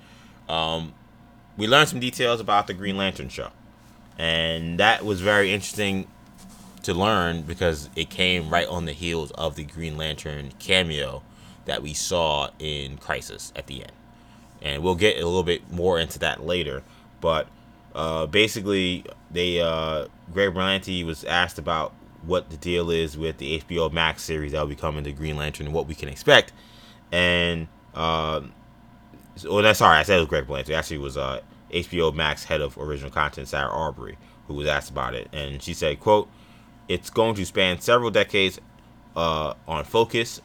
um, 0.49 0.92
we 1.57 1.66
learned 1.66 1.88
some 1.88 2.01
details 2.01 2.40
about 2.40 2.66
the 2.66 2.74
Green 2.74 2.97
Lantern 2.97 3.28
show, 3.28 3.51
and 4.18 4.78
that 4.78 5.05
was 5.05 5.20
very 5.20 5.53
interesting 5.53 6.09
to 6.82 6.92
learn 6.92 7.42
because 7.42 7.88
it 7.97 8.11
came 8.11 8.51
right 8.51 8.68
on 8.68 8.84
the 8.84 8.92
heels 8.92 9.30
of 9.32 9.55
the 9.57 9.64
Green 9.64 9.97
Lantern 9.97 10.53
cameo 10.59 11.22
that 11.64 11.82
we 11.82 11.95
saw 11.95 12.51
in 12.59 12.99
Crisis 12.99 13.53
at 13.57 13.66
the 13.68 13.80
end. 13.82 13.92
And 14.61 14.82
we'll 14.82 14.95
get 14.95 15.16
a 15.16 15.24
little 15.24 15.42
bit 15.45 15.70
more 15.70 15.99
into 15.99 16.18
that 16.18 16.45
later. 16.45 16.82
But 17.22 17.47
uh, 17.95 18.26
basically, 18.26 19.05
they 19.30 19.61
uh, 19.61 20.07
Greg 20.32 20.55
Berlanti 20.55 21.05
was 21.05 21.24
asked 21.24 21.59
about 21.59 21.92
what 22.22 22.51
the 22.51 22.57
deal 22.57 22.90
is 22.90 23.16
with 23.18 23.38
the 23.38 23.61
HBO 23.61 23.92
Max 23.92 24.22
series 24.22 24.53
that 24.53 24.61
will 24.61 24.68
be 24.68 24.74
coming 24.74 25.05
to 25.05 25.12
Green 25.12 25.36
Lantern 25.36 25.66
and 25.66 25.74
what 25.74 25.86
we 25.86 25.95
can 25.95 26.09
expect. 26.09 26.53
And 27.12 27.68
uh, 27.95 28.40
that's 29.36 29.78
sorry, 29.78 29.99
I 29.99 30.03
said 30.03 30.16
it 30.16 30.20
was 30.20 30.28
Greg 30.28 30.47
Berlanti. 30.47 30.74
Actually, 30.74 30.99
was 30.99 31.16
uh, 31.16 31.40
HBO 31.70 32.14
Max 32.14 32.45
head 32.45 32.61
of 32.61 32.76
original 32.78 33.11
content 33.11 33.49
Sarah 33.49 33.70
Aubrey 33.70 34.16
who 34.47 34.55
was 34.55 34.66
asked 34.66 34.90
about 34.90 35.14
it, 35.14 35.28
and 35.32 35.62
she 35.62 35.74
said, 35.74 36.01
"quote 36.01 36.28
It's 36.88 37.11
going 37.11 37.34
to 37.36 37.47
span 37.47 37.80
several 37.80 38.11
decades 38.11 38.61
uh, 39.16 39.55
on 39.66 39.84
focus. 39.84 40.40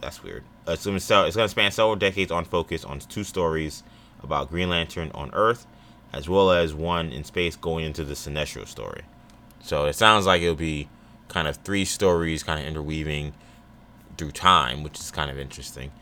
That's 0.00 0.22
weird. 0.22 0.44
It's 0.66 0.84
going 0.84 0.98
to 0.98 1.48
span 1.48 1.72
several 1.72 1.96
decades 1.96 2.30
on 2.30 2.44
focus 2.44 2.84
on 2.84 3.00
two 3.00 3.24
stories 3.24 3.82
about 4.22 4.50
Green 4.50 4.68
Lantern 4.68 5.10
on 5.14 5.30
Earth, 5.32 5.66
as 6.12 6.28
well 6.28 6.50
as 6.50 6.74
one 6.74 7.10
in 7.12 7.24
space 7.24 7.56
going 7.56 7.84
into 7.84 8.04
the 8.04 8.14
Sinestro 8.14 8.66
story. 8.66 9.02
So 9.62 9.84
it 9.86 9.94
sounds 9.94 10.26
like 10.26 10.42
it'll 10.42 10.54
be 10.54 10.88
kind 11.28 11.46
of 11.46 11.56
three 11.58 11.84
stories, 11.84 12.42
kind 12.42 12.60
of 12.60 12.66
interweaving 12.66 13.32
through 14.18 14.32
time, 14.32 14.82
which 14.82 14.98
is 14.98 15.10
kind 15.10 15.30
of 15.30 15.38
interesting. 15.38 15.92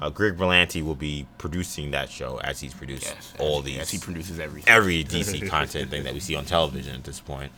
Uh, 0.00 0.08
Greg 0.10 0.36
Berlanti 0.36 0.82
will 0.82 0.94
be 0.94 1.26
producing 1.38 1.90
that 1.90 2.08
show 2.08 2.38
as 2.44 2.60
he's 2.60 2.72
produced 2.72 3.04
Yes, 3.14 3.34
all 3.40 3.60
these 3.62 3.78
As 3.80 3.90
he 3.90 3.98
produces 3.98 4.38
everything. 4.38 4.72
every 4.72 5.02
DC 5.04 5.48
content 5.50 5.90
thing 5.90 6.04
that 6.04 6.14
we 6.14 6.20
see 6.20 6.36
on 6.36 6.44
television 6.44 6.94
at 6.94 7.04
this 7.04 7.18
point. 7.20 7.50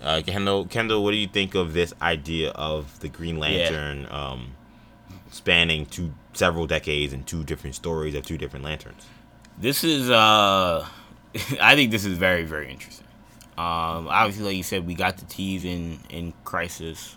Uh, 0.00 0.22
Kendall, 0.26 0.64
Kendall, 0.66 1.04
what 1.04 1.10
do 1.10 1.16
you 1.18 1.26
think 1.26 1.54
of 1.54 1.74
this 1.74 1.92
idea 2.00 2.50
of 2.50 2.98
the 3.00 3.08
Green 3.08 3.38
Lantern 3.38 4.06
um, 4.10 4.52
spanning 5.30 5.84
two 5.86 6.14
several 6.32 6.66
decades 6.66 7.12
and 7.12 7.26
two 7.26 7.44
different 7.44 7.74
stories 7.76 8.14
of 8.14 8.24
two 8.24 8.38
different 8.38 8.64
lanterns? 8.64 9.06
This 9.58 9.84
is, 9.84 10.10
uh, 10.10 10.86
I 11.60 11.74
think 11.74 11.90
this 11.90 12.04
is 12.04 12.16
very, 12.16 12.44
very 12.44 12.70
interesting. 12.70 13.06
Um, 13.58 14.08
obviously, 14.08 14.44
like 14.44 14.56
you 14.56 14.62
said, 14.62 14.86
we 14.86 14.94
got 14.94 15.16
the 15.16 15.24
tease 15.24 15.64
in 15.64 15.98
in 16.10 16.32
Crisis 16.44 17.16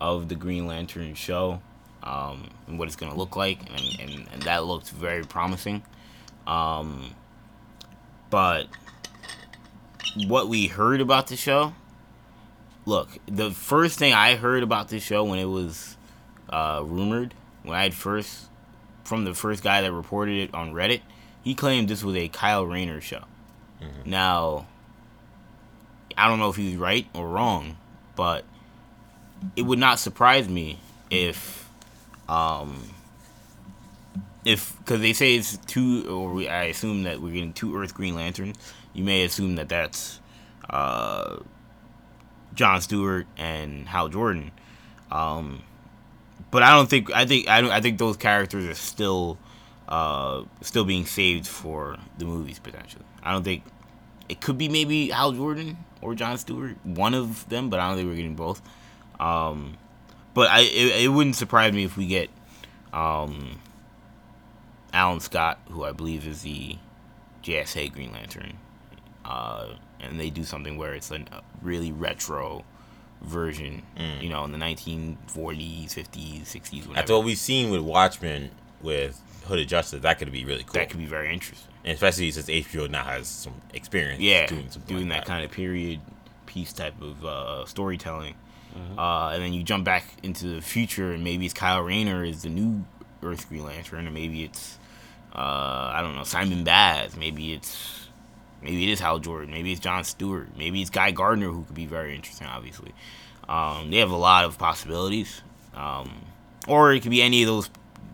of 0.00 0.28
the 0.28 0.34
Green 0.34 0.66
Lantern 0.66 1.14
show 1.14 1.60
um, 2.02 2.50
and 2.66 2.78
what 2.78 2.86
it's 2.86 2.96
going 2.96 3.10
to 3.12 3.18
look 3.18 3.36
like, 3.36 3.58
and, 3.70 4.00
and, 4.00 4.28
and, 4.32 4.42
that 4.42 4.64
looked 4.64 4.90
very 4.90 5.24
promising. 5.24 5.82
Um, 6.46 7.14
but 8.30 8.68
what 10.26 10.48
we 10.48 10.68
heard 10.68 11.00
about 11.00 11.26
the 11.26 11.36
show, 11.36 11.74
look, 12.86 13.08
the 13.26 13.50
first 13.50 13.98
thing 13.98 14.12
I 14.12 14.36
heard 14.36 14.62
about 14.62 14.88
this 14.88 15.02
show 15.02 15.24
when 15.24 15.38
it 15.38 15.46
was 15.46 15.96
uh, 16.48 16.82
rumored, 16.84 17.34
when 17.62 17.76
I 17.76 17.82
had 17.82 17.94
first, 17.94 18.46
from 19.04 19.24
the 19.24 19.34
first 19.34 19.62
guy 19.62 19.82
that 19.82 19.92
reported 19.92 20.36
it 20.38 20.54
on 20.54 20.72
Reddit, 20.72 21.00
he 21.42 21.54
claimed 21.54 21.88
this 21.88 22.04
was 22.04 22.16
a 22.16 22.28
Kyle 22.28 22.64
Rayner 22.64 23.00
show. 23.00 23.24
Mm-hmm. 23.80 24.10
Now, 24.10 24.66
I 26.16 26.28
don't 26.28 26.38
know 26.38 26.50
if 26.50 26.56
he's 26.56 26.76
right 26.76 27.06
or 27.14 27.28
wrong, 27.28 27.76
but 28.16 28.44
it 29.56 29.62
would 29.62 29.78
not 29.78 29.98
surprise 29.98 30.48
me 30.48 30.78
if 31.10 31.68
um, 32.28 32.82
if 34.44 34.76
because 34.78 35.00
they 35.00 35.12
say 35.12 35.36
it's 35.36 35.56
two, 35.58 36.06
or 36.08 36.32
we, 36.32 36.48
I 36.48 36.64
assume 36.64 37.04
that 37.04 37.20
we're 37.20 37.32
getting 37.32 37.52
two 37.52 37.76
Earth 37.76 37.94
Green 37.94 38.14
Lanterns. 38.14 38.56
You 38.92 39.04
may 39.04 39.24
assume 39.24 39.56
that 39.56 39.68
that's 39.68 40.20
uh, 40.68 41.38
John 42.54 42.80
Stewart 42.80 43.26
and 43.36 43.86
Hal 43.86 44.08
Jordan. 44.08 44.50
Um, 45.10 45.62
but 46.50 46.62
I 46.62 46.72
don't 46.72 46.88
think 46.88 47.12
I 47.14 47.24
think 47.26 47.48
I 47.48 47.60
don't 47.60 47.70
I 47.70 47.80
think 47.80 47.98
those 47.98 48.16
characters 48.16 48.66
are 48.66 48.74
still 48.74 49.38
uh, 49.88 50.42
still 50.62 50.84
being 50.84 51.06
saved 51.06 51.46
for 51.46 51.96
the 52.18 52.24
movies 52.24 52.58
potentially. 52.58 53.04
I 53.22 53.32
don't 53.32 53.44
think 53.44 53.64
it 54.28 54.40
could 54.40 54.58
be 54.58 54.68
maybe 54.68 55.08
Hal 55.08 55.32
Jordan 55.32 55.76
or 56.00 56.14
John 56.14 56.38
Stewart, 56.38 56.76
one 56.84 57.14
of 57.14 57.48
them, 57.48 57.70
but 57.70 57.80
I 57.80 57.88
don't 57.88 57.96
think 57.96 58.08
we're 58.08 58.16
getting 58.16 58.36
both. 58.36 58.62
Um, 59.18 59.76
but 60.34 60.48
I 60.50 60.60
it, 60.60 61.04
it 61.04 61.08
wouldn't 61.08 61.36
surprise 61.36 61.72
me 61.72 61.84
if 61.84 61.96
we 61.96 62.06
get 62.06 62.30
um, 62.92 63.58
Alan 64.92 65.20
Scott, 65.20 65.58
who 65.70 65.84
I 65.84 65.92
believe 65.92 66.26
is 66.26 66.42
the 66.42 66.76
JSA 67.42 67.92
Green 67.92 68.12
Lantern, 68.12 68.54
uh, 69.24 69.74
and 70.00 70.20
they 70.20 70.30
do 70.30 70.44
something 70.44 70.76
where 70.76 70.94
it's 70.94 71.10
a 71.10 71.24
really 71.62 71.92
retro 71.92 72.64
version, 73.22 73.82
mm. 73.96 74.22
you 74.22 74.28
know, 74.28 74.44
in 74.44 74.52
the 74.52 74.58
1940s, 74.58 75.16
50s, 75.86 76.42
60s, 76.42 76.86
whatever. 76.86 76.98
After 76.98 77.14
what 77.14 77.24
we've 77.24 77.38
seen 77.38 77.70
with 77.70 77.80
Watchmen 77.80 78.50
with 78.80 79.20
Hooded 79.46 79.68
Justice, 79.68 80.02
that 80.02 80.18
could 80.18 80.30
be 80.30 80.44
really 80.44 80.62
cool. 80.62 80.74
That 80.74 80.90
could 80.90 81.00
be 81.00 81.06
very 81.06 81.32
interesting. 81.32 81.72
And 81.88 81.94
especially 81.94 82.30
since 82.30 82.48
HBO 82.48 82.90
now 82.90 83.02
has 83.02 83.26
some 83.28 83.54
experience 83.72 84.20
yeah, 84.20 84.46
doing, 84.46 84.68
doing 84.86 85.08
like 85.08 85.20
that, 85.20 85.24
that, 85.24 85.26
kind 85.26 85.42
of 85.42 85.50
period 85.50 86.00
piece 86.44 86.74
type 86.74 87.00
of 87.00 87.24
uh, 87.24 87.64
storytelling. 87.64 88.34
Mm-hmm. 88.76 88.98
Uh, 88.98 89.30
and 89.30 89.42
then 89.42 89.54
you 89.54 89.62
jump 89.62 89.86
back 89.86 90.04
into 90.22 90.48
the 90.48 90.60
future, 90.60 91.12
and 91.12 91.24
maybe 91.24 91.46
it's 91.46 91.54
Kyle 91.54 91.80
Rayner 91.80 92.24
is 92.24 92.42
the 92.42 92.50
new 92.50 92.84
Earth 93.22 93.48
Green 93.48 93.64
Lantern, 93.64 94.04
and 94.04 94.12
maybe 94.12 94.44
it's 94.44 94.76
uh, 95.34 95.92
I 95.94 96.02
don't 96.02 96.14
know 96.14 96.24
Simon 96.24 96.62
Baz, 96.62 97.16
maybe 97.16 97.54
it's 97.54 98.08
maybe 98.60 98.84
it 98.84 98.92
is 98.92 99.00
Hal 99.00 99.18
Jordan, 99.18 99.50
maybe 99.50 99.72
it's 99.72 99.80
John 99.80 100.04
Stewart, 100.04 100.48
maybe 100.58 100.82
it's 100.82 100.90
Guy 100.90 101.10
Gardner, 101.10 101.48
who 101.48 101.64
could 101.64 101.74
be 101.74 101.86
very 101.86 102.14
interesting. 102.14 102.48
Obviously, 102.48 102.92
um, 103.48 103.90
they 103.90 103.96
have 103.96 104.10
a 104.10 104.16
lot 104.16 104.44
of 104.44 104.58
possibilities, 104.58 105.40
um, 105.72 106.26
or 106.66 106.92
it 106.92 107.00
could 107.00 107.12
be 107.12 107.22
any 107.22 107.44
of 107.44 107.46
those 107.46 107.70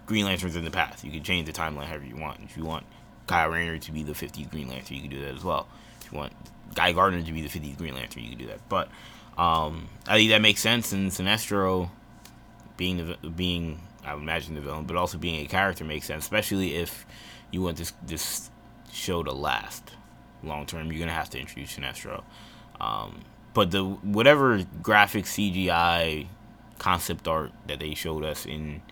Green 0.07 0.27
Lanterns 0.27 0.55
in 0.55 0.65
the 0.65 0.71
past. 0.71 1.03
You 1.03 1.11
can 1.11 1.25
change 1.25 1.47
the 1.47 1.53
timeline 1.53 1.87
however 1.87 2.05
you 2.05 2.17
want. 2.17 2.39
If 2.45 2.57
you 2.57 2.65
want 2.65 2.87
Kyle 3.27 3.49
Rayner 3.49 3.79
to 3.79 3.93
be 3.93 4.03
the 4.03 4.13
50th 4.13 4.51
Green 4.51 4.69
Lantern, 4.69 4.97
you 4.97 5.03
can 5.03 5.11
do 5.11 5.21
that 5.21 5.35
as 5.35 5.45
well. 5.45 5.67
If 6.01 6.13
you 6.13 6.19
want 6.19 6.33
Guy 6.75 6.93
Gardner 6.93 7.23
to 7.23 7.33
be 7.33 7.43
the 7.43 7.49
50th 7.49 7.79
Green 7.79 7.95
Lantern, 7.95 8.23
you 8.23 8.31
can 8.31 8.39
do 8.39 8.47
that. 8.47 8.69
But 8.69 8.89
um, 9.39 9.89
I 10.07 10.17
think 10.17 10.31
that 10.31 10.41
makes 10.41 10.61
sense. 10.61 10.93
And 10.93 11.11
Sinestro 11.11 11.91
being 12.77 13.17
the 13.23 13.29
being 13.31 13.81
I 14.05 14.15
would 14.15 14.23
imagine 14.23 14.55
the 14.55 14.61
villain, 14.61 14.85
but 14.85 14.97
also 14.97 15.19
being 15.19 15.45
a 15.45 15.49
character 15.49 15.85
makes 15.85 16.07
sense, 16.07 16.25
especially 16.25 16.77
if 16.77 17.07
you 17.51 17.63
want 17.63 17.79
this 17.79 17.93
this 18.07 18.51
show 18.93 19.23
to 19.23 19.33
last 19.33 19.93
long 20.43 20.67
term. 20.67 20.93
You're 20.93 21.01
gonna 21.01 21.13
have 21.13 21.31
to 21.31 21.39
introduce 21.41 21.77
Sinestro. 21.77 22.23
Um, 22.81 23.23
but 23.55 23.71
the 23.71 23.85
whatever 23.85 24.65
graphic 24.83 25.25
CGI 25.25 26.27
concept 26.79 27.27
art 27.29 27.53
that 27.67 27.81
they 27.81 27.95
showed 27.95 28.25
us 28.25 28.45
in 28.45 28.83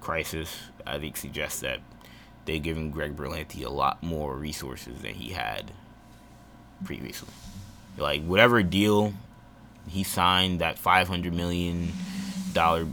Crisis, 0.00 0.54
I 0.86 0.98
think 0.98 1.16
suggests 1.16 1.60
that 1.60 1.80
they're 2.46 2.58
giving 2.58 2.90
Greg 2.90 3.16
Berlanti 3.16 3.64
a 3.64 3.68
lot 3.68 4.02
more 4.02 4.34
resources 4.34 5.02
than 5.02 5.14
he 5.14 5.30
had 5.32 5.70
previously. 6.84 7.28
Like 7.98 8.24
whatever 8.24 8.62
deal 8.62 9.12
he 9.88 10.02
signed 10.02 10.60
that 10.60 10.78
five 10.78 11.08
hundred 11.08 11.34
million 11.34 11.92
dollar 12.52 12.86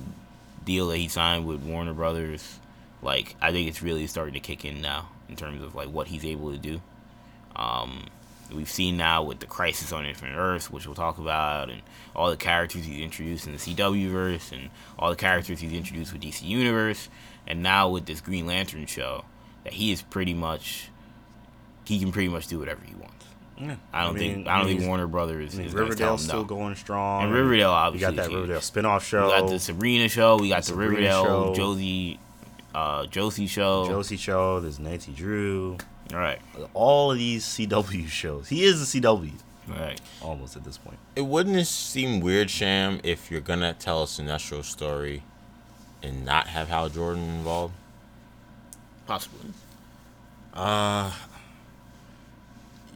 deal 0.65 0.88
that 0.88 0.97
he 0.97 1.07
signed 1.07 1.45
with 1.45 1.61
Warner 1.61 1.93
Brothers. 1.93 2.59
Like 3.01 3.35
I 3.41 3.51
think 3.51 3.67
it's 3.67 3.81
really 3.81 4.07
starting 4.07 4.34
to 4.34 4.39
kick 4.39 4.65
in 4.65 4.81
now 4.81 5.09
in 5.30 5.35
terms 5.35 5.61
of 5.61 5.75
like 5.75 5.89
what 5.89 6.07
he's 6.07 6.25
able 6.25 6.51
to 6.51 6.57
do. 6.57 6.81
Um, 7.55 8.05
we've 8.51 8.69
seen 8.69 8.97
now 8.97 9.23
with 9.23 9.39
the 9.39 9.45
Crisis 9.45 9.91
on 9.91 10.05
Infinite 10.05 10.38
Earths, 10.38 10.71
which 10.71 10.85
we'll 10.85 10.95
talk 10.95 11.17
about, 11.17 11.69
and 11.69 11.81
all 12.15 12.30
the 12.30 12.38
characters 12.38 12.85
he's 12.85 13.01
introduced 13.01 13.45
in 13.45 13.53
the 13.53 13.59
CW 13.59 14.09
verse, 14.09 14.51
and 14.51 14.69
all 14.97 15.09
the 15.09 15.15
characters 15.15 15.59
he's 15.59 15.73
introduced 15.73 16.13
with 16.13 16.21
DC 16.21 16.43
Universe, 16.43 17.09
and 17.47 17.61
now 17.61 17.89
with 17.89 18.05
this 18.05 18.21
Green 18.21 18.45
Lantern 18.47 18.85
show, 18.85 19.25
that 19.64 19.73
he 19.73 19.91
is 19.91 20.02
pretty 20.02 20.34
much 20.34 20.90
he 21.85 21.99
can 21.99 22.11
pretty 22.11 22.30
much 22.30 22.48
do 22.48 22.60
whatever 22.60 22.81
he 22.85 22.95
wants. 22.95 23.26
Yeah. 23.57 23.76
I 23.94 24.03
don't 24.03 24.15
I 24.15 24.19
mean, 24.19 24.35
think 24.35 24.48
I 24.48 24.57
don't 24.57 24.68
think 24.68 24.88
Warner 24.88 25.07
Brothers. 25.07 25.53
I 25.53 25.57
mean, 25.60 25.68
is 25.68 25.73
Riverdale's 25.73 26.23
still 26.23 26.40
no. 26.40 26.44
going 26.45 26.76
strong. 26.76 27.23
And 27.23 27.34
Riverdale, 27.34 27.69
obviously, 27.69 28.10
we 28.10 28.15
got 28.15 28.23
that 28.23 28.34
Riverdale 28.34 28.60
spinoff 28.60 29.02
show. 29.02 29.27
We 29.27 29.41
got 29.41 29.49
the 29.49 29.60
Sabrina 29.60 30.10
show. 30.10 30.38
We 30.38 30.49
got 30.49 30.64
the, 30.64 30.72
the 30.72 30.77
Riverdale 30.77 31.23
show. 31.23 31.56
Josie, 31.56 32.19
uh, 32.73 33.06
Josie 33.07 33.48
show. 33.48 33.88
Josie 33.88 34.18
show. 34.18 34.60
There's 34.60 34.80
Nancy 34.80 35.11
Drew. 35.11 35.77
All 36.11 36.19
right. 36.19 36.40
All 36.73 37.11
of 37.11 37.18
these 37.18 37.45
CW 37.45 38.07
shows. 38.07 38.49
He 38.49 38.64
is 38.64 38.81
a 38.81 38.99
CW. 38.99 39.31
Right. 39.68 39.99
Almost 40.22 40.57
at 40.57 40.64
this 40.64 40.77
point. 40.77 40.98
It 41.15 41.22
wouldn't 41.26 41.65
seem 41.68 42.19
weird, 42.19 42.49
Sham, 42.49 42.99
if 43.03 43.31
you're 43.31 43.41
gonna 43.41 43.73
tell 43.73 44.03
a 44.03 44.06
Sinestro 44.06 44.64
story 44.64 45.23
and 46.02 46.26
not 46.26 46.48
have 46.48 46.68
Hal 46.68 46.90
Jordan 46.90 47.23
involved. 47.23 47.73
Possibly. 49.05 49.49
Uh, 50.53 51.11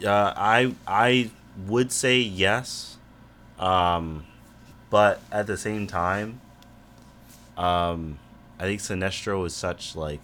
uh, 0.06 0.34
I 0.36 0.74
I 0.86 1.32
would 1.66 1.92
say 1.92 2.20
yes, 2.20 2.98
um, 3.60 4.26
but 4.90 5.22
at 5.32 5.48
the 5.48 5.58
same 5.58 5.88
time, 5.88 6.40
um, 7.58 8.20
I 8.60 8.64
think 8.64 8.82
Sinestro 8.82 9.46
is 9.46 9.54
such 9.54 9.96
like 9.96 10.22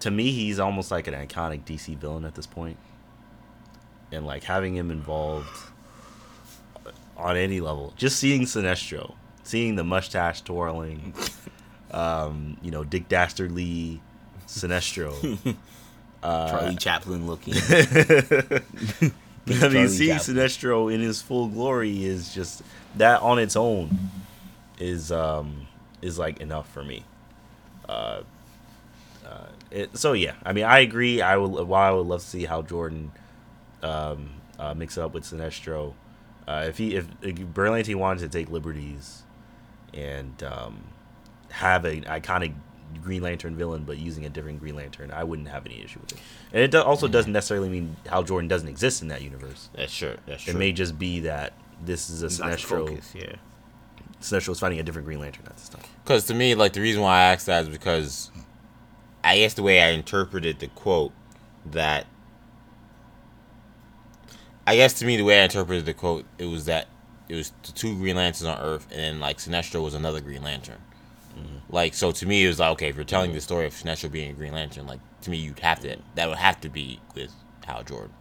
to 0.00 0.10
me, 0.10 0.32
he's 0.32 0.58
almost 0.58 0.90
like 0.90 1.06
an 1.06 1.14
iconic 1.14 1.64
DC 1.64 1.96
villain 1.96 2.26
at 2.26 2.34
this 2.34 2.46
point, 2.46 2.76
and 4.12 4.26
like 4.26 4.44
having 4.44 4.76
him 4.76 4.90
involved 4.90 5.48
on 7.16 7.36
any 7.36 7.60
level, 7.60 7.94
just 7.96 8.18
seeing 8.18 8.42
Sinestro, 8.42 9.14
seeing 9.44 9.76
the 9.76 9.84
mustache 9.84 10.42
twirling, 10.42 11.14
um, 11.90 12.58
you 12.60 12.70
know, 12.70 12.84
Dick 12.84 13.08
Dastardly, 13.08 14.02
Sinestro. 14.54 15.56
Uh, 16.22 16.48
Charlie 16.48 16.76
Chaplin 16.76 17.26
looking. 17.26 17.52
I 17.70 18.62
mean, 19.46 19.60
Charlie 19.60 19.88
seeing 19.88 20.16
Sinestro 20.16 20.90
in 20.90 21.02
his 21.02 21.20
full 21.20 21.48
glory 21.48 22.02
is 22.02 22.32
just 22.32 22.62
that 22.96 23.20
on 23.20 23.38
its 23.38 23.56
own 23.56 23.90
is 24.78 25.12
um 25.12 25.66
is 26.00 26.18
like 26.18 26.40
enough 26.40 26.66
for 26.72 26.82
me. 26.82 27.04
Uh, 27.86 28.22
uh, 29.26 29.48
it, 29.70 29.98
so 29.98 30.14
yeah, 30.14 30.32
I 30.46 30.54
mean, 30.54 30.64
I 30.64 30.78
agree. 30.78 31.20
I 31.20 31.36
would 31.36 31.68
while 31.68 31.92
I 31.92 31.94
would 31.94 32.06
love 32.06 32.20
to 32.22 32.26
see 32.26 32.44
Hal 32.44 32.62
Jordan 32.62 33.12
um 33.82 34.30
uh, 34.58 34.72
mix 34.72 34.96
it 34.96 35.02
up 35.02 35.12
with 35.12 35.24
Sinestro. 35.24 35.92
Uh, 36.46 36.64
if 36.68 36.78
he 36.78 36.94
if, 36.94 37.06
if 37.22 37.34
Berlanti 37.36 37.94
wanted 37.94 38.20
to 38.20 38.28
take 38.30 38.50
liberties 38.50 39.24
and 39.92 40.42
um, 40.42 40.84
have 41.50 41.84
an 41.84 42.04
iconic 42.04 42.54
Green 43.02 43.22
Lantern 43.22 43.56
villain, 43.56 43.84
but 43.84 43.98
using 43.98 44.24
a 44.26 44.28
different 44.28 44.60
Green 44.60 44.76
Lantern, 44.76 45.10
I 45.10 45.24
wouldn't 45.24 45.48
have 45.48 45.64
any 45.66 45.82
issue 45.82 46.00
with 46.00 46.12
it. 46.12 46.18
And 46.52 46.62
it 46.62 46.70
do- 46.70 46.82
also 46.82 47.08
doesn't 47.08 47.32
necessarily 47.32 47.68
mean 47.68 47.96
Hal 48.06 48.22
Jordan 48.22 48.48
doesn't 48.48 48.68
exist 48.68 49.02
in 49.02 49.08
that 49.08 49.22
universe. 49.22 49.68
That's 49.74 49.92
sure. 49.92 50.16
That's 50.26 50.46
It 50.46 50.50
true. 50.52 50.58
may 50.60 50.72
just 50.72 50.98
be 50.98 51.20
that 51.20 51.52
this 51.84 52.08
is 52.10 52.22
a 52.22 52.26
It's 52.26 52.38
not 52.38 52.50
the 52.50 52.56
Sinestro. 52.56 52.68
focus, 52.88 53.12
yeah. 53.14 53.36
Sinestro 54.20 54.50
is 54.50 54.60
finding 54.60 54.80
a 54.80 54.82
different 54.82 55.06
Green 55.06 55.20
Lantern 55.20 55.44
at 55.46 55.56
this 55.56 55.68
time. 55.68 55.82
Because 56.04 56.24
to 56.26 56.34
me, 56.34 56.54
like 56.54 56.72
the 56.72 56.80
reason 56.80 57.02
why 57.02 57.18
I 57.18 57.22
asked 57.32 57.46
that 57.46 57.64
is 57.64 57.68
because 57.68 58.30
I 59.22 59.36
guess 59.38 59.54
the 59.54 59.62
way 59.62 59.82
I 59.82 59.88
interpreted 59.90 60.60
the 60.60 60.68
quote 60.68 61.12
that 61.66 62.06
I 64.66 64.76
guess 64.76 64.94
to 65.00 65.04
me 65.04 65.16
the 65.16 65.24
way 65.24 65.40
I 65.40 65.44
interpreted 65.44 65.84
the 65.84 65.94
quote 65.94 66.24
it 66.38 66.46
was 66.46 66.64
that 66.66 66.88
it 67.28 67.34
was 67.34 67.52
the 67.64 67.72
two 67.72 67.96
Green 67.96 68.16
Lanterns 68.16 68.44
on 68.44 68.58
Earth 68.60 68.86
and 68.90 69.00
then 69.00 69.20
like 69.20 69.38
Sinestro 69.38 69.82
was 69.82 69.94
another 69.94 70.20
Green 70.20 70.42
Lantern. 70.42 70.78
Like 71.68 71.94
so 71.94 72.12
to 72.12 72.26
me 72.26 72.44
it 72.44 72.48
was 72.48 72.60
like 72.60 72.70
okay 72.72 72.88
if 72.88 72.96
you're 72.96 73.04
telling 73.04 73.32
the 73.32 73.40
story 73.40 73.66
of 73.66 73.72
Sinestro 73.72 74.10
being 74.10 74.30
a 74.30 74.34
Green 74.34 74.52
Lantern 74.52 74.86
like 74.86 75.00
to 75.22 75.30
me 75.30 75.38
you'd 75.38 75.58
have 75.60 75.80
to 75.80 75.96
that 76.14 76.28
would 76.28 76.38
have 76.38 76.60
to 76.60 76.68
be 76.68 77.00
with 77.14 77.32
Hal 77.66 77.82
Jordan. 77.82 78.12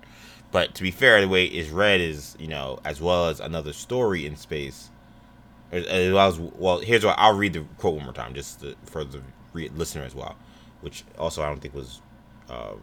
But 0.52 0.76
to 0.76 0.84
be 0.84 0.92
fair, 0.92 1.20
the 1.20 1.28
way 1.28 1.46
it's 1.46 1.70
read 1.70 2.02
is 2.02 2.36
you 2.40 2.48
know 2.48 2.80
as 2.86 3.02
well 3.02 3.28
as 3.28 3.40
another 3.40 3.74
story 3.74 4.26
in 4.26 4.36
space 4.36 4.90
as 5.74 5.86
as 5.88 6.14
well 6.14 6.28
as 6.28 6.40
well 6.40 6.80
here's 6.80 7.04
what 7.04 7.16
i'll 7.18 7.36
read 7.36 7.54
the 7.54 7.66
quote 7.78 7.96
one 7.96 8.06
more 8.06 8.14
time 8.14 8.34
just 8.34 8.62
to, 8.62 8.76
for 8.86 9.04
the 9.04 9.22
re- 9.54 9.70
listener 9.76 10.04
as 10.04 10.16
well 10.16 10.36
which 10.82 11.04
also 11.18 11.42
i 11.42 11.48
don't 11.48 11.60
think 11.62 11.74
was 11.74 12.02
uh, 12.50 12.74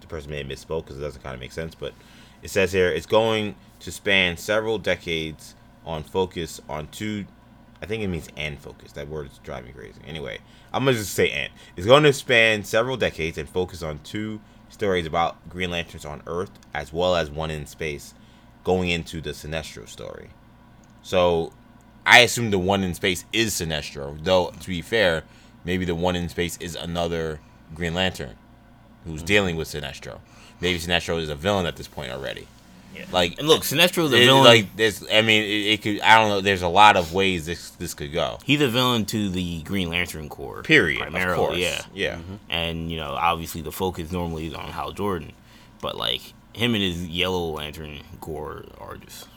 the 0.00 0.06
person 0.06 0.30
may 0.30 0.38
have 0.38 0.46
misspoke 0.46 0.84
because 0.84 0.98
it 0.98 1.02
doesn't 1.02 1.22
kind 1.22 1.34
of 1.34 1.40
make 1.40 1.52
sense 1.52 1.74
but 1.74 1.94
it 2.42 2.50
says 2.50 2.72
here 2.72 2.88
it's 2.88 3.06
going 3.06 3.54
to 3.80 3.92
span 3.92 4.36
several 4.36 4.78
decades 4.78 5.54
on 5.84 6.02
focus 6.02 6.60
on 6.68 6.88
two 6.88 7.24
i 7.82 7.86
think 7.86 8.02
it 8.02 8.08
means 8.08 8.28
and 8.36 8.58
focus 8.58 8.92
that 8.92 9.08
word 9.08 9.26
is 9.26 9.38
driving 9.42 9.68
me 9.68 9.72
crazy 9.72 10.00
anyway 10.06 10.38
i'm 10.72 10.84
gonna 10.84 10.96
just 10.96 11.14
say 11.14 11.30
and 11.30 11.52
it's 11.76 11.86
going 11.86 12.02
to 12.02 12.12
span 12.12 12.64
several 12.64 12.96
decades 12.96 13.38
and 13.38 13.48
focus 13.48 13.82
on 13.82 13.98
two 14.04 14.40
stories 14.68 15.06
about 15.06 15.48
green 15.48 15.70
lanterns 15.70 16.04
on 16.04 16.22
earth 16.26 16.50
as 16.74 16.92
well 16.92 17.14
as 17.16 17.30
one 17.30 17.50
in 17.50 17.66
space 17.66 18.14
going 18.64 18.88
into 18.88 19.20
the 19.20 19.30
sinestro 19.30 19.88
story 19.88 20.30
so 21.02 21.52
I 22.06 22.20
assume 22.20 22.50
the 22.50 22.58
one 22.58 22.84
in 22.84 22.94
space 22.94 23.24
is 23.32 23.52
Sinestro. 23.52 24.22
Though 24.22 24.50
to 24.50 24.68
be 24.68 24.80
fair, 24.80 25.24
maybe 25.64 25.84
the 25.84 25.94
one 25.94 26.14
in 26.14 26.28
space 26.28 26.56
is 26.58 26.76
another 26.76 27.40
Green 27.74 27.94
Lantern 27.94 28.36
who's 29.04 29.22
mm. 29.24 29.26
dealing 29.26 29.56
with 29.56 29.68
Sinestro. 29.68 30.20
Maybe 30.60 30.78
Sinestro 30.78 31.20
is 31.20 31.28
a 31.28 31.34
villain 31.34 31.66
at 31.66 31.76
this 31.76 31.88
point 31.88 32.12
already. 32.12 32.46
Yeah. 32.96 33.04
Like 33.12 33.38
And 33.38 33.46
look, 33.48 33.62
Sinestro's 33.64 34.12
a 34.12 34.16
it- 34.16 34.26
villain. 34.26 34.44
like 34.44 34.76
this. 34.76 35.04
I 35.12 35.22
mean, 35.22 35.42
it, 35.42 35.46
it 35.74 35.82
could. 35.82 36.00
I 36.00 36.18
don't 36.18 36.28
know. 36.30 36.40
There's 36.40 36.62
a 36.62 36.68
lot 36.68 36.96
of 36.96 37.12
ways 37.12 37.46
this 37.46 37.70
this 37.70 37.94
could 37.94 38.12
go. 38.12 38.38
he's 38.44 38.60
a 38.60 38.68
villain 38.68 39.04
to 39.06 39.28
the 39.28 39.62
Green 39.62 39.88
Lantern 39.90 40.28
Corps. 40.28 40.62
Period. 40.62 41.00
Primarily, 41.00 41.32
of 41.32 41.36
course. 41.48 41.58
yeah. 41.58 41.82
Yeah. 41.94 42.18
And 42.48 42.90
you 42.90 42.96
know, 42.96 43.12
obviously 43.12 43.60
the 43.62 43.72
focus 43.72 44.10
normally 44.12 44.46
is 44.46 44.54
on 44.54 44.70
Hal 44.70 44.92
Jordan, 44.92 45.32
but 45.80 45.96
like 45.96 46.20
him 46.54 46.74
and 46.74 46.82
his 46.82 47.06
Yellow 47.06 47.50
Lantern 47.50 48.00
Corps 48.20 48.64
are 48.80 48.96
just 48.96 49.28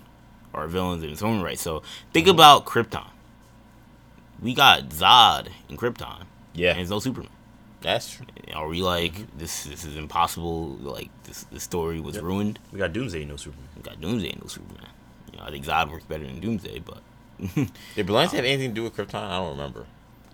are 0.53 0.67
villains 0.67 1.03
in 1.03 1.09
its 1.09 1.21
own 1.21 1.41
right. 1.41 1.59
So 1.59 1.83
think 2.13 2.25
Mm-hmm. 2.27 2.35
about 2.35 2.65
Krypton. 2.65 3.05
We 4.41 4.53
got 4.55 4.89
Zod 4.89 5.49
in 5.67 5.75
Krypton, 5.77 6.19
and 6.21 6.27
Yeah. 6.53 6.73
there's 6.73 6.89
no 6.89 6.99
Superman. 6.99 7.29
That's 7.81 8.13
true. 8.13 8.25
Are 8.53 8.67
we 8.67 8.81
like 8.81 9.13
this? 9.37 9.63
This 9.63 9.85
is 9.85 9.95
impossible. 9.95 10.69
Like 10.81 11.09
this, 11.23 11.43
the 11.51 11.59
story 11.59 11.99
was 12.01 12.15
Yep. 12.15 12.23
ruined. 12.23 12.59
We 12.73 12.79
got 12.79 12.91
Doomsday, 12.93 13.25
no 13.25 13.37
Superman. 13.37 13.67
We 13.77 13.81
got 13.83 14.01
Doomsday, 14.01 14.37
no 14.41 14.47
Superman. 14.47 14.89
You 15.31 15.39
know, 15.39 15.45
I 15.45 15.51
think 15.51 15.65
Zod 15.65 15.89
works 15.91 16.03
better 16.05 16.25
than 16.25 16.39
Doomsday, 16.39 16.79
but 16.79 17.01
Did 17.95 18.05
Berlanti 18.07 18.31
have 18.31 18.45
anything 18.45 18.71
to 18.71 18.75
do 18.75 18.83
with 18.83 18.95
Krypton? 18.97 19.15
I 19.23 19.37
don't 19.37 19.51
remember. 19.51 19.85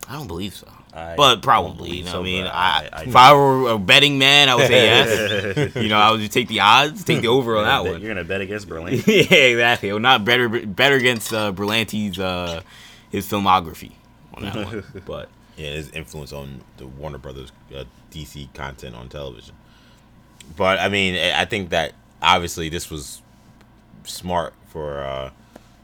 I 0.09 0.13
don't 0.13 0.27
believe 0.27 0.53
so. 0.55 0.67
I 0.93 1.15
but 1.15 1.41
probably, 1.41 1.97
you 1.97 2.03
know, 2.05 2.11
so, 2.11 2.17
what 2.19 2.27
I 2.27 2.31
mean, 2.31 2.45
I, 2.45 2.89
I- 2.93 3.03
if 3.03 3.15
I 3.15 3.33
were 3.33 3.71
a 3.71 3.77
betting 3.79 4.17
man, 4.17 4.49
I 4.49 4.55
would 4.55 4.67
say 4.67 4.85
yes. 4.85 5.75
you 5.75 5.87
know, 5.89 5.97
I 5.97 6.11
would 6.11 6.19
just 6.21 6.31
take 6.31 6.47
the 6.47 6.59
odds, 6.61 7.03
take 7.03 7.21
the 7.21 7.27
over 7.27 7.57
on 7.57 7.65
that 7.65 7.83
Bet- 7.83 7.91
one. 7.91 8.01
You're 8.01 8.13
gonna 8.13 8.23
bet 8.23 8.41
against 8.41 8.67
Berlin. 8.69 9.03
yeah, 9.07 9.21
exactly. 9.33 9.91
Well, 9.91 9.99
not 9.99 10.23
better, 10.25 10.47
better 10.47 10.95
against 10.95 11.33
uh, 11.33 11.51
Berlanti's 11.53 12.17
uh, 12.19 12.61
his 13.11 13.27
filmography 13.27 13.91
on 14.35 14.43
that 14.43 14.55
one. 14.55 14.83
But 15.05 15.29
Yeah, 15.57 15.71
his 15.71 15.89
influence 15.91 16.33
on 16.33 16.61
the 16.77 16.85
Warner 16.85 17.17
Brothers 17.17 17.51
uh, 17.75 17.85
DC 18.11 18.53
content 18.53 18.95
on 18.95 19.07
television. 19.07 19.55
But 20.57 20.79
I 20.79 20.89
mean, 20.89 21.15
I 21.33 21.45
think 21.45 21.69
that 21.69 21.93
obviously 22.21 22.69
this 22.69 22.89
was 22.91 23.21
smart 24.03 24.53
for 24.67 25.01
uh, 25.01 25.31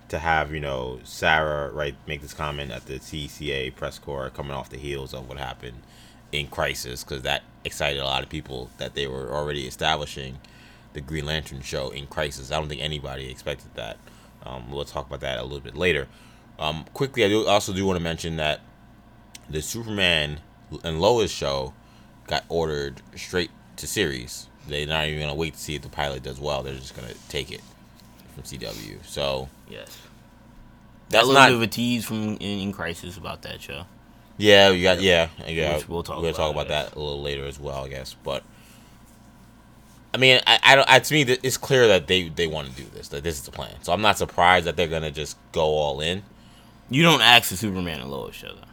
to 0.10 0.20
have 0.20 0.54
you 0.54 0.60
know 0.60 1.00
Sarah 1.04 1.72
right 1.72 1.96
make 2.06 2.22
this 2.22 2.34
comment 2.34 2.72
at 2.72 2.86
the 2.86 3.00
TCA 3.00 3.76
press 3.76 3.98
corps 3.98 4.30
coming 4.30 4.52
off 4.52 4.70
the 4.70 4.78
heels 4.78 5.14
of 5.14 5.28
what 5.28 5.38
happened 5.38 5.82
in 6.32 6.48
Crisis 6.48 7.04
because 7.04 7.24
that 7.24 7.44
excited 7.64 8.00
a 8.02 8.06
lot 8.06 8.24
of 8.24 8.30
people 8.30 8.70
that 8.78 8.96
they 8.96 9.08
were 9.08 9.32
already 9.32 9.68
establishing 9.68 10.40
the 10.94 11.02
Green 11.02 11.26
Lantern 11.26 11.62
show 11.62 11.90
in 11.90 12.08
Crisis. 12.08 12.52
I 12.52 12.60
don't 12.60 12.68
think 12.68 12.82
anybody 12.82 13.30
expected 13.30 13.74
that. 13.76 13.98
Um, 14.46 14.72
we'll 14.72 14.86
talk 14.86 15.08
about 15.08 15.22
that 15.22 15.38
a 15.38 15.44
little 15.44 15.60
bit 15.60 15.76
later. 15.76 16.08
Um, 16.60 16.86
quickly, 16.94 17.24
I 17.24 17.30
do 17.30 17.48
also 17.48 17.74
do 17.74 17.86
want 17.86 17.98
to 17.98 18.04
mention 18.04 18.36
that 18.38 18.62
the 19.50 19.62
Superman 19.62 20.40
and 20.84 21.02
Lois 21.02 21.32
show 21.32 21.74
got 22.28 22.44
ordered 22.50 23.02
straight 23.16 23.52
to 23.78 23.88
series. 23.88 24.48
They're 24.68 24.88
not 24.88 25.08
even 25.08 25.20
gonna 25.20 25.36
wait 25.36 25.54
to 25.54 25.60
see 25.60 25.76
if 25.76 25.82
the 25.82 25.90
pilot 25.90 26.24
does 26.24 26.40
well. 26.40 26.64
They're 26.64 26.76
just 26.76 26.96
gonna 26.96 27.14
take 27.30 27.52
it 27.52 27.62
from 28.34 28.44
CW. 28.44 29.04
So 29.06 29.50
yes, 29.70 29.98
that's 31.10 31.24
a 31.24 31.28
little 31.28 31.42
not. 31.42 31.48
bit 31.50 31.56
of 31.56 31.62
a 31.64 31.68
tease 31.68 32.06
from 32.06 32.36
in, 32.36 32.60
in 32.60 32.72
Crisis 32.72 33.18
about 33.18 33.42
that 33.42 33.62
show. 33.62 33.86
yeah, 34.38 34.70
you 34.70 34.84
got 34.84 35.02
yeah, 35.02 35.30
yeah. 35.48 35.76
Which 35.78 35.90
we'll 35.90 36.04
talk 36.04 36.22
We'll 36.22 36.32
talk 36.34 36.52
about, 36.52 36.68
about 36.68 36.90
that 36.92 36.96
a 36.96 37.00
little 37.00 37.22
later 37.22 37.46
as 37.46 37.60
well, 37.60 37.84
I 37.86 37.90
guess. 37.90 38.16
But 38.24 38.44
I 40.14 40.18
mean, 40.18 40.40
I, 40.46 40.60
I 40.64 40.76
don't. 40.76 40.90
I, 40.90 41.00
to 41.00 41.14
me, 41.14 41.22
it's 41.24 41.58
clear 41.58 41.88
that 41.88 42.08
they 42.08 42.30
they 42.30 42.48
want 42.48 42.70
to 42.70 42.76
do 42.76 42.88
this. 42.94 43.08
That 43.10 43.24
this 43.24 43.36
is 43.36 43.46
the 43.46 43.52
plan. 43.52 43.74
So 43.82 43.94
I'm 43.94 44.02
not 44.02 44.18
surprised 44.18 44.68
that 44.68 44.76
they're 44.78 44.88
gonna 44.88 45.12
just 45.12 45.38
go 45.52 45.64
all 45.66 46.02
in. 46.02 46.24
You 46.90 47.04
don't 47.04 47.22
ask 47.22 47.50
the 47.50 47.58
Superman 47.58 48.02
and 48.02 48.12
Lois 48.12 48.36
show 48.36 48.54
though. 48.54 48.68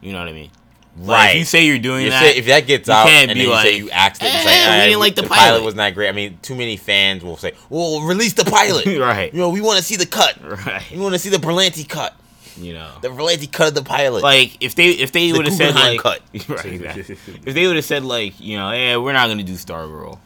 You 0.00 0.12
know 0.12 0.18
what 0.18 0.28
I 0.28 0.32
mean? 0.32 0.50
Like, 0.98 1.08
Right. 1.08 1.30
if 1.30 1.36
you 1.38 1.44
say 1.44 1.66
you're 1.66 1.78
doing 1.78 2.04
You 2.04 2.10
that, 2.10 2.22
say- 2.22 2.36
if 2.36 2.46
that 2.46 2.66
gets 2.66 2.88
out 2.88 3.06
can't 3.06 3.30
and 3.30 3.38
be 3.38 3.44
then 3.44 3.48
you 3.50 3.56
say 3.62 3.70
like, 3.70 3.78
you 3.78 3.86
it's 3.92 4.20
"Eh, 4.20 4.24
like, 4.24 4.80
we 4.80 4.86
didn't 4.86 4.98
like 5.00 5.14
the 5.14 5.22
pilot 5.22 5.36
pilot." 5.38 5.62
was 5.64 5.74
not 5.76 5.94
great. 5.94 6.08
I 6.08 6.12
mean, 6.12 6.38
too 6.42 6.54
many 6.56 6.76
fans 6.76 7.22
will 7.22 7.36
say, 7.36 7.52
"Well, 7.68 8.00
release 8.02 8.32
the 8.32 8.44
pilot." 8.44 8.86
Right. 8.98 9.32
You 9.32 9.38
know, 9.40 9.50
we 9.50 9.60
want 9.60 9.78
to 9.78 9.84
see 9.84 9.96
the 9.96 10.06
cut. 10.06 10.36
right? 10.66 10.82
We 10.90 10.98
want 10.98 11.14
to 11.14 11.18
see 11.18 11.28
the 11.28 11.36
Berlanti 11.38 11.88
cut. 11.88 12.14
You 12.60 12.74
know, 12.74 12.90
The 13.00 13.08
Berlanti 13.08 13.50
cut 13.50 13.68
of 13.68 13.74
the 13.74 13.82
pilot. 13.84 14.22
like 14.22 14.56
if 14.60 14.74
they 14.74 14.88
if 14.90 15.12
they 15.12 15.30
The 15.30 15.36
would 15.38 15.46
have 15.46 15.54
said 15.54 15.74
like 15.76 16.00
cut. 16.00 16.20
right, 16.48 16.66
exactly. 16.66 17.16
if 17.46 17.54
they 17.54 17.66
would 17.68 17.76
have 17.76 17.84
said 17.84 18.04
like 18.04 18.38
you 18.40 18.58
know 18.58 18.70
yeah 18.72 18.96
we're 18.96 19.12
not 19.12 19.28
gonna 19.28 19.44
do 19.44 19.56
Star 19.56 19.84
Stargirl, 19.84 20.18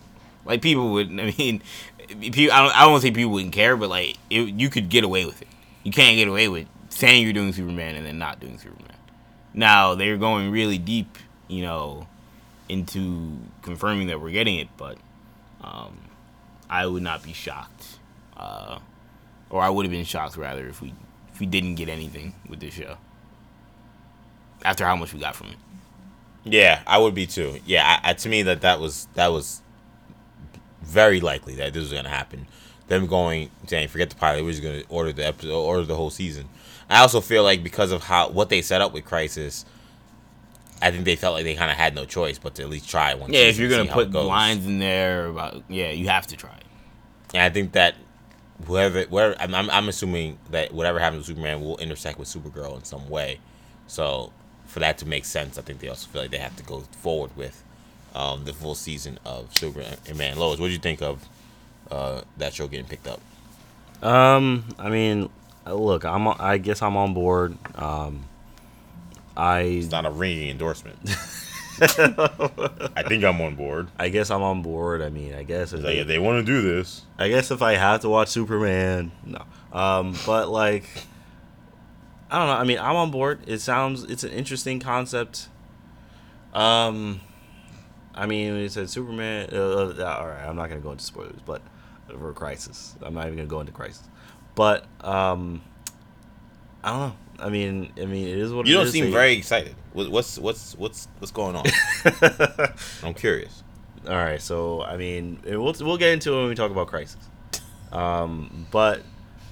like 0.46 0.62
people 0.62 0.92
would 0.92 1.08
I 1.08 1.32
mean 1.36 1.62
people, 2.32 2.52
I 2.54 2.62
don't 2.62 2.74
I 2.76 2.80
don't 2.82 2.92
want 2.92 3.02
to 3.02 3.08
say 3.08 3.12
people 3.12 3.32
wouldn't 3.32 3.52
care 3.52 3.76
but 3.76 3.90
like 3.90 4.16
it, 4.30 4.48
you 4.58 4.70
could 4.70 4.88
get 4.88 5.04
away 5.04 5.26
with 5.26 5.42
it. 5.42 5.48
You 5.84 5.92
can't 5.92 6.16
get 6.16 6.26
away 6.26 6.48
with 6.48 6.66
saying 6.88 7.22
you're 7.22 7.34
doing 7.34 7.52
Superman 7.52 7.94
and 7.96 8.06
then 8.06 8.18
not 8.18 8.40
doing 8.40 8.58
Superman. 8.58 8.93
Now 9.54 9.94
they're 9.94 10.16
going 10.16 10.50
really 10.50 10.78
deep, 10.78 11.16
you 11.48 11.62
know, 11.62 12.06
into 12.68 13.38
confirming 13.62 14.08
that 14.08 14.20
we're 14.20 14.32
getting 14.32 14.56
it, 14.56 14.68
but 14.76 14.98
um, 15.62 15.96
I 16.68 16.86
would 16.86 17.02
not 17.02 17.22
be 17.22 17.32
shocked, 17.32 17.98
uh, 18.36 18.78
or 19.50 19.62
I 19.62 19.70
would 19.70 19.86
have 19.86 19.92
been 19.92 20.04
shocked 20.04 20.36
rather 20.36 20.66
if 20.66 20.82
we 20.82 20.92
if 21.32 21.40
we 21.40 21.46
didn't 21.46 21.76
get 21.76 21.88
anything 21.88 22.34
with 22.48 22.60
this 22.60 22.74
show 22.74 22.96
after 24.64 24.84
how 24.84 24.96
much 24.96 25.12
we 25.12 25.20
got 25.20 25.36
from 25.36 25.48
it. 25.48 25.56
yeah, 26.44 26.82
I 26.86 26.98
would 26.98 27.14
be 27.14 27.26
too. 27.26 27.58
Yeah, 27.66 28.00
I, 28.02 28.10
I, 28.10 28.12
to 28.14 28.28
me 28.28 28.42
that 28.42 28.62
that 28.62 28.80
was 28.80 29.08
that 29.14 29.28
was 29.28 29.60
very 30.82 31.20
likely 31.20 31.54
that 31.56 31.72
this 31.72 31.82
was 31.82 31.92
gonna 31.92 32.08
happen. 32.08 32.46
Them 32.88 33.06
going 33.06 33.50
saying 33.66 33.88
forget 33.88 34.10
the 34.10 34.16
pilot, 34.16 34.44
we're 34.44 34.50
just 34.50 34.62
gonna 34.62 34.82
order 34.88 35.12
the 35.12 35.26
episode, 35.26 35.52
order 35.52 35.84
the 35.84 35.96
whole 35.96 36.10
season. 36.10 36.48
I 36.94 37.00
also 37.00 37.20
feel 37.20 37.42
like 37.42 37.64
because 37.64 37.90
of 37.90 38.04
how 38.04 38.28
what 38.30 38.48
they 38.48 38.62
set 38.62 38.80
up 38.80 38.92
with 38.92 39.04
Crisis, 39.04 39.64
I 40.80 40.90
think 40.90 41.04
they 41.04 41.16
felt 41.16 41.34
like 41.34 41.44
they 41.44 41.54
kind 41.56 41.70
of 41.70 41.76
had 41.76 41.94
no 41.94 42.04
choice 42.04 42.38
but 42.38 42.54
to 42.54 42.62
at 42.62 42.68
least 42.70 42.88
try 42.88 43.14
one. 43.14 43.32
Yeah, 43.32 43.40
if 43.40 43.58
you're 43.58 43.68
gonna 43.68 43.82
see 43.82 43.88
how 43.88 44.00
it 44.00 44.04
put 44.04 44.12
goes. 44.12 44.26
lines 44.26 44.64
in 44.64 44.78
there 44.78 45.26
about 45.26 45.64
yeah, 45.68 45.90
you 45.90 46.08
have 46.08 46.26
to 46.28 46.36
try 46.36 46.54
it. 46.54 46.64
and 47.34 47.42
I 47.42 47.50
think 47.50 47.72
that 47.72 47.96
whoever, 48.66 49.02
where 49.04 49.34
I'm, 49.40 49.54
I'm, 49.54 49.68
I'm 49.70 49.88
assuming 49.88 50.38
that 50.50 50.72
whatever 50.72 51.00
happens 51.00 51.20
with 51.20 51.26
Superman 51.26 51.60
will 51.60 51.78
intersect 51.78 52.18
with 52.18 52.28
Supergirl 52.28 52.76
in 52.76 52.84
some 52.84 53.08
way. 53.08 53.40
So 53.88 54.32
for 54.66 54.78
that 54.80 54.98
to 54.98 55.06
make 55.06 55.24
sense, 55.24 55.58
I 55.58 55.62
think 55.62 55.80
they 55.80 55.88
also 55.88 56.06
feel 56.08 56.22
like 56.22 56.30
they 56.30 56.38
have 56.38 56.56
to 56.56 56.62
go 56.62 56.80
forward 57.02 57.36
with 57.36 57.64
um, 58.14 58.44
the 58.44 58.52
full 58.52 58.76
season 58.76 59.18
of 59.24 59.56
Superman 59.56 59.96
and 60.08 60.38
Lois. 60.38 60.60
What 60.60 60.68
do 60.68 60.72
you 60.72 60.78
think 60.78 61.02
of 61.02 61.28
uh, 61.90 62.22
that 62.36 62.54
show 62.54 62.68
getting 62.68 62.86
picked 62.86 63.08
up? 63.08 63.20
Um, 64.02 64.64
I 64.78 64.90
mean, 64.90 65.30
look, 65.66 66.04
I'm. 66.04 66.28
I 66.28 66.58
guess 66.58 66.82
I'm 66.82 66.96
on 66.96 67.14
board. 67.14 67.56
Um, 67.76 68.24
I 69.36 69.60
It's 69.60 69.90
not 69.90 70.06
a 70.06 70.10
ringing 70.10 70.50
endorsement. 70.50 70.98
I 71.80 73.02
think 73.08 73.24
I'm 73.24 73.40
on 73.40 73.56
board. 73.56 73.88
I 73.98 74.08
guess 74.08 74.30
I'm 74.30 74.42
on 74.42 74.62
board. 74.62 75.02
I 75.02 75.10
mean, 75.10 75.34
I 75.34 75.42
guess 75.42 75.72
if 75.72 75.82
Like, 75.82 75.96
they, 75.96 76.02
they 76.04 76.18
want 76.18 76.44
to 76.44 76.52
do 76.52 76.62
this, 76.62 77.02
I 77.18 77.28
guess 77.28 77.50
if 77.50 77.62
I 77.62 77.74
have 77.74 78.00
to 78.02 78.08
watch 78.08 78.28
Superman, 78.28 79.10
no. 79.24 79.42
Um, 79.72 80.14
but 80.24 80.48
like, 80.48 80.84
I 82.30 82.38
don't 82.38 82.46
know. 82.46 82.54
I 82.54 82.64
mean, 82.64 82.78
I'm 82.78 82.94
on 82.96 83.10
board. 83.10 83.40
It 83.46 83.58
sounds 83.58 84.04
it's 84.04 84.22
an 84.22 84.30
interesting 84.30 84.78
concept. 84.78 85.48
Um, 86.52 87.20
I 88.14 88.26
mean, 88.26 88.52
when 88.52 88.60
you 88.60 88.68
said 88.68 88.88
Superman, 88.88 89.48
uh, 89.52 89.56
uh, 89.56 90.16
all 90.20 90.28
right, 90.28 90.46
I'm 90.46 90.54
not 90.54 90.68
gonna 90.68 90.80
go 90.80 90.92
into 90.92 91.04
spoilers, 91.04 91.40
but 91.44 91.60
for 92.08 92.32
Crisis, 92.32 92.94
I'm 93.02 93.14
not 93.14 93.26
even 93.26 93.36
gonna 93.36 93.48
go 93.48 93.60
into 93.60 93.72
Crisis. 93.72 94.08
But 94.54 94.86
um, 95.00 95.62
I 96.82 96.90
don't 96.90 97.00
know. 97.00 97.16
I 97.40 97.48
mean, 97.50 97.92
I 98.00 98.04
mean, 98.06 98.28
it 98.28 98.38
is 98.38 98.52
what 98.52 98.66
you 98.66 98.74
it 98.74 98.76
don't 98.78 98.86
is. 98.86 98.92
seem 98.92 99.10
very 99.10 99.34
excited. 99.34 99.74
What's 99.92 100.38
what's 100.38 100.74
what's 100.76 101.08
what's 101.18 101.32
going 101.32 101.56
on? 101.56 101.64
I'm 103.02 103.14
curious. 103.14 103.62
All 104.08 104.14
right, 104.14 104.40
so 104.40 104.82
I 104.82 104.96
mean, 104.96 105.40
we'll 105.44 105.74
we'll 105.80 105.96
get 105.96 106.12
into 106.12 106.32
it 106.32 106.40
when 106.40 106.48
we 106.50 106.54
talk 106.54 106.70
about 106.70 106.88
Crisis. 106.88 107.16
Um, 107.90 108.66
but 108.70 109.02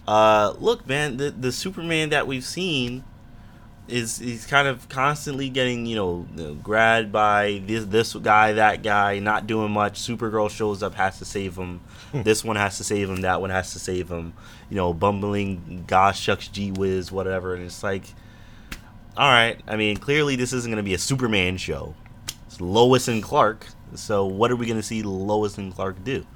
uh, 0.07 0.55
look, 0.59 0.87
man, 0.87 1.17
the 1.17 1.31
the 1.31 1.53
Superman 1.53 2.11
that 2.11 2.27
we've 2.27 2.45
seen 2.45 3.05
is 3.89 4.19
he's 4.19 4.47
kind 4.47 4.69
of 4.69 4.89
constantly 4.89 5.49
getting 5.49 5.87
you 5.87 5.97
know 5.97 6.27
you 6.37 6.43
know, 6.43 6.55
grabbed 6.55 7.13
by 7.13 7.63
this 7.67 7.85
this 7.87 8.15
guy, 8.15 8.53
that 8.53 8.83
guy, 8.83 9.19
not 9.19 9.47
doing 9.47 9.71
much. 9.71 10.01
Supergirl 10.01 10.51
shows 10.51 10.83
up, 10.83 10.95
has 10.95 11.19
to 11.19 11.25
save 11.25 11.57
him. 11.57 11.81
this 12.13 12.45
one 12.45 12.57
has 12.57 12.79
to 12.79 12.85
save 12.85 13.09
him. 13.09 13.23
That 13.23 13.41
one 13.41 13.51
has 13.51 13.73
to 13.73 13.79
save 13.79 14.09
him. 14.09 14.35
You 14.71 14.77
know, 14.77 14.95
bumbling, 14.95 15.85
gosh 15.87 16.21
shucks, 16.21 16.49
gee 16.49 16.71
whiz, 16.71 17.11
whatever. 17.11 17.55
And 17.55 17.65
it's 17.65 17.83
like, 17.83 18.05
all 19.17 19.29
right. 19.29 19.61
I 19.67 19.77
mean, 19.77 19.97
clearly 19.97 20.37
this 20.37 20.53
isn't 20.53 20.71
going 20.71 20.83
to 20.83 20.89
be 20.89 20.95
a 20.95 20.99
Superman 20.99 21.57
show. 21.57 21.95
It's 22.47 22.61
Lois 22.61 23.09
and 23.09 23.23
Clark. 23.23 23.67
So 23.95 24.25
what 24.25 24.51
are 24.51 24.57
we 24.57 24.67
going 24.67 24.79
to 24.79 24.83
see 24.83 25.03
Lois 25.03 25.59
and 25.59 25.75
Clark 25.75 26.03
do? 26.05 26.27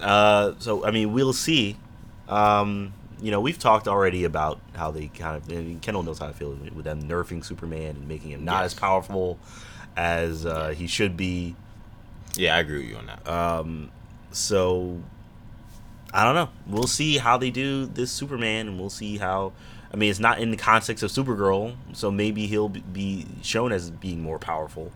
Uh, 0.00 0.54
so 0.58 0.84
I 0.84 0.90
mean, 0.90 1.12
we'll 1.12 1.32
see. 1.32 1.76
Um, 2.28 2.94
you 3.22 3.30
know, 3.30 3.40
we've 3.40 3.58
talked 3.58 3.86
already 3.88 4.24
about 4.24 4.60
how 4.74 4.90
they 4.90 5.08
kind 5.08 5.36
of. 5.36 5.50
I 5.50 5.56
mean, 5.56 5.80
Kendall 5.80 6.02
knows 6.02 6.18
how 6.18 6.26
I 6.28 6.32
feel 6.32 6.50
with 6.74 6.84
them 6.84 7.02
nerfing 7.04 7.44
Superman 7.44 7.96
and 7.96 8.08
making 8.08 8.30
him 8.30 8.44
not 8.44 8.62
Yes. 8.62 8.72
as 8.72 8.78
powerful 8.78 9.38
as 9.96 10.46
uh, 10.46 10.68
he 10.70 10.86
should 10.86 11.16
be. 11.16 11.54
Yeah, 12.36 12.56
I 12.56 12.60
agree 12.60 12.78
with 12.78 12.88
you 12.90 12.96
on 12.96 13.06
that. 13.06 13.28
Um, 13.28 13.90
so 14.32 15.00
I 16.12 16.24
don't 16.24 16.34
know. 16.34 16.48
We'll 16.66 16.86
see 16.86 17.18
how 17.18 17.36
they 17.38 17.50
do 17.50 17.86
this 17.86 18.10
Superman, 18.10 18.68
and 18.68 18.78
we'll 18.80 18.90
see 18.90 19.18
how. 19.18 19.52
I 19.92 19.96
mean, 19.96 20.10
it's 20.10 20.20
not 20.20 20.38
in 20.38 20.52
the 20.52 20.56
context 20.56 21.02
of 21.02 21.10
Supergirl, 21.10 21.74
so 21.94 22.12
maybe 22.12 22.46
he'll 22.46 22.68
be- 22.68 23.26
shown 23.42 23.72
as 23.72 23.90
being 23.90 24.22
more 24.22 24.38
powerful 24.38 24.92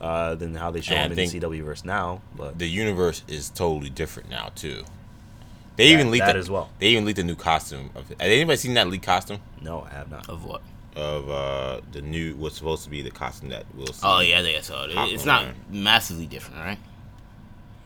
uh, 0.00 0.34
than 0.36 0.54
how 0.54 0.70
they 0.70 0.80
show 0.80 0.94
And 0.94 1.12
him 1.12 1.18
in 1.18 1.28
the 1.30 1.40
CW 1.40 1.62
verse 1.64 1.84
now. 1.84 2.22
But 2.34 2.58
the 2.58 2.66
universe 2.66 3.22
is 3.28 3.50
totally 3.50 3.90
different 3.90 4.30
now 4.30 4.50
too. 4.54 4.84
They 5.78 5.86
That- 5.86 5.92
even 5.94 6.10
leaked 6.10 6.26
that 6.26 6.34
the- 6.34 6.38
as 6.40 6.50
well. 6.50 6.68
They 6.80 6.88
even 6.88 7.06
leaked 7.06 7.16
the 7.16 7.24
new 7.24 7.34
costume. 7.36 7.90
Of, 7.94 8.08
has 8.08 8.16
anybody 8.20 8.56
seen 8.58 8.74
that 8.74 8.88
leaked 8.88 9.06
costume 9.06 9.38
no, 9.62 9.86
I 9.90 9.94
have 9.94 10.10
not. 10.10 10.28
Of 10.28 10.44
what? 10.44 10.60
of 10.96 11.30
uh 11.30 11.80
the 11.92 12.02
new 12.02 12.34
what's 12.34 12.56
supposed 12.58 12.82
to 12.84 12.90
be 12.90 13.00
the 13.02 13.10
costume 13.12 13.48
that 13.50 13.64
we'll 13.74 13.86
see? 13.86 14.00
Oh 14.02 14.20
yeah, 14.20 14.42
they 14.42 14.60
saw 14.60 14.84
it. 14.84 14.90
It's 15.14 15.24
not 15.24 15.44
man. 15.44 15.54
massively 15.70 16.26
different, 16.26 16.60
right? 16.60 16.78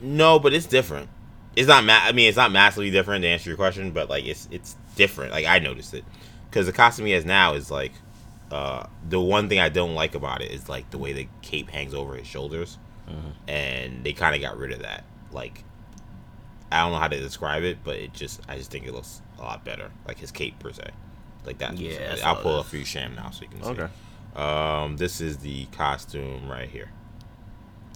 No, 0.01 0.39
but 0.39 0.53
it's 0.53 0.67
different. 0.67 1.09
It's 1.55 1.69
not. 1.69 1.85
Ma- 1.85 2.01
I 2.03 2.13
mean, 2.13 2.29
it's 2.29 2.37
not 2.39 2.51
massively 2.51 2.91
different 2.91 3.23
to 3.23 3.29
answer 3.29 3.51
your 3.51 3.57
question, 3.57 3.91
but 3.91 4.09
like 4.09 4.25
it's 4.25 4.49
it's 4.51 4.77
different. 4.97 5.33
Like 5.33 5.47
I 5.47 5.59
noticed 5.59 5.93
it 5.95 6.05
because 6.51 6.67
the 6.67 6.73
costume 6.73 7.07
he 7.07 7.13
has 7.13 7.25
now 7.27 7.53
is 7.55 7.71
like 7.71 7.93
uh 8.51 8.87
the 9.09 9.21
one 9.21 9.49
thing 9.49 9.61
I 9.61 9.69
don't 9.69 9.95
like 9.95 10.15
about 10.15 10.41
it 10.43 10.51
is 10.51 10.69
like 10.69 10.91
the 10.91 10.99
way 10.99 11.13
the 11.13 11.29
cape 11.43 11.69
hangs 11.71 11.93
over 11.95 12.15
his 12.17 12.27
shoulders, 12.27 12.79
Mm-hmm. 13.09 13.31
and 13.49 14.05
they 14.05 14.13
kind 14.15 14.35
of 14.35 14.41
got 14.41 14.57
rid 14.57 14.73
of 14.73 14.81
that. 14.81 15.05
Like 15.31 15.65
I 16.73 16.81
don't 16.81 16.93
know 16.93 16.99
how 16.99 17.09
to 17.09 17.21
describe 17.21 17.63
it, 17.63 17.79
but 17.85 17.97
it 17.97 18.13
just 18.13 18.41
I 18.49 18.57
just 18.57 18.71
think 18.71 18.87
it 18.87 18.93
looks 18.95 19.21
a 19.39 19.43
lot 19.43 19.65
better, 19.65 19.91
like 20.07 20.19
his 20.19 20.31
cape 20.31 20.59
per 20.59 20.73
se. 20.73 20.91
Like 21.45 21.59
that. 21.59 21.77
Yeah, 21.77 22.17
I'll 22.25 22.37
pull 22.37 22.57
up 22.61 22.67
for 22.67 22.77
you, 22.77 22.85
Sham, 22.85 23.15
now 23.15 23.31
so 23.31 23.43
you 23.43 23.49
can 23.49 23.63
see. 23.63 23.71
Okay. 23.71 23.89
Um, 24.37 24.97
this 24.97 25.21
is 25.21 25.39
the 25.39 25.67
costume 25.67 26.49
right 26.49 26.69
here. 26.69 26.91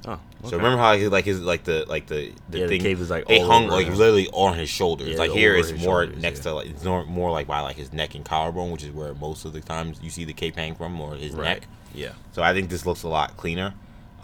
Oh, 0.09 0.21
So 0.45 0.57
remember 0.57 0.79
how 0.79 0.97
he, 0.97 1.09
like 1.09 1.25
his 1.25 1.41
like 1.41 1.65
the 1.65 1.85
like 1.89 2.07
the 2.07 2.33
the 2.49 2.59
Yeah, 2.59 2.67
the 2.67 2.69
thing 2.69 2.81
cape 2.81 2.99
is, 2.99 3.11
like, 3.11 3.27
they 3.27 3.41
hung 3.41 3.67
like 3.67 3.87
him. 3.87 3.95
literally 3.97 4.29
on 4.29 4.57
his 4.57 4.69
shoulders. 4.69 5.09
Yeah, 5.09 5.19
like 5.19 5.31
here 5.33 5.57
it's 5.57 5.73
more 5.73 6.05
shoulders, 6.05 6.23
next 6.23 6.39
yeah. 6.41 6.43
to 6.51 6.55
like 6.55 6.67
it's 6.69 6.85
more, 6.85 7.05
more 7.07 7.31
like 7.33 7.47
by 7.49 7.61
like 7.61 7.77
his 7.77 7.93
neck 7.93 8.15
and 8.15 8.25
collarbone, 8.25 8.71
which 8.71 8.85
is 8.85 8.91
where 8.93 9.15
most 9.15 9.45
of 9.45 9.53
the 9.53 9.61
times 9.61 9.99
you 10.03 10.11
see 10.11 10.25
the 10.25 10.33
cape 10.33 10.55
hang 10.57 10.75
from 10.77 11.01
or 11.01 11.15
his 11.17 11.33
Right. 11.33 11.45
neck. 11.45 11.67
Yeah. 11.95 12.13
So 12.33 12.43
I 12.43 12.53
think 12.53 12.69
this 12.71 12.85
looks 12.87 13.03
a 13.03 13.09
lot 13.09 13.37
cleaner. 13.37 13.75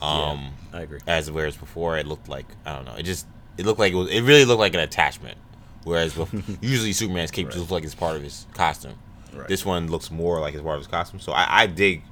Um, 0.01 0.53
I 0.73 0.83
agree. 0.83 0.99
as 1.07 1.31
whereas 1.31 1.57
before 1.57 1.97
it 1.97 2.07
looked 2.07 2.29
like 2.29 2.47
I 2.67 2.73
don't 2.75 2.85
know, 2.85 2.95
it 2.95 3.05
just 3.05 3.27
it 3.59 3.67
looked 3.67 3.79
like 3.79 3.93
it 3.93 3.97
was 3.97 4.11
it 4.11 4.23
really 4.23 4.45
looked 4.45 4.61
like 4.61 4.75
an 4.75 4.81
attachment. 4.81 5.39
Whereas 5.85 6.17
usually 6.61 6.93
Superman's 6.93 7.31
cape 7.31 7.49
just 7.49 7.59
looks 7.59 7.71
like 7.71 7.85
it's 7.85 7.95
part 7.95 8.17
of 8.17 8.23
his 8.23 8.47
costume. 8.55 8.95
Right. 9.33 9.49
This 9.49 9.65
one 9.65 9.91
looks 9.91 10.11
more 10.11 10.41
like 10.41 10.55
it's 10.55 10.63
part 10.63 10.77
of 10.77 10.81
his 10.81 10.87
costume. 10.87 11.21
So 11.21 11.33
I, 11.33 11.63
I 11.63 11.67
dig 11.67 12.03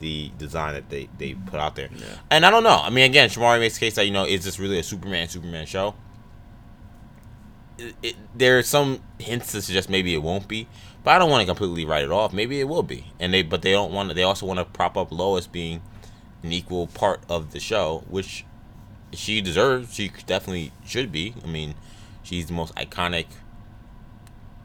the 0.00 0.30
design 0.38 0.74
that 0.74 0.88
they, 0.88 1.08
they 1.18 1.34
put 1.34 1.60
out 1.60 1.76
there. 1.76 1.88
Yeah. 1.94 2.06
And 2.30 2.46
I 2.46 2.50
don't 2.50 2.62
know. 2.62 2.80
I 2.82 2.90
mean, 2.90 3.04
again, 3.04 3.28
Shamari 3.28 3.58
makes 3.58 3.74
the 3.74 3.80
case 3.80 3.96
that 3.96 4.06
you 4.06 4.12
know, 4.12 4.24
is 4.24 4.44
this 4.44 4.58
really 4.58 4.78
a 4.78 4.82
Superman 4.82 5.28
Superman 5.28 5.66
show? 5.66 5.94
It, 7.78 7.94
it, 8.02 8.16
there 8.34 8.58
are 8.58 8.62
some 8.62 9.02
hints 9.18 9.52
to 9.52 9.62
suggest 9.62 9.88
maybe 9.88 10.14
it 10.14 10.22
won't 10.22 10.48
be, 10.48 10.68
but 11.04 11.12
I 11.12 11.18
don't 11.18 11.30
want 11.30 11.42
to 11.42 11.46
completely 11.46 11.84
write 11.84 12.04
it 12.04 12.10
off. 12.10 12.32
Maybe 12.32 12.60
it 12.60 12.64
will 12.64 12.82
be, 12.82 13.12
and 13.20 13.32
they 13.32 13.42
but 13.42 13.62
they 13.62 13.72
don't 13.72 13.92
want 13.92 14.08
to. 14.08 14.14
They 14.14 14.24
also 14.24 14.46
want 14.46 14.58
to 14.58 14.64
prop 14.64 14.96
up 14.96 15.12
Lois 15.12 15.46
being 15.46 15.80
an 16.42 16.50
equal 16.50 16.88
part 16.88 17.20
of 17.28 17.52
the 17.52 17.60
show, 17.60 18.04
which 18.08 18.44
she 19.12 19.40
deserves. 19.40 19.94
She 19.94 20.10
definitely 20.26 20.72
should 20.84 21.10
be. 21.10 21.34
I 21.42 21.46
mean, 21.46 21.74
she's 22.22 22.46
the 22.46 22.52
most 22.52 22.74
iconic. 22.74 23.26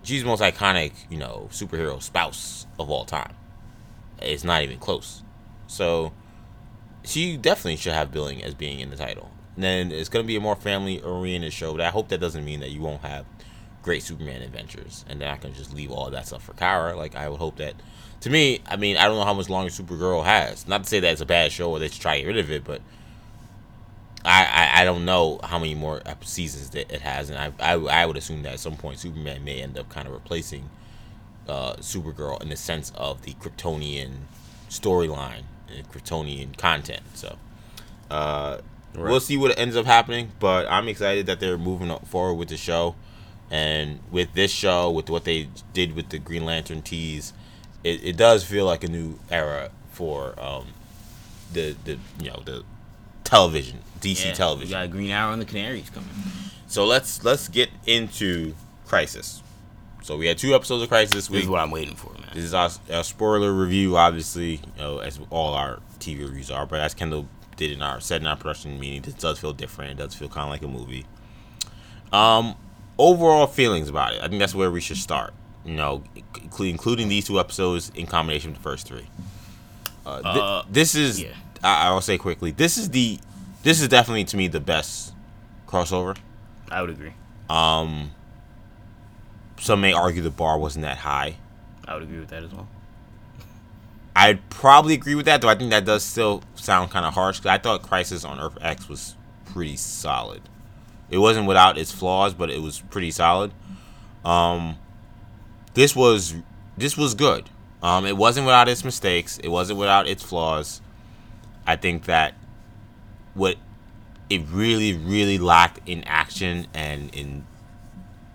She's 0.03 0.21
the 0.21 0.27
most 0.27 0.41
iconic, 0.41 0.93
you 1.09 1.17
know, 1.17 1.47
superhero 1.51 2.01
spouse 2.01 2.67
of 2.77 2.89
all 2.89 3.05
time. 3.05 3.35
It's 4.19 4.43
not 4.43 4.63
even 4.63 4.79
close. 4.79 5.23
So 5.67 6.13
she 7.03 7.37
definitely 7.37 7.77
should 7.77 7.93
have 7.93 8.11
billing 8.11 8.43
as 8.43 8.53
being 8.53 8.79
in 8.79 8.89
the 8.89 8.95
title. 8.95 9.31
And 9.55 9.63
then 9.63 9.91
it's 9.91 10.09
gonna 10.09 10.23
be 10.23 10.35
a 10.35 10.41
more 10.41 10.55
family 10.55 11.01
oriented 11.01 11.53
show. 11.53 11.73
But 11.73 11.81
I 11.81 11.89
hope 11.89 12.09
that 12.09 12.19
doesn't 12.19 12.43
mean 12.43 12.59
that 12.61 12.71
you 12.71 12.81
won't 12.81 13.01
have 13.01 13.25
great 13.81 14.01
Superman 14.01 14.41
adventures, 14.41 15.05
and 15.07 15.19
they're 15.19 15.29
not 15.29 15.41
gonna 15.41 15.53
just 15.53 15.73
leave 15.73 15.91
all 15.91 16.09
that 16.09 16.27
stuff 16.27 16.43
for 16.43 16.53
Kara. 16.53 16.95
Like 16.95 17.15
I 17.15 17.29
would 17.29 17.39
hope 17.39 17.57
that. 17.57 17.75
To 18.21 18.29
me, 18.29 18.61
I 18.65 18.77
mean, 18.77 18.95
I 18.95 19.05
don't 19.05 19.17
know 19.17 19.25
how 19.25 19.33
much 19.33 19.49
longer 19.49 19.69
Supergirl 19.69 20.23
has. 20.23 20.65
Not 20.67 20.83
to 20.83 20.89
say 20.89 21.01
that 21.01 21.11
it's 21.11 21.21
a 21.21 21.25
bad 21.25 21.51
show 21.51 21.71
or 21.71 21.79
they 21.79 21.89
should 21.89 22.01
try 22.01 22.15
to 22.15 22.21
get 22.21 22.27
rid 22.27 22.37
of 22.37 22.51
it, 22.51 22.63
but 22.63 22.81
I, 24.25 24.45
I, 24.45 24.81
I 24.81 24.85
don't 24.85 25.05
know 25.05 25.39
how 25.43 25.59
many 25.59 25.75
more 25.75 26.01
seasons 26.21 26.69
that 26.71 26.91
it 26.93 27.01
has, 27.01 27.29
and 27.29 27.37
I, 27.37 27.51
I 27.59 27.73
I 27.73 28.05
would 28.05 28.17
assume 28.17 28.43
that 28.43 28.53
at 28.53 28.59
some 28.59 28.77
point 28.77 28.99
Superman 28.99 29.43
may 29.43 29.61
end 29.61 29.77
up 29.77 29.89
kind 29.89 30.07
of 30.07 30.13
replacing 30.13 30.69
uh, 31.47 31.73
Supergirl 31.75 32.41
in 32.41 32.49
the 32.49 32.55
sense 32.55 32.91
of 32.95 33.23
the 33.23 33.33
Kryptonian 33.33 34.11
storyline 34.69 35.43
and 35.75 35.89
Kryptonian 35.91 36.57
content. 36.57 37.01
So 37.13 37.37
uh, 38.09 38.59
we'll 38.95 39.19
see 39.19 39.37
what 39.37 39.57
ends 39.57 39.75
up 39.75 39.85
happening, 39.85 40.31
but 40.39 40.67
I'm 40.69 40.87
excited 40.87 41.25
that 41.25 41.39
they're 41.39 41.57
moving 41.57 41.93
forward 42.05 42.35
with 42.35 42.49
the 42.49 42.57
show, 42.57 42.95
and 43.51 43.99
with 44.09 44.33
this 44.33 44.51
show, 44.51 44.89
with 44.89 45.09
what 45.09 45.25
they 45.25 45.49
did 45.73 45.95
with 45.95 46.09
the 46.09 46.19
Green 46.19 46.45
Lantern 46.45 46.81
tease, 46.81 47.33
it, 47.83 48.03
it 48.03 48.17
does 48.17 48.45
feel 48.45 48.65
like 48.65 48.85
a 48.85 48.87
new 48.87 49.19
era 49.29 49.69
for 49.91 50.33
um, 50.39 50.67
the 51.51 51.75
the 51.83 51.99
you 52.21 52.29
know 52.29 52.41
the 52.45 52.63
television 53.25 53.79
DC 54.03 54.25
Yeah, 54.25 54.33
television. 54.33 54.67
We 54.77 54.85
got 54.85 54.91
Green 54.91 55.09
Arrow 55.09 55.31
and 55.33 55.41
the 55.41 55.45
Canaries 55.45 55.89
coming. 55.89 56.09
So 56.67 56.85
let's 56.85 57.23
let's 57.23 57.47
get 57.47 57.69
into 57.85 58.53
Crisis. 58.85 59.41
So 60.01 60.17
we 60.17 60.25
had 60.27 60.37
two 60.37 60.53
episodes 60.53 60.83
of 60.83 60.89
Crisis 60.89 61.13
this 61.13 61.27
This 61.27 61.43
is 61.43 61.49
what 61.49 61.61
I'm 61.61 61.71
waiting 61.71 61.95
for, 61.95 62.11
man. 62.13 62.29
This 62.33 62.43
is 62.43 62.53
our, 62.53 62.69
our 62.91 63.03
spoiler 63.05 63.53
review, 63.53 63.95
obviously, 63.95 64.55
you 64.55 64.61
know, 64.77 64.97
as 64.97 65.17
all 65.29 65.53
our 65.53 65.79
TV 65.99 66.21
reviews 66.27 66.51
are. 66.51 66.65
But 66.65 66.81
as 66.81 66.93
Kendall 66.93 67.27
did 67.55 67.71
in 67.71 67.81
our 67.81 68.01
said 68.01 68.19
in 68.21 68.27
our 68.27 68.35
production 68.35 68.79
meeting, 68.79 69.01
this 69.03 69.13
does 69.13 69.39
feel 69.39 69.53
different. 69.53 69.91
It 69.91 69.97
does 70.03 70.13
feel 70.13 70.27
kind 70.27 70.43
of 70.43 70.49
like 70.49 70.61
a 70.63 70.67
movie. 70.67 71.05
Um, 72.11 72.55
overall 72.97 73.47
feelings 73.47 73.89
about 73.89 74.13
it. 74.13 74.21
I 74.21 74.27
think 74.27 74.39
that's 74.39 74.55
where 74.55 74.71
we 74.71 74.81
should 74.81 74.97
start. 74.97 75.33
You 75.65 75.75
know, 75.75 76.03
including 76.35 76.73
including 76.73 77.07
these 77.07 77.25
two 77.27 77.39
episodes 77.39 77.89
in 77.95 78.05
combination 78.05 78.51
with 78.51 78.57
the 78.57 78.63
first 78.63 78.85
three. 78.87 79.07
Uh, 80.05 80.17
thi- 80.21 80.39
Uh, 80.41 80.63
this 80.69 80.93
is, 80.95 81.21
yeah. 81.21 81.29
I, 81.63 81.87
I'll 81.87 82.01
say 82.01 82.17
quickly. 82.17 82.51
This 82.51 82.77
is 82.77 82.89
the, 82.89 83.19
this 83.63 83.81
is 83.81 83.87
definitely 83.87 84.25
to 84.25 84.37
me 84.37 84.47
the 84.47 84.59
best 84.59 85.13
crossover. 85.67 86.17
I 86.69 86.81
would 86.81 86.91
agree. 86.91 87.13
Um, 87.49 88.11
some 89.59 89.81
may 89.81 89.93
argue 89.93 90.21
the 90.21 90.29
bar 90.29 90.57
wasn't 90.57 90.83
that 90.83 90.99
high. 90.99 91.37
I 91.87 91.93
would 91.95 92.03
agree 92.03 92.19
with 92.19 92.29
that 92.29 92.43
as 92.43 92.53
well. 92.53 92.67
I'd 94.15 94.47
probably 94.49 94.93
agree 94.93 95.15
with 95.15 95.25
that, 95.25 95.41
though. 95.41 95.49
I 95.49 95.55
think 95.55 95.71
that 95.71 95.85
does 95.85 96.03
still 96.03 96.43
sound 96.55 96.91
kind 96.91 97.05
of 97.05 97.13
harsh. 97.13 97.39
Cause 97.39 97.47
I 97.47 97.57
thought 97.57 97.81
Crisis 97.81 98.23
on 98.23 98.39
Earth 98.39 98.57
X 98.61 98.87
was 98.87 99.15
pretty 99.45 99.75
solid. 99.75 100.41
It 101.09 101.17
wasn't 101.17 101.47
without 101.47 101.77
its 101.77 101.91
flaws, 101.91 102.33
but 102.33 102.49
it 102.49 102.61
was 102.61 102.81
pretty 102.81 103.11
solid. 103.11 103.51
Um, 104.23 104.77
this 105.73 105.95
was 105.95 106.35
this 106.77 106.97
was 106.97 107.13
good. 107.13 107.49
Um, 107.81 108.05
it 108.05 108.15
wasn't 108.15 108.45
without 108.45 108.69
its 108.69 108.85
mistakes. 108.85 109.39
It 109.39 109.49
wasn't 109.49 109.79
without 109.79 110.07
its 110.07 110.23
flaws. 110.23 110.81
I 111.65 111.75
think 111.75 112.05
that 112.05 112.35
what 113.33 113.57
it 114.29 114.41
really, 114.49 114.93
really 114.93 115.37
lacked 115.37 115.87
in 115.87 116.03
action 116.05 116.67
and 116.73 117.13
in 117.13 117.45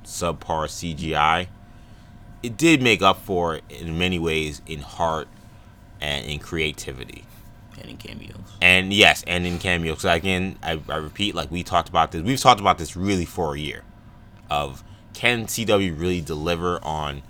subpar 0.05 0.66
CGI, 0.66 1.49
it 2.43 2.57
did 2.57 2.83
make 2.83 3.03
up 3.03 3.20
for 3.23 3.57
it 3.57 3.65
in 3.69 3.99
many 3.99 4.19
ways 4.19 4.62
in 4.66 4.81
heart 4.81 5.29
and 6.01 6.25
in 6.25 6.39
creativity. 6.39 7.25
And 7.81 7.91
in 7.91 7.97
cameos. 7.97 8.37
And 8.61 8.93
yes, 8.93 9.25
and 9.27 9.47
in 9.47 9.59
cameos. 9.59 10.01
So 10.01 10.11
again, 10.11 10.59
I, 10.62 10.81
I 10.89 10.97
repeat, 10.97 11.35
like 11.35 11.51
we 11.51 11.62
talked 11.62 11.89
about 11.89 12.12
this. 12.12 12.23
We've 12.23 12.41
talked 12.41 12.61
about 12.61 12.79
this 12.79 12.97
really 12.97 13.25
for 13.25 13.55
a 13.55 13.59
year. 13.59 13.83
Of 14.51 14.83
can 15.15 15.47
CW 15.47 15.99
really 15.99 16.20
deliver 16.20 16.83
on 16.85 17.23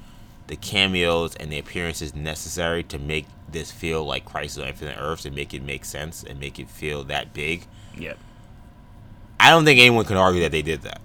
the 0.49 0.57
cameos 0.57 1.37
and 1.37 1.53
the 1.53 1.59
appearances 1.59 2.15
necessary 2.15 2.83
to 2.83 2.99
make 2.99 3.27
this 3.51 3.71
feel 3.71 4.05
like 4.05 4.25
Crisis 4.25 4.59
on 4.59 4.69
Infinite 4.69 4.97
Earths 4.99 5.25
and 5.25 5.35
make 5.35 5.55
it 5.55 5.63
make 5.63 5.85
sense 5.85 6.25
and 6.25 6.41
make 6.41 6.59
it 6.59 6.69
feel 6.69 7.05
that 7.05 7.33
big? 7.33 7.67
Yep. 7.97 8.19
I 9.41 9.51
don't 9.51 9.65
think 9.65 9.79
anyone 9.79 10.05
can 10.05 10.17
argue 10.17 10.43
that 10.43 10.51
they 10.51 10.63
did 10.63 10.83
that. 10.83 11.01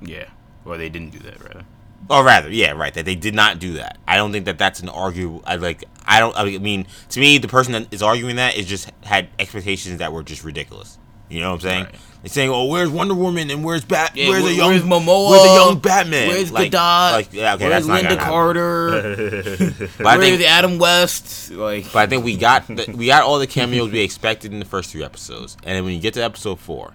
Yeah. 0.00 0.28
Or 0.64 0.76
they 0.76 0.88
didn't 0.88 1.10
do 1.10 1.18
that, 1.20 1.42
rather. 1.42 1.64
Or 2.08 2.24
rather, 2.24 2.50
yeah, 2.50 2.72
right, 2.72 2.92
that 2.94 3.04
they 3.04 3.14
did 3.14 3.34
not 3.34 3.58
do 3.58 3.74
that. 3.74 3.98
I 4.08 4.16
don't 4.16 4.32
think 4.32 4.46
that 4.46 4.58
that's 4.58 4.80
an 4.80 4.88
arguable. 4.88 5.42
I 5.46 5.56
like. 5.56 5.84
I 6.06 6.18
don't. 6.18 6.36
I 6.36 6.58
mean, 6.58 6.86
to 7.10 7.20
me, 7.20 7.38
the 7.38 7.46
person 7.46 7.72
that 7.74 7.92
is 7.92 8.02
arguing 8.02 8.36
that 8.36 8.56
is 8.56 8.66
just 8.66 8.90
had 9.02 9.28
expectations 9.38 9.98
that 9.98 10.12
were 10.12 10.22
just 10.22 10.42
ridiculous. 10.42 10.98
You 11.28 11.40
know 11.40 11.50
what 11.50 11.56
I'm 11.56 11.60
saying? 11.60 11.84
Right. 11.84 11.94
They're 12.22 12.28
saying, 12.28 12.50
"Oh, 12.50 12.66
where's 12.66 12.90
Wonder 12.90 13.14
Woman 13.14 13.50
and 13.50 13.64
where's 13.64 13.82
Bat? 13.84 14.12
Yeah, 14.14 14.28
where's 14.28 14.42
where- 14.42 14.52
a 14.52 14.54
young 14.54 14.68
where's 14.70 14.82
Momoa? 14.82 15.30
Where's 15.30 15.42
a 15.50 15.54
young 15.54 15.78
Batman? 15.78 16.28
Where's 16.28 16.52
like, 16.52 16.70
Gadot? 16.70 17.12
Like, 17.12 17.32
yeah, 17.32 17.54
okay, 17.54 17.68
Where's 17.68 17.86
Lynda. 17.86 18.18
Carter? 18.18 18.90
But 19.98 20.06
I 20.06 20.18
Where's 20.18 20.36
think, 20.38 20.42
Adam 20.50 20.78
West? 20.78 21.50
Like, 21.50 21.84
but 21.92 21.96
I 22.00 22.06
think 22.06 22.24
we 22.24 22.36
got 22.36 22.66
the, 22.66 22.92
we 22.94 23.06
got 23.06 23.22
all 23.22 23.38
the 23.38 23.46
cameos 23.46 23.90
we 23.90 24.00
expected 24.00 24.52
in 24.52 24.58
the 24.58 24.64
first 24.66 24.90
three 24.90 25.02
episodes, 25.02 25.56
and 25.64 25.74
then 25.76 25.84
when 25.84 25.94
you 25.94 26.00
get 26.00 26.12
to 26.14 26.20
episode 26.22 26.60
four, 26.60 26.92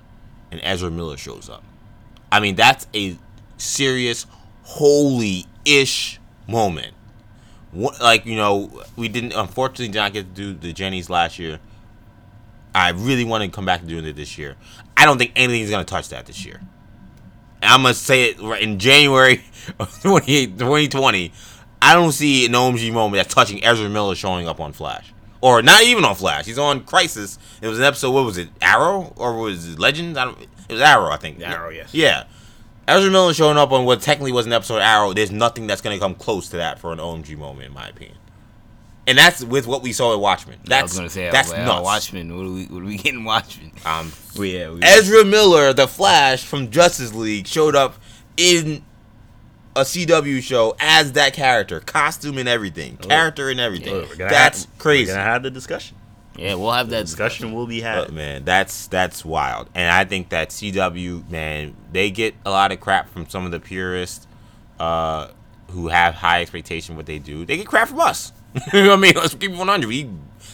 and 0.52 0.62
Ezra 0.64 0.92
Miller 0.92 1.18
shows 1.18 1.50
up, 1.50 1.64
I 2.32 2.40
mean 2.40 2.56
that's 2.56 2.86
a 2.94 3.18
serious, 3.58 4.28
holy 4.64 5.46
ish 5.66 6.20
moment. 6.48 6.94
What, 7.72 8.00
like 8.00 8.28
you 8.28 8.36
know, 8.36 8.84
we 8.96 9.08
didn't 9.08 9.34
unfortunately 9.34 9.88
did 9.88 9.96
not 9.98 10.14
get 10.14 10.36
to 10.36 10.54
do 10.54 10.54
the 10.54 10.72
Jennies 10.72 11.10
last 11.10 11.40
year. 11.40 11.60
I 12.76 12.90
really 12.90 13.24
want 13.24 13.44
to 13.44 13.50
come 13.50 13.66
back 13.66 13.82
to 13.82 13.88
doing 13.88 14.06
it 14.06 14.16
this 14.18 14.38
year. 14.38 14.56
I 14.98 15.06
don't 15.06 15.18
think 15.18 15.34
anything's 15.36 15.70
gonna 15.70 15.84
touch 15.84 16.10
that 16.10 16.26
this 16.26 16.46
year. 16.46 16.62
And 17.62 17.72
I'm 17.72 17.82
gonna 17.82 17.94
say 17.94 18.30
it 18.30 18.42
right 18.42 18.62
in 18.62 18.80
January 18.80 19.44
of 19.80 20.02
28 20.02 20.58
2020. 20.58 21.32
I 21.82 21.94
don't 21.94 22.12
see 22.12 22.46
an 22.46 22.54
OMG 22.54 22.92
moment 22.92 23.22
that's 23.22 23.34
touching 23.34 23.64
Ezra 23.64 23.90
Miller 23.90 24.16
showing 24.16 24.48
up 24.48 24.60
on 24.60 24.74
Flash, 24.74 25.14
or 25.42 25.62
not 25.62 25.84
even 25.84 26.04
on 26.06 26.16
Flash. 26.16 26.46
He's 26.46 26.58
on 26.58 26.84
Crisis. 26.84 27.38
It 27.62 27.68
was 27.68 27.78
an 27.78 27.86
episode. 27.86 28.12
What 28.12 28.26
was 28.26 28.38
it? 28.38 28.50
Arrow 28.62 29.14
or 29.18 29.38
was 29.38 29.68
it 29.70 29.80
Legends? 29.80 30.18
I 30.18 30.26
don't. 30.26 30.42
It 30.42 30.74
was 30.74 30.82
Arrow, 30.82 31.12
I 31.12 31.18
think. 31.18 31.42
Arrow, 31.42 31.70
yes. 31.70 31.94
Yeah. 31.94 32.24
Ezra 32.88 33.12
Miller 33.12 33.34
showing 33.34 33.58
up 33.58 33.72
on 33.72 33.86
what 33.86 34.02
technically 34.02 34.32
was 34.32 34.46
an 34.46 34.54
episode 34.54 34.78
of 34.78 34.84
Arrow. 34.84 35.14
There's 35.14 35.32
nothing 35.32 35.68
that's 35.68 35.82
gonna 35.82 36.00
come 36.00 36.16
close 36.16 36.50
to 36.50 36.58
that 36.58 36.80
for 36.80 36.92
an 36.92 37.00
OMG 37.00 37.38
moment, 37.38 37.68
in 37.68 37.74
my 37.74 37.88
opinion. 37.88 38.18
And 39.08 39.18
that's 39.18 39.44
with 39.44 39.68
what 39.68 39.84
we 39.84 39.94
saw 39.94 40.14
in 40.16 40.20
Watchmen. 40.20 40.58
That's 40.66 40.80
I 40.82 40.84
was 40.84 40.94
gonna 40.98 41.10
say, 41.10 41.30
that's 41.30 41.50
I 41.50 41.52
was 41.52 41.58
like, 41.60 41.68
nuts. 41.68 41.80
oh, 41.80 41.84
Watchmen. 41.84 42.36
What 42.38 42.46
are 42.46 42.50
we? 42.52 42.66
What 42.66 42.82
are 42.82 42.86
we 42.86 42.98
getting? 42.98 43.24
Watchmen. 43.24 43.72
Um, 43.86 44.12
Well, 44.36 44.46
yeah. 44.46 44.70
We, 44.72 44.80
Ezra 44.84 45.24
Miller, 45.24 45.72
the 45.74 45.88
Flash 45.88 46.44
from 46.44 46.70
Justice 46.72 47.14
League, 47.14 47.48
showed 47.48 47.76
up 47.76 47.96
in 48.36 48.84
a 49.76 49.82
CW 49.82 50.42
show 50.42 50.76
as 50.80 51.14
that 51.14 51.34
character, 51.34 51.80
costume 51.82 52.38
and 52.38 52.50
everything, 52.50 52.98
character 52.98 53.50
and 53.50 53.60
everything. 53.60 53.94
Look, 53.94 54.18
gonna 54.18 54.30
That's 54.32 54.66
have- 54.66 54.78
crazy. 54.80 55.12
We're 55.12 55.18
gonna 55.18 55.30
have 55.32 55.44
the 55.44 55.52
discussion. 55.52 55.96
yeah, 56.38 56.56
we'll 56.56 56.72
have 56.72 56.90
The 56.90 56.96
that 56.98 57.06
discussion 57.06 57.54
will 57.54 57.68
be 57.68 57.84
Uh, 57.84 58.06
had. 58.06 58.12
man, 58.14 58.44
that's 58.44 58.88
that's 58.88 59.24
wild. 59.24 59.70
And 59.76 59.90
I 59.94 60.04
think 60.04 60.30
that 60.30 60.50
CW, 60.50 61.30
man, 61.30 61.76
they 61.94 62.10
get 62.12 62.34
a 62.46 62.50
lot 62.50 62.72
of 62.72 62.80
crap 62.82 63.10
from 63.10 63.30
some 63.30 63.46
of 63.46 63.52
the 63.52 63.60
purists 63.60 64.26
uh, 64.80 65.28
who 65.72 65.88
have 65.90 66.16
high 66.16 66.42
expectation 66.42 66.96
what 66.98 67.06
they 67.06 67.20
do. 67.20 67.46
They 67.46 67.56
get 67.58 67.68
crap 67.68 67.88
from 67.90 68.00
us. 68.02 68.34
you 68.74 68.84
know 68.84 68.90
what 68.90 68.98
I 69.00 69.02
mean? 69.02 69.14
Let's 69.16 69.34
keep 69.34 69.52
it 69.52 69.58
100. 69.58 69.88
We 69.88 70.10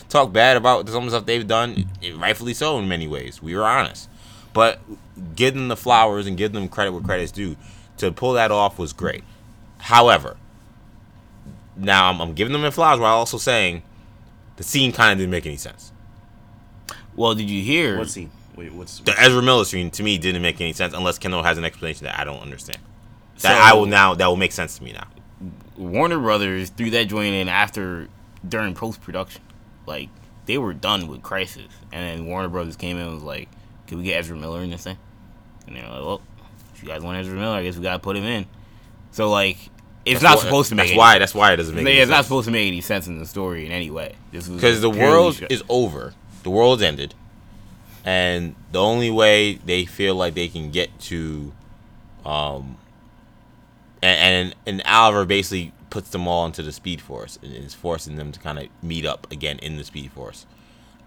talk 0.10 0.34
bad 0.34 0.58
about 0.58 0.88
some 0.90 1.04
of 1.04 1.12
the 1.12 1.18
stuff 1.18 1.26
they've 1.26 1.48
done, 1.48 1.90
rightfully 2.16 2.54
so 2.54 2.78
in 2.80 2.88
many 2.88 3.08
ways. 3.08 3.42
We 3.42 3.56
were 3.56 3.64
honest. 3.64 4.10
But 4.54 4.80
give 5.36 5.54
them 5.54 5.68
the 5.68 5.78
flowers 5.78 6.28
and 6.28 6.38
give 6.38 6.52
them 6.52 6.68
credit 6.68 6.92
where 6.92 7.02
credit's 7.02 7.32
due. 7.32 7.56
To 7.98 8.12
pull 8.12 8.34
that 8.34 8.52
off 8.52 8.80
was 8.80 8.94
great. 8.94 9.24
However, 9.78 10.38
now 11.76 12.10
I'm, 12.10 12.20
I'm 12.22 12.34
giving 12.34 12.54
them 12.54 12.64
the 12.64 12.72
flowers 12.72 13.00
while 13.00 13.16
also 13.16 13.38
saying 13.38 13.84
the 14.58 14.64
scene 14.64 14.92
kind 14.92 15.12
of 15.14 15.18
didn't 15.20 15.32
make 15.32 15.46
any 15.46 15.58
sense. 15.58 15.92
Well, 17.16 17.36
did 17.36 17.50
you 17.50 17.62
hear? 17.62 17.98
What 17.98 18.10
scene? 18.10 18.32
Wait, 18.56 18.74
what's 18.74 19.00
The 19.00 19.14
Ezra 19.20 19.42
Miller 19.42 19.66
scene 19.66 19.92
to 19.92 20.04
me 20.04 20.18
didn't 20.18 20.42
make 20.42 20.60
any 20.60 20.74
sense 20.74 20.94
unless 20.94 21.18
Kendall 21.18 21.44
has 21.44 21.58
an 21.58 21.66
explanation 21.66 22.06
that 22.06 22.20
I 22.20 22.24
don't 22.24 22.42
understand. 22.42 22.80
That 23.42 23.58
So- 23.58 23.64
I 23.64 23.74
will 23.78 23.86
now 23.86 24.14
that 24.16 24.28
will 24.28 24.36
make 24.36 24.52
sense 24.52 24.78
to 24.78 24.84
me 24.84 24.94
now. 24.94 25.08
Warner 25.78 26.20
Brothers 26.20 26.70
threw 26.70 26.90
that 26.92 27.06
joint 27.06 27.34
in 27.34 27.48
after 27.48 28.08
during 28.48 28.74
post 28.74 29.02
production. 29.02 29.42
Like 29.86 30.10
they 30.46 30.58
were 30.58 30.74
done 30.74 31.08
with 31.08 31.22
Crisis, 31.24 31.68
and 31.92 32.04
then 32.20 32.26
Warner 32.28 32.50
Brothers 32.50 32.76
came 32.76 32.98
in 32.98 33.04
and 33.04 33.14
was 33.16 33.24
like, 33.24 33.50
"Can 33.88 33.98
we 33.98 34.04
get 34.04 34.20
Ezra 34.20 34.38
Miller 34.38 34.62
in 34.62 34.70
this 34.70 34.84
thing?" 34.84 34.98
And 35.68 35.76
they're 35.76 35.84
like, 35.90 36.02
"Well, 36.02 36.22
if 36.76 36.84
you 36.84 36.90
guys 36.90 37.02
want 37.02 37.18
Ezra 37.18 37.36
Miller, 37.38 37.56
I 37.56 37.64
guess 37.64 37.76
we 37.78 37.84
gotta 37.84 38.00
put 38.00 38.16
him 38.18 38.24
in." 38.26 38.46
So 39.12 39.30
like, 39.30 39.58
it's 40.06 40.22
That's 40.22 40.24
not 40.24 40.38
why- 40.38 40.44
supposed 40.44 40.70
to 40.70 40.76
make. 40.76 40.88
That's 40.90 40.98
why. 40.98 41.20
That's 41.20 41.36
why 41.36 41.54
it 41.54 41.58
doesn't 41.58 41.76
make. 41.76 41.86
It's 41.88 42.10
not 42.10 42.18
sense. 42.18 42.28
supposed 42.28 42.46
to 42.46 42.52
make 42.52 42.68
any 42.68 42.82
sense 42.82 43.08
in 43.08 43.20
the 43.20 43.26
story 43.26 43.66
in 43.66 43.72
any 43.72 43.90
way. 43.92 44.14
Because 44.32 44.82
the 44.82 44.90
world 44.90 45.36
sh- 45.36 45.44
is 45.50 45.64
over. 45.70 46.14
The 46.44 46.50
world's 46.50 46.82
ended, 46.82 47.14
and 48.04 48.56
the 48.72 48.82
only 48.82 49.12
way 49.12 49.56
they 49.56 49.86
feel 49.86 50.16
like 50.16 50.34
they 50.34 50.48
can 50.48 50.72
get 50.72 50.98
to, 51.02 51.54
um, 52.26 52.78
and 54.02 54.54
and, 54.54 54.56
and 54.66 54.82
Oliver 54.86 55.26
basically 55.26 55.74
puts 55.90 56.10
them 56.10 56.28
all 56.28 56.46
into 56.46 56.64
the 56.64 56.72
Speed 56.72 57.02
Force 57.02 57.38
and 57.42 57.54
is 57.54 57.74
forcing 57.74 58.16
them 58.16 58.32
to 58.32 58.40
kind 58.40 58.58
of 58.58 58.68
meet 58.82 59.06
up 59.06 59.32
again 59.32 59.60
in 59.60 59.78
the 59.78 59.84
Speed 59.84 60.12
Force. 60.12 60.46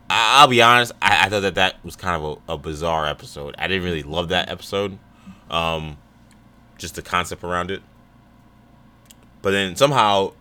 I, 0.09 0.41
I'll 0.41 0.49
be 0.49 0.62
honest, 0.62 0.93
I, 1.03 1.27
I 1.27 1.29
thought 1.29 1.41
that 1.41 1.55
that 1.57 1.85
was 1.85 1.97
kind 1.97 2.23
of 2.23 2.39
a, 2.49 2.53
a 2.53 2.59
bizarre 2.59 3.07
episode. 3.07 3.55
I 3.59 3.66
didn't 3.66 3.85
really 3.85 4.03
love 4.03 4.29
that 4.29 4.49
episode, 4.49 4.99
um, 5.51 5.97
just 6.79 6.95
the 6.95 7.03
concept 7.03 7.43
around 7.43 7.71
it. 7.71 7.83
But 9.43 9.51
then 9.51 9.77
somehow 9.77 10.33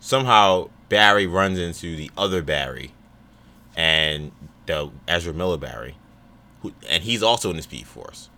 somehow 0.00 0.68
Barry 0.88 1.26
runs 1.26 1.58
into 1.58 1.96
the 1.96 2.10
other 2.16 2.42
Barry 2.42 2.92
and 3.76 4.32
the 4.66 4.90
Ezra 5.06 5.32
Miller 5.32 5.56
Barry, 5.56 5.96
who, 6.62 6.72
and 6.88 7.02
he's 7.02 7.22
also 7.22 7.50
in 7.50 7.56
the 7.56 7.62
Speed 7.62 7.86
Force. 7.86 8.28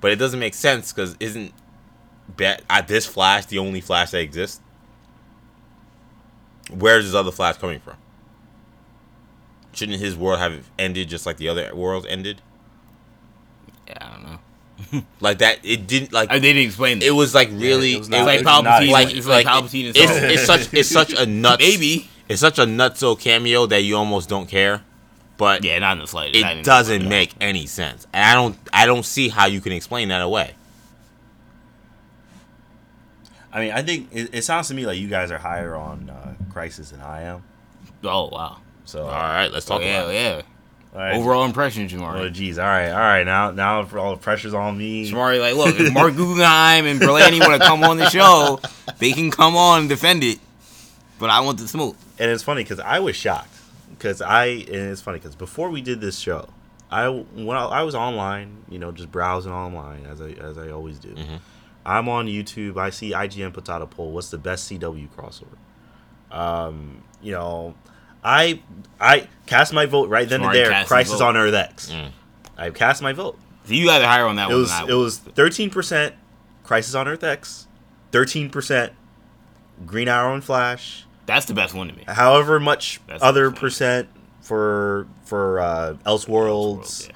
But 0.00 0.12
it 0.12 0.16
doesn't 0.16 0.38
make 0.38 0.54
sense 0.54 0.92
because 0.92 1.16
isn't 1.18 1.52
ba- 2.36 2.60
at 2.70 2.88
this 2.88 3.06
Flash 3.06 3.46
the 3.46 3.58
only 3.58 3.80
Flash 3.80 4.10
that 4.12 4.20
exists? 4.20 4.60
Where's 6.70 7.04
his 7.04 7.14
other 7.14 7.30
Flash 7.30 7.56
coming 7.58 7.80
from? 7.80 7.94
Shouldn't 9.72 10.00
his 10.00 10.16
world 10.16 10.38
have 10.40 10.70
ended 10.78 11.08
just 11.08 11.26
like 11.26 11.36
the 11.36 11.48
other 11.48 11.74
worlds 11.74 12.06
ended? 12.08 12.40
Yeah, 13.86 13.94
I 14.00 14.10
don't 14.10 14.22
know. 14.24 14.38
Like 15.20 15.38
that, 15.38 15.58
it 15.64 15.86
didn't 15.86 16.12
like 16.12 16.30
I, 16.30 16.38
they 16.38 16.52
didn't 16.52 16.66
explain 16.66 17.02
it 17.02 17.10
was 17.14 17.34
like 17.34 17.48
really 17.52 17.94
it 17.94 17.98
was 17.98 18.08
not- 18.08 18.18
It's 18.18 18.26
like 18.26 18.40
it 18.40 18.44
was 18.46 18.62
not- 18.64 18.82
Palpatine. 18.82 18.90
like 18.90 19.14
it's 19.14 19.26
like, 19.26 19.44
like 19.46 19.64
Palpatine. 19.64 19.88
it's, 19.90 19.98
himself. 19.98 20.22
it's 20.30 20.44
such 20.46 20.74
it's 20.74 20.88
such 20.88 21.12
a 21.12 21.24
nuts 21.26 21.62
Maybe. 21.62 22.08
it's 22.28 22.40
such 22.40 22.58
a 22.58 22.62
nutso 22.64 23.18
cameo 23.18 23.66
that 23.66 23.82
you 23.82 23.96
almost 23.96 24.28
don't 24.28 24.46
care, 24.48 24.82
but 25.38 25.64
Yeah, 25.64 25.78
not 25.78 25.92
in 25.92 25.98
the 26.00 26.06
slightest. 26.06 26.44
It 26.44 26.64
doesn't 26.64 27.08
make 27.08 27.34
any 27.40 27.66
sense, 27.66 28.06
and 28.12 28.24
I 28.24 28.34
don't 28.34 28.58
I 28.72 28.86
don't 28.86 29.04
see 29.04 29.28
how 29.28 29.46
you 29.46 29.60
can 29.60 29.72
explain 29.72 30.08
that 30.08 30.20
away. 30.22 30.54
I 33.52 33.60
mean, 33.60 33.72
I 33.72 33.82
think 33.82 34.08
it, 34.12 34.30
it 34.34 34.42
sounds 34.42 34.68
to 34.68 34.74
me 34.74 34.86
like 34.86 34.98
you 34.98 35.08
guys 35.08 35.30
are 35.30 35.38
higher 35.38 35.74
on 35.76 36.10
uh, 36.10 36.34
Crisis 36.52 36.90
than 36.90 37.00
I 37.00 37.22
am. 37.22 37.42
Oh 38.04 38.28
wow. 38.28 38.58
So, 38.84 39.02
All 39.04 39.10
right, 39.10 39.48
let's 39.48 39.66
talk 39.66 39.80
Oh, 39.80 39.84
yeah, 39.84 40.02
about 40.02 40.14
yeah. 40.14 40.42
right. 40.94 41.16
Overall 41.16 41.44
impression, 41.44 41.84
Oh, 41.86 41.88
Shamari. 41.88 42.32
geez. 42.32 42.56
All 42.58 42.66
right, 42.66 42.90
all 42.90 42.98
right. 42.98 43.24
Now, 43.24 43.50
now 43.50 43.84
for 43.84 43.98
all 43.98 44.12
the 44.14 44.20
pressure's 44.22 44.54
on 44.54 44.78
me. 44.78 45.10
Shamari, 45.10 45.40
like, 45.40 45.56
look, 45.56 45.78
if 45.80 45.92
Mark 45.92 46.14
Guggenheim 46.16 46.86
and 46.86 47.00
Berlanti 47.00 47.40
want 47.40 47.60
to 47.60 47.66
come 47.66 47.82
on 47.82 47.96
the 47.96 48.08
show, 48.10 48.60
they 48.98 49.10
can 49.12 49.30
come 49.32 49.56
on 49.56 49.80
and 49.80 49.88
defend 49.88 50.22
it. 50.22 50.38
But 51.18 51.30
I 51.30 51.40
want 51.40 51.58
the 51.58 51.66
smoke. 51.66 51.96
And 52.18 52.30
it's 52.30 52.42
funny 52.44 52.62
because 52.62 52.78
I 52.78 53.00
was 53.00 53.16
shocked 53.16 53.54
because 53.90 54.20
I 54.22 54.44
and 54.46 54.68
it's 54.92 55.00
funny 55.00 55.18
because 55.18 55.34
before 55.34 55.70
we 55.70 55.80
did 55.80 56.00
this 56.00 56.18
show, 56.18 56.48
I 56.90 57.08
when 57.08 57.56
I, 57.56 57.64
I 57.64 57.82
was 57.82 57.94
online, 57.96 58.58
you 58.68 58.78
know, 58.78 58.92
just 58.92 59.10
browsing 59.10 59.50
online 59.52 60.06
as 60.06 60.20
I 60.20 60.28
as 60.32 60.58
I 60.58 60.70
always 60.70 60.98
do. 60.98 61.08
Mhm. 61.08 61.40
I'm 61.86 62.08
on 62.08 62.26
YouTube. 62.26 62.76
I 62.76 62.90
see 62.90 63.12
IGN 63.12 63.52
puts 63.54 63.70
out 63.70 63.80
a 63.80 63.86
poll. 63.86 64.10
What's 64.10 64.30
the 64.30 64.38
best 64.38 64.70
CW 64.70 65.08
crossover? 65.10 65.56
Um, 66.30 67.02
you 67.22 67.32
know, 67.32 67.74
I 68.24 68.60
I 69.00 69.28
cast 69.46 69.72
my 69.72 69.86
vote 69.86 70.08
right 70.08 70.28
then 70.28 70.42
and 70.42 70.52
there. 70.52 70.84
Crisis 70.84 71.20
on 71.20 71.36
Earth 71.36 71.54
X. 71.54 71.90
Mm. 71.90 72.10
I 72.58 72.70
cast 72.70 73.02
my 73.02 73.12
vote. 73.12 73.38
So 73.66 73.74
you 73.74 73.88
are 73.88 74.00
higher 74.00 74.26
on 74.26 74.36
that 74.36 74.50
It 74.50 74.54
one 74.54 74.62
was 74.62 74.72
it 74.88 74.94
was 74.94 75.18
thirteen 75.18 75.70
percent 75.70 76.14
Crisis 76.64 76.94
on 76.94 77.06
Earth 77.06 77.22
X, 77.22 77.68
thirteen 78.10 78.50
percent 78.50 78.92
Green 79.84 80.08
Arrow 80.08 80.34
and 80.34 80.42
Flash, 80.42 81.04
That's 81.26 81.46
the 81.46 81.54
best 81.54 81.74
one 81.74 81.88
to 81.88 81.94
me. 81.94 82.04
however 82.08 82.58
much 82.58 83.00
That's 83.06 83.22
other 83.22 83.50
percent 83.52 84.08
for 84.40 85.06
for 85.24 85.60
uh, 85.60 85.94
Elseworlds. 86.04 87.08
Yeah. 87.08 87.14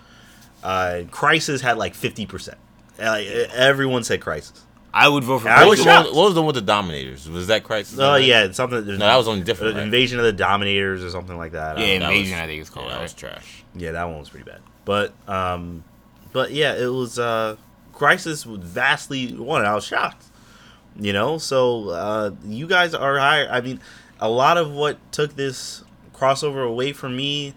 Uh, 0.63 1.03
Crisis 1.11 1.61
had 1.63 1.77
like 1.79 1.95
fifty 1.95 2.27
percent. 2.27 2.59
Like, 3.01 3.27
everyone 3.55 4.05
said 4.05 4.21
Crisis. 4.21 4.65
I 4.93 5.09
would 5.09 5.23
vote 5.23 5.41
for. 5.41 5.49
I 5.49 5.61
What 5.65 5.71
was 5.71 5.79
was, 5.79 5.85
Crisis. 5.85 5.85
the 5.85 5.91
one, 5.91 6.05
shocked. 6.05 6.17
what 6.17 6.25
was 6.25 6.35
the 6.35 6.41
one 6.43 6.47
with 6.49 6.55
the 6.57 6.61
Dominators? 6.63 7.29
Was 7.31 7.47
that 7.47 7.63
Crisis? 7.65 7.99
Oh 7.99 8.17
yeah, 8.17 8.51
something. 8.51 8.85
No, 8.87 8.97
that 8.99 9.17
was 9.17 9.29
only 9.29 9.43
uh, 9.43 9.45
different. 9.45 9.75
right? 9.77 9.85
Invasion 9.85 10.19
of 10.19 10.25
the 10.25 10.33
Dominators 10.33 11.05
or 11.05 11.11
something 11.11 11.37
like 11.39 11.53
that. 11.53 11.79
I 11.79 11.81
Yeah, 11.81 11.87
don't 11.87 12.01
know. 12.01 12.07
That 12.07 12.13
Invasion. 12.15 12.37
was- 12.37 12.43
I 12.43 12.47
think 12.47 12.61
it's 12.61 12.71
called. 12.71 12.87
Yeah, 12.87 12.91
that 12.93 12.97
right? 12.97 13.03
was 13.03 13.13
trash. 13.15 13.65
Yeah, 13.77 13.93
that 13.93 14.05
one 14.05 14.19
was 14.19 14.29
pretty 14.31 14.45
bad. 14.51 14.61
But 14.85 15.13
um, 15.29 15.85
but 16.33 16.51
yeah, 16.51 16.75
it 16.75 16.89
was 16.89 17.19
uh, 17.21 17.55
Crisis 17.93 18.45
was 18.45 18.59
vastly 18.61 19.33
won. 19.37 19.65
I 19.65 19.75
was 19.75 19.85
shocked. 19.85 20.25
You 20.99 21.13
know, 21.13 21.39
so 21.39 21.91
uh, 21.91 22.31
you 22.45 22.67
guys 22.67 22.93
are 22.95 23.17
higher. 23.19 23.49
I 23.49 23.61
mean, 23.61 23.81
a 24.19 24.29
lot 24.29 24.57
of 24.59 24.73
what 24.73 24.99
took 25.13 25.37
this 25.37 25.85
crossover 26.13 26.67
away 26.69 26.93
from 26.93 27.17
me 27.17 27.55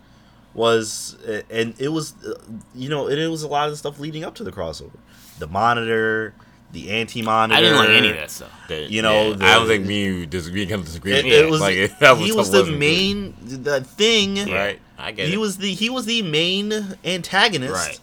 was, 0.53 1.17
uh, 1.27 1.41
and 1.49 1.73
it 1.79 1.89
was, 1.89 2.13
uh, 2.23 2.35
you 2.75 2.89
know, 2.89 3.07
and 3.07 3.19
it 3.19 3.27
was 3.27 3.41
a 3.41 3.47
lot 3.47 3.65
of 3.65 3.71
the 3.73 3.77
stuff 3.77 3.99
leading 3.99 4.23
up 4.23 4.35
to 4.35 4.43
the 4.43 4.51
crossover. 4.51 4.97
The 5.39 5.47
monitor, 5.47 6.33
the 6.71 6.91
anti-monitor. 6.91 7.57
I 7.57 7.61
didn't 7.61 7.77
like 7.77 7.89
any 7.89 8.09
of 8.09 8.15
that 8.15 8.31
stuff. 8.31 8.51
The- 8.67 8.91
You 8.91 9.01
know, 9.01 9.29
yeah, 9.31 9.35
the- 9.35 9.45
I 9.45 9.53
don't 9.55 9.67
think 9.67 9.85
me 9.85 10.07
and 10.07 10.15
you 10.19 10.25
disagree. 10.25 10.65
Can 10.65 10.81
disagree. 10.83 11.13
It, 11.13 11.25
it 11.25 11.49
was, 11.49 11.61
like, 11.61 11.75
it- 11.75 11.91
that 11.99 12.17
he 12.17 12.29
that 12.29 12.35
was 12.37 12.51
the 12.51 12.59
wasn't 12.59 12.73
good. 12.75 12.79
main 12.79 13.35
the 13.43 13.81
thing. 13.81 14.35
right? 14.51 14.79
I 14.97 15.11
get 15.11 15.27
He 15.27 15.33
it. 15.33 15.37
was 15.39 15.57
the 15.57 15.73
he 15.73 15.89
was 15.89 16.05
the 16.05 16.21
main 16.21 16.95
antagonist 17.03 17.73
Right. 17.73 17.99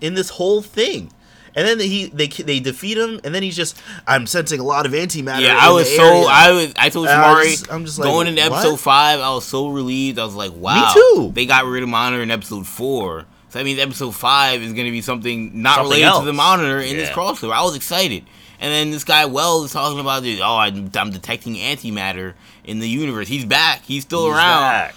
in 0.00 0.14
this 0.14 0.30
whole 0.30 0.62
thing. 0.62 1.12
And 1.54 1.66
then 1.66 1.80
he 1.80 2.06
they 2.06 2.28
they 2.28 2.60
defeat 2.60 2.96
him, 2.98 3.20
and 3.24 3.34
then 3.34 3.42
he's 3.42 3.56
just 3.56 3.76
I'm 4.06 4.26
sensing 4.26 4.60
a 4.60 4.64
lot 4.64 4.84
of 4.86 4.92
antimatter. 4.92 5.40
Yeah, 5.40 5.52
in 5.52 5.58
I 5.58 5.70
was 5.70 5.88
the 5.88 5.96
so 5.96 6.04
area." 6.04 6.26
I 6.28 6.50
was 6.52 6.72
I 6.76 6.88
told 6.88 7.08
And 7.08 7.20
I 7.20 7.32
was 7.34 7.46
Shamari 7.46 7.50
just- 7.50 7.72
I'm 7.72 7.84
just 7.84 7.98
like, 7.98 8.06
going 8.08 8.26
into 8.28 8.42
what? 8.42 8.52
episode 8.52 8.80
five, 8.80 9.20
I 9.20 9.30
was 9.34 9.44
so 9.44 9.68
relieved. 9.68 10.18
I 10.18 10.24
was 10.24 10.34
like, 10.34 10.52
wow, 10.54 10.92
me 10.94 11.00
too. 11.00 11.32
They 11.34 11.46
got 11.46 11.64
rid 11.66 11.82
of 11.82 11.88
monitor 11.88 12.22
in 12.22 12.30
episode 12.30 12.66
four, 12.66 13.24
so 13.48 13.58
that 13.58 13.64
means 13.64 13.78
episode 13.78 14.12
five 14.14 14.62
is 14.62 14.72
gonna 14.72 14.90
be 14.90 15.00
something 15.02 15.62
not 15.62 15.76
Something 15.76 15.90
related 16.00 16.18
to 16.20 16.24
the 16.26 16.32
monitor 16.32 16.80
in 16.80 16.96
this 16.96 17.10
crossover. 17.10 17.52
I 17.52 17.62
was 17.62 17.74
excited, 17.76 18.24
and 18.60 18.72
then 18.72 18.90
this 18.90 19.04
guy 19.04 19.24
Wells 19.26 19.66
is 19.66 19.72
talking 19.72 19.98
about 20.00 20.22
this. 20.22 20.40
Oh, 20.42 20.56
I'm, 20.56 20.90
I'm 20.94 21.10
detecting 21.10 21.54
antimatter 21.54 22.34
in 22.64 22.78
the 22.78 22.88
universe. 22.88 23.28
He's 23.28 23.44
back. 23.44 23.82
He's 23.84 24.02
still 24.02 24.26
He's 24.26 24.34
around. 24.36 24.60
back. 24.62 24.94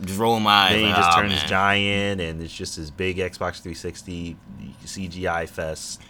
Just 0.00 0.18
rolling 0.18 0.42
my 0.42 0.50
eyes. 0.52 0.70
Then 0.72 0.80
he 0.80 0.86
like, 0.86 0.96
just 0.96 1.10
"Oh, 1.16 1.20
turns 1.20 1.32
man." 1.34 1.48
giant, 1.48 2.20
and 2.20 2.42
it's 2.42 2.52
just 2.52 2.76
this 2.76 2.90
big 2.90 3.18
Xbox 3.18 3.60
360 3.62 4.36
CGI 4.84 5.48
fest. 5.48 6.00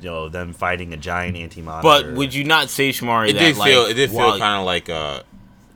You 0.00 0.10
know, 0.10 0.28
them 0.28 0.52
fighting 0.52 0.92
a 0.92 0.96
giant 0.96 1.36
antimatter. 1.36 1.82
But 1.82 2.12
would 2.14 2.34
you 2.34 2.44
not 2.44 2.68
say, 2.68 2.90
Shamari, 2.90 3.30
It 3.30 3.34
that 3.34 3.38
did 3.40 3.56
like, 3.56 3.70
feel. 3.70 3.86
It 3.86 3.94
did 3.94 4.10
feel 4.10 4.38
kind 4.38 4.60
of 4.60 4.66
like 4.66 4.88
uh, 4.90 5.22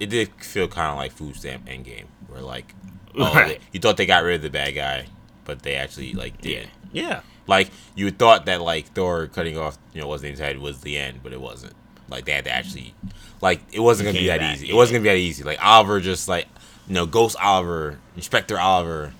it 0.00 0.06
did 0.10 0.28
feel 0.40 0.68
kind 0.68 0.90
of 0.90 0.96
like 0.96 1.12
food 1.12 1.36
stamp 1.36 1.66
Endgame, 1.66 2.04
where 2.28 2.40
like, 2.42 2.74
oh, 3.18 3.32
Right. 3.34 3.58
they- 3.58 3.58
you 3.72 3.80
thought 3.80 3.96
they 3.96 4.06
got 4.06 4.22
rid 4.24 4.36
of 4.36 4.42
the 4.42 4.50
bad 4.50 4.74
guy, 4.74 5.06
but 5.48 5.62
they 5.62 5.74
actually 5.74 6.12
like 6.12 6.40
did. 6.40 6.68
Yeah. 6.92 7.02
Yeah. 7.08 7.20
Like 7.48 7.70
you 7.96 8.10
thought 8.12 8.46
that 8.46 8.60
like 8.60 8.86
Thor 8.92 9.26
cutting 9.26 9.56
off, 9.58 9.76
you 9.94 10.00
know, 10.00 10.06
what's 10.06 10.22
name's 10.22 10.38
head 10.38 10.58
was 10.58 10.82
the 10.82 10.96
end, 10.98 11.20
but 11.24 11.32
it 11.32 11.40
wasn't. 11.40 11.72
Like 12.08 12.24
they 12.26 12.32
had 12.32 12.44
to 12.44 12.50
actually, 12.52 12.94
like 13.40 13.60
it 13.72 13.80
wasn't 13.80 14.08
gonna 14.08 14.18
be 14.18 14.26
that 14.28 14.38
back, 14.40 14.54
easy. 14.56 14.66
yeah. 14.66 14.74
It 14.74 14.76
wasn't 14.76 14.96
gonna 14.96 15.02
be 15.04 15.08
that 15.08 15.16
easy. 15.16 15.42
Like 15.44 15.58
Oliver 15.64 16.00
just 16.00 16.28
like, 16.28 16.46
you 16.86 16.94
know, 16.94 17.06
Ghost 17.06 17.36
Oliver, 17.42 17.98
Inspector 18.16 18.58
Oliver, 18.58 19.12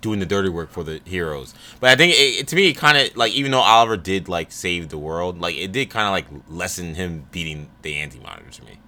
doing 0.00 0.18
the 0.20 0.26
dirty 0.26 0.48
work 0.48 0.70
for 0.70 0.84
the 0.84 1.00
heroes. 1.04 1.54
But 1.80 1.90
I 1.90 1.96
think 1.96 2.12
it, 2.14 2.40
it- 2.40 2.48
to 2.48 2.56
me, 2.56 2.68
it 2.68 2.74
kind 2.76 2.98
of 2.98 3.16
like 3.16 3.32
even 3.32 3.50
though 3.52 3.60
Oliver 3.60 3.96
did 3.96 4.28
like 4.28 4.50
save 4.52 4.88
the 4.88 4.98
world, 4.98 5.40
like 5.40 5.56
it 5.56 5.72
did 5.72 5.90
kind 5.90 6.06
of 6.06 6.12
like 6.12 6.42
lessen 6.48 6.94
him 6.94 7.26
beating 7.32 7.68
the 7.82 7.96
Anti 7.96 8.18
Monitor 8.20 8.50
to 8.50 8.64
me. 8.64 8.78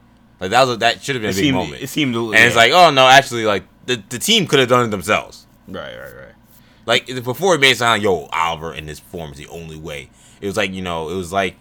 Like 0.40 0.50
that 0.50 0.60
was 0.66 0.74
a, 0.74 0.76
that 0.78 1.02
should 1.02 1.14
have 1.16 1.22
been 1.22 1.30
It 1.30 1.34
a 1.34 1.36
big 1.36 1.44
seemed, 1.44 1.56
moment. 1.56 1.82
it 1.82 1.88
seemed, 1.88 2.14
and 2.16 2.34
it's 2.34 2.56
like, 2.56 2.72
oh 2.72 2.90
no, 2.90 3.06
actually, 3.06 3.44
like 3.44 3.62
the 3.86 4.02
the 4.08 4.18
team 4.18 4.46
could 4.46 4.58
have 4.58 4.68
done 4.68 4.86
it 4.86 4.90
themselves. 4.90 5.46
right, 5.68 5.96
right, 5.96 6.14
right. 6.16 6.26
Like 6.86 7.06
before, 7.06 7.54
it 7.54 7.60
made 7.60 7.72
it 7.72 7.76
sound 7.78 7.92
like 8.00 8.02
yo 8.02 8.24
Oliver 8.32 8.72
in 8.74 8.86
this 8.86 8.98
form 9.00 9.32
is 9.32 9.38
the 9.38 9.48
only 9.48 9.76
way. 9.76 10.10
It 10.40 10.46
was 10.46 10.56
like 10.56 10.72
you 10.72 10.82
know, 10.82 11.08
it 11.10 11.14
was 11.14 11.32
like 11.32 11.56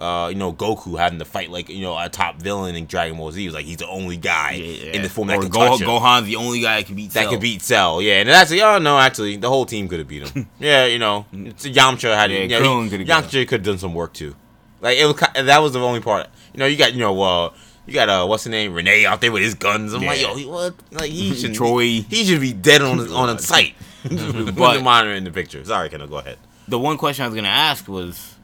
uh, 0.00 0.28
you 0.28 0.34
know 0.36 0.52
Goku 0.52 0.98
having 0.98 1.18
to 1.18 1.24
fight 1.24 1.50
like 1.50 1.68
you 1.68 1.80
know 1.80 1.96
a 1.98 2.08
top 2.08 2.40
villain 2.40 2.74
in 2.74 2.86
Dragon 2.86 3.16
Ball 3.16 3.30
Z. 3.32 3.42
It 3.44 3.48
was 3.48 3.54
like 3.54 3.64
he's 3.66 3.76
the 3.78 3.88
only 3.88 4.16
guy 4.16 4.52
Yeah, 4.52 4.92
in 4.92 5.02
the 5.02 5.08
form 5.08 5.28
or 5.30 5.34
that 5.36 5.40
can 5.42 5.50
Go- 5.50 5.68
touch 5.68 5.80
him, 5.80 5.88
Gohan's 5.88 6.26
the 6.26 6.36
only 6.36 6.60
guy 6.60 6.76
that 6.78 6.86
can 6.86 6.96
beat 6.96 7.10
that 7.12 7.22
Cell. 7.24 7.30
could 7.30 7.40
beat 7.40 7.62
Cell. 7.62 8.02
Yeah, 8.02 8.14
and 8.20 8.30
actually, 8.30 8.62
oh 8.62 8.78
no, 8.78 8.98
actually, 8.98 9.36
the 9.36 9.48
whole 9.48 9.66
team 9.66 9.88
could 9.88 9.98
have 9.98 10.08
beat 10.08 10.28
him. 10.28 10.48
yeah, 10.58 10.86
you 10.86 10.98
know, 10.98 11.26
it's 11.32 11.66
Yamcha 11.66 12.14
had 12.16 12.30
Yeah. 12.30 12.38
Yeah, 12.44 12.58
he- 12.58 12.64
coulda 12.64 13.04
Yamcha 13.04 13.46
could 13.48 13.60
have 13.60 13.62
done 13.64 13.78
some 13.78 13.94
work 13.94 14.12
too. 14.12 14.34
Like 14.80 14.98
it 14.98 15.04
was, 15.06 15.16
that 15.46 15.58
was 15.62 15.72
the 15.72 15.80
only 15.80 16.00
part. 16.00 16.28
You 16.54 16.58
know, 16.60 16.66
you 16.66 16.76
got 16.76 16.92
you 16.94 16.98
know, 17.00 17.20
uh, 17.22 17.52
you 17.86 17.94
got 17.94 18.08
uh, 18.08 18.26
what's 18.26 18.42
the 18.44 18.50
name, 18.50 18.74
Rene 18.74 19.06
out 19.06 19.20
there 19.20 19.30
with 19.30 19.42
his 19.42 19.54
guns. 19.54 19.92
I'm 19.94 20.02
like, 20.04 20.20
yo, 20.20 20.34
he, 20.34 20.44
what? 20.46 20.74
Like 20.90 21.10
he 21.10 21.34
should 21.36 21.54
Troy. 21.54 21.80
He, 21.82 22.00
he 22.02 22.24
should 22.24 22.40
be 22.40 22.52
dead 22.52 22.82
on 22.82 22.98
on 23.12 23.28
a 23.28 23.38
sight. 23.38 23.74
Put 24.02 24.54
But- 24.56 24.74
the 24.78 24.82
monitor 24.82 25.14
in 25.14 25.24
the 25.24 25.30
picture. 25.30 25.64
Sorry, 25.64 25.88
Kendall, 25.88 26.08
go 26.08 26.18
ahead. 26.18 26.38
the 26.68 26.78
one 26.78 26.96
question 26.98 27.24
I 27.24 27.28
was 27.28 27.34
gonna 27.34 27.48
ask 27.48 27.86
was 27.88 28.34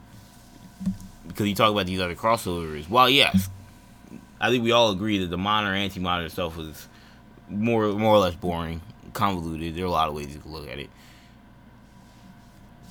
because 1.27 1.47
you 1.47 1.55
talk 1.55 1.71
about 1.73 1.87
these 1.87 2.01
other 2.01 2.15
crossovers. 2.15 2.89
Well, 2.89 3.09
yes, 3.09 3.49
I 4.41 4.51
think 4.51 4.63
we 4.65 4.73
all 4.73 4.91
agree 4.91 5.19
that 5.19 5.31
the 5.31 5.39
monitor 5.39 5.75
anti 5.75 6.01
monitor 6.01 6.29
stuff 6.29 6.57
was 6.57 6.89
more 7.49 7.89
more 7.93 8.15
or 8.17 8.19
less 8.19 8.35
boring, 8.35 8.81
convoluted. 9.13 9.75
There 9.75 9.85
are 9.85 9.89
a 9.89 9.91
lot 9.91 10.09
of 10.09 10.15
ways 10.15 10.33
you 10.35 10.41
can 10.41 10.53
look 10.53 10.69
at 10.69 10.79
it. 10.79 10.91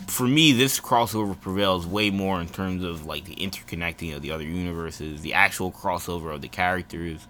For 0.07 0.25
me, 0.27 0.51
this 0.53 0.79
crossover 0.79 1.39
prevails 1.39 1.85
way 1.85 2.09
more 2.11 2.39
in 2.39 2.47
terms 2.47 2.83
of 2.83 3.05
like 3.05 3.25
the 3.25 3.35
interconnecting 3.35 4.15
of 4.15 4.21
the 4.21 4.31
other 4.31 4.43
universes, 4.43 5.21
the 5.21 5.33
actual 5.33 5.71
crossover 5.71 6.33
of 6.33 6.41
the 6.41 6.47
characters. 6.47 7.27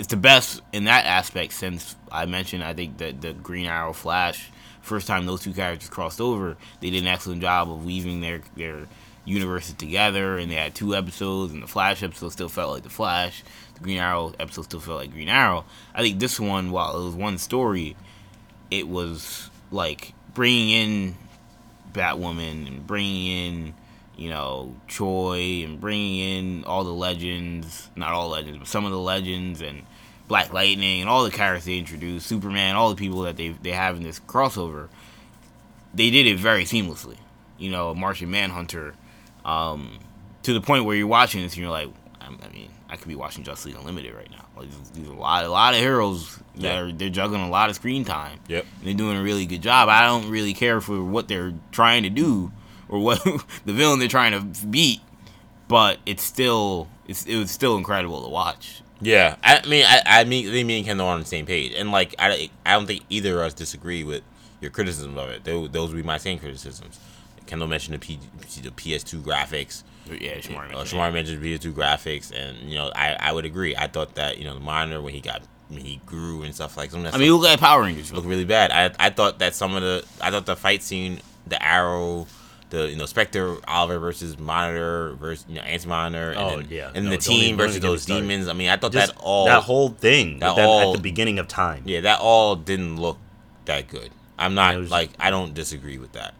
It's 0.00 0.08
the 0.08 0.16
best 0.16 0.62
in 0.72 0.84
that 0.84 1.04
aspect 1.04 1.52
since 1.52 1.94
I 2.10 2.24
mentioned 2.24 2.64
I 2.64 2.72
think 2.72 2.96
that 2.98 3.20
the 3.20 3.34
Green 3.34 3.66
Arrow 3.66 3.92
Flash 3.92 4.50
first 4.80 5.06
time 5.06 5.26
those 5.26 5.42
two 5.42 5.52
characters 5.52 5.90
crossed 5.90 6.22
over, 6.22 6.56
they 6.80 6.88
did 6.88 7.02
an 7.02 7.06
excellent 7.06 7.42
job 7.42 7.70
of 7.70 7.84
weaving 7.84 8.22
their 8.22 8.40
their 8.56 8.86
universes 9.26 9.74
together, 9.74 10.38
and 10.38 10.50
they 10.50 10.54
had 10.54 10.74
two 10.74 10.96
episodes, 10.96 11.52
and 11.52 11.62
the 11.62 11.66
Flash 11.66 12.02
episode 12.02 12.32
still 12.32 12.48
felt 12.48 12.72
like 12.72 12.82
the 12.82 12.88
Flash, 12.88 13.44
the 13.74 13.80
Green 13.80 13.98
Arrow 13.98 14.32
episode 14.40 14.62
still 14.62 14.80
felt 14.80 15.00
like 15.00 15.12
Green 15.12 15.28
Arrow. 15.28 15.66
I 15.94 16.00
think 16.00 16.18
this 16.18 16.40
one, 16.40 16.70
while 16.70 16.98
it 16.98 17.04
was 17.04 17.14
one 17.14 17.36
story, 17.36 17.94
it 18.70 18.88
was 18.88 19.50
like 19.70 20.14
bringing 20.32 20.70
in 20.70 21.14
Batwoman 21.92 22.66
and 22.66 22.86
bringing 22.86 23.26
in 23.26 23.74
you 24.16 24.30
know 24.30 24.74
Troy 24.88 25.62
and 25.62 25.78
bringing 25.78 26.20
in 26.20 26.64
all 26.64 26.84
the 26.84 26.90
legends, 26.90 27.90
not 27.96 28.12
all 28.12 28.30
legends, 28.30 28.58
but 28.58 28.66
some 28.66 28.86
of 28.86 28.92
the 28.92 28.98
legends 28.98 29.60
and 29.60 29.82
Black 30.30 30.52
Lightning 30.52 31.00
and 31.00 31.10
all 31.10 31.24
the 31.24 31.30
characters 31.32 31.64
they 31.64 31.76
introduced, 31.76 32.24
Superman, 32.24 32.76
all 32.76 32.88
the 32.90 32.94
people 32.94 33.22
that 33.22 33.36
they 33.36 33.48
they 33.48 33.72
have 33.72 33.96
in 33.96 34.04
this 34.04 34.20
crossover. 34.20 34.88
They 35.92 36.08
did 36.10 36.24
it 36.28 36.38
very 36.38 36.62
seamlessly. 36.64 37.16
You 37.58 37.72
know, 37.72 37.92
Martian 37.96 38.30
Manhunter, 38.30 38.94
um, 39.44 39.98
to 40.44 40.52
the 40.54 40.60
point 40.60 40.84
where 40.84 40.94
you're 40.96 41.08
watching 41.08 41.42
this 41.42 41.54
and 41.54 41.62
you're 41.62 41.70
like, 41.72 41.88
I 42.20 42.26
I 42.26 42.48
mean, 42.52 42.70
I 42.88 42.94
could 42.94 43.08
be 43.08 43.16
watching 43.16 43.42
Justice 43.42 43.66
League 43.66 43.76
Unlimited 43.76 44.14
right 44.14 44.30
now. 44.30 44.46
Like, 44.56 44.68
there's- 44.70 45.08
a 45.08 45.12
lot, 45.12 45.44
a 45.44 45.48
lot 45.48 45.74
of 45.74 45.80
heroes 45.80 46.38
that 46.56 46.78
are 46.78 46.92
they're 46.92 47.08
juggling 47.10 47.42
a 47.42 47.50
lot 47.50 47.68
of 47.68 47.74
screen 47.74 48.04
time. 48.04 48.38
Yep. 48.46 48.64
And 48.78 48.86
they're 48.86 48.94
doing 48.94 49.16
a 49.16 49.22
really 49.22 49.46
good 49.46 49.62
job. 49.62 49.88
I 49.88 50.06
don't 50.06 50.30
really 50.30 50.54
care 50.54 50.80
for 50.80 51.02
what 51.02 51.26
they're 51.26 51.54
trying 51.72 52.04
to 52.04 52.10
do 52.10 52.52
or 52.88 53.00
what 53.00 53.20
the 53.64 53.72
villain 53.72 53.98
they're 53.98 54.06
trying 54.08 54.32
to 54.32 54.66
beat, 54.68 55.00
but 55.66 55.98
it's 56.06 56.22
still 56.22 56.86
it's 57.08 57.26
it 57.26 57.36
was 57.36 57.50
still 57.50 57.76
incredible 57.76 58.22
to 58.22 58.28
watch. 58.28 58.82
Yeah, 59.00 59.36
I 59.42 59.66
mean, 59.66 59.84
I, 59.86 60.02
I 60.04 60.24
mean, 60.24 60.52
they 60.52 60.62
me 60.64 60.78
and 60.78 60.86
Kendall 60.86 61.06
are 61.06 61.14
on 61.14 61.20
the 61.20 61.26
same 61.26 61.46
page, 61.46 61.72
and 61.74 61.90
like, 61.90 62.14
I, 62.18 62.50
I 62.66 62.72
don't 62.72 62.86
think 62.86 63.02
either 63.08 63.40
of 63.40 63.46
us 63.46 63.54
disagree 63.54 64.04
with 64.04 64.22
your 64.60 64.70
criticism 64.70 65.16
of 65.16 65.30
it. 65.30 65.44
Those, 65.44 65.70
those 65.70 65.90
would 65.90 65.96
be 65.96 66.02
my 66.02 66.18
same 66.18 66.38
criticisms. 66.38 67.00
Kendall 67.46 67.66
mentioned 67.68 67.94
the, 67.94 67.98
P, 67.98 68.18
the 68.62 68.70
PS2 68.70 69.22
graphics. 69.22 69.82
Yeah, 70.06 70.34
Shamar 70.38 70.66
Uh, 70.66 70.76
mentioned 70.76 71.00
Shamar 71.00 71.12
mentioned 71.12 71.42
PS2 71.42 71.72
graphics, 71.72 72.32
and 72.32 72.58
you 72.68 72.76
know, 72.76 72.90
I, 72.94 73.14
I 73.18 73.32
would 73.32 73.44
agree. 73.44 73.74
I 73.76 73.86
thought 73.86 74.14
that 74.16 74.38
you 74.38 74.44
know 74.44 74.54
the 74.54 74.60
monitor 74.60 75.00
when 75.00 75.14
he 75.14 75.20
got 75.20 75.42
when 75.68 75.80
he 75.80 76.00
grew 76.04 76.42
and 76.42 76.54
stuff 76.54 76.76
like 76.76 76.90
some 76.90 77.02
that 77.04 77.14
I 77.14 77.18
mean, 77.18 77.32
look 77.32 77.48
at 77.48 77.60
Power 77.60 77.82
Rangers. 77.82 78.12
looked 78.12 78.26
really 78.26 78.44
bad. 78.44 78.70
I 78.70 79.06
I 79.06 79.10
thought 79.10 79.38
that 79.38 79.54
some 79.54 79.74
of 79.76 79.82
the 79.82 80.04
I 80.20 80.30
thought 80.30 80.46
the 80.46 80.56
fight 80.56 80.82
scene, 80.82 81.20
the 81.46 81.62
arrow, 81.64 82.26
the 82.70 82.88
you 82.88 82.96
know 82.96 83.06
Spectre 83.06 83.56
Oliver 83.68 83.98
versus 83.98 84.38
Monitor 84.38 85.14
versus 85.20 85.44
you 85.48 85.56
know 85.56 85.60
Anti 85.62 85.88
Monitor, 85.88 86.30
and 86.30 86.38
Oh, 86.38 86.56
then, 86.60 86.66
yeah. 86.70 86.90
and 86.94 87.04
No, 87.06 87.10
the 87.12 87.18
team 87.18 87.56
versus 87.56 87.76
even 87.76 87.82
get 87.82 87.88
me 87.88 87.92
those 87.94 88.04
demons. 88.06 88.48
I 88.48 88.52
mean, 88.52 88.68
I 88.70 88.76
thought 88.76 88.92
Just 88.92 89.14
that 89.14 89.20
all 89.22 89.46
that 89.46 89.62
whole 89.64 89.88
thing 89.90 90.38
that 90.38 90.56
them 90.56 90.68
all- 90.68 90.90
at 90.92 90.96
the 90.96 91.02
beginning 91.02 91.38
of 91.38 91.48
time. 91.48 91.82
yeah, 91.84 92.00
that 92.02 92.20
all 92.20 92.56
didn't 92.56 92.96
look 93.00 93.18
that 93.66 93.88
good. 93.88 94.10
I'm 94.38 94.54
not 94.54 94.76
was- 94.76 94.90
like 94.90 95.10
I 95.18 95.30
don't 95.30 95.52
disagree 95.54 95.98
with 95.98 96.12
that. 96.12 96.34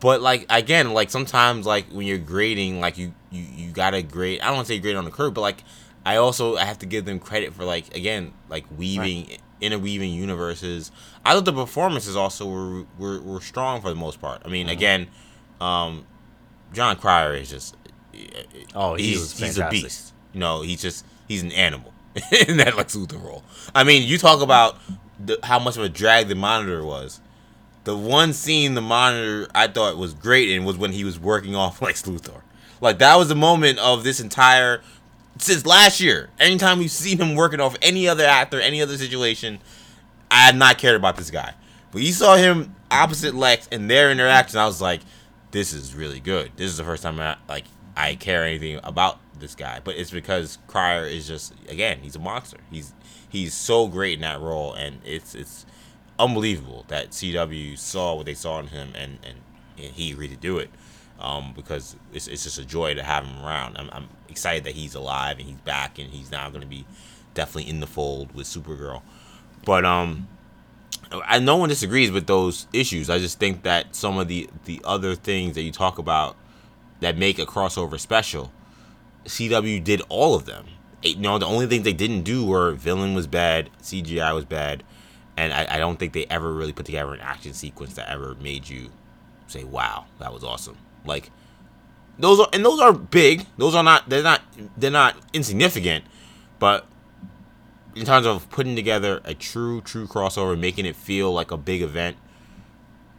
But 0.00 0.22
like 0.22 0.46
again, 0.48 0.94
like 0.94 1.10
sometimes 1.10 1.66
like 1.66 1.86
when 1.90 2.06
you're 2.06 2.16
grading, 2.18 2.80
like 2.80 2.96
you 2.96 3.12
you 3.30 3.44
you 3.54 3.70
gotta 3.70 4.02
grade. 4.02 4.40
I 4.40 4.46
don't 4.46 4.56
want 4.56 4.66
to 4.68 4.72
say 4.72 4.78
grade 4.78 4.96
on 4.96 5.04
the 5.04 5.10
curve, 5.10 5.34
but 5.34 5.42
like 5.42 5.62
I 6.06 6.16
also 6.16 6.56
I 6.56 6.64
have 6.64 6.78
to 6.78 6.86
give 6.86 7.04
them 7.04 7.18
credit 7.18 7.52
for 7.52 7.64
like 7.64 7.94
again 7.94 8.32
like 8.48 8.64
weaving 8.78 9.36
interweaving 9.60 10.10
universes. 10.14 10.90
I 11.24 11.34
thought 11.34 11.44
the 11.44 11.52
performances 11.52 12.16
also 12.16 12.46
were 12.46 12.84
were, 12.98 13.20
were 13.20 13.40
strong 13.40 13.80
for 13.82 13.88
the 13.90 13.94
most 13.96 14.20
part. 14.20 14.42
I 14.44 14.48
mean, 14.48 14.66
Mm-hmm. 14.66 14.72
again, 14.72 15.06
um, 15.60 16.06
Jon 16.72 16.96
Cryer 16.96 17.34
is 17.34 17.50
just 17.50 17.76
Oh, 18.74 18.94
he 18.94 19.08
he's 19.12 19.38
he's 19.38 19.58
a 19.58 19.68
beast. 19.68 20.12
You 20.32 20.40
know, 20.40 20.62
he's 20.62 20.80
just 20.82 21.04
he's 21.28 21.42
an 21.42 21.52
animal 21.52 21.92
in 22.48 22.56
that 22.58 22.76
Lex 22.76 22.96
Luthor 22.96 23.22
role. 23.22 23.42
I 23.74 23.84
mean, 23.84 24.06
you 24.06 24.18
talk 24.18 24.40
about 24.42 24.78
the, 25.24 25.38
how 25.42 25.58
much 25.58 25.76
of 25.76 25.82
a 25.84 25.88
drag 25.88 26.28
the 26.28 26.34
monitor 26.34 26.84
was. 26.84 27.20
The 27.84 27.96
one 27.96 28.32
scene 28.32 28.74
the 28.74 28.80
monitor 28.82 29.48
I 29.54 29.66
thought 29.66 29.96
was 29.96 30.12
great 30.14 30.50
in 30.50 30.64
was 30.64 30.76
when 30.76 30.92
he 30.92 31.02
was 31.04 31.18
working 31.18 31.54
off 31.56 31.80
Lex 31.82 32.02
Luthor. 32.02 32.42
Like 32.80 32.98
that 32.98 33.16
was 33.16 33.28
the 33.28 33.34
moment 33.34 33.78
of 33.78 34.04
this 34.04 34.20
entire 34.20 34.82
since 35.38 35.64
last 35.66 36.00
year. 36.00 36.30
Anytime 36.38 36.78
we've 36.78 36.90
seen 36.90 37.18
him 37.18 37.34
working 37.34 37.60
off 37.60 37.76
any 37.82 38.06
other 38.08 38.24
actor, 38.24 38.60
any 38.60 38.82
other 38.82 38.96
situation, 38.98 39.60
I 40.30 40.46
had 40.46 40.56
not 40.56 40.78
cared 40.78 40.96
about 40.96 41.16
this 41.16 41.30
guy. 41.30 41.54
But 41.92 42.02
you 42.02 42.12
saw 42.12 42.36
him 42.36 42.74
opposite 42.90 43.34
Lex 43.34 43.68
and 43.72 43.90
their 43.90 44.10
interaction, 44.10 44.58
I 44.58 44.66
was 44.66 44.80
like, 44.80 45.00
this 45.50 45.72
is 45.72 45.94
really 45.94 46.20
good. 46.20 46.52
This 46.56 46.70
is 46.70 46.76
the 46.76 46.84
first 46.84 47.02
time 47.02 47.18
I 47.20 47.36
like 47.48 47.64
I 47.96 48.14
care 48.14 48.44
anything 48.44 48.78
about 48.84 49.18
this 49.38 49.54
guy. 49.54 49.80
But 49.82 49.96
it's 49.96 50.10
because 50.10 50.58
Cryer 50.66 51.06
is 51.06 51.26
just 51.26 51.54
again, 51.68 51.98
he's 52.02 52.16
a 52.16 52.20
monster. 52.20 52.58
He's 52.70 52.92
he's 53.28 53.54
so 53.54 53.88
great 53.88 54.14
in 54.14 54.20
that 54.20 54.40
role 54.40 54.74
and 54.74 55.00
it's 55.04 55.34
it's 55.34 55.66
unbelievable 56.18 56.84
that 56.88 57.10
CW 57.10 57.78
saw 57.78 58.14
what 58.14 58.26
they 58.26 58.34
saw 58.34 58.60
in 58.60 58.68
him 58.68 58.92
and 58.94 59.18
and, 59.24 59.38
and 59.76 59.92
he 59.92 60.12
agreed 60.12 60.30
to 60.30 60.36
do 60.36 60.58
it. 60.58 60.70
Um, 61.18 61.52
because 61.54 61.96
it's, 62.14 62.28
it's 62.28 62.44
just 62.44 62.58
a 62.58 62.64
joy 62.64 62.94
to 62.94 63.02
have 63.02 63.26
him 63.26 63.44
around. 63.44 63.76
I'm, 63.76 63.90
I'm 63.92 64.08
excited 64.30 64.64
that 64.64 64.72
he's 64.72 64.94
alive 64.94 65.38
and 65.38 65.46
he's 65.46 65.58
back 65.58 65.98
and 65.98 66.08
he's 66.08 66.30
now 66.30 66.48
going 66.48 66.62
to 66.62 66.66
be 66.66 66.86
definitely 67.34 67.68
in 67.68 67.80
the 67.80 67.86
fold 67.86 68.34
with 68.34 68.46
Supergirl. 68.46 69.02
But 69.64 69.84
um, 69.84 70.28
I 71.12 71.38
no 71.38 71.56
one 71.56 71.68
disagrees 71.68 72.10
with 72.10 72.26
those 72.26 72.66
issues. 72.72 73.10
I 73.10 73.18
just 73.18 73.38
think 73.38 73.62
that 73.62 73.94
some 73.94 74.18
of 74.18 74.28
the 74.28 74.48
the 74.64 74.80
other 74.84 75.14
things 75.14 75.54
that 75.54 75.62
you 75.62 75.72
talk 75.72 75.98
about 75.98 76.36
that 77.00 77.16
make 77.16 77.38
a 77.38 77.46
crossover 77.46 77.98
special, 77.98 78.52
CW 79.24 79.82
did 79.82 80.02
all 80.08 80.34
of 80.34 80.46
them. 80.46 80.66
You 81.02 81.16
know, 81.16 81.38
the 81.38 81.46
only 81.46 81.66
things 81.66 81.84
they 81.84 81.92
didn't 81.92 82.22
do 82.22 82.44
were 82.44 82.72
villain 82.72 83.14
was 83.14 83.26
bad, 83.26 83.70
CGI 83.82 84.34
was 84.34 84.44
bad, 84.44 84.84
and 85.36 85.52
I, 85.52 85.76
I 85.76 85.78
don't 85.78 85.98
think 85.98 86.12
they 86.12 86.26
ever 86.26 86.52
really 86.52 86.72
put 86.72 86.86
together 86.86 87.14
an 87.14 87.20
action 87.20 87.54
sequence 87.54 87.94
that 87.94 88.08
ever 88.08 88.34
made 88.36 88.68
you 88.68 88.90
say, 89.46 89.64
"Wow, 89.64 90.06
that 90.18 90.32
was 90.32 90.44
awesome." 90.44 90.76
Like 91.04 91.30
those 92.18 92.38
are 92.38 92.48
and 92.52 92.64
those 92.64 92.80
are 92.80 92.92
big. 92.92 93.46
Those 93.56 93.74
are 93.74 93.82
not 93.82 94.08
they're 94.08 94.22
not 94.22 94.42
they're 94.76 94.90
not 94.90 95.16
insignificant, 95.32 96.04
but 96.58 96.86
in 97.94 98.04
terms 98.06 98.26
of 98.26 98.48
putting 98.50 98.76
together 98.76 99.20
a 99.24 99.34
true 99.34 99.80
true 99.80 100.06
crossover, 100.06 100.58
making 100.58 100.86
it 100.86 100.96
feel 100.96 101.32
like 101.32 101.50
a 101.50 101.56
big 101.56 101.82
event, 101.82 102.16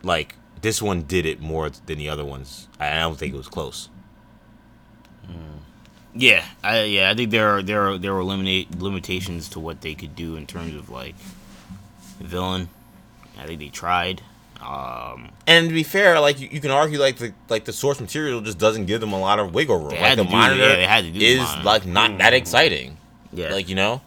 like 0.04 0.36
this 0.62 0.82
one 0.82 1.02
did 1.04 1.26
it 1.26 1.40
more 1.40 1.70
than 1.70 1.98
the 1.98 2.08
other 2.10 2.24
ones. 2.26 2.68
I 2.80 2.98
I 2.98 3.00
don't 3.02 3.18
think 3.18 3.34
it 3.34 3.38
was 3.38 3.48
close. 3.48 3.90
Yeah, 6.14 6.44
I 6.62 6.84
yeah, 6.84 7.10
I 7.10 7.14
think 7.16 7.32
there 7.32 7.50
are 7.56 7.62
there 7.64 7.88
are 7.90 7.98
there 7.98 8.14
were 8.14 8.20
eliminate 8.20 8.78
limitations 8.80 9.48
to 9.50 9.60
what 9.62 9.80
they 9.80 9.96
could 9.96 10.14
do 10.14 10.36
in 10.36 10.46
terms 10.46 10.76
of 10.76 10.90
like 10.90 11.16
villain. 12.20 12.68
I 13.40 13.46
think 13.46 13.60
they 13.62 13.70
tried. 13.70 14.22
Um, 14.62 15.30
And 15.48 15.70
to 15.70 15.74
be 15.74 15.84
fair, 15.84 16.20
like 16.20 16.40
you, 16.40 16.50
you 16.52 16.60
can 16.60 16.70
argue 16.70 17.00
like 17.00 17.16
the 17.18 17.34
like 17.48 17.64
the 17.64 17.72
source 17.72 18.02
material 18.02 18.42
just 18.42 18.58
doesn't 18.58 18.88
give 18.88 19.00
them 19.00 19.14
a 19.14 19.20
lot 19.20 19.40
of 19.40 19.54
wiggle 19.54 19.78
room. 19.78 19.90
They 19.92 19.96
like 20.02 20.06
had 20.10 20.18
the 20.18 20.24
to 20.24 20.30
do- 20.30 20.36
monitor 20.36 20.62
yeah, 20.62 20.76
they 20.76 20.86
had 20.86 21.04
to 21.06 21.12
do 21.12 21.20
the 21.20 21.26
is 21.26 21.40
monitor. 21.40 21.64
like 21.64 21.86
not 21.86 22.18
that 22.18 22.34
exciting. 22.34 22.98
yeah, 23.32 23.54
Like 23.54 23.70
you 23.70 23.76
know, 23.76 23.94
Right. 23.94 24.02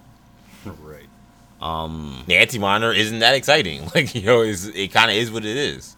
Um, 1.64 2.22
the 2.26 2.36
anti 2.36 2.58
monitor 2.58 2.92
isn't 2.92 3.20
that 3.20 3.34
exciting. 3.34 3.90
Like 3.94 4.14
you 4.14 4.22
know, 4.22 4.42
is 4.42 4.66
it 4.66 4.92
kind 4.92 5.10
of 5.10 5.16
is 5.16 5.30
what 5.30 5.44
it 5.44 5.56
is. 5.56 5.96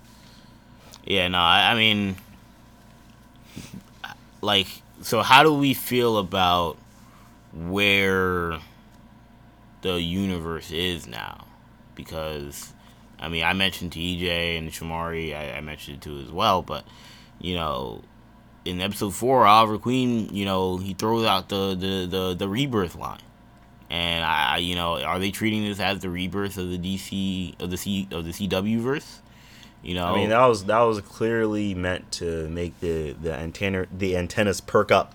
yeah. 1.05 1.27
No, 1.29 1.39
I, 1.39 1.73
I 1.73 1.75
mean, 1.75 2.17
like, 4.41 4.69
so 5.03 5.23
how 5.23 5.43
do 5.43 5.53
we 5.53 5.75
feel 5.75 6.19
about 6.19 6.79
where 7.53 8.59
the 9.83 10.01
universe 10.01 10.71
is 10.71 11.07
now? 11.09 11.47
Because, 11.97 12.73
I 13.19 13.29
mean, 13.29 13.43
I 13.43 13.53
mentioned 13.53 13.93
to 13.93 13.99
EJ 13.99 14.59
and 14.59 14.71
Shamari, 14.71 15.35
I, 15.35 15.57
I 15.57 15.61
mentioned 15.63 15.97
it 15.97 16.03
too 16.03 16.19
as 16.21 16.31
well, 16.31 16.63
but 16.63 16.85
you 17.41 17.57
know, 17.57 18.03
in 18.65 18.81
episode 18.81 19.15
four, 19.15 19.47
Oliver 19.47 19.79
Queen, 19.79 20.29
you 20.33 20.45
know, 20.45 20.77
he 20.77 20.95
throws 20.95 21.27
out 21.27 21.49
the 21.49 21.75
the 21.75 22.07
the, 22.07 22.35
the 22.35 22.49
rebirth 22.49 22.95
line, 22.95 23.19
and 23.91 24.25
I, 24.25 24.55
I- 24.55 24.59
you 24.59 24.75
know, 24.75 25.03
are 25.03 25.19
they 25.19 25.31
treating 25.31 25.65
this 25.65 25.81
as 25.81 26.01
the 26.01 26.11
rebirth 26.11 26.57
of 26.59 26.71
the 26.71 26.79
DC 26.79 27.61
of 27.61 27.71
the 27.71 27.77
C 27.77 28.09
of 28.11 28.25
the 28.25 28.33
CW 28.33 28.81
verse? 28.81 29.21
You 29.83 29.95
know, 29.95 30.07
I 30.07 30.17
mean, 30.17 30.31
that 30.31 30.45
was 30.47 30.65
that 30.65 30.81
was 30.81 31.01
clearly 31.01 31.75
meant 31.75 32.11
to 32.13 32.49
make 32.49 32.79
the 32.81 33.13
the 33.13 33.33
antenna 33.35 33.87
the 33.97 34.17
antennas 34.17 34.61
perk 34.61 34.91
up. 34.91 35.13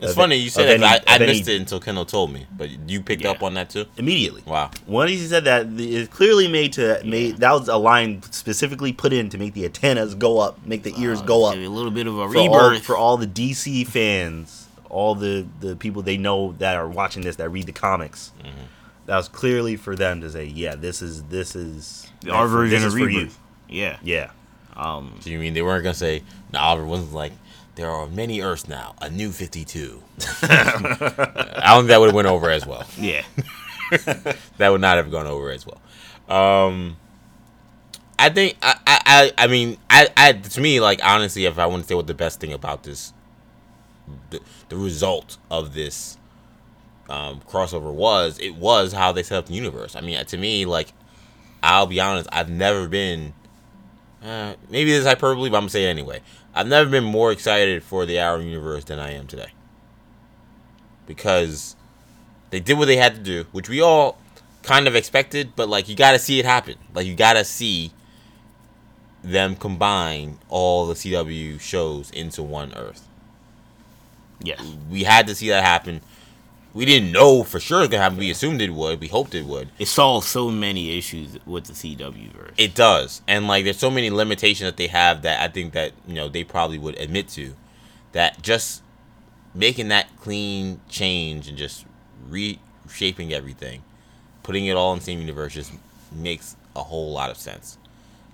It's 0.00 0.10
of- 0.10 0.16
funny 0.16 0.36
you 0.36 0.50
said 0.50 0.66
that. 0.66 0.74
any- 0.74 0.84
I, 0.84 1.12
I 1.12 1.16
of 1.16 1.22
any- 1.22 1.26
missed 1.38 1.48
it 1.48 1.60
until 1.60 1.78
Kendall 1.78 2.04
told 2.04 2.32
me, 2.32 2.46
but 2.56 2.68
you 2.90 3.00
picked 3.00 3.22
Yeah. 3.22 3.30
up 3.30 3.42
on 3.44 3.54
that 3.54 3.70
too. 3.70 3.84
immediately. 3.96 4.42
Wow. 4.44 4.70
When 4.86 5.06
he 5.08 5.18
said 5.18 5.44
that, 5.44 5.76
the- 5.76 5.96
it's 5.96 6.08
clearly 6.12 6.48
made 6.48 6.72
to 6.74 7.00
made 7.04 7.36
that 7.38 7.52
was 7.52 7.68
a 7.68 7.76
line 7.76 8.22
specifically 8.30 8.92
put 8.92 9.12
in 9.12 9.28
to 9.28 9.38
make 9.38 9.52
the 9.54 9.64
antennas 9.66 10.14
go 10.14 10.38
up, 10.40 10.58
make 10.66 10.82
the 10.82 10.94
ears 10.98 11.20
uh, 11.20 11.24
go 11.24 11.44
up 11.44 11.54
a 11.56 11.68
little 11.68 11.90
bit 11.92 12.06
of 12.06 12.18
a 12.18 12.28
for 12.28 12.36
all, 12.38 12.44
rebirth 12.70 12.82
for 12.82 12.96
all 12.96 13.16
the 13.16 13.26
DC 13.26 13.86
fans, 13.86 14.63
all 14.94 15.14
the 15.16 15.46
the 15.60 15.74
people 15.76 16.02
they 16.02 16.16
know 16.16 16.52
that 16.58 16.76
are 16.76 16.88
watching 16.88 17.22
this 17.22 17.36
that 17.36 17.50
read 17.50 17.66
the 17.66 17.72
comics. 17.72 18.32
Mm-hmm. 18.38 18.64
That 19.06 19.16
was 19.16 19.28
clearly 19.28 19.76
for 19.76 19.94
them 19.96 20.20
to 20.22 20.30
say, 20.30 20.46
yeah, 20.46 20.76
this 20.76 21.02
is 21.02 21.24
this 21.24 21.54
is 21.56 22.10
our 22.30 22.46
version 22.48 22.78
of 22.78 22.84
is 22.86 22.92
for 22.94 22.98
you. 23.00 23.06
rebirth. 23.06 23.38
Yeah. 23.68 23.98
Yeah, 24.02 24.30
Um. 24.76 25.16
So 25.20 25.30
you 25.30 25.38
mean 25.38 25.52
they 25.54 25.62
weren't 25.62 25.82
gonna 25.82 25.94
say 25.94 26.22
no? 26.52 26.60
Oliver 26.60 26.86
wasn't 26.86 27.12
like 27.12 27.32
there 27.74 27.90
are 27.90 28.06
many 28.06 28.40
Earths 28.40 28.68
now, 28.68 28.94
a 29.02 29.10
new 29.10 29.30
Fifty 29.32 29.64
Two. 29.64 30.02
I 30.42 31.64
don't 31.66 31.80
think 31.80 31.88
that 31.88 31.98
would 32.00 32.06
have 32.06 32.14
went 32.14 32.28
over 32.28 32.50
as 32.50 32.64
well. 32.66 32.86
Yeah. 32.96 33.24
that 34.58 34.68
would 34.68 34.80
not 34.80 34.96
have 34.96 35.10
gone 35.10 35.26
over 35.26 35.50
as 35.50 35.66
well. 35.66 35.80
Um, 36.28 36.96
I 38.18 38.28
think 38.30 38.56
I, 38.62 38.76
I, 38.86 39.00
I, 39.06 39.32
I 39.44 39.46
mean, 39.48 39.76
I, 39.90 40.08
I, 40.16 40.32
to 40.32 40.60
me, 40.60 40.80
like 40.80 41.00
honestly, 41.04 41.46
if 41.46 41.58
I 41.58 41.66
want 41.66 41.82
to 41.82 41.88
say 41.88 41.94
what 41.94 42.06
the 42.06 42.14
best 42.14 42.38
thing 42.40 42.52
about 42.52 42.84
this, 42.84 43.12
the, 44.30 44.40
the 44.68 44.76
result 44.76 45.38
of 45.50 45.74
this 45.74 46.18
um, 47.08 47.40
crossover 47.48 47.92
was, 47.92 48.38
it 48.38 48.54
was 48.56 48.92
how 48.92 49.12
they 49.12 49.22
set 49.22 49.38
up 49.38 49.46
the 49.46 49.54
universe. 49.54 49.96
I 49.96 50.00
mean, 50.00 50.24
to 50.24 50.36
me, 50.36 50.64
like, 50.66 50.92
I'll 51.62 51.86
be 51.86 52.00
honest, 52.00 52.28
I've 52.32 52.50
never 52.50 52.88
been. 52.88 53.34
Uh, 54.22 54.54
maybe 54.70 54.90
this 54.90 55.00
is 55.00 55.06
hyperbole, 55.06 55.50
but 55.50 55.56
I'm 55.56 55.62
gonna 55.62 55.70
say 55.70 55.84
it 55.84 55.88
anyway. 55.88 56.20
I've 56.54 56.66
never 56.66 56.88
been 56.88 57.04
more 57.04 57.32
excited 57.32 57.82
for 57.82 58.06
the 58.06 58.18
Arrow 58.18 58.38
universe 58.38 58.84
than 58.84 58.98
I 58.98 59.12
am 59.12 59.26
today. 59.26 59.48
Because 61.06 61.76
they 62.50 62.60
did 62.60 62.78
what 62.78 62.86
they 62.86 62.96
had 62.96 63.14
to 63.16 63.20
do, 63.20 63.44
which 63.52 63.68
we 63.68 63.80
all 63.80 64.18
kind 64.62 64.88
of 64.88 64.94
expected, 64.94 65.52
but 65.56 65.68
like 65.68 65.88
you 65.88 65.96
gotta 65.96 66.18
see 66.18 66.38
it 66.38 66.44
happen. 66.44 66.76
Like 66.94 67.06
you 67.06 67.14
gotta 67.14 67.44
see 67.44 67.92
them 69.22 69.56
combine 69.56 70.38
all 70.48 70.86
the 70.86 70.94
CW 70.94 71.60
shows 71.60 72.10
into 72.10 72.42
one 72.42 72.72
Earth. 72.74 73.08
Yes. 74.42 74.60
We 74.90 75.04
had 75.04 75.26
to 75.28 75.34
see 75.34 75.48
that 75.48 75.64
happen. 75.64 76.00
We 76.72 76.84
didn't 76.84 77.12
know 77.12 77.44
for 77.44 77.60
sure 77.60 77.82
it's 77.82 77.90
gonna 77.90 78.02
happen. 78.02 78.18
We 78.18 78.30
assumed 78.30 78.60
it 78.60 78.70
would. 78.70 79.00
We 79.00 79.06
hoped 79.06 79.34
it 79.34 79.46
would. 79.46 79.68
It 79.78 79.86
solves 79.86 80.26
so 80.26 80.50
many 80.50 80.98
issues 80.98 81.38
with 81.46 81.66
the 81.66 81.72
CW 81.72 82.32
verse. 82.32 82.54
It 82.56 82.74
does, 82.74 83.22
and 83.28 83.46
like 83.46 83.62
there's 83.64 83.78
so 83.78 83.90
many 83.90 84.10
limitations 84.10 84.68
that 84.68 84.76
they 84.76 84.88
have 84.88 85.22
that 85.22 85.40
I 85.40 85.52
think 85.52 85.72
that 85.74 85.92
you 86.06 86.14
know 86.14 86.28
they 86.28 86.42
probably 86.42 86.78
would 86.78 86.98
admit 86.98 87.28
to, 87.30 87.54
that 88.10 88.42
just 88.42 88.82
making 89.54 89.88
that 89.88 90.08
clean 90.20 90.80
change 90.88 91.48
and 91.48 91.56
just 91.56 91.86
reshaping 92.28 93.32
everything, 93.32 93.82
putting 94.42 94.66
it 94.66 94.76
all 94.76 94.92
in 94.92 94.98
the 94.98 95.04
same 95.04 95.20
universe 95.20 95.54
just 95.54 95.72
makes 96.10 96.56
a 96.74 96.82
whole 96.82 97.12
lot 97.12 97.30
of 97.30 97.36
sense. 97.36 97.78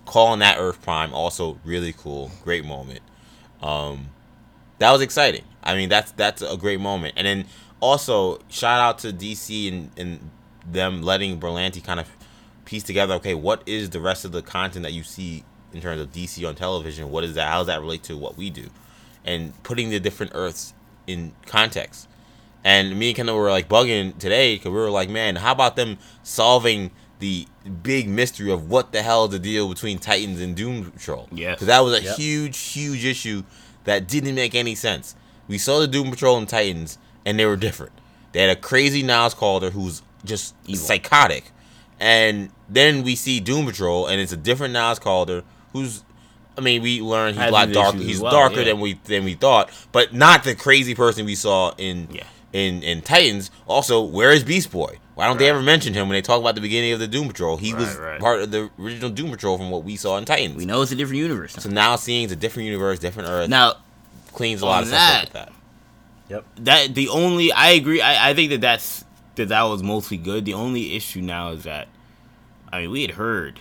Calling 0.06 0.40
that 0.40 0.59
Earth 0.59 0.81
Prime 0.82 1.12
also 1.12 1.59
really 1.64 1.93
cool, 1.93 2.31
great 2.43 2.64
moment. 2.64 3.01
Um, 3.62 4.09
that 4.81 4.90
was 4.93 5.01
exciting. 5.01 5.44
I 5.62 5.74
mean, 5.77 5.89
that's 5.89 6.11
that's 6.12 6.43
a 6.43 6.57
great 6.57 6.81
moment, 6.81 7.15
and 7.16 7.27
then 7.27 7.47
also 7.81 8.40
shout 8.48 8.81
out 8.81 8.98
to 9.01 9.12
DC 9.12 9.69
and 9.73 9.90
and 9.97 10.31
them 10.70 11.02
letting 11.02 11.40
Berlanti 11.40 11.82
kind 11.82 12.01
of 12.01 12.09
piece 12.65 12.82
together. 12.82 13.15
Okay, 13.15 13.35
what 13.35 13.62
is 13.66 13.90
the 13.90 14.01
rest 14.01 14.24
of 14.24 14.32
the 14.32 14.43
content 14.43 14.82
that 14.82 14.93
you 14.93 15.02
see 15.05 15.44
in 15.73 15.81
terms 15.81 16.01
of 16.01 16.12
DC 16.12 16.47
on 16.47 16.55
television. 16.55 17.11
What 17.11 17.24
is 17.24 17.35
that? 17.35 17.48
How 17.48 17.59
does 17.59 17.66
that 17.69 17.81
relate 17.81 18.02
to 18.05 18.16
what 18.16 18.36
we 18.36 18.51
do? 18.51 18.70
And 19.24 19.61
putting 19.62 19.90
the 19.90 20.01
different 20.01 20.32
Earths 20.35 20.74
in 21.07 21.32
context. 21.47 22.09
And 22.65 22.98
me 22.98 23.09
and 23.09 23.16
Kendall 23.16 23.36
were 23.36 23.51
like 23.51 23.69
bugging 23.69 24.19
today 24.19 24.55
because 24.57 24.70
we 24.70 24.78
were 24.78 24.90
like, 24.90 25.09
man, 25.09 25.36
how 25.36 25.52
about 25.52 25.77
them 25.77 25.98
solving 26.23 26.90
the 27.19 27.47
big 27.82 28.09
mystery 28.09 28.51
of 28.51 28.69
what 28.69 28.93
the 28.93 29.02
hell 29.02 29.27
is 29.27 29.31
the 29.31 29.39
deal 29.39 29.69
between 29.69 29.98
Titans 29.98 30.40
and 30.40 30.55
Doom 30.55 30.90
Patrol? 30.90 31.28
Yeah, 31.32 31.52
Because 31.52 31.69
that 31.69 31.81
was 31.81 31.98
a 31.98 32.02
Yep. 32.02 32.16
huge, 32.16 32.59
huge 32.59 33.05
issue 33.05 33.44
that 33.85 34.07
didn't 34.07 34.35
make 34.35 34.55
any 34.55 34.74
sense. 34.74 35.15
We 35.48 35.59
saw 35.59 35.81
the 35.81 35.89
Doom 35.89 36.11
Patrol 36.11 36.39
and 36.39 36.48
Titans, 36.48 36.98
and 37.24 37.39
they 37.39 37.47
were 37.47 37.57
different. 37.57 37.93
They 38.32 38.40
had 38.40 38.51
a 38.51 38.61
crazy 38.61 39.02
Niles 39.02 39.35
Caulder 39.35 39.70
who's 39.70 40.02
just 40.24 40.55
Evil. 40.66 40.81
psychotic. 40.81 41.51
And 41.98 42.51
then 42.69 43.02
we 43.02 43.16
see 43.16 43.40
Doom 43.40 43.66
Patrol, 43.66 44.07
and 44.07 44.20
it's 44.20 44.32
a 44.32 44.36
different 44.36 44.73
Niles 44.73 44.98
Caulder 44.98 45.43
who's. 45.73 46.05
I 46.59 46.62
mean, 46.62 46.82
we 46.82 47.01
learned 47.01 47.39
he's 47.39 47.48
a 47.48 47.51
lot 47.51 47.69
his 47.69 47.77
dark—he's 47.77 48.20
well, 48.20 48.32
darker 48.32 48.59
yeah. 48.59 48.65
than 48.65 48.81
we 48.81 48.94
than 49.05 49.24
we 49.24 49.35
thought, 49.35 49.70
but 49.93 50.12
not 50.12 50.44
the 50.44 50.55
crazy 50.55 50.94
person 50.94 51.24
we 51.24 51.35
saw 51.35 51.73
in 51.78 52.09
Yeah. 52.11 52.24
In 52.52 52.82
in 52.82 53.02
Titans. 53.02 53.51
Also, 53.66 54.02
where 54.02 54.31
is 54.32 54.43
Beast 54.44 54.70
Boy? 54.72 54.98
Why 55.14 55.27
don't 55.27 55.39
they 55.39 55.48
ever 55.51 55.60
mention 55.60 55.93
him 55.93 56.09
when 56.09 56.14
they 56.16 56.22
talk 56.22 56.40
about 56.40 56.55
the 56.55 56.60
beginning 56.62 56.93
of 56.93 56.98
the 56.98 57.06
Doom 57.09 57.28
Patrol? 57.28 57.59
He 57.59 57.74
was 57.74 57.94
Right, 57.97 58.12
right. 58.12 58.20
part 58.20 58.40
of 58.40 58.51
the 58.51 58.70
original 58.78 59.10
Doom 59.10 59.31
Patrol 59.31 59.59
from 59.59 59.70
what 59.70 59.85
we 59.85 59.97
saw 59.97 60.16
in 60.16 60.24
Titans. 60.24 60.56
We 60.56 60.64
know 60.64 60.81
it's 60.81 60.93
a 60.93 60.97
different 60.97 61.18
universe. 61.20 61.52
So 61.59 61.68
now 61.68 61.97
seeing 61.97 62.24
it's 62.24 62.32
a 62.32 62.36
different 62.36 62.66
universe, 62.66 62.98
different 62.98 63.28
Earth, 63.28 63.48
Now 63.51 63.74
cleans 64.32 64.62
a 64.62 64.66
lot 64.66 64.82
of 64.82 64.89
stuff 64.89 65.01
up 65.01 65.12
that- 65.14 65.24
with 65.24 65.32
that. 65.32 65.52
Yep. 66.31 66.47
that 66.59 66.94
the 66.94 67.09
only 67.09 67.52
I 67.52 67.70
agree. 67.70 68.01
I, 68.01 68.31
I 68.31 68.35
think 68.35 68.51
that 68.51 68.60
that's 68.60 69.05
that 69.35 69.48
that 69.48 69.62
was 69.64 69.82
mostly 69.82 70.16
good. 70.16 70.44
The 70.44 70.55
only 70.55 70.94
issue 70.97 71.20
now 71.20 71.51
is 71.51 71.64
that 71.64 71.89
I 72.72 72.82
mean 72.82 72.90
we 72.93 73.02
had 73.02 73.12
heard 73.12 73.59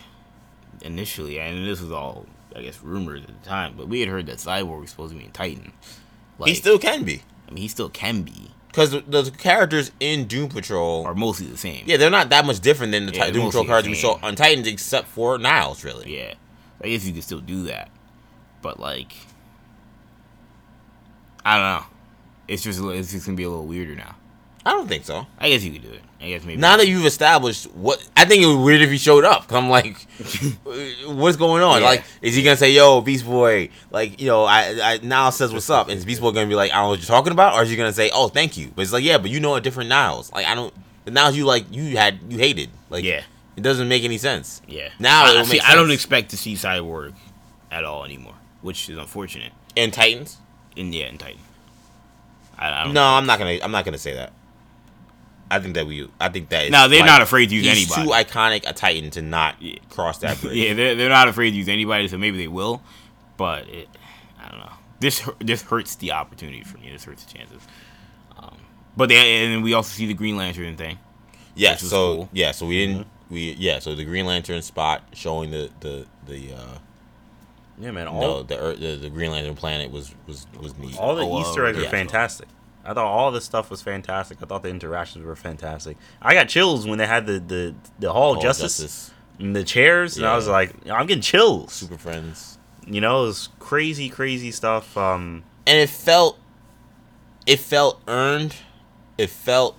initially, 0.81 1.39
and 1.39 1.65
this 1.65 1.81
was 1.81 1.91
all 1.91 2.25
I 2.55 2.61
guess 2.61 2.79
rumors 2.81 3.21
at 3.23 3.27
the 3.43 3.49
time, 3.49 3.73
but 3.77 3.87
we 3.87 3.99
had 3.99 4.09
heard 4.09 4.27
that 4.27 4.37
Cyborg 4.37 4.81
was 4.81 4.91
supposed 4.91 5.13
to 5.13 5.19
be 5.19 5.25
in 5.25 5.31
Titan. 5.31 5.73
Like, 6.37 6.49
he 6.49 6.55
still 6.55 6.79
can 6.79 7.03
be 7.03 7.23
I 7.47 7.51
mean, 7.51 7.61
he 7.63 7.67
still 7.67 7.89
can 7.89 8.21
be, 8.21 8.51
because 8.79 8.91
the, 8.91 9.23
the 9.23 9.31
characters 9.31 9.91
in 9.99 10.25
Doom 10.25 10.47
Patrol, 10.47 11.05
are 11.05 11.13
mostly 11.13 11.47
the 11.47 11.57
same. 11.57 11.83
yeah, 11.85 11.97
they're 11.97 12.09
not 12.09 12.29
that 12.29 12.45
much 12.45 12.61
different 12.61 12.93
than 12.93 13.07
the 13.07 13.13
Yeah, 13.13 13.29
Doom 13.29 13.47
Patrol 13.47 13.65
characters 13.65 13.89
we 13.89 13.95
saw 13.95 14.17
on 14.23 14.35
Titans, 14.37 14.67
except 14.67 15.09
for 15.09 15.37
Niles, 15.37 15.83
really. 15.83 16.15
Yeah. 16.17 16.35
I 16.81 16.87
guess 16.87 17.05
you 17.05 17.11
could 17.11 17.23
still 17.23 17.41
do 17.41 17.63
that. 17.63 17.89
But 18.61 18.79
like 18.79 19.13
I 21.43 21.57
don't 21.57 21.81
know. 21.81 21.87
It's 22.47 22.63
just 22.63 22.79
it's 22.81 23.11
just 23.11 23.25
gonna 23.25 23.35
be 23.35 23.43
a 23.43 23.49
little 23.49 23.67
weirder 23.67 23.95
now. 23.95 24.15
I 24.65 24.71
don't 24.71 24.87
think 24.87 25.03
so. 25.03 25.27
I 25.37 25.49
guess 25.49 25.61
you 25.61 25.73
could 25.73 25.83
do 25.83 25.91
it. 25.91 26.01
I 26.21 26.27
guess 26.27 26.43
maybe 26.43 26.59
Now 26.59 26.75
that 26.77 26.87
you've 26.87 27.05
established 27.05 27.65
what, 27.73 28.05
I 28.17 28.25
think 28.25 28.43
it 28.43 28.45
would 28.47 28.57
be 28.57 28.63
weird 28.63 28.81
if 28.81 28.89
he 28.89 28.97
showed 28.97 29.23
up. 29.23 29.47
'cause 29.47 29.57
I'm 29.57 29.69
like, 29.69 29.95
what's 31.05 31.37
going 31.37 31.63
on? 31.63 31.81
Yeah. 31.81 31.87
Like, 31.87 32.03
is 32.21 32.35
he 32.35 32.43
gonna 32.43 32.57
say, 32.57 32.71
"Yo, 32.71 33.01
Beast 33.01 33.25
Boy"? 33.25 33.69
Like, 33.91 34.19
you 34.21 34.27
know, 34.27 34.43
I, 34.43 34.79
I 34.95 34.99
Niles 35.01 35.35
says, 35.37 35.53
"What's 35.53 35.69
up?" 35.69 35.87
And 35.89 35.97
is 35.97 36.05
Beast 36.05 36.21
Boy 36.21 36.31
gonna 36.31 36.47
be 36.47 36.55
like, 36.55 36.71
"I 36.71 36.75
don't 36.75 36.83
know 36.85 36.89
what 36.89 36.99
you're 36.99 37.05
talking 37.07 37.31
about," 37.31 37.53
or 37.55 37.63
is 37.63 37.69
he 37.69 37.75
gonna 37.75 37.93
say, 37.93 38.09
"Oh, 38.13 38.27
thank 38.27 38.57
you"? 38.57 38.71
But 38.75 38.81
it's 38.81 38.91
like, 38.93 39.03
yeah, 39.03 39.17
but 39.17 39.29
you 39.29 39.39
know 39.39 39.55
a 39.55 39.61
different 39.61 39.89
Niles. 39.89 40.31
Like, 40.33 40.45
I 40.45 40.55
don't. 40.55 40.73
The 41.05 41.11
Niles 41.11 41.35
you 41.37 41.45
like, 41.45 41.65
you 41.71 41.95
had, 41.97 42.19
you 42.29 42.37
hated. 42.37 42.69
Like, 42.89 43.03
Yeah. 43.05 43.21
it 43.55 43.61
doesn't 43.63 43.87
make 43.87 44.03
any 44.03 44.17
sense. 44.17 44.61
Yeah. 44.67 44.89
Now 44.99 45.23
I, 45.25 45.43
see, 45.43 45.59
I 45.61 45.73
don't 45.75 45.91
expect 45.91 46.31
to 46.31 46.37
see 46.37 46.53
Cyborg 46.55 47.13
at 47.71 47.83
all 47.85 48.03
anymore, 48.03 48.35
which 48.61 48.89
is 48.89 48.97
unfortunate. 48.97 49.53
And 49.77 49.93
Titans? 49.93 50.37
In 50.75 50.91
yeah, 50.91 51.05
in 51.07 51.17
Titan. 51.17 51.39
I, 52.57 52.81
I 52.81 52.83
don't 52.83 52.93
No, 52.93 53.03
I'm 53.03 53.25
not 53.25 53.39
gonna. 53.39 53.57
I'm 53.63 53.71
not 53.71 53.85
gonna 53.85 53.97
say 53.97 54.13
that. 54.15 54.33
I 55.51 55.59
think 55.59 55.73
that 55.75 55.87
we. 55.87 56.07
I 56.19 56.29
think 56.29 56.49
that. 56.49 56.63
it's 56.65 56.71
No, 56.71 56.87
they're 56.87 56.99
like, 56.99 57.07
not 57.07 57.21
afraid 57.21 57.49
to 57.49 57.55
use 57.55 57.65
he's 57.65 57.91
anybody. 57.91 58.25
too 58.25 58.31
iconic 58.31 58.69
a 58.69 58.73
Titan 58.73 59.09
to 59.11 59.21
not 59.21 59.61
Yeah. 59.61 59.75
cross 59.89 60.19
that 60.19 60.39
bridge. 60.41 60.55
yeah, 60.57 60.73
they're, 60.73 60.95
they're 60.95 61.09
not 61.09 61.27
afraid 61.27 61.51
to 61.51 61.57
use 61.57 61.67
anybody, 61.69 62.07
so 62.07 62.17
maybe 62.17 62.37
they 62.37 62.47
will. 62.47 62.81
But 63.37 63.67
it, 63.69 63.87
I 64.43 64.49
don't 64.49 64.59
know. 64.59 64.71
This 64.99 65.27
this 65.39 65.61
hurts 65.63 65.95
the 65.95 66.11
opportunity 66.11 66.63
for 66.63 66.77
me. 66.77 66.91
This 66.91 67.03
hurts 67.05 67.23
the 67.23 67.37
chances. 67.37 67.61
Um, 68.37 68.57
but 68.97 69.09
they, 69.09 69.45
and 69.45 69.63
we 69.63 69.73
also 69.73 69.89
see 69.89 70.05
the 70.05 70.13
Green 70.13 70.35
Lantern 70.37 70.75
thing. 70.77 70.99
Yeah, 71.55 71.75
so 71.77 72.15
cool. 72.15 72.29
yeah, 72.33 72.51
so 72.51 72.65
we 72.67 72.85
didn't 72.85 73.07
we 73.29 73.53
yeah, 73.53 73.79
so 73.79 73.95
the 73.95 74.05
Green 74.05 74.25
Lantern 74.25 74.61
spot 74.61 75.03
showing 75.13 75.51
the 75.51 75.69
the 75.79 76.05
the 76.27 76.53
uh 76.53 76.77
Yeah, 77.79 77.91
man. 77.91 78.07
All 78.07 78.21
no 78.21 78.43
the, 78.43 78.57
Earth, 78.59 78.79
the 78.79 78.95
the 78.97 79.09
Green 79.09 79.31
Lantern 79.31 79.55
planet 79.55 79.89
was 79.91 80.13
was 80.27 80.45
was 80.59 80.77
neat. 80.77 80.97
all 80.97 81.15
the 81.15 81.23
Oh, 81.23 81.37
uh, 81.37 81.41
Easter 81.41 81.65
eggs 81.65 81.79
yeah. 81.79 81.87
are 81.87 81.89
fantastic. 81.89 82.47
I 82.89 82.93
thought 82.95 83.05
all 83.05 83.29
this 83.29 83.45
stuff 83.45 83.69
was 83.69 83.83
fantastic. 83.83 84.39
I 84.41 84.45
thought 84.47 84.63
the 84.63 84.69
interactions 84.69 85.23
were 85.23 85.35
fantastic. 85.35 85.95
I 86.23 86.33
got 86.33 86.49
chills 86.49 86.87
when 86.87 86.97
they 86.97 87.05
had 87.05 87.27
the 87.27 87.39
the 87.39 87.75
the 87.99 88.11
Hall 88.11 88.31
of 88.31 88.37
All 88.37 88.41
Justice, 88.41 89.11
and 89.37 89.55
the 89.55 89.63
chairs, 89.63 90.17
and 90.17 90.25
I 90.25 90.35
was 90.35 90.47
like, 90.47 90.73
I'm 90.89 91.05
getting 91.05 91.21
chills. 91.21 91.71
Super 91.71 91.99
Friends. 91.99 92.57
You 92.87 92.99
know, 92.99 93.23
it 93.23 93.27
was 93.27 93.49
crazy, 93.59 94.09
crazy 94.09 94.49
stuff. 94.49 94.97
Um, 94.97 95.43
And 95.67 95.77
it 95.77 95.89
felt 95.89 96.39
it 97.45 97.59
felt 97.59 98.01
earned. 98.07 98.55
It 99.19 99.29
felt 99.29 99.77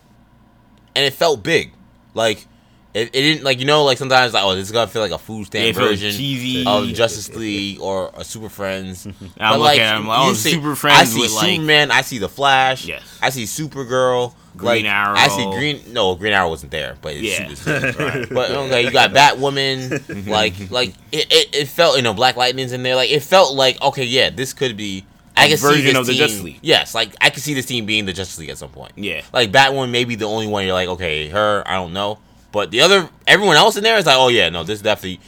and 0.95 1.05
it 1.05 1.13
felt 1.13 1.43
big. 1.43 1.73
Like 2.15 2.47
it, 2.93 3.09
it 3.09 3.13
didn't 3.13 3.45
like 3.45 3.61
you 3.61 3.67
know 3.67 3.85
like 3.85 3.99
sometimes 3.99 4.33
like 4.35 4.43
oh 4.45 4.55
this 4.55 4.67
is 4.67 4.73
gonna 4.73 4.87
feel 4.89 5.03
like 5.03 5.13
a 5.13 5.19
food 5.19 5.47
stamp 5.47 5.77
Yeah, 5.77 5.83
version 5.83 6.13
cheesy. 6.13 6.65
of 6.67 6.89
Justice 6.89 7.35
League 7.35 7.81
or 7.81 8.11
a 8.15 8.25
Super 8.25 8.49
Friends. 8.49 9.07
I'm 9.07 9.15
But, 9.37 9.59
looking 9.61 9.81
at 9.81 9.97
'em, 9.97 10.07
oh, 10.09 10.33
see- 10.35 10.53
Super 10.53 10.75
Friends 10.75 10.99
I 11.01 11.05
see 11.05 11.21
with, 11.21 11.33
like- 11.33 11.47
Superman. 11.51 11.91
I 11.91 12.03
see 12.03 12.19
the 12.19 12.29
Flash. 12.29 12.87
Yes. 12.87 13.03
I 13.23 13.31
see 13.31 13.45
Supergirl. 13.45 14.35
Green 14.57 14.85
like, 14.85 14.93
I 14.95 15.29
see 15.29 15.45
Green. 15.53 15.81
No, 15.93 16.17
Green 16.17 16.33
Arrow 16.33 16.49
wasn't 16.49 16.73
there, 16.73 16.97
but 17.01 17.15
it's 17.15 17.23
Yeah. 17.23 17.55
super 17.55 17.99
right. 18.05 18.29
But 18.29 18.51
um, 18.51 18.67
okay, 18.67 18.83
you 18.83 18.91
got 18.91 19.13
Batwoman. 19.13 20.27
like, 20.29 20.55
like 20.73 20.89
it, 21.13 21.27
it, 21.33 21.55
it 21.57 21.69
felt 21.69 21.97
you 21.97 22.03
know 22.03 22.13
Black 22.13 22.35
Lightning's 22.37 22.73
in 22.73 22.83
there. 22.83 22.97
Like 22.97 23.11
it 23.11 23.21
felt 23.23 23.55
like 23.55 23.81
okay, 23.81 24.05
yeah, 24.05 24.31
this 24.31 24.53
could 24.53 24.77
be. 24.77 25.07
I 25.37 25.49
can 25.49 25.57
see 25.57 25.81
this 25.83 25.95
of 25.97 26.05
the 26.07 26.13
team- 26.13 26.19
Justice 26.21 26.43
League. 26.43 26.59
Yes, 26.63 26.95
like 26.97 27.15
I 27.21 27.31
can 27.31 27.41
see 27.41 27.55
this 27.55 27.65
team 27.67 27.87
being 27.87 28.05
the 28.07 28.13
Justice 28.13 28.39
League 28.41 28.51
at 28.51 28.59
some 28.59 28.71
point. 28.71 28.93
Yeah. 28.97 29.23
Like 29.33 29.53
Batwoman 29.53 29.91
may 29.91 30.05
be 30.05 30.17
the 30.17 30.27
only 30.27 30.49
one 30.49 30.65
you're 30.67 30.75
like, 30.75 30.89
okay, 30.89 31.29
her, 31.29 31.63
I 31.65 31.75
don't 31.75 31.93
know. 31.93 32.19
But 32.53 32.71
the 32.71 32.81
other, 32.81 33.09
everyone 33.27 33.57
else 33.57 33.77
in 33.77 33.85
there 33.85 33.97
is 33.99 34.07
like, 34.07 34.17
oh 34.19 34.29
yeah, 34.29 34.49
no, 34.49 34.65
this 34.65 34.81
definitely 34.83 35.21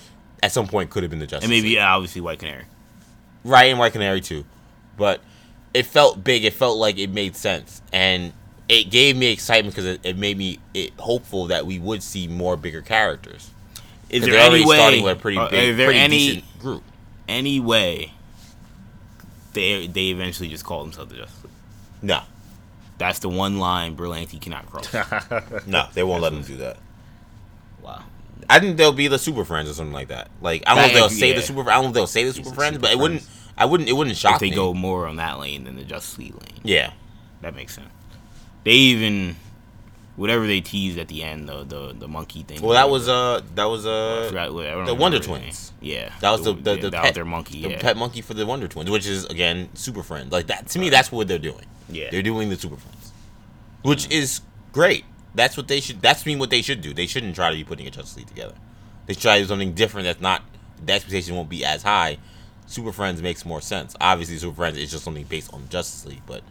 at 0.42 0.50
some 0.52 0.66
point 0.66 0.90
could 0.90 1.02
have 1.04 1.10
been 1.10 1.20
the 1.20 1.26
Justice 1.26 1.44
And 1.44 1.50
maybe 1.50 1.68
League. 1.68 1.76
yeah, 1.76 1.94
obviously 1.94 2.20
White 2.20 2.40
Canary. 2.40 2.64
Right, 3.44 3.64
and 3.66 3.78
White 3.78 3.92
Canary 3.92 4.20
too. 4.20 4.44
But 4.96 5.20
it 5.72 5.86
felt 5.86 6.22
big. 6.24 6.44
It 6.44 6.52
felt 6.52 6.78
like 6.78 6.98
it 6.98 7.10
made 7.10 7.36
sense, 7.36 7.80
and 7.92 8.32
it 8.68 8.90
gave 8.90 9.16
me 9.16 9.26
excitement 9.32 9.74
because 9.74 9.86
it, 9.86 10.00
it 10.04 10.16
made 10.18 10.36
me 10.36 10.58
it 10.74 10.92
hopeful 10.98 11.46
that 11.46 11.64
we 11.66 11.78
would 11.78 12.02
see 12.02 12.26
more 12.28 12.56
bigger 12.56 12.82
characters. 12.82 13.50
Is 14.10 14.24
there 14.24 14.34
any 14.36 14.66
way? 14.66 14.76
starting 14.76 15.02
with 15.04 15.16
a 15.16 15.20
pretty 15.20 15.38
big, 15.38 15.52
is 15.52 15.76
there 15.76 15.86
pretty 15.86 15.98
any 16.00 16.18
decent 16.18 16.58
group. 16.60 16.82
any 17.28 17.60
way 17.60 18.12
they 19.52 19.86
they 19.86 20.08
eventually 20.08 20.48
just 20.48 20.64
call 20.64 20.82
themselves 20.82 21.10
the 21.12 21.18
Justice 21.18 21.44
League? 21.44 21.52
No, 22.02 22.22
That's 22.98 23.20
the 23.20 23.28
one 23.28 23.58
line 23.58 23.96
Berlanti 23.96 24.40
cannot 24.40 24.66
cross. 24.70 24.92
no, 25.66 25.86
they 25.94 26.02
won't 26.02 26.22
let 26.22 26.32
them 26.32 26.42
do 26.42 26.56
that. 26.58 26.76
I 28.48 28.60
think 28.60 28.76
they'll 28.76 28.92
be 28.92 29.08
the 29.08 29.18
Super 29.18 29.44
Friends 29.44 29.70
or 29.70 29.74
something 29.74 29.92
like 29.92 30.08
that. 30.08 30.30
Like 30.40 30.62
I 30.66 30.74
don't 30.74 30.82
know 30.82 30.88
if 30.88 30.94
they'll 30.94 31.08
say 31.08 31.30
yeah. 31.30 31.36
the 31.36 31.42
Super. 31.42 31.70
I 31.70 31.74
don't 31.74 31.84
know 31.84 31.88
if 31.88 31.94
they'll 31.94 32.06
say 32.06 32.24
the 32.24 32.32
Super 32.32 32.50
the 32.50 32.54
Friends, 32.54 32.74
Super 32.74 32.82
but 32.82 32.92
it 32.92 32.98
wouldn't. 32.98 33.22
Friends. 33.22 33.38
I 33.56 33.64
wouldn't. 33.66 33.88
It 33.88 33.92
wouldn't 33.92 34.16
shock 34.16 34.32
me. 34.32 34.34
If 34.36 34.40
they 34.40 34.50
me. 34.50 34.56
go 34.56 34.74
more 34.74 35.06
on 35.06 35.16
that 35.16 35.38
lane 35.38 35.64
than 35.64 35.76
the 35.76 35.84
Justice 35.84 36.18
League 36.18 36.34
lane. 36.34 36.60
Yeah, 36.64 36.92
That 37.42 37.54
makes 37.54 37.74
sense. 37.74 37.88
They 38.64 38.72
even 38.72 39.36
whatever 40.16 40.46
they 40.46 40.60
teased 40.60 40.98
at 40.98 41.08
the 41.08 41.22
end, 41.22 41.48
the 41.48 41.64
the, 41.64 41.94
the 41.98 42.08
monkey 42.08 42.42
thing. 42.42 42.60
Well, 42.60 42.72
that 42.72 42.90
was 42.90 43.08
uh, 43.08 43.42
that 43.54 43.64
was 43.64 43.86
uh, 43.86 44.30
the 44.86 44.94
Wonder. 44.94 45.18
Twins. 45.20 45.72
Yeah, 45.80 46.12
That 46.20 46.30
was 46.30 46.44
the 46.44 46.52
the, 46.54 46.76
the, 46.76 46.90
that 46.90 47.02
pet, 47.02 47.14
their 47.14 47.24
monkey. 47.24 47.62
the 47.62 47.70
Yeah, 47.70 47.80
pet 47.80 47.96
monkey 47.96 48.20
for 48.20 48.34
the 48.34 48.46
Wonder 48.46 48.68
Twins, 48.68 48.90
which 48.90 49.06
is 49.06 49.24
again 49.26 49.68
Super 49.74 50.02
Friends. 50.02 50.32
Like 50.32 50.46
that 50.46 50.68
to 50.68 50.78
me, 50.78 50.90
that's 50.90 51.10
what 51.10 51.28
they're 51.28 51.38
doing. 51.38 51.66
Yeah. 51.88 52.08
they're 52.10 52.22
doing 52.22 52.48
the 52.48 52.56
Super 52.56 52.76
Friends, 52.76 53.12
which 53.82 54.10
is 54.10 54.40
great. 54.72 55.04
That's 55.34 55.56
what 55.56 55.68
they 55.68 55.80
should. 55.80 56.02
That's 56.02 56.26
mean 56.26 56.38
what 56.38 56.50
they 56.50 56.62
should 56.62 56.80
do. 56.80 56.92
They 56.92 57.06
shouldn't 57.06 57.34
try 57.34 57.50
to 57.50 57.56
be 57.56 57.64
putting 57.64 57.86
a 57.86 57.90
Justice 57.90 58.16
League 58.16 58.26
together. 58.26 58.54
They 59.06 59.14
should 59.14 59.22
try 59.22 59.36
to 59.36 59.44
do 59.44 59.48
something 59.48 59.72
different. 59.74 60.04
That's 60.04 60.20
not 60.20 60.42
the 60.84 60.92
expectation 60.92 61.34
won't 61.36 61.48
be 61.48 61.64
as 61.64 61.82
high. 61.82 62.18
Super 62.66 62.92
Friends 62.92 63.22
makes 63.22 63.44
more 63.44 63.60
sense. 63.60 63.94
Obviously, 64.00 64.38
Super 64.38 64.56
Friends 64.56 64.78
is 64.78 64.90
just 64.90 65.04
something 65.04 65.24
based 65.24 65.52
on 65.52 65.68
Justice 65.68 66.06
League, 66.06 66.22
but 66.26 66.42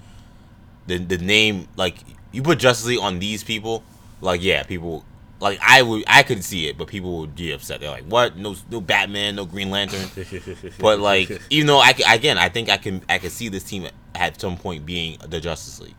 the 0.88 0.98
the 0.98 1.18
name 1.18 1.68
like 1.76 2.04
you 2.32 2.42
put 2.42 2.60
Justice 2.60 2.88
League 2.88 3.00
on 3.00 3.20
these 3.20 3.44
people, 3.44 3.84
like 4.22 4.42
yeah, 4.42 4.64
people 4.64 5.06
like 5.40 5.60
I 5.62 5.82
would 5.82 6.04
I 6.08 6.24
could 6.24 6.44
see 6.44 6.68
it, 6.68 6.78
but 6.78 6.88
people 6.88 7.20
would 7.20 7.36
be 7.36 7.52
upset. 7.52 7.80
They're 7.80 7.90
like, 7.90 8.06
what? 8.06 8.38
No, 8.38 8.56
no 8.70 8.80
Batman, 8.80 9.36
no 9.36 9.46
Green 9.46 9.72
Lantern. 9.72 10.10
but 10.80 11.00
like, 11.00 11.42
even 11.50 11.68
though 11.68 11.80
I 11.80 11.94
again, 12.10 12.38
I 12.38 12.50
think 12.50 12.70
I 12.70 12.78
can 12.78 13.02
I 13.10 13.18
can 13.18 13.30
see 13.30 13.50
this 13.50 13.64
team 13.64 13.88
at 14.16 14.40
some 14.40 14.58
point 14.58 14.86
being 14.86 15.18
the 15.28 15.40
Justice 15.40 15.82
League. 15.82 15.96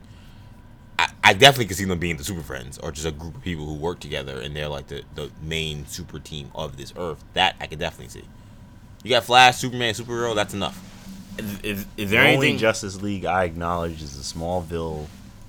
I, 1.24 1.30
I 1.30 1.32
definitely 1.34 1.66
can 1.66 1.76
see 1.76 1.84
them 1.84 1.98
being 1.98 2.16
the 2.16 2.24
Super 2.24 2.42
Friends 2.42 2.78
or 2.78 2.92
just 2.92 3.06
a 3.06 3.10
group 3.10 3.36
of 3.36 3.42
people 3.42 3.66
who 3.66 3.74
work 3.74 4.00
together 4.00 4.40
and 4.40 4.54
they're 4.56 4.68
like 4.68 4.88
the, 4.88 5.02
the 5.14 5.30
main 5.42 5.86
super 5.86 6.18
team 6.18 6.50
of 6.54 6.76
this 6.76 6.92
Earth. 6.96 7.22
That 7.34 7.56
I 7.60 7.66
could 7.66 7.78
definitely 7.78 8.08
see. 8.08 8.24
You 9.02 9.10
got 9.10 9.24
Flash, 9.24 9.56
Superman, 9.56 9.94
Supergirl. 9.94 10.34
That's 10.34 10.54
enough. 10.54 10.80
Is, 11.38 11.60
is, 11.60 11.78
is 11.80 11.86
the 11.96 12.04
there 12.16 12.20
only 12.22 12.34
anything? 12.34 12.58
Justice 12.58 13.00
League 13.02 13.24
I 13.24 13.44
acknowledge 13.44 14.02
is 14.02 14.16
the 14.16 14.38
Smallville 14.38 15.06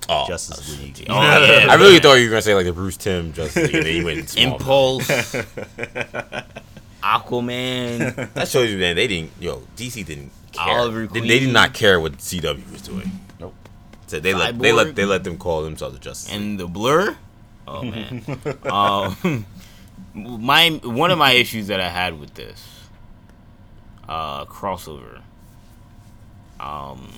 Oh, 0.08 0.26
Justice 0.26 0.80
League. 0.80 1.06
Oh, 1.08 1.14
yeah. 1.14 1.66
I 1.70 1.74
really 1.76 1.98
thought 1.98 2.14
you 2.14 2.24
were 2.24 2.30
gonna 2.30 2.42
say 2.42 2.54
like 2.54 2.66
the 2.66 2.72
Bruce 2.72 2.96
Timm 2.96 3.32
Justice 3.32 3.72
League, 3.72 3.86
and 3.86 4.04
went 4.04 4.36
Impulse. 4.36 5.08
Aquaman. 7.02 8.32
That 8.34 8.48
shows 8.48 8.70
you 8.70 8.78
that 8.78 8.94
they 8.94 9.06
didn't. 9.06 9.32
Yo, 9.40 9.62
DC 9.76 10.04
didn't 10.06 10.30
care. 10.52 10.78
Oliver 10.78 11.06
They, 11.06 11.20
they 11.20 11.38
did 11.40 11.52
not 11.52 11.74
care 11.74 12.00
what 12.00 12.18
CW 12.18 12.70
was 12.72 12.82
doing. 12.82 13.10
So 14.06 14.20
they 14.20 14.34
let 14.34 14.58
they 14.58 14.72
let 14.72 14.94
they 14.94 15.04
let 15.04 15.24
them 15.24 15.38
call 15.38 15.62
themselves 15.62 15.94
the 15.96 16.00
Justice. 16.00 16.30
League. 16.32 16.40
and 16.40 16.60
the 16.60 16.66
blur. 16.66 17.16
Oh 17.66 17.82
man. 17.82 18.22
um, 18.64 19.46
my 20.14 20.70
one 20.82 21.10
of 21.10 21.18
my 21.18 21.32
issues 21.32 21.68
that 21.68 21.80
I 21.80 21.88
had 21.88 22.18
with 22.20 22.34
this 22.34 22.62
uh, 24.08 24.44
crossover. 24.44 25.20
Um, 26.60 27.10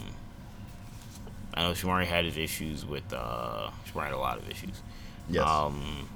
I 1.54 1.62
know 1.62 1.72
Shamari 1.72 2.06
had 2.06 2.24
his 2.24 2.36
issues 2.36 2.84
with. 2.86 3.12
Uh, 3.12 3.70
Shamari 3.88 4.04
had 4.04 4.12
a 4.12 4.18
lot 4.18 4.38
of 4.38 4.48
issues. 4.48 4.80
Yes. 5.28 5.46
Um, 5.46 6.08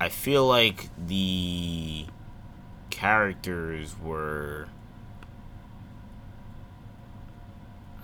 I 0.00 0.08
feel 0.08 0.46
like 0.46 0.88
the 1.06 2.06
characters 2.90 3.94
were. 4.02 4.68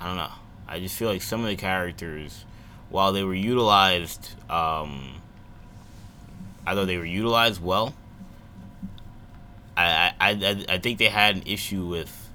I 0.01 0.07
don't 0.07 0.17
know. 0.17 0.31
I 0.71 0.79
just 0.79 0.97
feel 0.97 1.09
like 1.09 1.21
some 1.21 1.41
of 1.41 1.47
the 1.49 1.57
characters, 1.57 2.45
while 2.91 3.13
they 3.13 3.25
were 3.25 3.35
utilized, 3.35 4.31
um, 4.49 5.17
I 6.67 6.75
thought 6.75 6.87
they 6.87 6.97
were 6.97 7.05
utilized 7.05 7.61
well. 7.61 7.93
I 9.77 10.13
I, 10.21 10.31
I, 10.31 10.65
I 10.75 10.79
think 10.79 10.99
they 10.99 11.09
had 11.09 11.37
an 11.37 11.43
issue 11.47 11.87
with 11.87 12.31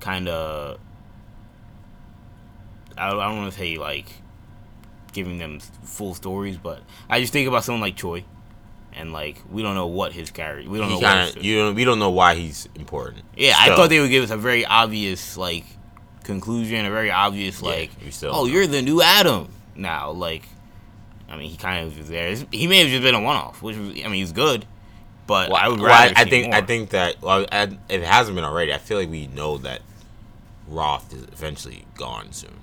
kind 0.00 0.28
of. 0.28 0.78
I, 2.96 3.08
I 3.08 3.10
don't 3.12 3.36
want 3.38 3.52
to 3.52 3.58
say 3.58 3.76
like 3.76 4.06
giving 5.12 5.38
them 5.38 5.58
full 5.82 6.14
stories, 6.14 6.56
but 6.56 6.82
I 7.08 7.20
just 7.20 7.32
think 7.32 7.48
about 7.48 7.64
someone 7.64 7.80
like 7.80 7.96
Choi, 7.96 8.24
and 8.92 9.12
like 9.12 9.42
we 9.50 9.62
don't 9.62 9.74
know 9.74 9.86
what 9.88 10.12
his 10.12 10.30
character. 10.30 10.70
We 10.70 10.78
don't 10.78 10.90
He 10.90 11.00
know. 11.00 11.30
kinda, 11.32 11.42
you 11.44 11.56
don't 11.58 11.74
we 11.74 11.84
don't 11.84 11.98
know 11.98 12.10
why 12.10 12.34
he's 12.36 12.68
important. 12.76 13.24
yeah, 13.36 13.54
I 13.58 13.74
thought 13.74 13.88
they 13.88 13.98
would 14.00 14.10
give 14.10 14.22
us 14.24 14.30
a 14.30 14.36
very 14.36 14.64
obvious 14.64 15.36
like 15.36 15.64
conclusion, 16.24 16.84
a 16.86 16.90
very 16.90 17.10
obvious 17.10 17.60
Yeah, 17.62 17.68
like, 17.68 17.90
we 18.04 18.10
still 18.10 18.30
oh, 18.34 18.44
know. 18.44 18.52
you're 18.52 18.66
the 18.66 18.82
new 18.82 19.02
Adam 19.02 19.48
now. 19.74 20.10
Like, 20.10 20.44
I 21.28 21.36
mean, 21.36 21.50
he 21.50 21.56
kind 21.56 21.86
of 21.86 21.96
was 21.98 22.08
there. 22.08 22.34
He 22.50 22.66
may 22.66 22.78
have 22.80 22.88
just 22.88 23.02
been 23.02 23.14
a 23.14 23.20
one-off, 23.20 23.62
which 23.62 23.76
was, 23.76 23.88
I 23.90 24.08
mean, 24.08 24.14
he's 24.14 24.32
good, 24.32 24.66
but 25.26 25.48
Well, 25.50 25.58
I 25.62 25.68
would 25.68 25.78
well, 25.80 25.88
rather. 25.88 26.14
I, 26.16 26.22
I 26.22 26.24
think 26.24 26.52
I 26.54 26.60
think 26.60 26.90
that 26.90 27.20
well, 27.22 27.46
I, 27.52 27.76
it 27.88 28.02
hasn't 28.02 28.34
been 28.34 28.44
already, 28.44 28.72
I 28.74 28.78
feel 28.78 28.98
like 28.98 29.10
we 29.10 29.26
know 29.28 29.58
that 29.58 29.82
Routh 30.68 31.12
is 31.12 31.22
eventually 31.24 31.84
gone 31.96 32.32
soon, 32.32 32.56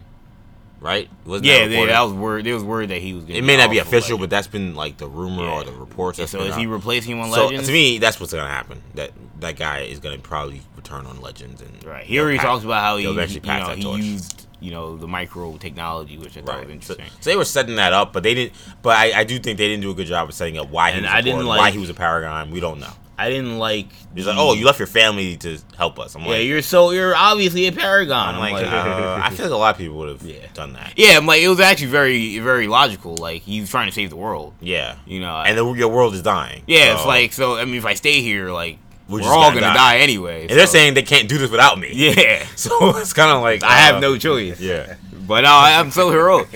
right? 0.80 1.10
Wasn't 1.26 1.46
Yeah, 1.46 1.60
that 1.60 1.70
reported? 1.70 1.92
that 1.92 2.02
was 2.02 2.14
word. 2.14 2.46
There 2.46 2.54
was 2.54 2.64
word 2.64 2.90
that 2.90 3.02
he 3.02 3.14
was. 3.14 3.24
Gonna 3.26 3.40
it 3.40 3.44
may 3.44 3.58
not 3.58 3.70
be 3.70 3.80
official, 3.80 4.18
Legends. 4.18 4.20
but 4.22 4.30
that's 4.30 4.48
been 4.48 4.76
like 4.76 4.98
the 4.98 5.08
rumor 5.08 5.44
Yeah. 5.46 5.52
or 5.54 5.64
the 5.64 5.72
reports. 5.72 6.20
Yeah, 6.20 6.26
so 6.26 6.42
is 6.42 6.56
he 6.56 6.64
out. 6.66 6.70
replacing 6.70 7.14
him 7.14 7.22
on 7.24 7.32
So 7.32 7.46
Legends? 7.46 7.68
to 7.68 7.74
me, 7.74 7.98
that's 7.98 8.20
what's 8.20 8.34
gonna 8.34 8.48
happen. 8.48 8.82
That 8.96 9.12
that 9.40 9.56
guy 9.56 9.80
is 9.82 10.00
gonna 10.00 10.18
probably 10.18 10.62
return 10.76 11.06
on 11.06 11.22
Legends 11.22 11.62
and 11.62 11.84
Right. 11.86 12.06
He 12.06 12.20
already 12.20 12.38
they'll 12.38 12.46
talks 12.48 12.64
about 12.64 12.82
how 12.84 12.98
he, 12.98 13.04
you 13.04 13.12
eventually 13.12 13.40
pass 13.42 13.68
know, 13.68 13.76
he 13.76 13.84
torch. 13.84 14.02
used, 14.02 14.48
you 14.60 14.72
know, 14.72 14.98
the 14.98 15.08
micro 15.08 15.58
technology, 15.58 16.18
which 16.18 16.38
I 16.38 16.42
thought 16.42 16.58
Right. 16.58 16.68
So, 16.68 16.74
interesting. 16.74 17.06
so 17.22 17.30
they 17.30 17.36
were 17.36 17.46
setting 17.46 17.76
that 17.76 17.94
up, 17.94 18.14
but 18.14 18.24
they 18.24 18.34
didn't. 18.34 18.54
But 18.82 18.98
I, 18.98 19.20
I 19.20 19.24
do 19.24 19.38
think 19.40 19.58
they 19.60 19.68
didn't 19.68 19.82
do 19.82 19.92
a 19.92 19.94
good 19.94 20.08
job 20.08 20.28
of 20.30 20.34
setting 20.36 20.58
up 20.58 20.70
why 20.70 20.90
he 20.92 20.98
And 20.98 21.06
was 21.06 21.14
I 21.14 21.22
didn't 21.22 21.40
important, 21.42 21.60
why 21.60 21.72
he 21.72 21.78
was 21.78 21.90
a 21.90 21.94
paragon. 21.94 22.50
We 22.52 22.60
don't 22.60 22.80
know. 22.80 22.94
I 23.20 23.30
didn't 23.30 23.58
like. 23.58 23.88
He's 24.14 24.28
like, 24.28 24.38
oh, 24.38 24.54
you 24.54 24.66
left 24.66 24.78
your 24.80 24.88
family 24.88 25.38
to 25.38 25.58
help 25.76 25.98
us. 26.00 26.14
I'm 26.16 26.22
like 26.22 26.30
Yeah, 26.30 26.38
like, 26.38 26.46
you're 26.48 26.62
so 26.62 26.92
you're 26.92 27.16
obviously 27.16 27.66
a 27.68 27.72
paragon. 27.72 28.36
I'm 28.36 28.40
like, 28.54 28.66
uh, 28.66 29.20
I 29.24 29.32
feel 29.32 29.46
like 29.48 29.54
a 29.54 29.58
lot 29.58 29.74
of 29.76 29.80
people 29.80 29.98
would 29.98 30.10
have 30.10 30.22
Yeah. 30.22 30.46
done 30.54 30.74
that. 30.74 30.94
yeah, 30.98 31.18
I'm 31.18 31.26
like 31.26 31.42
it 31.42 31.48
was 31.48 31.60
actually 31.60 31.88
very 31.88 32.38
very 32.40 32.68
logical. 32.68 33.16
Like 33.18 33.42
he's 33.42 33.70
trying 33.70 33.88
to 33.88 33.94
save 33.94 34.10
the 34.12 34.16
world. 34.16 34.54
Yeah, 34.62 34.98
You 35.06 35.20
know, 35.20 35.36
and 35.38 35.58
the, 35.58 35.74
your 35.74 35.90
world 35.90 36.14
is 36.14 36.22
dying. 36.22 36.64
yeah, 36.68 36.94
it's 36.96 37.06
like 37.06 37.34
so. 37.34 37.58
I 37.58 37.66
mean, 37.66 37.76
if 37.76 37.86
I 37.86 37.96
stay 37.96 38.22
here, 38.22 38.52
like 38.52 38.78
We're 39.08 39.16
we're, 39.16 39.20
just 39.22 39.32
all 39.32 39.50
gonna 39.50 39.62
gonna, 39.62 39.74
die. 39.74 39.98
die. 39.98 40.04
anyway. 40.04 40.42
and 40.48 40.52
they're 40.52 40.68
saying 40.68 40.94
they 40.94 41.02
can't 41.04 41.28
do 41.28 41.38
this 41.40 41.50
without 41.50 41.80
me. 41.80 41.90
yeah, 41.94 42.46
So 42.56 42.98
it's 42.98 43.14
kind 43.14 43.32
of 43.32 43.42
like 43.42 43.64
I 43.64 43.74
have 43.78 43.96
uh, 43.96 44.00
no 44.00 44.18
choice. 44.18 44.60
Yeah, 44.60 44.96
But 45.28 45.42
no, 45.42 45.50
I, 45.50 45.80
I'm 45.80 45.90
so 45.92 46.12
heroic. 46.12 46.50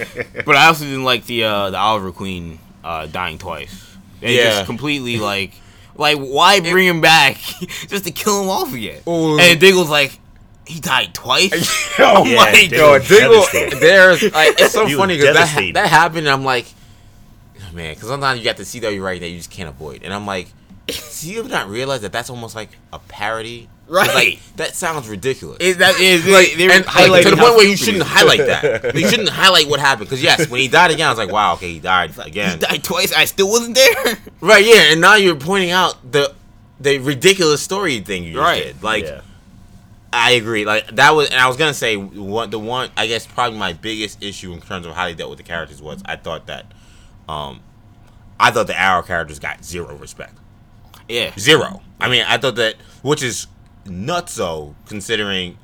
but 0.46 0.56
I 0.56 0.68
also 0.68 0.84
didn't 0.86 1.06
like 1.06 1.26
the 1.26 1.44
uh, 1.46 1.70
the 1.72 1.78
Oliver 1.78 2.12
Queen 2.12 2.60
uh, 2.84 3.08
dying 3.08 3.38
twice. 3.40 3.88
They 4.20 4.38
Yeah. 4.38 4.52
just 4.52 4.66
completely 4.68 5.18
like 5.18 5.54
like 5.96 6.18
why 6.18 6.60
bring 6.60 6.88
him 6.88 7.02
back 7.02 7.36
just 7.88 8.06
to 8.06 8.12
kill 8.12 8.44
him 8.44 8.50
off 8.50 8.74
again? 8.74 9.02
Ooh. 9.08 9.40
And 9.40 9.60
Diggle's 9.60 9.90
like 9.90 10.20
he 10.66 10.80
died 10.80 11.14
twice. 11.14 11.52
oh 12.00 12.26
Yeah, 12.26 12.36
my 12.36 12.52
Diggle 12.52 12.78
god, 12.80 13.08
Diggle. 13.08 13.80
There's 13.80 14.24
like 14.24 14.60
it's 14.60 14.74
so 14.74 14.86
He 14.86 14.96
funny 14.96 15.18
because 15.18 15.36
that 15.36 15.74
that 15.74 15.88
happened. 15.88 16.28
And 16.28 16.30
I'm 16.30 16.46
like, 16.46 16.66
oh, 17.60 17.76
man, 17.76 17.94
because 17.94 18.10
sometimes 18.10 18.40
you 18.40 18.46
got 18.46 18.58
the 18.58 18.64
CW 18.64 19.04
right 19.04 19.20
that 19.20 19.30
you 19.30 19.38
just 19.38 19.52
can't 19.52 19.70
avoid, 19.70 20.04
and 20.04 20.14
I'm 20.14 20.26
like, 20.26 20.48
do 20.88 21.30
you 21.32 21.38
have 21.38 21.50
not 21.50 21.70
realize 21.70 22.02
that 22.02 22.12
that's 22.12 22.30
almost 22.30 22.56
like 22.56 22.70
a 22.94 23.00
parody? 23.00 23.70
'Cause, 23.92 24.08
Right. 24.08 24.16
Like 24.16 24.56
that 24.56 24.76
sounds 24.76 25.08
ridiculous. 25.10 25.58
Is 25.60 25.78
that 25.78 26.00
is 26.00 26.26
like, 26.28 26.54
they 26.56 26.68
were 26.68 26.74
and, 26.74 26.86
like, 26.86 27.24
to 27.24 27.32
the 27.32 27.36
how 27.36 27.44
point 27.46 27.58
where 27.58 27.68
you 27.68 27.76
shouldn't 27.76 28.04
highlight 28.04 28.40
that. 28.40 28.96
you 28.96 29.08
shouldn't 29.10 29.30
highlight 29.30 29.68
what 29.68 29.80
happened 29.82 30.08
because 30.10 30.24
yes, 30.24 30.48
when 30.50 30.62
he 30.62 30.68
died 30.70 30.92
again, 30.92 31.08
I 31.08 31.10
was 31.10 31.18
like, 31.20 31.32
wow, 31.32 31.54
okay, 31.56 31.74
he 31.74 31.80
died 31.80 32.18
again. 32.20 32.60
He 32.60 32.66
died 32.66 32.84
twice. 32.84 33.12
I 33.14 33.26
still 33.26 33.50
wasn't 33.50 33.76
there. 33.76 34.18
Right, 34.42 34.66
yeah, 34.66 34.92
and 34.92 35.02
now 35.02 35.16
you're 35.16 35.36
pointing 35.36 35.72
out 35.72 35.96
the 36.12 36.34
the 36.80 36.98
ridiculous 37.00 37.62
story 37.62 38.00
thing 38.00 38.24
you 38.24 38.34
just 38.34 38.42
Right. 38.42 38.64
did. 38.64 38.82
Like, 38.82 39.04
yeah. 39.06 39.22
I 40.14 40.32
agree. 40.32 40.66
Like 40.66 40.88
that 40.96 41.12
was, 41.12 41.30
and 41.30 41.40
I 41.40 41.48
was 41.48 41.58
gonna 41.58 41.74
say 41.74 41.96
one. 41.96 42.50
The 42.50 42.60
one, 42.60 42.90
I 42.98 43.08
guess, 43.08 43.26
probably 43.28 43.60
my 43.60 43.74
biggest 43.74 44.22
issue 44.24 44.52
in 44.54 44.62
terms 44.62 44.86
of 44.86 44.94
how 44.96 45.06
they 45.06 45.14
dealt 45.14 45.30
with 45.30 45.38
the 45.38 45.44
characters 45.44 45.82
was 45.82 46.02
I 46.06 46.16
thought 46.16 46.48
that, 46.48 46.66
um, 47.30 47.60
I 48.40 48.52
thought 48.52 48.68
the 48.68 48.80
Arrow 48.80 49.04
characters 49.04 49.38
got 49.40 49.64
zero 49.64 49.96
respect. 49.96 50.34
yeah, 51.08 51.34
Zero. 51.38 51.82
I 52.00 52.10
mean, 52.10 52.26
I 52.28 52.38
thought 52.38 52.56
that, 52.56 52.76
which 53.04 53.22
is 53.22 53.48
nutso 53.86 54.76
considering 54.86 55.58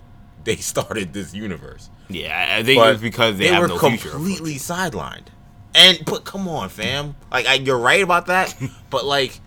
they 0.43 0.55
started 0.57 1.13
this 1.13 1.33
universe. 1.33 1.89
yeah. 2.09 2.57
I- 2.57 2.63
think 2.63 2.77
it 2.77 2.81
was 2.81 3.01
because 3.01 3.37
they, 3.37 3.45
they 3.47 3.53
have 3.53 3.61
were 3.61 3.67
no 3.67 3.77
future. 3.79 4.09
completely 4.09 4.55
sidelined. 4.55 5.25
And 5.75 5.99
but 6.05 6.23
come 6.25 6.47
on, 6.47 6.69
fam. 6.69 7.15
Like 7.31 7.45
I, 7.45 7.55
you're 7.55 7.77
right 7.77 8.01
about 8.01 8.27
that, 8.27 8.55
but 8.89 9.05
like, 9.05 9.39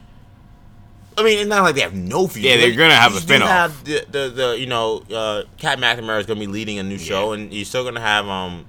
I 1.19 1.25
mean, 1.25 1.39
it's 1.41 1.49
not 1.49 1.63
like 1.65 1.75
they 1.75 1.81
have 1.81 1.95
no 1.95 2.29
future. 2.29 2.49
Yeah, 2.51 2.57
they're 2.59 2.77
gonna 2.77 2.95
have 2.95 3.13
you 3.13 3.19
a 3.19 3.21
spinoff. 3.23 3.47
Have 3.47 3.85
the, 3.85 4.07
the 4.09 4.29
the 4.29 4.57
you 4.59 4.67
know, 4.67 5.03
uh, 5.13 5.43
Kat 5.59 5.79
McNamara 5.81 6.21
is 6.21 6.27
gonna 6.27 6.39
be 6.39 6.47
leading 6.47 6.79
a 6.79 6.85
new 6.85 6.99
show, 6.99 7.33
and 7.33 7.53
you're 7.53 7.65
still 7.65 7.83
gonna 7.83 8.01
have 8.01 8.29
um, 8.29 8.67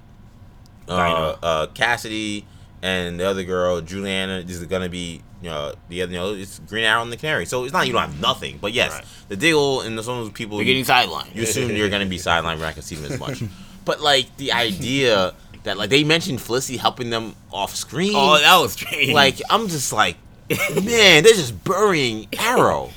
uh, 0.88 1.36
uh, 1.40 1.66
Cassidy 1.68 2.44
and 2.82 3.20
the 3.20 3.24
other 3.28 3.44
girl, 3.44 3.80
Juliana, 3.80 4.38
is 4.38 4.64
gonna 4.64 4.88
be. 4.88 5.22
You 5.42 5.50
know, 5.50 5.74
the 5.88 6.02
other, 6.02 6.12
you 6.12 6.18
know, 6.18 6.34
it's 6.34 6.60
Green 6.60 6.84
Arrow 6.84 7.02
and 7.02 7.10
the 7.12 7.16
Canary. 7.16 7.46
So 7.46 7.64
it's 7.64 7.72
not 7.72 7.86
you 7.86 7.92
don't 7.92 8.02
have 8.02 8.20
nothing, 8.20 8.58
but 8.60 8.72
yes, 8.72 8.92
Right. 8.92 9.04
the 9.28 9.36
Diggle 9.36 9.80
and 9.80 9.98
the, 9.98 10.02
some 10.04 10.18
of 10.18 10.24
those 10.24 10.32
people 10.32 10.56
They're 10.56 10.64
getting 10.64 10.84
sidelined. 10.84 11.34
you 11.34 11.42
assume 11.42 11.70
you're 11.72 11.88
gonna 11.90 12.06
be 12.06 12.16
sidelined. 12.18 12.58
We're 12.58 12.66
not 12.66 12.74
gonna 12.76 12.82
see 12.82 12.94
them 12.96 13.12
as 13.12 13.18
much. 13.18 13.42
But 13.84 14.00
like 14.00 14.36
the 14.36 14.52
idea 14.52 15.34
that 15.64 15.76
like 15.76 15.90
they 15.90 16.04
mentioned 16.04 16.40
Felicity 16.40 16.76
helping 16.78 17.10
them 17.10 17.34
off 17.52 17.74
screen. 17.74 18.12
Oh, 18.14 18.38
that 18.38 18.56
was 18.58 18.74
strange. 18.74 19.12
like 19.12 19.40
I'm 19.50 19.66
just 19.66 19.92
like, 19.92 20.16
man, 20.48 21.24
they're 21.24 21.34
just 21.34 21.64
burying 21.64 22.28
Arrow. 22.38 22.90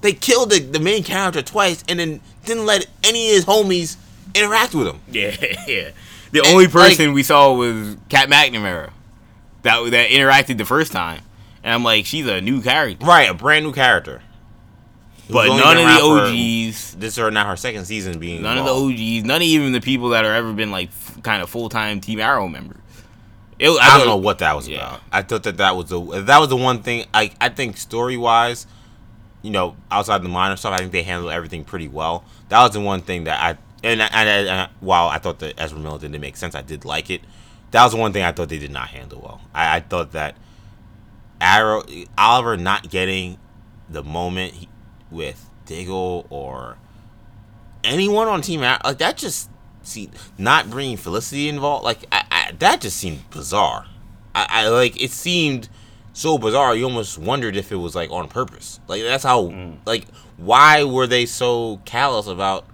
They 0.00 0.12
killed 0.12 0.50
the, 0.50 0.58
the 0.58 0.80
main 0.80 1.04
character 1.04 1.42
twice 1.42 1.84
and 1.88 2.00
then 2.00 2.20
didn't 2.44 2.66
let 2.66 2.88
any 3.04 3.28
of 3.30 3.34
his 3.36 3.44
homies 3.44 3.96
interact 4.34 4.74
with 4.74 4.88
him. 4.88 4.98
Yeah, 5.12 5.36
yeah. 5.68 5.90
The 6.32 6.40
only 6.40 6.64
like- 6.66 6.72
person 6.72 7.12
we 7.12 7.22
saw 7.22 7.52
was 7.54 7.96
Kat 8.08 8.28
McNamara 8.28 8.90
that 9.62 9.90
that 9.92 10.10
interacted 10.10 10.58
the 10.58 10.64
first 10.64 10.90
time, 10.90 11.20
and 11.62 11.74
I'm 11.74 11.84
like, 11.84 12.06
she's 12.06 12.26
a 12.26 12.40
new 12.40 12.60
character, 12.62 13.04
Right, 13.06 13.28
a 13.30 13.34
brand 13.34 13.64
new 13.64 13.72
character. 13.72 14.22
But 15.30 15.48
none 15.48 15.76
of 15.78 15.84
the 15.84 16.00
for- 16.00 16.18
OGs, 16.26 16.94
This 16.98 17.16
is 17.16 17.32
not 17.32 17.46
her 17.46 17.56
second 17.56 17.84
season 17.86 18.18
being. 18.18 18.42
none 18.42 18.58
of 18.58 18.64
the. 18.66 18.72
OGs, 18.74 19.24
none 19.24 19.36
of 19.36 19.42
even 19.42 19.72
the 19.72 19.80
people 19.80 20.10
that 20.10 20.24
are 20.24 20.34
ever 20.34 20.52
been 20.52 20.70
like 20.70 20.88
f- 20.88 21.22
kind 21.22 21.42
of 21.42 21.48
full 21.48 21.68
time 21.68 22.00
Team 22.00 22.20
Arrow 22.20 22.48
members. 22.48 22.78
It, 23.58 23.70
I, 23.70 23.74
thought- 23.76 23.98
don't 23.98 24.06
know 24.08 24.16
what 24.16 24.40
that 24.40 24.54
was 24.56 24.68
Yeah. 24.68 24.78
about. 24.88 25.00
I 25.12 25.22
thought 25.22 25.44
that 25.44 25.56
that 25.58 25.76
was 25.76 25.88
the 25.88 26.00
that 26.22 26.38
was 26.38 26.48
the 26.48 26.56
one 26.56 26.82
thing. 26.82 27.06
I 27.14 27.30
I 27.40 27.48
think 27.48 27.76
story 27.76 28.16
wise, 28.16 28.66
you 29.42 29.50
know, 29.52 29.76
outside 29.90 30.22
the 30.22 30.28
minor 30.28 30.56
stuff, 30.56 30.74
I 30.74 30.78
think 30.78 30.92
they 30.92 31.02
handled 31.04 31.32
everything 31.32 31.64
pretty 31.64 31.88
well. 31.88 32.24
That 32.48 32.60
was 32.62 32.72
the 32.72 32.80
one 32.80 33.00
thing 33.02 33.24
that 33.24 33.40
I 33.40 33.56
and 33.84 34.02
I- 34.02 34.06
and, 34.12 34.28
I, 34.28 34.32
and 34.32 34.50
I, 34.62 34.68
while 34.80 35.08
I 35.08 35.18
thought 35.18 35.38
that 35.38 35.54
Ezra 35.58 35.78
Miller 35.78 35.98
didn't 35.98 36.20
make 36.20 36.36
sense, 36.36 36.54
I 36.54 36.62
did 36.62 36.84
like 36.84 37.08
it. 37.08 37.22
That 37.70 37.84
was 37.84 37.92
the 37.92 37.98
one 37.98 38.12
thing 38.12 38.22
I 38.24 38.32
thought 38.32 38.48
they 38.48 38.58
did 38.58 38.70
not 38.72 38.88
handle 38.88 39.20
well. 39.22 39.40
I, 39.54 39.76
I 39.76 39.80
thought 39.80 40.12
that 40.12 40.36
Arrow 41.42 41.82
Oliver 42.16 42.56
not 42.56 42.88
getting 42.88 43.36
the 43.90 44.02
moment 44.02 44.54
he, 44.54 44.68
with 45.10 45.50
Diggle 45.66 46.26
or 46.30 46.78
anyone 47.84 48.28
on 48.28 48.40
Team 48.40 48.62
Arrow 48.62 48.78
like 48.84 48.98
that 48.98 49.16
just 49.16 49.50
see 49.82 50.08
not 50.38 50.70
bringing 50.70 50.96
Felicity 50.96 51.48
involved 51.48 51.84
like 51.84 52.06
I, 52.12 52.24
I, 52.30 52.52
that 52.60 52.80
just 52.80 52.96
seemed 52.96 53.28
bizarre. 53.30 53.86
I, 54.34 54.46
I 54.48 54.68
like 54.68 55.02
it 55.02 55.10
seemed 55.10 55.68
so 56.12 56.38
bizarre. 56.38 56.76
You 56.76 56.84
almost 56.84 57.18
wondered 57.18 57.56
if 57.56 57.72
it 57.72 57.76
was 57.76 57.94
like 57.94 58.10
on 58.10 58.28
purpose. 58.28 58.78
Like 58.86 59.02
that's 59.02 59.24
how 59.24 59.46
mm. 59.46 59.76
like 59.84 60.06
why 60.36 60.84
were 60.84 61.08
they 61.08 61.26
so 61.26 61.80
callous 61.84 62.28
about 62.28 62.64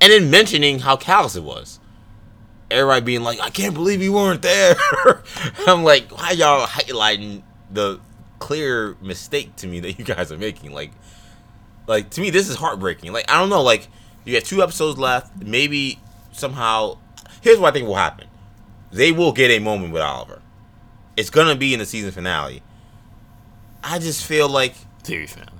and 0.00 0.10
then 0.10 0.30
mentioning 0.30 0.78
how 0.78 0.96
callous 0.96 1.36
it 1.36 1.44
was. 1.44 1.78
Everybody 2.70 3.04
being 3.04 3.22
like, 3.22 3.40
I 3.40 3.50
can't 3.50 3.74
believe 3.74 4.00
you 4.00 4.12
weren't 4.12 4.42
there. 4.42 4.76
I'm 5.66 5.82
like, 5.82 6.10
why 6.16 6.30
y'all 6.30 6.66
highlighting 6.66 7.42
the 7.72 8.00
clear 8.38 8.96
mistake 9.00 9.54
to 9.56 9.66
me 9.66 9.80
that 9.80 9.98
you 9.98 10.04
guys 10.04 10.32
are 10.32 10.38
making. 10.38 10.72
Like, 10.72 10.90
like 11.86 12.10
to 12.10 12.20
me, 12.20 12.30
this 12.30 12.48
is 12.48 12.56
heartbreaking. 12.56 13.12
Like, 13.12 13.30
I 13.30 13.38
don't 13.38 13.48
know. 13.50 13.62
Like, 13.62 13.88
you 14.24 14.34
have 14.34 14.44
two 14.44 14.62
episodes 14.62 14.98
left. 14.98 15.42
Maybe 15.42 15.98
somehow, 16.32 16.98
here's 17.42 17.58
what 17.58 17.68
I 17.68 17.72
think 17.72 17.86
will 17.86 17.94
happen: 17.96 18.26
they 18.92 19.12
will 19.12 19.32
get 19.32 19.50
a 19.50 19.58
moment 19.58 19.92
with 19.92 20.02
Oliver. 20.02 20.42
It's 21.16 21.30
gonna 21.30 21.56
be 21.56 21.72
in 21.72 21.78
the 21.80 21.86
season 21.86 22.10
finale. 22.12 22.62
I 23.82 23.98
just 23.98 24.24
feel 24.24 24.48
like 24.48 24.74
Series 25.02 25.32
finale. 25.32 25.50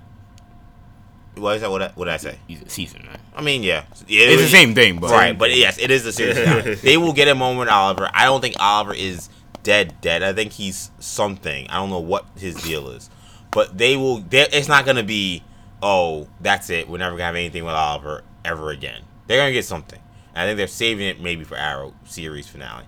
what 1.36 1.56
is 1.56 1.62
that? 1.62 1.70
What 1.70 1.82
I, 1.82 1.88
what 1.94 2.04
did 2.04 2.14
I 2.14 2.16
say? 2.18 2.38
Season, 2.66 3.02
right? 3.08 3.18
I 3.34 3.40
mean, 3.42 3.62
yeah, 3.62 3.84
It's 4.06 4.42
the 4.42 4.48
same 4.48 4.74
thing, 4.74 5.00
but 5.00 5.10
right? 5.10 5.36
But 5.36 5.54
yes, 5.56 5.78
it 5.78 5.90
is 5.90 6.04
the 6.04 6.12
series 6.12 6.38
finale. 6.38 6.74
they 6.74 6.96
will 6.98 7.12
get 7.14 7.28
a 7.28 7.34
moment 7.34 7.60
with 7.60 7.68
Oliver. 7.70 8.10
I 8.12 8.24
don't 8.24 8.40
think 8.42 8.56
Oliver 8.60 8.92
is 8.94 9.28
dead. 9.62 10.00
Dead. 10.00 10.22
I 10.22 10.32
think 10.32 10.52
he's 10.52 10.90
something. 10.98 11.66
I 11.68 11.76
don't 11.76 11.90
know 11.90 12.00
what 12.00 12.26
his 12.36 12.54
deal 12.62 12.88
is, 12.90 13.10
but 13.50 13.76
they 13.76 13.96
will. 13.96 14.24
It's 14.30 14.68
not 14.68 14.86
gonna 14.86 15.02
be. 15.02 15.42
Oh, 15.82 16.28
that's 16.40 16.70
it. 16.70 16.88
We're 16.88 16.98
never 16.98 17.12
gonna 17.12 17.24
have 17.24 17.36
anything 17.36 17.64
with 17.64 17.74
Oliver 17.74 18.22
ever 18.44 18.70
again. 18.70 19.02
They're 19.26 19.40
gonna 19.40 19.52
get 19.52 19.64
something. 19.64 20.00
And 20.34 20.42
I 20.42 20.46
think 20.46 20.58
they're 20.58 20.66
saving 20.66 21.06
it 21.06 21.20
maybe 21.20 21.44
for 21.44 21.56
Arrow 21.56 21.94
series 22.04 22.46
finale. 22.46 22.84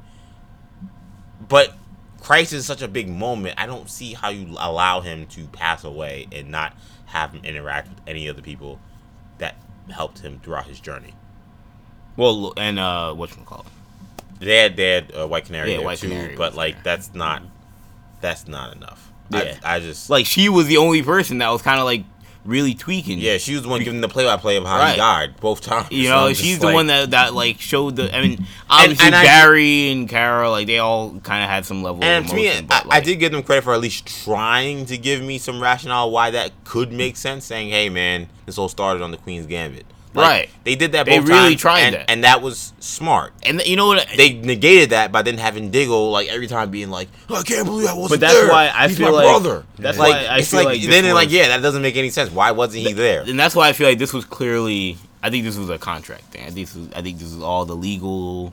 But 1.49 1.75
Christ 2.21 2.53
is 2.53 2.65
such 2.65 2.83
a 2.83 2.89
big 2.89 3.09
moment. 3.09 3.57
I 3.59 3.67
don't 3.67 3.91
see 3.91 4.15
how 4.15 4.29
you 4.29 4.55
allow 4.59 5.01
him 5.01 5.27
to 5.29 5.47
pass 5.49 5.83
away 5.83 6.29
and 6.31 6.51
not 6.51 6.77
have 7.07 7.33
him 7.33 7.45
interact 7.45 7.89
with 7.89 8.01
any 8.07 8.29
of 8.29 8.37
the 8.37 8.43
people 8.43 8.79
that 9.39 9.57
helped 9.91 10.21
him 10.21 10.41
throughout 10.43 10.67
his 10.67 10.79
journey. 10.79 11.15
well, 12.17 12.53
and 12.57 12.79
uh, 12.79 13.13
what 13.13 13.37
you 13.37 13.43
call? 13.45 13.67
They 14.45 14.57
had 14.57 14.77
they 14.77 14.91
had 14.93 15.13
uh, 15.17 15.27
White 15.29 15.47
Canary 15.47 15.71
Yeah, 15.71 15.77
there 15.79 15.87
White 15.87 15.99
too, 15.99 16.09
Canary 16.09 16.37
but 16.37 16.55
like 16.55 16.75
there. 16.75 16.83
that's 16.97 17.15
not 17.15 17.43
that's 18.21 18.47
not 18.49 18.77
enough. 18.77 19.11
Yeah. 19.31 19.57
I, 19.65 19.77
I 19.77 19.81
just 19.81 20.11
Like 20.11 20.27
she 20.27 20.49
was 20.49 20.67
the 20.67 20.77
only 20.77 21.03
person 21.03 21.39
that 21.39 21.49
was 21.51 21.63
kind 21.63 21.79
of 21.79 21.85
like 21.87 22.05
really 22.45 22.75
tweaking. 22.75 23.19
yeah, 23.21 23.39
she 23.39 23.55
was 23.55 23.63
the 23.63 23.69
one 23.69 23.85
giving 23.85 24.01
the 24.01 24.09
play 24.09 24.25
by 24.25 24.37
play 24.37 24.57
of 24.57 24.65
how 24.65 24.77
Right. 24.79 24.91
he 24.93 24.97
died 24.97 25.37
both 25.41 25.61
times. 25.61 25.93
You 25.93 26.09
know, 26.09 26.27
I'm 26.27 26.35
she's 26.35 26.59
the 26.59 26.67
like- 26.67 26.75
one 26.75 26.87
that 26.89 27.13
that 27.13 27.35
like 27.35 27.61
showed 27.61 27.95
the. 27.97 28.15
I 28.15 28.21
mean, 28.21 28.45
obviously 28.69 29.07
and 29.07 29.15
I- 29.15 29.23
Barry 29.25 29.91
and 29.93 30.09
Kara, 30.09 30.51
like 30.51 30.67
they 30.67 30.79
all 30.79 31.19
kind 31.21 31.43
of 31.45 31.49
had 31.49 31.65
some 31.65 31.83
level. 31.85 32.03
And 32.03 32.25
of 32.25 32.31
to 32.31 32.37
me, 32.37 32.47
emotion, 32.49 32.67
I, 32.71 32.85
I 32.91 33.01
did 33.01 33.17
give 33.21 33.31
them 33.33 33.43
credit 33.45 33.63
for 33.63 33.73
at 33.75 33.81
least 33.81 34.07
trying 34.25 34.87
to 34.87 34.99
give 34.99 35.23
me 35.23 35.39
some 35.39 35.63
rationale 35.63 36.11
why 36.11 36.31
that 36.33 36.51
could 36.65 36.93
make 36.93 37.17
sense. 37.17 37.45
Saying, 37.45 37.71
"Hey, 37.71 37.89
man, 37.89 38.29
this 38.45 38.59
all 38.59 38.69
started 38.69 39.03
on 39.05 39.13
the 39.13 39.19
Queen's 39.19 39.47
Gambit." 39.47 39.87
Like, 40.15 40.27
Right. 40.29 40.51
They 40.65 40.75
did 40.75 40.93
that. 40.93 41.07
They 41.07 41.19
both 41.19 41.29
really 41.29 41.51
times, 41.51 41.61
tried 41.61 41.81
and, 41.81 41.95
that. 41.95 42.11
and 42.11 42.25
that 42.25 42.43
was 42.43 42.73
smart. 42.81 43.33
And 43.45 43.63
you 43.65 43.77
know 43.77 43.87
what? 43.87 44.07
They 44.17 44.35
negated 44.35 44.91
that 44.91 45.11
by 45.11 45.23
then 45.23 45.39
having 45.39 45.71
Diggle 45.71 46.11
like 46.11 46.29
every 46.29 46.47
time 46.47 46.71
being 46.71 46.91
like, 46.91 47.09
oh, 47.31 47.37
"I 47.37 47.43
can't 47.43 47.65
believe 47.67 47.89
I 47.89 47.95
wasn't 47.95 48.11
But 48.11 48.21
that's 48.27 48.35
there. 48.41 48.49
why 48.49 48.71
I 48.75 48.89
He's 48.89 48.99
feel 48.99 49.13
like- 49.13 49.25
brother." 49.25 49.65
that's 49.79 49.99
like, 49.99 50.13
why 50.13 50.25
I 50.27 50.39
it's 50.39 50.51
feel 50.51 50.61
like, 50.65 50.81
like 50.81 50.83
then 50.83 51.05
they're 51.05 51.15
like, 51.15 51.31
"Yeah, 51.31 51.49
that 51.49 51.63
doesn't 51.63 51.83
make 51.83 51.97
any 51.97 52.11
sense. 52.11 52.31
Why 52.31 52.51
wasn't 52.51 52.87
he 52.87 52.93
there?" 52.93 53.23
and 53.23 53.39
that's 53.41 53.55
why 53.57 53.69
I 53.69 53.73
feel 53.73 53.89
like 53.89 53.99
this 53.99 54.13
was 54.13 54.25
clearly. 54.25 54.99
I 55.23 55.31
think 55.31 55.45
this 55.45 55.57
was 55.57 55.71
a 55.71 55.79
contract 55.79 56.25
thing. 56.25 56.43
I 56.43 56.51
think 56.51 56.67
this 56.69 56.75
was. 56.77 56.89
I 56.95 57.01
think 57.01 57.19
this 57.19 57.33
was 57.33 57.43
all 57.43 57.65
the 57.65 57.77
legal. 57.77 58.53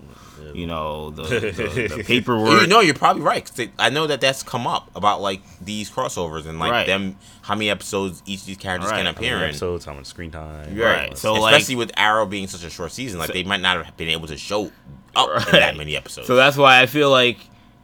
You 0.55 0.67
know 0.67 1.09
the, 1.11 1.23
the, 1.23 1.95
the 1.97 2.03
paperwork. 2.07 2.61
You 2.61 2.67
know, 2.67 2.79
you're 2.81 2.93
probably 2.93 3.21
right. 3.23 3.43
'cause 3.45 3.55
they- 3.55 3.71
I 3.79 3.89
know 3.89 4.07
that 4.07 4.21
that's 4.21 4.43
come 4.43 4.65
up 4.67 4.89
about 4.95 5.21
like 5.21 5.41
these 5.61 5.89
crossovers 5.89 6.45
and 6.47 6.59
like 6.59 6.71
Right. 6.71 6.87
them, 6.87 7.17
how 7.41 7.55
many 7.55 7.69
episodes 7.69 8.21
each 8.25 8.41
of 8.41 8.45
these 8.47 8.57
characters 8.57 8.89
Right. 8.91 8.97
can 8.97 9.05
How 9.05 9.13
How 9.13 9.15
many 9.21 9.27
appear 9.27 9.37
in. 9.43 9.49
episodes, 9.49 9.85
how 9.85 9.93
much 9.93 10.05
screen 10.05 10.31
time? 10.31 10.77
Right. 10.77 11.17
So, 11.17 11.35
especially 11.45 11.75
like- 11.75 11.87
with 11.87 11.91
Arrow 11.97 12.25
being 12.25 12.47
such 12.47 12.63
a 12.63 12.69
short 12.69 12.91
season, 12.91 13.19
like 13.19 13.27
So- 13.27 13.33
they 13.33 13.43
might 13.43 13.61
not 13.61 13.83
have 13.85 13.97
been 13.97 14.09
able 14.09 14.27
to 14.27 14.37
show 14.37 14.71
up 15.15 15.29
Right. 15.29 15.51
that 15.51 15.77
many 15.77 15.95
episodes. 15.97 16.27
So 16.27 16.35
that's 16.35 16.57
why 16.57 16.81
I 16.81 16.85
feel 16.85 17.09
like 17.09 17.37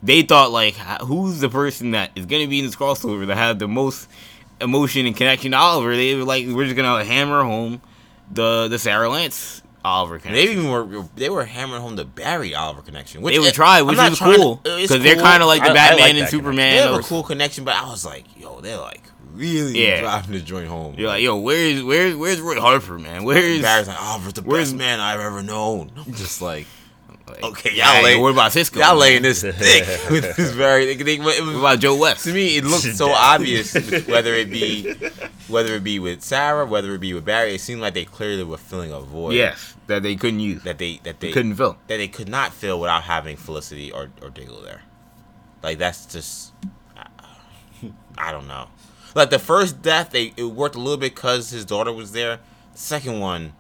they 0.04 0.22
thought 0.22 0.52
like, 0.52 0.76
who's 1.02 1.40
the 1.40 1.50
person 1.50 1.92
that 1.92 2.12
is 2.16 2.26
gonna 2.26 2.48
be 2.48 2.60
in 2.60 2.66
this 2.66 2.76
crossover 2.76 3.26
that 3.28 3.36
have 3.38 3.60
the 3.60 3.68
most 3.68 4.08
emotion 4.62 5.06
and 5.06 5.16
connection 5.18 5.52
to 5.52 5.58
Oliver? 5.58 5.96
They 5.96 6.16
were 6.16 6.24
like, 6.24 6.46
we're 6.48 6.66
just 6.66 6.76
gonna 6.76 7.04
hammer 7.04 7.44
home 7.44 7.82
the 8.32 8.68
the 8.68 8.80
Sara 8.80 9.10
Lance 9.10 9.62
Oliver 9.86 10.16
And 10.16 10.24
connection. 10.24 10.46
they 10.48 10.52
even 10.54 10.70
were 10.72 11.06
they 11.16 11.30
were 11.30 11.46
hammering 11.46 11.82
home 11.82 11.96
the 11.96 12.06
Barry 12.06 12.54
Oliver 12.56 12.82
connection. 12.82 13.22
Which 13.22 13.34
They 13.36 13.40
would 13.40 13.54
try, 13.54 13.82
which 13.82 13.98
not 13.98 14.12
is 14.12 14.18
trying 14.18 14.32
to- 14.34 14.38
cool 14.38 14.56
because 14.64 15.02
they're 15.04 15.16
kind 15.16 15.42
of 15.44 15.48
like 15.48 15.62
the 15.62 15.68
I- 15.70 15.72
I 15.72 15.74
Batman 15.74 16.00
like 16.00 16.10
and 16.16 16.20
that 16.24 16.30
Superman. 16.30 16.76
They 16.76 16.82
have 16.82 17.00
a 17.00 17.04
cool 17.04 17.24
connection, 17.24 17.64
but 17.64 17.76
I 17.76 17.88
was 17.90 18.04
like, 18.06 18.26
yo, 18.38 18.60
they're 18.62 18.78
like 18.78 19.04
really 19.34 19.86
Yeah. 19.86 20.02
driving 20.02 20.32
the 20.34 20.40
joint 20.40 20.68
home. 20.68 20.96
You're 20.98 21.10
like, 21.10 21.22
yo, 21.22 21.36
where's 21.38 21.84
where's 21.84 22.16
where's 22.16 22.40
Roy 22.42 22.60
Harper, 22.60 22.98
man? 22.98 23.24
Where's 23.26 23.62
Barry's 23.62 23.88
like, 23.88 24.02
Oliver's 24.02 24.34
the 24.34 24.42
where's- 24.42 24.70
best 24.70 24.76
man 24.78 25.00
I've 25.00 25.20
ever 25.20 25.44
known. 25.44 25.92
I'm 26.06 26.14
just 26.14 26.42
like, 26.42 26.66
like, 27.28 27.44
okay, 27.44 27.74
y'all 27.74 28.04
lay, 28.04 28.18
what 28.18 28.32
about 28.34 28.52
Cisco? 28.52 28.80
y'all 28.80 28.90
man? 28.92 29.00
laying 29.00 29.22
this 29.24 29.42
thick 29.44 30.10
with 30.12 30.36
this 30.36 30.52
very. 30.52 30.86
They, 30.96 31.04
they, 31.04 31.16
it 31.16 31.22
was, 31.24 31.40
What 31.42 31.56
about 31.56 31.80
Joe 31.80 31.96
West? 31.98 32.24
to 32.26 32.34
me, 32.34 32.58
it 32.58 32.64
looked 32.64 32.84
so 32.84 33.10
obvious 33.12 33.74
whether 34.08 34.34
it 34.34 34.50
be 34.52 34.94
whether 35.48 35.74
it 35.76 35.84
be 35.84 36.00
with 36.00 36.22
Sara, 36.22 36.66
whether 36.66 36.94
it 36.94 37.00
be 37.00 37.14
with 37.14 37.26
Barry. 37.26 37.56
It 37.56 37.62
seemed 37.62 37.82
like 37.82 37.94
they 37.96 38.06
clearly 38.06 38.44
were 38.44 38.58
filling 38.58 38.92
a 38.92 39.00
void. 39.00 39.34
Yes, 39.34 39.76
that 39.88 40.04
they 40.04 40.16
couldn't 40.16 40.40
use. 40.40 40.62
that 40.64 40.78
they 40.78 41.00
that 41.04 41.20
they 41.20 41.28
They 41.28 41.34
couldn't 41.34 41.56
fill. 41.56 41.78
that 41.88 41.98
they 41.98 42.08
could 42.08 42.30
not 42.30 42.54
fill 42.54 42.80
without 42.80 43.04
having 43.04 43.38
Felicity 43.38 43.92
or 43.92 44.10
or 44.22 44.30
Diggle 44.30 44.62
there. 44.62 44.82
Like 45.64 45.78
that's 45.80 46.06
just 46.06 46.54
I, 46.96 47.08
I 48.18 48.32
don't 48.32 48.48
know. 48.48 48.68
Like 49.16 49.30
the 49.30 49.40
first 49.40 49.82
death, 49.82 50.12
they 50.12 50.34
it 50.38 50.44
worked 50.44 50.76
a 50.76 50.80
little 50.80 50.98
bit 50.98 51.16
because 51.16 51.50
his 51.50 51.66
daughter 51.66 51.92
was 51.92 52.12
there. 52.12 52.40
The 52.74 52.78
second 52.80 53.20
one, 53.20 53.54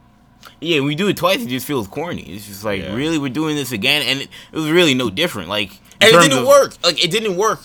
Yeah, 0.61 0.81
we 0.81 0.95
do 0.95 1.07
it 1.07 1.17
twice, 1.17 1.41
it 1.41 1.47
just 1.49 1.65
feels 1.67 1.87
corny. 1.87 2.21
It's 2.23 2.47
just 2.47 2.63
like, 2.63 2.81
Yeah. 2.81 2.93
really, 2.95 3.17
we're 3.17 3.29
doing 3.29 3.55
this 3.55 3.71
again, 3.71 4.01
and 4.03 4.21
it, 4.21 4.29
it 4.51 4.55
was 4.57 4.69
really 4.69 4.93
no 4.93 5.09
different. 5.09 5.49
Like, 5.49 5.71
and 6.01 6.13
it 6.15 6.19
didn't 6.21 6.39
of- 6.39 6.47
work. 6.47 6.73
Like 6.83 7.03
it 7.03 7.11
didn't 7.11 7.35
work. 7.37 7.59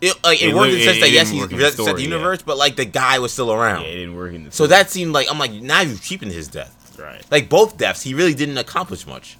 It 0.00 0.14
like 0.24 0.42
it, 0.42 0.50
It 0.50 0.54
worked 0.54 0.72
in 0.72 0.78
the 0.78 0.84
sense 0.84 1.00
that 1.00 1.10
yes, 1.10 1.30
he 1.30 1.38
work 1.40 1.50
the 1.50 1.56
reset 1.56 1.76
the 1.76 1.82
story, 1.84 2.02
yeah. 2.02 2.08
universe, 2.08 2.42
but 2.42 2.56
like 2.58 2.76
the 2.76 2.84
guy 2.84 3.18
was 3.18 3.32
still 3.32 3.52
around. 3.52 3.82
Yeah, 3.82 3.88
it 3.88 3.96
didn't 3.96 4.16
work 4.16 4.34
in 4.34 4.44
the. 4.44 4.52
so 4.52 4.66
that 4.66 4.90
seemed 4.90 5.12
like 5.12 5.28
I'm 5.30 5.38
like 5.38 5.52
now 5.52 5.80
you've 5.80 6.02
cheapened 6.02 6.32
his 6.32 6.48
death. 6.48 6.96
right. 6.98 7.24
Like 7.30 7.48
both 7.48 7.78
deaths, 7.78 8.02
he 8.02 8.12
really 8.14 8.34
didn't 8.34 8.58
accomplish 8.58 9.06
much. 9.06 9.38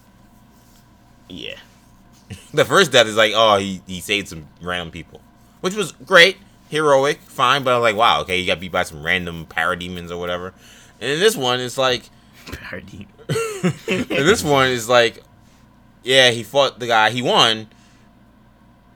Yeah. 1.28 1.56
The 2.54 2.64
first 2.64 2.92
death 2.92 3.06
is 3.06 3.16
like, 3.16 3.32
oh, 3.34 3.58
he, 3.58 3.82
he 3.86 4.00
saved 4.00 4.28
some 4.28 4.46
random 4.62 4.90
people, 4.90 5.20
which 5.60 5.74
was 5.74 5.92
great, 5.92 6.36
heroic, 6.70 7.18
fine. 7.18 7.62
But 7.64 7.74
I 7.74 7.78
was 7.78 7.82
like, 7.82 7.96
wow, 7.96 8.20
okay, 8.22 8.38
you 8.38 8.46
got 8.46 8.60
beat 8.60 8.72
by 8.72 8.84
some 8.84 9.04
random 9.04 9.44
parademons 9.46 10.10
or 10.10 10.16
whatever. 10.18 10.54
And 11.00 11.10
in 11.10 11.18
this 11.20 11.36
one, 11.36 11.60
it's 11.60 11.76
like, 11.76 12.08
Parody. 12.52 13.08
in 13.88 14.06
this 14.08 14.44
one 14.44 14.68
is 14.68 14.88
like, 14.88 15.22
yeah, 16.02 16.30
he 16.30 16.42
fought 16.42 16.78
the 16.78 16.86
guy, 16.86 17.10
he 17.10 17.22
won, 17.22 17.68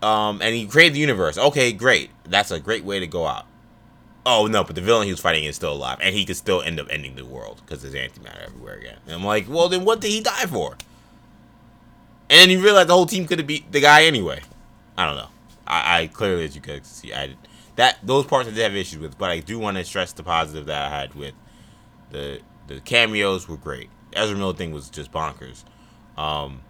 um, 0.03 0.41
and 0.43 0.55
he 0.55 0.66
created 0.66 0.95
the 0.95 1.01
universe. 1.01 1.39
Okay, 1.39 1.73
great, 1.73 2.11
that's 2.25 2.51
a 2.51 2.61
great 2.61 2.85
way 2.85 3.01
to 3.01 3.07
go 3.07 3.27
out. 3.27 3.47
Oh 4.27 4.47
no, 4.47 4.62
but 4.62 4.75
the 4.75 4.83
villain 4.83 5.07
he 5.07 5.12
was 5.12 5.20
fighting 5.20 5.45
is 5.45 5.57
still 5.57 5.73
alive, 5.73 5.99
and 6.03 6.15
he 6.15 6.25
could 6.25 6.37
still 6.37 6.61
end 6.61 6.79
up 6.79 6.89
ending 6.91 7.16
the 7.16 7.25
world 7.25 7.62
because 7.65 7.83
there's 7.83 7.95
antimatter 7.95 8.45
everywhere 8.45 8.75
again. 8.75 8.99
And 9.07 9.15
I'm 9.15 9.25
like, 9.25 9.49
well, 9.49 9.69
then 9.69 9.85
what 9.85 10.01
did 10.01 10.11
he 10.11 10.20
die 10.20 10.47
for? 10.47 10.77
And 12.29 12.51
you 12.51 12.62
realize 12.62 12.87
the 12.87 12.93
whole 12.93 13.07
team 13.07 13.27
could 13.27 13.39
have 13.39 13.47
beat 13.47 13.73
the 13.73 13.81
guy 13.81 14.05
anyway. 14.05 14.43
I 14.99 15.07
don't 15.07 15.16
know. 15.16 15.29
I, 15.66 16.03
I 16.03 16.07
clearly, 16.09 16.45
as 16.45 16.55
you 16.55 16.61
could 16.61 16.85
see, 16.85 17.15
I 17.15 17.37
that 17.77 17.99
those 18.03 18.27
parts 18.27 18.49
I 18.49 18.53
did 18.53 18.62
have 18.62 18.75
issues 18.75 18.99
with, 18.99 19.16
but 19.16 19.31
I 19.31 19.39
do 19.39 19.59
want 19.59 19.77
to 19.77 19.85
stress 19.85 20.12
the 20.12 20.25
positive 20.25 20.66
that 20.66 20.93
I 20.93 21.01
had 21.01 21.15
with 21.15 21.35
the 22.11 22.41
the 22.69 22.81
cameos 22.81 23.49
were 23.49 23.57
great. 23.57 23.90
Ezra 24.12 24.36
Miller 24.36 24.55
thing 24.55 24.73
was 24.73 24.89
just 24.90 25.12
bonkers. 25.12 25.65
Um, 26.16 26.61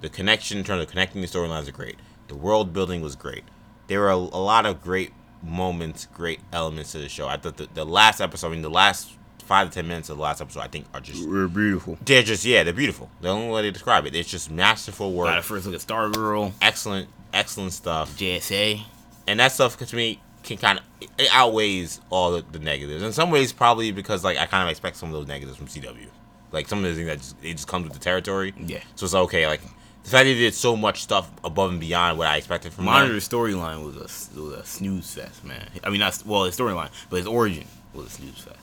the 0.00 0.08
connection 0.08 0.58
in 0.58 0.64
terms 0.64 0.82
of 0.82 0.90
connecting 0.90 1.20
the 1.20 1.26
storylines 1.26 1.68
are 1.68 1.72
great. 1.72 1.96
The 2.28 2.36
world 2.36 2.72
building 2.72 3.00
was 3.02 3.16
great. 3.16 3.44
There 3.88 4.00
were 4.00 4.10
a, 4.10 4.16
a 4.16 4.16
lot 4.16 4.66
of 4.66 4.82
great 4.82 5.12
moments, 5.42 6.06
great 6.06 6.40
elements 6.52 6.92
to 6.92 6.98
the 6.98 7.08
show. 7.08 7.28
I 7.28 7.36
thought 7.36 7.56
the, 7.56 7.68
the 7.72 7.84
last 7.84 8.20
episode, 8.20 8.48
I 8.48 8.50
mean, 8.50 8.62
the 8.62 8.70
last 8.70 9.12
five 9.44 9.68
to 9.68 9.74
ten 9.74 9.86
minutes 9.86 10.08
of 10.08 10.16
the 10.16 10.22
last 10.22 10.40
episode, 10.40 10.60
I 10.60 10.68
think 10.68 10.86
are 10.92 11.00
just 11.00 11.28
We're 11.28 11.46
beautiful. 11.48 11.98
they're 12.04 12.22
just 12.22 12.44
yeah, 12.44 12.64
they're 12.64 12.72
beautiful. 12.72 13.10
The 13.20 13.28
only 13.28 13.48
way 13.48 13.62
to 13.62 13.70
describe 13.70 14.06
it, 14.06 14.14
it's 14.14 14.28
just 14.28 14.50
masterful 14.50 15.10
Got 15.10 15.14
a 15.14 15.34
work, 15.36 15.44
first 15.44 15.66
look 15.66 15.74
at 15.74 15.80
Stargirl, 15.80 16.52
excellent, 16.60 17.08
excellent 17.32 17.72
stuff, 17.72 18.16
JSA. 18.18 18.82
and 19.28 19.38
that 19.40 19.52
stuff 19.52 19.76
to 19.78 19.96
me 19.96 20.20
can 20.46 20.56
kind 20.56 20.78
of 20.78 20.84
it 21.18 21.28
outweighs 21.32 22.00
all 22.10 22.32
the, 22.32 22.44
the 22.52 22.58
negatives. 22.58 23.02
In 23.02 23.12
some 23.12 23.30
ways, 23.30 23.52
probably 23.52 23.90
because 23.90 24.24
like 24.24 24.38
I 24.38 24.46
kind 24.46 24.62
of 24.62 24.70
expect 24.70 24.96
some 24.96 25.08
of 25.08 25.14
those 25.14 25.26
negatives 25.26 25.56
from 25.56 25.66
CW, 25.66 26.06
like 26.52 26.68
some 26.68 26.78
of 26.78 26.84
the 26.84 26.94
things 26.94 27.06
that 27.06 27.18
just 27.18 27.36
it 27.42 27.52
just 27.52 27.68
comes 27.68 27.84
with 27.84 27.92
the 27.92 27.98
territory. 27.98 28.54
Yeah. 28.58 28.80
So 28.94 29.04
it's 29.04 29.14
okay. 29.14 29.46
Like 29.46 29.60
the 29.60 30.10
fact 30.10 30.24
that 30.24 30.32
they 30.32 30.34
did 30.34 30.54
so 30.54 30.76
much 30.76 31.02
stuff 31.02 31.30
above 31.44 31.72
and 31.72 31.80
beyond 31.80 32.16
what 32.16 32.28
I 32.28 32.36
expected 32.36 32.72
from. 32.72 32.84
Monitor's 32.84 33.28
storyline 33.28 33.84
was 33.84 33.96
a, 33.96 34.40
was 34.40 34.52
a 34.52 34.64
snooze 34.64 35.12
fest, 35.12 35.44
man. 35.44 35.68
I 35.82 35.90
mean, 35.90 36.00
not 36.00 36.22
well 36.24 36.44
his 36.44 36.56
storyline, 36.56 36.90
but 37.10 37.16
his 37.16 37.26
origin 37.26 37.66
was 37.92 38.06
a 38.06 38.10
snooze 38.10 38.38
fest. 38.38 38.56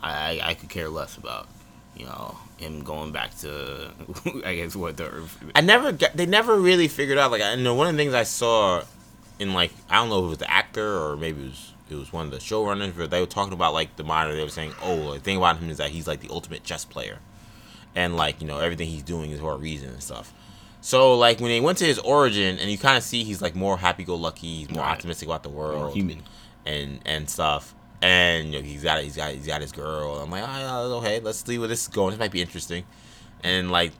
I, 0.00 0.40
I 0.40 0.50
I 0.50 0.54
could 0.54 0.68
care 0.68 0.88
less 0.88 1.16
about 1.16 1.48
you 1.96 2.06
know 2.06 2.38
him 2.58 2.82
going 2.82 3.12
back 3.12 3.36
to 3.38 3.90
I 4.44 4.54
guess 4.54 4.76
what 4.76 4.96
the 4.96 5.28
I 5.54 5.60
never 5.60 5.92
got, 5.92 6.16
they 6.16 6.26
never 6.26 6.56
really 6.56 6.88
figured 6.88 7.18
out 7.18 7.30
like 7.30 7.42
I 7.42 7.56
know 7.56 7.74
one 7.74 7.88
of 7.88 7.94
the 7.94 7.98
things 7.98 8.14
I 8.14 8.22
saw 8.22 8.82
in 9.38 9.52
like 9.54 9.72
I 9.88 9.96
don't 9.96 10.08
know 10.08 10.18
if 10.18 10.24
it 10.24 10.28
was 10.28 10.38
the 10.38 10.50
actor 10.50 10.98
or 10.98 11.16
maybe 11.16 11.42
it 11.42 11.48
was 11.48 11.72
it 11.90 11.94
was 11.94 12.12
one 12.12 12.26
of 12.26 12.30
the 12.32 12.38
showrunners 12.38 12.96
but 12.96 13.10
they 13.10 13.20
were 13.20 13.26
talking 13.26 13.52
about 13.52 13.72
like 13.72 13.96
the 13.96 14.04
monitor 14.04 14.36
they 14.36 14.42
were 14.42 14.48
saying 14.48 14.72
oh 14.82 15.14
the 15.14 15.20
thing 15.20 15.36
about 15.36 15.58
him 15.58 15.70
is 15.70 15.78
that 15.78 15.90
he's 15.90 16.06
like 16.06 16.20
the 16.20 16.28
ultimate 16.30 16.62
chess 16.64 16.84
player 16.84 17.18
and 17.94 18.16
like 18.16 18.40
you 18.40 18.46
know 18.46 18.58
everything 18.58 18.88
he's 18.88 19.02
doing 19.02 19.30
is 19.30 19.40
for 19.40 19.54
a 19.54 19.56
reason 19.56 19.88
and 19.90 20.02
stuff 20.02 20.32
so 20.80 21.16
like 21.16 21.40
when 21.40 21.50
they 21.50 21.60
went 21.60 21.78
to 21.78 21.84
his 21.86 21.98
origin 22.00 22.58
and 22.58 22.70
you 22.70 22.76
kind 22.78 22.96
of 22.96 23.02
see 23.02 23.24
he's 23.24 23.40
like 23.42 23.54
more 23.56 23.78
happy 23.78 24.04
go 24.04 24.14
lucky 24.14 24.58
he's 24.58 24.70
more 24.70 24.82
Right. 24.82 24.92
optimistic 24.92 25.28
about 25.28 25.42
the 25.42 25.48
world 25.48 25.78
more 25.82 25.90
human. 25.92 26.22
and 26.66 27.00
and 27.06 27.28
stuff. 27.30 27.74
And 28.00 28.52
you 28.52 28.60
know, 28.60 28.64
he's 28.64 28.84
got 28.84 29.02
he's 29.02 29.16
got 29.16 29.32
he's 29.34 29.48
got 29.48 29.60
his 29.60 29.72
girl. 29.72 30.18
I'm 30.18 30.30
like, 30.30 30.44
oh, 30.46 30.98
okay, 30.98 31.18
let's 31.18 31.44
see 31.44 31.58
where 31.58 31.66
this 31.66 31.82
is 31.82 31.88
going. 31.88 32.10
This 32.12 32.20
might 32.20 32.30
be 32.30 32.40
interesting. 32.40 32.84
And 33.42 33.72
like, 33.72 33.90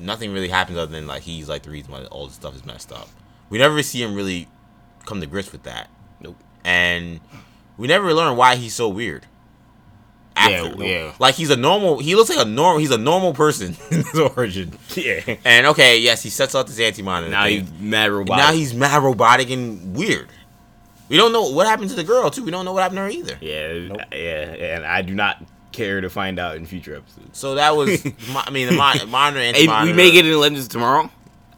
nothing 0.00 0.32
really 0.32 0.48
happens 0.48 0.78
other 0.78 0.90
than 0.90 1.06
like 1.06 1.22
he's 1.22 1.48
like 1.48 1.62
the 1.62 1.70
reason 1.70 1.92
why 1.92 2.04
all 2.06 2.26
this 2.26 2.34
stuff 2.34 2.56
is 2.56 2.64
messed 2.64 2.90
up. 2.90 3.08
We 3.52 3.58
never 3.58 3.82
see 3.82 4.02
him 4.02 4.14
really 4.14 4.48
come 5.04 5.20
to 5.20 5.26
grips 5.26 5.52
with 5.52 5.64
that. 5.64 5.90
Nope. 6.22 6.38
And 6.64 7.20
we 7.76 7.86
never 7.86 8.14
learn 8.14 8.34
why 8.34 8.56
he's 8.56 8.74
so 8.74 8.88
weird. 8.88 9.26
Yeah, 10.34 10.72
yeah. 10.78 11.12
Like 11.18 11.34
he's 11.34 11.50
a 11.50 11.56
normal. 11.56 11.98
He 11.98 12.14
looks 12.14 12.30
like 12.30 12.38
a 12.44 12.48
normal. 12.48 12.78
He's 12.78 12.90
a 12.90 12.96
normal 12.96 13.34
person 13.34 13.76
in 13.90 14.04
his 14.04 14.18
origin. 14.18 14.72
Yeah. 14.96 15.36
And 15.44 15.66
okay, 15.66 15.98
yes, 15.98 16.22
he 16.22 16.30
sets 16.30 16.54
out 16.54 16.66
this 16.66 16.80
anti 16.80 17.02
monitor. 17.02 17.30
Now 17.30 17.44
he's 17.44 17.70
mad 17.72 18.10
robotic. 18.10 18.42
now 18.42 18.52
he's 18.52 18.72
mad 18.72 19.02
robotic 19.02 19.50
and 19.50 19.94
weird. 19.94 20.30
We 21.10 21.18
don't 21.18 21.34
know 21.34 21.50
what 21.50 21.66
happened 21.66 21.90
to 21.90 21.96
the 21.96 22.04
girl 22.04 22.30
too. 22.30 22.44
We 22.44 22.50
don't 22.50 22.64
know 22.64 22.72
what 22.72 22.82
happened 22.82 22.96
to 22.96 23.02
her 23.02 23.10
either. 23.10 23.36
Yeah, 23.42 23.98
yeah, 24.12 24.76
and 24.76 24.86
I 24.86 25.02
do 25.02 25.14
not 25.14 25.44
care 25.72 26.00
to 26.00 26.08
find 26.08 26.38
out 26.38 26.56
in 26.56 26.64
future 26.64 26.96
episodes. 26.96 27.38
So 27.38 27.56
that 27.56 27.76
was. 27.76 28.02
I 28.34 28.50
mean, 28.50 28.68
the 28.68 28.76
mon- 28.76 29.10
monitor 29.10 29.40
anti 29.40 29.66
Hey, 29.66 29.84
we 29.84 29.92
may 29.92 30.10
get 30.10 30.24
it 30.24 30.32
in 30.32 30.40
Legends 30.40 30.68
tomorrow. 30.68 31.10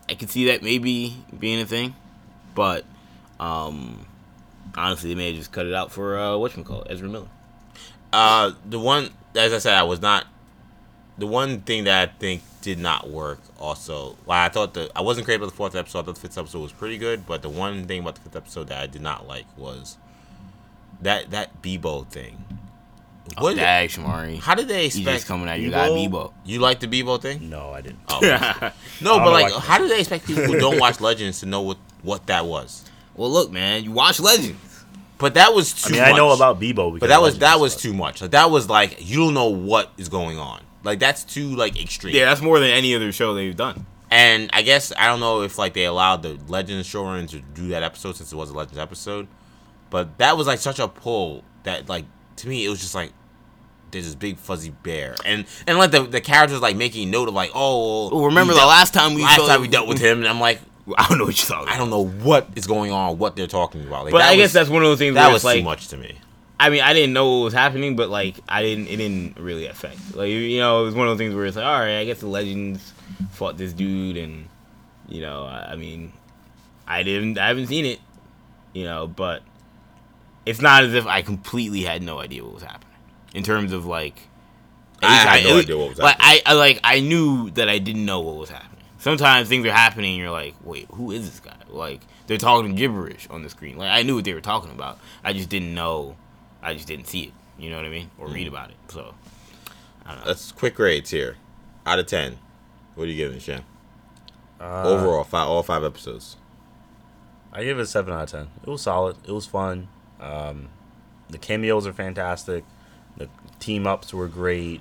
I 0.09 0.15
can 0.15 0.29
see 0.29 0.47
that 0.47 0.63
maybe 0.63 1.17
being 1.39 1.61
a 1.61 1.67
thing, 1.67 1.95
but 2.55 2.85
um, 3.41 4.07
honestly, 4.77 5.09
they 5.11 5.15
may 5.15 5.29
have 5.29 5.37
just 5.37 5.53
cut 5.53 5.67
it 5.67 5.75
out 5.75 5.93
for 5.93 6.19
uh, 6.19 6.37
what 6.37 6.53
call 6.65 6.87
Ezra 6.89 7.09
Miller. 7.09 7.29
Uh, 8.13 8.53
the 8.69 8.79
one, 8.79 9.11
as 9.35 9.53
I 9.53 9.59
said, 9.59 9.75
I 9.75 9.83
was 9.83 10.01
not. 10.01 10.27
The 11.17 11.27
one 11.29 11.61
thing 11.61 11.85
that 11.85 12.09
I 12.09 12.13
think 12.13 12.43
did 12.61 12.79
not 12.79 13.09
work. 13.09 13.41
Also, 13.59 14.17
well, 14.27 14.39
I 14.39 14.49
thought 14.49 14.75
the 14.75 14.91
I 14.97 15.03
wasn't 15.03 15.27
crazy 15.27 15.37
about 15.37 15.51
the 15.51 15.57
fourth 15.57 15.77
episode. 15.77 16.01
I 16.01 16.03
thought 16.03 16.15
the 16.15 16.21
fifth 16.21 16.39
episode 16.39 16.61
was 16.61 16.73
pretty 16.73 16.99
good, 16.99 17.27
but 17.27 17.43
the 17.43 17.49
one 17.49 17.87
thing 17.87 18.01
about 18.01 18.17
the 18.17 18.23
fifth 18.23 18.37
episode 18.37 18.69
that 18.69 18.83
I 18.83 18.87
did 18.87 19.03
not 19.03 19.27
like 19.29 19.47
was 19.57 19.97
that 21.03 21.31
that 21.31 21.63
Beebo 21.63 22.09
thing. 22.09 22.45
What? 23.39 23.57
Dag 23.57 23.89
Shamari. 23.91 24.39
how 24.39 24.55
did 24.55 24.69
they 24.69 24.83
You 24.83 24.87
expect? 24.87 25.07
just 25.09 25.27
coming 25.27 25.49
at 25.49 25.59
you, 25.61 25.71
got 25.71 25.91
Beebo? 25.91 26.11
Beebo. 26.11 26.33
You 26.45 26.59
like 26.61 26.81
the 26.81 26.87
Beebo 26.87 27.21
thing? 27.21 27.49
No, 27.49 27.71
I 27.71 27.81
didn't. 27.81 27.99
Oh, 28.09 28.19
I 28.23 28.73
no, 29.01 29.15
don't 29.17 29.25
but 29.25 29.33
like, 29.33 29.53
like 29.53 29.63
how 29.65 29.79
do 29.79 29.89
they 29.89 29.99
expect 30.01 30.27
people 30.27 30.45
who 30.45 30.59
don't 30.59 30.79
watch 30.79 31.01
Legends 31.01 31.41
to 31.41 31.47
know 31.47 31.63
what 31.63 31.79
what 32.03 32.27
that 32.27 32.45
was? 32.47 32.85
well, 33.17 33.31
look, 33.31 33.51
man, 33.51 33.83
you 33.85 33.93
watch 33.93 34.21
Legends. 34.21 34.85
But 35.17 35.35
that 35.35 35.55
was 35.55 35.73
I 35.85 35.89
too. 35.89 35.95
mean, 35.95 36.03
I 36.03 36.13
know 36.13 36.29
much. 36.29 36.39
about 36.39 36.61
Beebo, 36.61 36.93
because 36.93 37.01
But 37.01 37.09
that 37.09 37.23
was 37.23 37.35
Legends 37.35 37.41
that 37.41 37.61
was 37.61 37.77
too 37.77 37.95
much. 37.95 38.21
Like 38.21 38.33
that 38.33 38.51
was 38.51 38.69
like 38.69 38.97
you 39.01 39.19
don't 39.21 39.35
know 39.35 39.49
what 39.49 39.91
is 39.97 40.09
going 40.09 40.39
on. 40.39 40.61
Like 40.83 40.99
that's 40.99 41.25
too 41.25 41.57
like 41.57 41.81
extreme. 41.81 42.15
Yeah, 42.15 42.27
that's 42.27 42.43
more 42.43 42.59
than 42.61 42.69
any 42.71 42.95
other 42.95 43.11
show 43.11 43.33
they've 43.35 43.57
done. 43.57 43.87
And 44.11 44.51
I 44.53 44.63
guess 44.63 44.93
I 44.99 45.07
don't 45.07 45.21
know 45.21 45.43
if 45.43 45.57
like 45.57 45.73
they 45.73 45.87
allowed 45.87 46.23
the 46.23 46.39
Legends 46.47 46.87
showrunners 46.87 47.31
to 47.31 47.41
do 47.41 47.69
that 47.69 47.83
episode 47.83 48.17
since 48.17 48.33
it 48.33 48.37
was 48.37 48.51
a 48.51 48.55
Legends 48.55 48.79
episode, 48.79 49.27
but 49.89 50.19
that 50.19 50.37
was 50.37 50.47
like 50.47 50.59
such 50.59 50.79
a 50.79 50.89
pull 50.89 51.43
that 51.63 51.89
like 51.89 52.05
to 52.37 52.49
me 52.49 52.65
it 52.65 52.69
was 52.69 52.81
just 52.81 52.95
like 52.95 53.13
there's 53.91 54.07
this 54.07 54.15
big 54.15 54.37
fuzzy 54.39 54.71
bear 54.71 55.15
and 55.25 55.45
and 55.67 55.79
like 55.79 55.91
the 55.93 56.03
the 56.03 56.21
characters 56.21 56.61
like 56.61 56.77
making 56.77 57.11
note 57.11 57.29
of 57.29 57.35
like 57.35 57.51
oh 57.55 58.25
remember 58.25 58.53
the 58.53 58.59
dealt- 58.59 58.69
last 58.69 58.93
time 58.93 59.15
we 59.15 59.23
last 59.23 59.37
saw- 59.37 59.47
time 59.47 59.61
we 59.61 59.69
dealt 59.69 59.87
with 59.87 59.99
him 59.99 60.19
and 60.19 60.27
I'm 60.29 60.41
like 60.41 60.61
I 60.99 61.09
don't 61.09 61.17
know 61.19 61.25
what 61.25 61.39
you're 61.39 61.57
talking. 61.57 61.73
I 61.73 61.79
don't 61.79 61.89
know 61.89 62.05
what 62.07 62.49
is 62.57 62.67
going 62.67 62.93
on 62.93 63.17
what 63.19 63.37
they're 63.37 63.47
talking 63.47 63.87
about 63.87 64.05
like, 64.05 64.13
But 64.13 64.21
I 64.23 64.37
guess 64.37 64.53
that's 64.53 64.69
one 64.69 64.83
of 64.83 64.89
those 64.89 64.99
things 64.99 65.15
that 65.15 65.25
where 65.25 65.33
was 65.33 65.45
like, 65.45 65.59
too 65.61 65.65
much 65.65 65.89
to 65.89 65.97
me. 65.97 66.19
I 66.61 66.71
mean, 66.71 66.83
I 66.83 66.93
didn't 66.93 67.15
know 67.15 67.39
what 67.39 67.45
was 67.45 67.55
happening, 67.55 67.97
but 67.97 68.11
like, 68.11 68.37
I 68.49 68.63
didn't. 68.63 68.89
It 68.89 68.97
didn't 68.99 69.39
really 69.39 69.67
affect. 69.67 70.15
Like, 70.15 70.29
you 70.31 70.59
know, 70.59 70.83
it 70.83 70.85
was 70.85 70.95
one 70.95 71.09
of 71.09 71.13
those 71.13 71.19
things 71.19 71.35
where 71.35 71.47
it's 71.47 71.57
like, 71.57 71.65
all 71.65 71.81
right, 71.81 71.99
I 71.99 72.05
guess 72.05 72.21
the 72.21 72.27
legends 72.29 72.93
fought 73.33 73.57
this 73.57 73.73
dude, 73.73 74.17
and 74.17 74.49
you 75.09 75.21
know, 75.21 75.45
I, 75.45 75.73
I 75.73 75.77
mean, 75.77 76.13
I 76.87 77.03
didn't. 77.03 77.39
I 77.39 77.49
haven't 77.49 77.67
seen 77.69 77.87
it, 77.87 77.99
you 78.73 78.85
know, 78.85 79.07
but 79.07 79.43
it's 80.47 80.61
not 80.61 80.85
as 80.85 80.95
if 80.95 81.07
I 81.07 81.23
completely 81.23 81.83
had 81.83 82.03
no 82.03 82.21
idea 82.21 82.45
what 82.45 82.55
was 82.55 82.63
happening 82.63 82.97
in 83.35 83.43
terms 83.43 83.73
of 83.73 83.87
like. 83.87 84.21
I 85.03 85.09
least 85.11 85.27
had 85.27 85.45
no 85.45 85.55
least- 85.57 85.65
idea 85.67 85.79
what 85.79 85.89
was 85.91 85.99
like, 85.99 86.17
I, 86.19 86.43
I 86.47 86.53
like 86.55 86.81
I 86.85 87.01
knew 87.01 87.51
that 87.51 87.69
I 87.69 87.79
didn't 87.79 88.05
know 88.07 88.21
what 88.21 88.37
was 88.37 88.51
happening. 88.51 88.71
Sometimes 88.99 89.49
things 89.51 89.67
are 89.67 89.73
happening, 89.73 90.13
and 90.15 90.19
you're 90.23 90.31
like, 90.31 90.55
wait, 90.65 90.87
who 90.93 91.11
is 91.11 91.29
this 91.29 91.41
guy? 91.41 91.57
Like 91.69 92.01
they're 92.27 92.39
talking 92.39 92.75
gibberish 92.75 93.27
on 93.29 93.43
the 93.43 93.51
screen. 93.51 93.77
Like 93.77 93.91
I 93.91 94.03
knew 94.03 94.15
what 94.15 94.25
they 94.25 94.33
were 94.35 94.41
talking 94.41 94.71
about. 94.71 94.99
I 95.23 95.33
just 95.35 95.49
didn't 95.51 95.75
know. 95.75 96.17
I 96.63 96.73
just 96.75 96.87
didn't 96.89 97.07
see 97.09 97.25
it. 97.25 97.33
You 97.59 97.71
know 97.71 97.77
what 97.77 97.85
I 97.85 97.91
mean? 97.91 98.11
Or 98.19 98.29
read 98.29 98.49
about 98.49 98.71
it. 98.71 98.77
So 98.89 99.15
I 100.07 100.13
don't 100.15 100.21
know. 100.21 100.29
Let's 100.29 100.53
quick 100.53 100.75
grades 100.77 101.11
here. 101.11 101.37
Out 101.85 101.99
of 101.99 102.07
ten, 102.07 102.39
what 102.95 103.05
are 103.05 103.11
you 103.11 103.17
giving, 103.17 103.39
Shan? 103.41 103.63
Uh, 104.59 104.85
Overall, 104.85 105.25
five 105.25 105.49
all 105.49 105.63
five 105.63 105.85
episodes. 105.85 106.37
I 107.53 107.63
give 107.63 107.79
it 107.79 107.83
a 107.83 107.87
seven 107.87 108.15
out 108.15 108.23
of 108.23 108.31
ten. 108.31 108.49
It 108.63 108.71
was 108.71 108.81
solid. 108.83 109.17
It 109.29 109.33
was 109.33 109.45
fun. 109.45 109.89
Um, 110.21 110.69
the 111.29 111.39
cameos 111.39 111.87
are 111.87 111.93
fantastic. 111.93 112.65
The 113.17 113.29
team 113.61 113.87
ups 113.87 114.13
were 114.13 114.29
great. 114.29 114.81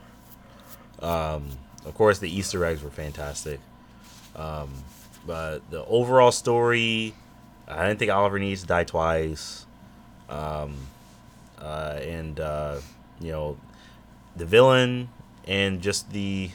Um, 0.99 1.49
of 1.85 1.93
course, 1.93 2.19
the 2.19 2.29
Easter 2.29 2.63
eggs 2.65 2.81
were 2.81 2.89
fantastic. 2.89 3.59
Um, 4.35 4.71
but 5.25 5.59
the 5.69 5.85
overall 5.85 6.31
story, 6.31 7.13
I 7.67 7.87
didn't 7.87 7.99
think 7.99 8.11
Oliver 8.11 8.39
needs 8.39 8.61
to 8.61 8.67
die 8.67 8.83
twice. 8.83 9.65
Um, 10.29 10.75
uh, 11.59 11.99
and 12.01 12.39
uh, 12.39 12.79
you 13.19 13.31
know, 13.31 13.57
the 14.35 14.45
villain 14.45 15.09
and 15.45 15.81
just 15.81 16.11
the, 16.11 16.49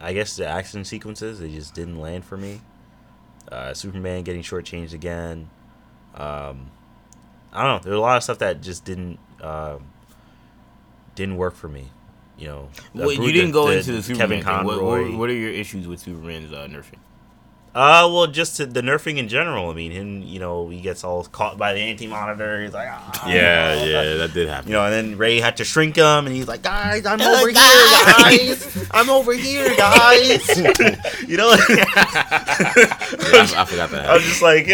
I 0.00 0.12
guess 0.12 0.36
the 0.36 0.46
action 0.46 0.84
sequences 0.84 1.40
they 1.40 1.50
just 1.50 1.74
didn't 1.74 1.98
land 1.98 2.24
for 2.24 2.36
me. 2.36 2.60
Uh, 3.50 3.74
Superman 3.74 4.22
getting 4.22 4.42
shortchanged 4.42 4.92
again. 4.92 5.50
Um, 6.14 6.70
I 7.54 7.62
don't 7.62 7.76
know. 7.76 7.84
There's 7.84 7.96
a 7.96 8.00
lot 8.00 8.16
of 8.16 8.22
stuff 8.22 8.38
that 8.38 8.60
just 8.60 8.84
didn't 8.84 9.18
um, 9.40 9.86
didn't 11.14 11.36
work 11.36 11.54
for 11.54 11.68
me. 11.68 11.88
You 12.36 12.48
know, 12.48 12.68
Bru- 12.94 13.10
you 13.10 13.32
didn't 13.32 13.52
the- 13.52 13.52
go 13.52 13.68
the 13.68 13.78
into 13.78 13.92
the 13.92 14.02
Superman 14.02 14.42
Kevin 14.42 14.44
thing. 14.44 14.66
What, 14.66 14.78
Conroy. 14.78 15.10
what, 15.10 15.18
what 15.18 15.30
are 15.30 15.34
your 15.34 15.50
issues 15.52 15.86
with 15.86 16.00
Superman's 16.00 16.52
uh, 16.52 16.66
nerfing? 16.68 16.98
Uh, 17.74 18.08
well, 18.12 18.28
just 18.28 18.56
to 18.58 18.66
the 18.66 18.80
nerfing 18.82 19.16
in 19.16 19.26
general. 19.26 19.68
I 19.68 19.74
mean, 19.74 19.90
him, 19.90 20.22
you 20.22 20.38
know, 20.38 20.68
he 20.68 20.80
gets 20.80 21.02
all 21.02 21.24
caught 21.24 21.58
by 21.58 21.72
the 21.74 21.80
anti-monitor. 21.80 22.62
He's 22.62 22.72
like, 22.72 22.86
ah, 22.88 23.26
Yeah, 23.28 23.82
yeah, 23.84 24.14
that 24.14 24.32
did 24.32 24.48
happen. 24.48 24.68
You 24.70 24.76
know, 24.76 24.84
and 24.84 24.92
then 24.92 25.18
Ray 25.18 25.40
had 25.40 25.56
to 25.56 25.64
shrink 25.64 25.96
him, 25.96 26.04
and 26.26 26.28
he's 26.28 26.46
like, 26.46 26.62
guys, 26.62 27.04
I'm 27.04 27.20
over 27.20 27.50
guys." 27.50 28.36
here, 28.36 28.54
guys. 28.54 28.88
I'm 28.92 29.10
over 29.10 29.32
here, 29.32 29.74
guys. 29.76 30.48
you 31.26 31.36
know, 31.36 31.50
Yeah, 31.68 31.84
I, 31.96 33.54
I 33.56 33.64
forgot 33.64 33.90
that. 33.90 34.06
I'm 34.08 34.20
just 34.20 34.40
like, 34.42 34.68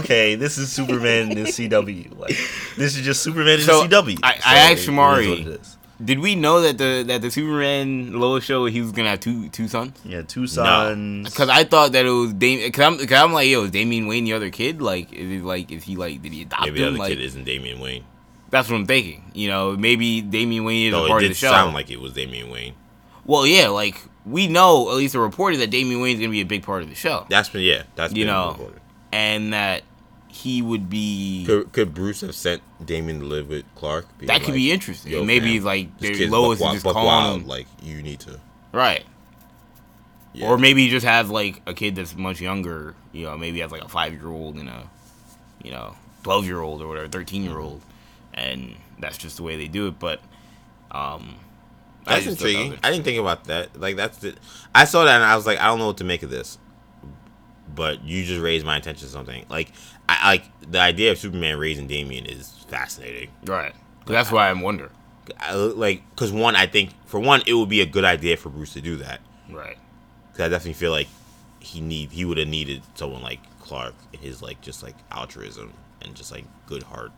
okay, 0.00 0.36
this 0.36 0.58
is 0.58 0.70
Superman 0.70 1.32
in 1.32 1.42
the 1.42 1.50
CW. 1.50 2.18
Like, 2.18 2.36
this 2.76 2.96
is 2.96 3.02
just 3.04 3.22
Superman 3.22 3.54
in 3.58 3.60
So, 3.62 3.86
the 3.86 3.96
CW. 3.96 4.18
I- 4.22 4.34
I 4.44 4.74
So 4.76 4.92
asked 4.92 5.48
it 5.48 5.60
is 6.02 6.08
Shamari. 6.08 6.10
what 6.10 6.10
it 6.10 6.10
is. 6.10 6.16
Did 6.16 6.18
we 6.20 6.34
know 6.34 6.60
that 6.60 6.78
the 6.78 7.04
that 7.08 7.22
the 7.22 7.30
Superman 7.30 8.18
Lois 8.18 8.44
show 8.44 8.66
he 8.66 8.80
was 8.80 8.92
gonna 8.92 9.10
have 9.10 9.20
two 9.20 9.48
two 9.50 9.68
sons? 9.68 9.98
Yeah, 10.04 10.22
two 10.22 10.46
sons. 10.46 11.28
Because 11.30 11.48
I 11.48 11.64
thought 11.64 11.92
that 11.92 12.04
it 12.06 12.10
was 12.10 12.32
Damian. 12.32 12.72
Cause 12.72 12.84
I'm, 12.84 12.98
cause 12.98 13.12
I'm 13.12 13.32
like, 13.32 13.48
yo, 13.48 13.64
is 13.64 13.70
Damian 13.70 14.06
Wayne 14.06 14.24
the 14.24 14.32
other 14.32 14.50
kid? 14.50 14.82
Like, 14.82 15.12
is 15.12 15.40
it 15.40 15.44
like, 15.44 15.70
is 15.70 15.84
he 15.84 15.96
like, 15.96 16.22
did 16.22 16.32
he 16.32 16.42
adopt 16.42 16.62
Maybe 16.64 16.78
the 16.80 16.86
him? 16.86 16.94
other 16.94 16.98
Like, 16.98 17.10
kid 17.10 17.20
isn't 17.20 17.44
Damian 17.44 17.80
Wayne. 17.80 18.04
that's 18.50 18.68
what 18.68 18.76
I'm 18.76 18.86
thinking. 18.86 19.30
You 19.34 19.48
know, 19.48 19.76
maybe 19.76 20.20
Damian 20.22 20.64
Wayne 20.64 20.86
is 20.88 20.92
No, 20.92 21.04
a 21.04 21.08
part 21.08 21.22
of 21.22 21.28
the 21.28 21.34
show. 21.34 21.50
sound 21.50 21.74
like 21.74 21.90
it 21.90 22.00
was 22.00 22.12
Damian 22.12 22.50
Wayne. 22.50 22.74
well, 23.24 23.46
yeah, 23.46 23.68
like 23.68 24.02
we 24.26 24.46
know 24.46 24.88
at 24.90 24.96
least 24.96 25.12
the 25.14 25.20
report 25.20 25.54
is 25.54 25.58
that 25.60 25.70
Damian 25.70 26.00
Wayne's 26.00 26.20
gonna 26.20 26.30
be 26.30 26.40
a 26.40 26.44
big 26.46 26.62
part 26.62 26.82
of 26.82 26.88
the 26.88 26.94
show, 26.94 27.26
That's 27.28 27.48
been 27.48 27.62
yeah. 27.62 27.82
That's 27.96 28.12
You 28.12 28.24
been 28.24 28.32
know, 28.34 28.48
reported. 28.52 28.80
and 29.12 29.52
that 29.52 29.82
he 30.32 30.62
would 30.62 30.88
be. 30.88 31.44
Could, 31.46 31.72
could 31.72 31.92
Bruce 31.92 32.22
have 32.22 32.34
sent 32.34 32.62
Damian 32.84 33.20
to 33.20 33.26
live 33.26 33.48
with 33.48 33.66
Clark? 33.74 34.06
That 34.20 34.40
could 34.40 34.48
like, 34.48 34.54
be 34.54 34.72
interesting. 34.72 35.26
Maybe 35.26 35.58
fam, 35.58 35.64
like 35.64 35.88
Lois 36.00 36.58
buck 36.58 36.68
is 36.68 36.72
just 36.76 36.84
buck 36.84 36.94
calling 36.94 37.06
wild, 37.06 37.40
him 37.42 37.46
Like 37.46 37.66
you 37.82 38.02
need 38.02 38.20
to. 38.20 38.40
right. 38.72 39.04
Yeah. 40.32 40.48
Or 40.48 40.56
maybe 40.56 40.84
he 40.84 40.88
just 40.88 41.04
has 41.04 41.28
like 41.28 41.60
a 41.66 41.74
kid 41.74 41.96
that's 41.96 42.16
much 42.16 42.40
younger. 42.40 42.94
You 43.12 43.26
know, 43.26 43.36
maybe 43.36 43.60
has 43.60 43.70
like 43.70 43.84
a 43.84 43.88
five 43.88 44.14
year 44.14 44.28
old 44.28 44.56
and 44.56 44.70
a, 44.70 44.88
you 45.62 45.70
know, 45.70 45.94
twelve 46.22 46.46
year 46.46 46.62
old 46.62 46.80
or 46.80 46.88
whatever, 46.88 47.08
thirteen 47.08 47.44
year 47.44 47.58
old, 47.58 47.82
and 48.32 48.74
that's 48.98 49.18
just 49.18 49.36
the 49.36 49.42
way 49.42 49.58
they 49.58 49.68
do 49.68 49.88
it. 49.88 49.98
But, 49.98 50.22
um, 50.90 51.34
That's 52.06 52.24
just 52.24 52.38
thought 52.38 52.44
that 52.44 52.50
intriguing. 52.54 52.80
I 52.82 52.90
didn't 52.90 53.04
think 53.04 53.18
about 53.18 53.44
that. 53.44 53.78
Like 53.78 53.96
that's 53.96 54.16
the. 54.18 54.34
I 54.74 54.86
saw 54.86 55.04
that 55.04 55.16
and 55.16 55.24
I 55.24 55.36
was 55.36 55.44
like, 55.44 55.60
I 55.60 55.66
don't 55.66 55.78
know 55.78 55.88
what 55.88 55.98
to 55.98 56.04
make 56.04 56.22
of 56.22 56.30
this. 56.30 56.56
But 57.74 58.04
you 58.04 58.24
just 58.24 58.40
raised 58.40 58.66
my 58.66 58.76
attention 58.76 59.06
to 59.06 59.12
something. 59.12 59.46
Like 59.48 59.72
I 60.08 60.28
like 60.28 60.44
the 60.70 60.78
idea 60.80 61.12
of 61.12 61.18
Superman 61.18 61.58
raising 61.58 61.86
Damian 61.86 62.26
is 62.26 62.50
fascinating. 62.68 63.30
right. 63.46 63.74
that's 64.06 64.30
why 64.30 64.50
I'm 64.50 64.60
wondering. 64.60 64.90
I, 65.38 65.54
like 65.54 66.02
because 66.10 66.32
one, 66.32 66.56
I 66.56 66.66
think 66.66 66.90
for 67.06 67.20
one, 67.20 67.42
it 67.46 67.54
would 67.54 67.68
be 67.68 67.80
a 67.80 67.86
good 67.86 68.04
idea 68.04 68.36
for 68.36 68.48
Bruce 68.50 68.72
to 68.74 68.80
do 68.80 68.96
that. 68.96 69.20
Right. 69.50 69.78
Because 70.32 70.46
I 70.46 70.48
definitely 70.48 70.74
feel 70.74 70.90
like 70.90 71.08
he 71.60 71.80
need 71.80 72.10
he 72.10 72.24
would 72.24 72.38
have 72.38 72.48
needed 72.48 72.82
someone 72.94 73.22
like 73.22 73.38
Clark 73.60 73.94
in 74.12 74.18
his 74.20 74.42
like 74.42 74.60
just 74.60 74.82
like 74.82 74.96
altruism 75.10 75.72
and 76.02 76.14
just 76.14 76.32
like 76.32 76.44
good 76.66 76.82
heart 76.82 77.12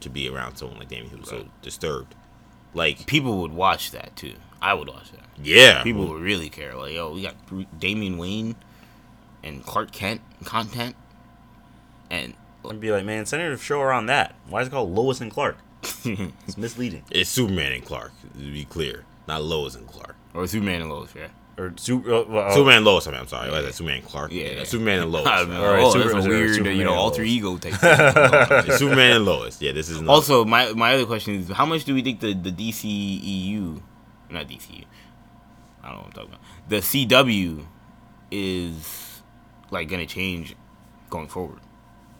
to 0.00 0.10
be 0.10 0.28
around 0.28 0.56
someone 0.56 0.78
like 0.78 0.88
Damian 0.88 1.10
who 1.10 1.18
was 1.18 1.28
so 1.28 1.46
disturbed. 1.62 2.14
Like 2.74 3.06
People 3.06 3.38
would 3.42 3.52
watch 3.52 3.92
that 3.92 4.14
too. 4.16 4.34
I 4.60 4.74
would 4.74 4.88
watch 4.88 5.12
that. 5.12 5.24
yeah, 5.42 5.82
People 5.84 6.08
would 6.08 6.20
really 6.20 6.48
care. 6.50 6.74
Like, 6.74 6.92
yo, 6.92 7.12
we 7.12 7.22
got 7.22 7.34
Damian 7.78 8.18
Wayne 8.18 8.56
and 9.42 9.62
Clark 9.64 9.92
Kent 9.92 10.20
content, 10.44 10.94
and 12.10 12.34
I'd 12.68 12.80
be 12.80 12.90
like, 12.90 13.04
man, 13.04 13.26
center 13.26 13.54
the 13.54 13.62
show 13.62 13.80
around 13.80 14.06
that. 14.06 14.34
Why 14.48 14.60
is 14.62 14.68
it 14.68 14.70
called 14.70 14.94
Lois 14.94 15.20
and 15.20 15.30
Clark? 15.30 15.56
it's 16.04 16.56
misleading. 16.58 17.04
It's 17.10 17.30
Superman 17.30 17.72
and 17.72 17.84
Clark, 17.84 18.12
to 18.34 18.38
be 18.38 18.64
clear, 18.64 19.04
not 19.26 19.42
Lois 19.42 19.74
and 19.74 19.86
Clark. 19.86 20.16
or 20.34 20.46
Superman 20.46 20.82
and 20.82 20.90
Lois, 20.90 21.14
yeah. 21.16 21.28
Or 21.56 21.72
Su- 21.76 21.98
uh, 22.06 22.24
well, 22.28 22.52
Superman 22.52 22.76
and 22.78 22.84
Lois. 22.86 23.06
I 23.08 23.10
mean, 23.10 23.20
I'm 23.20 23.26
sorry. 23.26 23.50
What 23.50 23.60
is 23.60 23.66
that? 23.66 23.72
Superman 23.74 23.98
and 23.98 24.06
Clark. 24.06 24.30
Yeah. 24.32 24.44
Yeah, 24.50 24.64
Superman 24.64 25.00
and 25.00 25.10
Lois. 25.12 25.26
I 25.26 25.42
man. 25.44 25.48
don't. 25.48 25.56
All 25.66 25.72
right, 25.72 25.82
oh, 25.82 25.90
Super- 25.90 26.12
that's 26.12 26.26
a 26.26 26.28
weird, 26.28 26.50
Superman 26.54 26.76
you 26.76 26.84
know, 26.84 26.94
alter 26.94 27.22
Lois. 27.22 27.30
ego 27.32 27.56
type. 27.58 27.72
thing. 27.80 28.64
It's 28.68 28.78
Superman 28.78 29.16
and 29.16 29.24
Lois. 29.24 29.60
Yeah, 29.60 29.72
this 29.72 29.88
is 29.88 29.96
another- 29.98 30.12
also, 30.12 30.44
my 30.44 30.72
my 30.74 30.94
other 30.94 31.04
question 31.06 31.34
is, 31.34 31.48
how 31.48 31.66
much 31.66 31.84
do 31.84 31.94
we 31.94 32.02
think 32.02 32.20
the 32.20 32.32
the 32.32 32.52
DCEU, 32.52 33.80
not 34.30 34.46
DCU, 34.48 34.84
I 35.82 35.88
don't 35.88 35.94
know 35.94 35.98
what 35.98 36.06
I'm 36.06 36.12
talking 36.12 36.28
about, 36.30 36.40
the 36.68 36.76
CW 36.76 37.64
is 38.30 39.07
like 39.70 39.88
gonna 39.88 40.06
change 40.06 40.54
going 41.10 41.28
forward? 41.28 41.60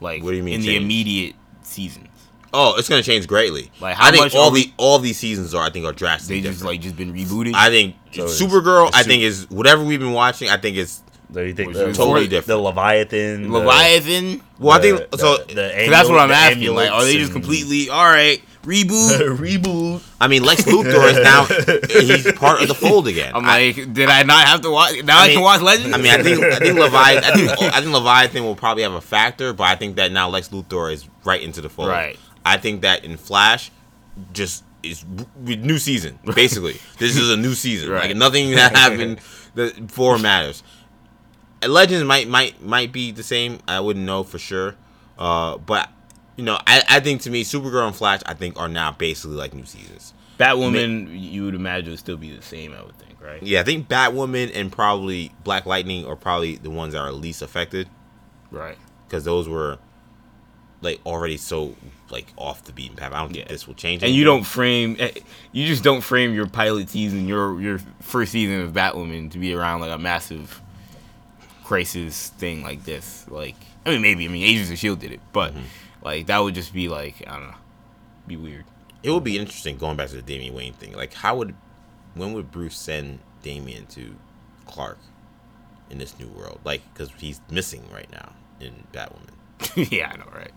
Like, 0.01 0.23
What 0.23 0.31
do 0.31 0.37
you 0.37 0.43
mean 0.43 0.55
in 0.55 0.61
the 0.63 0.77
immediate 0.77 1.35
seasons? 1.63 2.07
Oh, 2.55 2.77
it's 2.79 2.89
gonna 2.89 3.03
change 3.03 3.27
greatly. 3.27 3.71
Like, 3.81 3.97
how 3.97 4.09
I 4.09 4.11
think 4.11 4.25
much 4.25 4.35
all 4.35 4.49
are 4.49 4.53
we- 4.53 4.65
the 4.67 4.73
all 4.79 4.99
these 4.99 5.19
seasons 5.19 5.55
are 5.55 5.63
I 5.67 5.71
think 5.71 5.85
are 5.85 5.93
drastic. 5.93 6.29
They 6.29 6.41
drastically 6.41 6.43
just 6.43 6.59
different. 6.61 6.73
like 6.73 6.81
just 6.81 6.97
been 6.97 7.13
rebooted. 7.13 7.55
I 7.55 7.69
think 7.71 7.97
So 8.13 8.23
it's- 8.25 8.41
Supergirl. 8.41 8.89
it's 8.89 8.97
I 8.97 9.03
Su- 9.03 9.09
think 9.09 9.23
is 9.23 9.47
whatever 9.51 9.85
we've 9.85 10.01
been 10.01 10.13
watching. 10.13 10.49
I 10.49 10.57
think 10.57 10.77
it's 10.77 11.03
Do 11.31 11.43
you 11.45 11.53
think 11.53 11.69
Which 11.69 11.77
the, 11.77 11.89
is 11.89 11.97
totally 11.99 12.27
different. 12.27 12.47
The 12.47 12.57
Leviathan. 12.57 13.43
the- 13.51 13.59
Leviathan. 13.59 14.41
well. 14.59 14.79
I 14.79 14.81
think 14.81 15.11
the- 15.11 15.19
so. 15.19 15.37
the 15.37 15.45
So 15.85 15.91
that's 15.91 16.09
what 16.09 16.21
I'm 16.21 16.31
the 16.31 16.35
asking. 16.35 16.75
Like, 16.75 16.91
are 16.91 17.05
they 17.05 17.19
just 17.19 17.33
and- 17.35 17.43
completely 17.43 17.91
all 17.91 18.07
right? 18.07 18.41
Reboot. 18.69 19.39
reboot? 19.39 20.03
I 20.21 20.29
mean, 20.29 20.45
Lex 20.45 20.63
Luthor 20.65 21.11
is 21.11 21.19
now 21.25 21.45
he's 22.01 22.31
part 22.33 22.61
of 22.61 22.69
the 22.69 22.75
fold 22.75 23.09
again. 23.09 23.35
I'm 23.35 23.45
I- 23.47 23.73
like, 23.75 23.93
did 23.95 24.11
I 24.11 24.23
not 24.25 24.47
have 24.47 24.61
to 24.63 24.71
watch? 24.71 25.03
Now 25.05 25.21
I, 25.21 25.29
mean- 25.29 25.37
can 25.37 25.43
watch 25.43 25.63
Legends. 25.63 25.95
I 25.95 25.97
mean, 25.97 26.13
I 26.13 26.23
think 26.23 26.43
I 26.43 26.59
think 26.59 26.79
Leviathan. 26.79 27.25
I 27.25 27.35
think 27.57 27.75
I 27.75 27.81
think 27.81 27.93
Leviathan 27.95 28.45
will 28.45 28.55
probably 28.57 28.83
have 28.83 28.93
a 28.93 29.01
factor, 29.01 29.53
but 29.55 29.65
I 29.65 29.75
think 29.77 29.97
that 29.97 30.13
now 30.13 30.29
Lex 30.29 30.51
Luthor 30.51 30.93
is 30.93 31.09
right 31.25 31.41
into 31.43 31.63
the 31.63 31.71
fold. 31.71 31.89
Right. 31.89 32.19
I 32.45 32.59
think 32.59 32.83
that 32.83 33.05
in 33.05 33.17
Flash, 33.17 33.71
just 34.33 34.65
is 34.83 35.05
new 35.45 35.79
season. 35.79 36.19
Basically, 36.35 36.77
this 36.99 37.17
is 37.17 37.31
a 37.31 37.37
new 37.37 37.55
season. 37.55 37.91
Right. 37.91 38.09
Like 38.09 38.17
nothing 38.17 38.51
that 38.53 38.77
happened 38.77 39.21
that 39.55 39.87
before 39.87 40.19
matters. 40.19 40.63
Legends 41.67 42.05
might 42.05 42.29
might 42.29 42.63
might 42.63 42.93
be 42.93 43.13
the 43.13 43.23
same. 43.23 43.61
I 43.67 43.81
wouldn't 43.81 44.05
know 44.05 44.23
for 44.25 44.39
sure. 44.39 44.77
Uh, 45.19 45.57
but 45.59 45.89
you 46.39 46.45
know, 46.45 46.59
I, 46.67 46.83
I 46.89 47.01
think 47.01 47.21
to 47.23 47.31
me, 47.31 47.45
Supergirl 47.45 47.87
and 47.89 47.95
Flash, 47.97 48.21
I 48.25 48.33
think 48.33 48.59
are 48.59 48.69
now 48.69 48.93
basically 48.93 49.37
like 49.37 49.53
new 49.53 49.67
seasons. 49.67 50.15
Batwoman, 50.39 51.09
you 51.11 51.45
would 51.45 51.57
imagine 51.57 51.91
would 51.91 51.99
still 51.99 52.17
be 52.17 52.35
the 52.35 52.41
same. 52.43 52.73
I 52.73 52.81
would 52.83 52.97
think, 52.97 53.21
right? 53.21 53.43
Yeah, 53.43 53.61
I 53.61 53.65
think 53.65 53.89
Batwoman 53.89 54.53
and 54.55 54.71
probably 54.73 55.33
Black 55.43 55.67
Lightning 55.67 56.07
are 56.07 56.15
probably 56.17 56.57
the 56.57 56.71
ones 56.71 56.95
that 56.95 57.01
are 57.01 57.13
least 57.13 57.43
affected. 57.43 57.89
Right. 58.51 58.79
because 59.07 59.25
those 59.25 59.47
were 59.49 59.79
like 60.81 61.01
already 61.05 61.37
so 61.37 61.75
like 62.09 62.33
off 62.39 62.65
the 62.65 62.73
beaten 62.73 62.97
path. 62.97 63.13
I 63.13 63.19
don't 63.21 63.33
think 63.33 63.49
this 63.49 63.67
will 63.67 63.75
change. 63.75 64.03
And 64.05 64.13
you 64.13 64.23
don't 64.25 64.45
frame, 64.45 64.97
eh, 65.01 65.11
you 65.53 65.67
just 65.67 65.83
don't 65.83 66.01
frame 66.03 66.33
your 66.33 66.47
pilot 66.47 66.89
season, 66.89 67.27
your 67.29 67.61
your 67.61 67.81
first 68.01 68.31
season 68.33 68.61
of 68.63 68.73
Batwoman 68.73 69.31
to 69.33 69.39
be 69.39 69.53
around 69.53 69.81
like 69.81 69.91
a 69.91 69.99
massive 69.99 70.63
crisis 71.65 72.29
thing 72.39 72.63
like 72.63 72.85
this. 72.85 73.27
Like, 73.29 73.57
I 73.85 73.91
mean, 73.91 74.03
maybe, 74.03 74.25
I 74.25 74.29
mean, 74.29 74.45
Agents 74.45 74.71
of 74.71 74.79
Shield 74.79 75.01
did 75.01 75.13
it, 75.13 75.21
but 75.33 75.53
Mm-hmm. 75.53 75.63
Like 76.03 76.27
that 76.27 76.39
would 76.39 76.55
just 76.55 76.73
be 76.73 76.89
like, 76.89 77.23
I 77.27 77.33
don't 77.39 77.49
know, 77.49 77.55
be 78.27 78.37
weird. 78.37 78.65
It 79.03 79.11
would 79.11 79.25
be 79.25 79.39
interesting 79.39 79.77
going 79.79 79.97
back 79.97 80.09
to 80.09 80.17
the 80.17 80.23
Damian 80.23 80.55
Wayne 80.55 80.73
thing. 80.73 80.93
Like, 80.93 81.15
how 81.15 81.37
would 81.37 81.55
when 82.15 82.33
would 82.33 82.51
Bruce 82.51 82.77
send 82.77 83.21
Damian 83.43 83.87
to 83.87 84.17
Clark 84.67 84.99
in 85.91 85.99
this 85.99 86.19
new 86.19 86.29
world? 86.29 86.61
Like, 86.65 86.83
because 86.93 87.11
he's 87.19 87.41
missing 87.51 87.85
right 87.93 88.11
now 88.11 88.33
in 88.61 88.85
Batwoman. 88.93 89.91
yeah, 89.93 90.11
I 90.13 90.17
know, 90.17 90.31
right? 90.35 90.53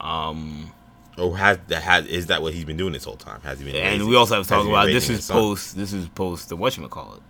Um, 0.00 0.72
Or 1.16 1.36
has 1.38 1.58
that 1.68 1.82
has 1.82 2.06
is 2.06 2.26
that 2.26 2.42
what 2.42 2.52
he's 2.54 2.64
been 2.64 2.76
doing 2.76 2.92
this 2.92 3.04
whole 3.04 3.16
time? 3.16 3.40
Has 3.42 3.58
he 3.60 3.64
been? 3.64 3.76
and 3.76 4.00
lazy? 4.00 4.10
we 4.10 4.16
also 4.16 4.34
have 4.36 4.44
to 4.44 4.48
talk 4.48 4.66
about 4.66 4.86
this 4.86 5.08
is 5.08 5.28
post, 5.30 5.76
this 5.76 5.92
is 5.92 6.08
post 6.08 6.48
the 6.48 6.56
whatchamacallit. 6.56 7.20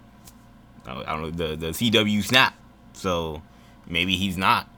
I 0.86 0.94
don't, 0.94 1.09
I 1.09 1.12
don't 1.12 1.23
know 1.23 1.31
the 1.31 1.56
the 1.56 1.66
CW 1.69 2.23
snap, 2.24 2.55
so 2.93 3.43
maybe 3.86 4.16
he's 4.16 4.36
not. 4.36 4.69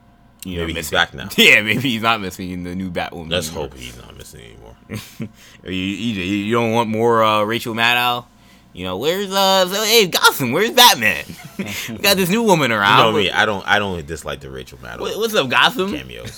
You 0.43 0.57
know, 0.59 0.61
Maybe 0.67 0.73
he's 0.75 0.91
back 0.91 1.13
now. 1.13 1.29
Yeah, 1.37 1.61
maybe 1.61 1.81
he's 1.81 2.01
not 2.01 2.21
missing 2.21 2.63
the 2.63 2.73
new 2.75 2.89
Batwoman. 2.89 3.29
Let's 3.31 3.47
universe. 3.51 3.71
hope 3.71 3.73
he's 3.75 3.97
not 3.97 4.15
missing 4.17 4.41
anymore. 4.41 4.75
You, 5.65 5.71
you, 5.71 6.21
you 6.23 6.53
don't 6.53 6.71
want 6.71 6.89
more 6.89 7.23
uh, 7.23 7.43
Rachel 7.43 7.73
Maddow? 7.73 8.25
You 8.73 8.85
know, 8.85 8.97
where's 8.97 9.31
uh 9.31 9.67
hey 9.85 10.05
Gotham, 10.07 10.51
where's 10.51 10.69
Batman? 10.71 11.25
we 11.57 11.97
got 11.97 12.15
this 12.15 12.29
new 12.29 12.43
woman 12.43 12.69
You 12.71 12.77
around. 12.77 13.11
know 13.11 13.17
me. 13.19 13.31
I 13.31 13.45
don't. 13.47 13.65
I 13.67 13.79
don't 13.79 14.05
dislike 14.05 14.39
the 14.39 14.51
Rachel 14.51 14.77
Maddow 14.77 14.99
what- 14.99 15.17
what's 15.17 15.33
up, 15.33 15.49
Gotham? 15.49 15.91
cameos. 15.91 16.37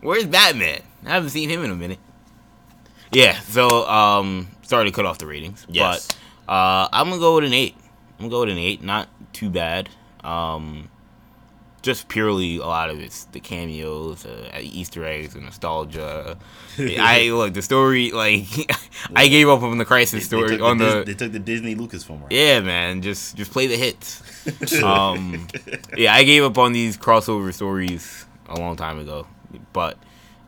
Where's 0.00 0.24
Batman? 0.24 0.80
I 1.04 1.10
haven't 1.10 1.28
seen 1.30 1.50
him 1.50 1.62
in 1.62 1.70
a 1.70 1.74
minute. 1.76 1.98
Yeah, 3.12 3.38
so 3.40 3.86
um 3.88 4.48
sorry 4.62 4.86
to 4.86 4.92
cut 4.92 5.04
off 5.04 5.18
the 5.18 5.26
ratings. 5.26 5.66
Yes. 5.68 6.08
But 6.46 6.52
uh 6.52 6.88
I'm 6.92 7.08
gonna 7.10 7.20
go 7.20 7.34
with 7.36 7.44
an 7.44 7.52
eight. 7.52 7.76
I'm 8.18 8.24
gonna 8.24 8.30
go 8.30 8.40
with 8.40 8.48
an 8.50 8.58
eight, 8.58 8.82
not 8.82 9.08
too 9.34 9.50
bad. 9.50 9.90
Um 10.24 10.88
just 11.82 12.08
purely 12.08 12.58
a 12.58 12.66
lot 12.66 12.90
of 12.90 13.00
it's 13.00 13.24
the 13.26 13.40
cameos, 13.40 14.26
uh, 14.26 14.50
Easter 14.60 15.04
eggs, 15.04 15.34
and 15.34 15.44
nostalgia. 15.44 16.36
I 16.78 17.30
look 17.30 17.54
the 17.54 17.62
story 17.62 18.10
like 18.10 18.46
I 19.16 19.28
gave 19.28 19.48
up 19.48 19.62
on 19.62 19.78
the 19.78 19.84
crisis 19.84 20.28
They 20.28 20.36
story 20.36 20.56
took 20.56 20.62
on 20.62 20.78
the, 20.78 20.84
the 20.84 21.04
they 21.04 21.14
took 21.14 21.32
the 21.32 21.38
Disney 21.38 21.74
Lucasfilm 21.74 22.22
right. 22.22 22.32
Yeah, 22.32 22.60
man, 22.60 23.02
just 23.02 23.36
just 23.36 23.50
play 23.50 23.66
the 23.66 23.76
hits. 23.76 24.22
um, 24.82 25.46
yeah, 25.96 26.14
I 26.14 26.24
gave 26.24 26.44
up 26.44 26.58
on 26.58 26.72
these 26.72 26.96
crossover 26.96 27.52
stories 27.52 28.26
a 28.48 28.58
long 28.58 28.76
time 28.76 28.98
ago, 28.98 29.26
but 29.72 29.96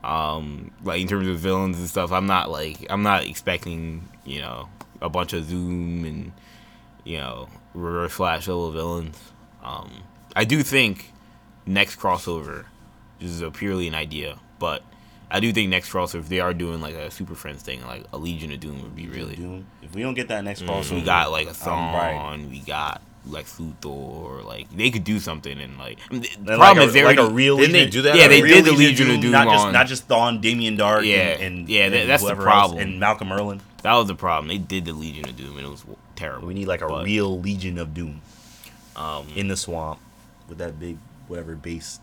um, 0.04 0.70
like 0.84 1.00
in 1.00 1.09
terms 1.09 1.28
of 1.28 1.38
villains 1.38 1.78
and 1.78 1.88
stuff, 1.88 2.12
I'm 2.12 2.26
not 2.26 2.50
like 2.50 2.86
I'm 2.90 3.02
not 3.02 3.24
expecting 3.24 4.09
you 4.24 4.40
know 4.40 4.68
a 5.00 5.09
bunch 5.09 5.32
of 5.32 5.44
Zoom 5.44 6.04
and 6.04 6.32
you 7.04 7.18
know 7.18 7.48
reverse 7.74 8.12
flash 8.12 8.48
level 8.48 8.70
villains. 8.70 9.18
Um, 9.62 10.02
I 10.34 10.44
do 10.44 10.62
think 10.62 11.12
next 11.66 11.98
crossover 11.98 12.64
this 13.20 13.30
is 13.30 13.40
a 13.40 13.51
purely 13.52 13.86
an 13.86 13.94
idea, 13.94 14.39
but 14.59 14.82
I 15.30 15.39
do 15.40 15.52
think 15.52 15.70
next 15.70 15.90
crossover 15.93 16.16
if 16.20 16.28
they 16.28 16.40
are 16.40 16.52
doing 16.52 16.80
like 16.80 16.94
a 16.94 17.10
Super 17.10 17.34
Friends 17.36 17.62
thing, 17.62 17.86
like 17.86 18.05
a 18.12 18.18
Legion 18.18 18.51
of 18.52 18.59
Doom 18.60 18.82
would 18.82 18.97
be 18.97 19.06
really 19.09 19.36
Doom. 19.36 19.64
If 19.80 19.94
we 19.94 20.02
don't 20.02 20.14
get 20.14 20.28
that 20.28 20.43
next 20.44 20.62
crossover, 20.62 20.90
Mm, 20.90 20.94
we 20.97 21.02
got 21.02 21.30
like 21.30 21.47
a 21.48 21.55
song. 21.55 21.94
right. 21.94 22.47
We 22.51 22.59
got 22.59 23.01
Lex 23.26 23.60
Luthor. 23.60 24.44
Like 24.44 24.68
they 24.76 24.90
could 24.90 25.05
do 25.05 25.20
something 25.20 25.60
and 25.60 25.78
like 25.78 26.01
I 26.10 26.14
mean, 26.14 26.22
the 26.43 26.56
problem 26.56 26.82
a, 26.84 26.86
is 26.89 26.93
they're 26.93 27.05
like 27.05 27.18
a 27.18 27.30
real 27.30 27.59
Didn't 27.59 27.72
they 27.74 27.86
do 27.86 28.02
that 28.02 28.16
Yeah, 28.16 28.26
they 28.26 28.40
did 28.43 28.64
the 28.64 28.72
Legion 28.72 29.10
of 29.12 29.20
Doom 29.20 29.30
not 29.30 29.47
just 29.47 29.66
on- 29.66 29.72
not 29.72 29.86
just 29.86 30.09
Thawne, 30.09 30.40
Damien 30.40 30.76
Darhk, 30.76 31.06
Yeah, 31.06 31.16
and, 31.39 31.43
and 31.60 31.68
yeah, 31.68 31.89
that- 31.89 32.01
and 32.01 32.10
that's 32.10 32.22
the 32.24 32.30
whoever 32.34 32.48
else, 32.48 32.70
problem. 32.70 32.78
and 32.80 32.98
Malcolm 32.98 33.28
Merlyn. 33.28 33.60
that 33.84 33.94
was 33.94 34.09
the 34.09 34.16
problem. 34.16 34.48
They 34.48 34.59
did 34.59 34.84
the 34.86 34.93
Legion 34.93 35.28
of 35.28 35.36
Doom 35.36 35.56
and 35.59 35.66
it 35.66 35.70
was 35.70 35.84
terrible. 36.16 36.48
We 36.48 36.55
need 36.55 36.66
like 36.66 36.80
a 36.82 36.89
But, 36.89 37.05
real 37.05 37.40
Legion 37.40 37.78
of 37.78 37.94
Doom 37.94 38.20
um, 38.97 39.28
in 39.36 39.47
the 39.47 39.56
swamp 39.56 40.01
with 40.48 40.59
that 40.59 40.80
big 40.80 40.98
whatever 41.28 41.54
base. 41.54 42.00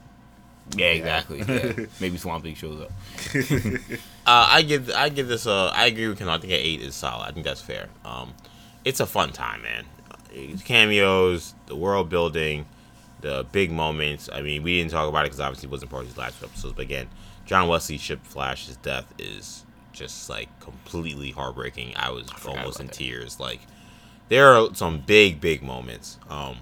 yeah, 0.75 0.87
exactly. 0.87 1.39
yeah. 1.47 1.85
Maybe 1.99 2.17
Swamp 2.17 2.43
Thing 2.43 2.55
shows 2.55 2.81
up. 2.81 2.91
Uh, 4.27 4.47
I 4.47 4.61
give 4.61 4.91
I 4.91 5.09
give 5.09 5.27
this 5.27 5.47
a 5.47 5.71
I 5.73 5.87
agree 5.87 6.07
with 6.07 6.19
Ken. 6.19 6.29
I 6.29 6.37
think 6.37 6.53
an 6.53 6.59
eight 6.59 6.81
is 6.81 6.93
solid. 6.93 7.25
I 7.25 7.31
think 7.31 7.43
that's 7.43 7.61
fair. 7.61 7.89
Um, 8.05 8.35
it's 8.85 8.99
a 8.99 9.07
fun 9.07 9.31
time, 9.31 9.63
man. 9.63 9.85
Cameos, 10.65 11.55
the 11.65 11.75
world 11.75 12.09
building, 12.09 12.67
the 13.21 13.45
big 13.51 13.71
moments. 13.71 14.29
I 14.31 14.43
mean, 14.43 14.61
we 14.61 14.77
didn't 14.77 14.91
talk 14.91 15.09
about 15.09 15.25
it 15.25 15.29
because 15.29 15.39
obviously 15.39 15.67
it 15.67 15.71
wasn't 15.71 15.89
part 15.89 16.03
of 16.03 16.09
these 16.09 16.17
last 16.17 16.39
two 16.39 16.45
episodes. 16.45 16.75
But 16.75 16.83
again, 16.83 17.07
John 17.47 17.67
Wesley 17.67 17.97
Shipp 17.97 18.23
Flash's 18.23 18.75
death 18.77 19.11
is 19.17 19.65
just 19.93 20.29
like 20.29 20.47
completely 20.59 21.31
heartbreaking. 21.31 21.93
I 21.95 22.11
was 22.11 22.29
forgot 22.29 22.59
almost 22.59 22.79
in 22.79 22.85
that. 22.85 22.93
tears. 22.93 23.39
Like 23.39 23.61
there 24.27 24.53
are 24.53 24.75
some 24.75 24.99
big 24.99 25.41
big 25.41 25.63
moments. 25.63 26.19
Um, 26.29 26.57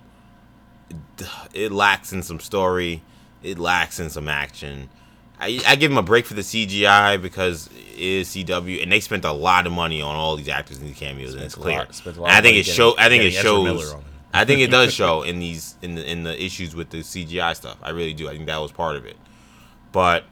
it 1.54 1.72
lacks 1.72 2.14
in 2.14 2.24
some 2.24 2.40
story. 2.40 3.04
It 3.44 3.60
lacks 3.60 4.00
in 4.00 4.10
some 4.10 4.28
action. 4.28 4.90
I, 5.40 5.60
I 5.68 5.76
give 5.76 5.92
him 5.92 5.98
a 5.98 6.04
break 6.04 6.26
for 6.26 6.34
the 6.34 6.42
CGI 6.42 7.22
because 7.22 7.68
it 7.68 8.00
is 8.00 8.30
CW, 8.30 8.82
and 8.82 8.92
they 8.92 9.00
spent 9.00 9.24
a 9.24 9.32
lot 9.32 9.68
of 9.68 9.74
money 9.74 10.02
on 10.02 10.16
all 10.16 10.36
these 10.36 10.50
actors 10.50 10.78
and 10.78 10.88
these 10.88 10.98
cameos, 10.98 11.36
and 11.36 11.44
it's 11.44 11.56
clear. 11.56 11.80
lot- 11.80 11.94
spent 11.94 12.18
a 12.18 12.22
lot 12.22 12.30
And 12.30 12.38
I 12.38 12.42
think 12.42 12.58
it 12.58 12.66
show. 12.66 12.96
I 12.98 13.08
think 13.10 13.24
it 13.24 13.32
getting 13.32 13.46
Ezra 13.46 13.64
Miller 13.64 13.86
shows. 13.86 14.04
I 14.34 14.46
think 14.46 14.62
it 14.62 14.72
does 14.72 14.94
show 15.02 15.22
in 15.22 15.40
these 15.40 15.76
in 15.82 15.96
the 15.96 16.10
in 16.10 16.24
the 16.24 16.44
issues 16.44 16.76
with 16.76 16.90
the 16.90 17.00
CGI 17.00 17.56
stuff. 17.56 17.78
I 17.84 17.92
really 17.92 18.14
do. 18.14 18.28
I 18.28 18.32
think 18.32 18.48
that 18.48 18.58
was 18.58 18.72
part 18.72 18.96
of 18.96 19.06
it, 19.06 19.18
but 19.92 20.24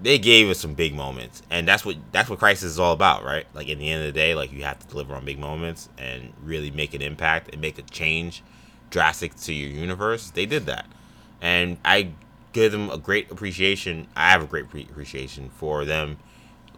they 0.00 0.18
gave 0.18 0.48
us 0.48 0.58
some 0.58 0.74
big 0.74 0.94
moments, 0.94 1.42
and 1.50 1.66
that's 1.66 1.84
what 1.84 1.96
that's 2.10 2.28
what 2.28 2.40
Crisis 2.40 2.64
is 2.72 2.78
all 2.80 2.92
about, 2.92 3.24
right? 3.24 3.46
Like 3.54 3.68
in 3.68 3.78
the 3.78 3.88
end 3.88 4.00
of 4.02 4.06
the 4.06 4.18
day, 4.18 4.34
like 4.34 4.52
you 4.52 4.64
have 4.64 4.78
to 4.80 4.86
deliver 4.88 5.14
on 5.14 5.24
big 5.24 5.38
moments 5.38 5.88
and 5.98 6.32
really 6.42 6.70
make 6.72 6.94
an 6.94 7.02
impact 7.02 7.50
and 7.52 7.60
make 7.60 7.78
a 7.78 7.82
change 7.82 8.42
drastic 8.90 9.34
to 9.36 9.52
your 9.52 9.70
universe. 9.70 10.30
They 10.30 10.46
did 10.46 10.66
that, 10.66 10.86
and 11.40 11.78
I 11.84 12.12
give 12.52 12.72
them 12.72 12.90
a 12.90 12.98
great 12.98 13.30
appreciation. 13.30 14.08
I 14.16 14.30
have 14.30 14.42
a 14.42 14.46
great 14.46 14.68
pre- 14.70 14.82
appreciation 14.90 15.50
for 15.50 15.84
them 15.84 16.18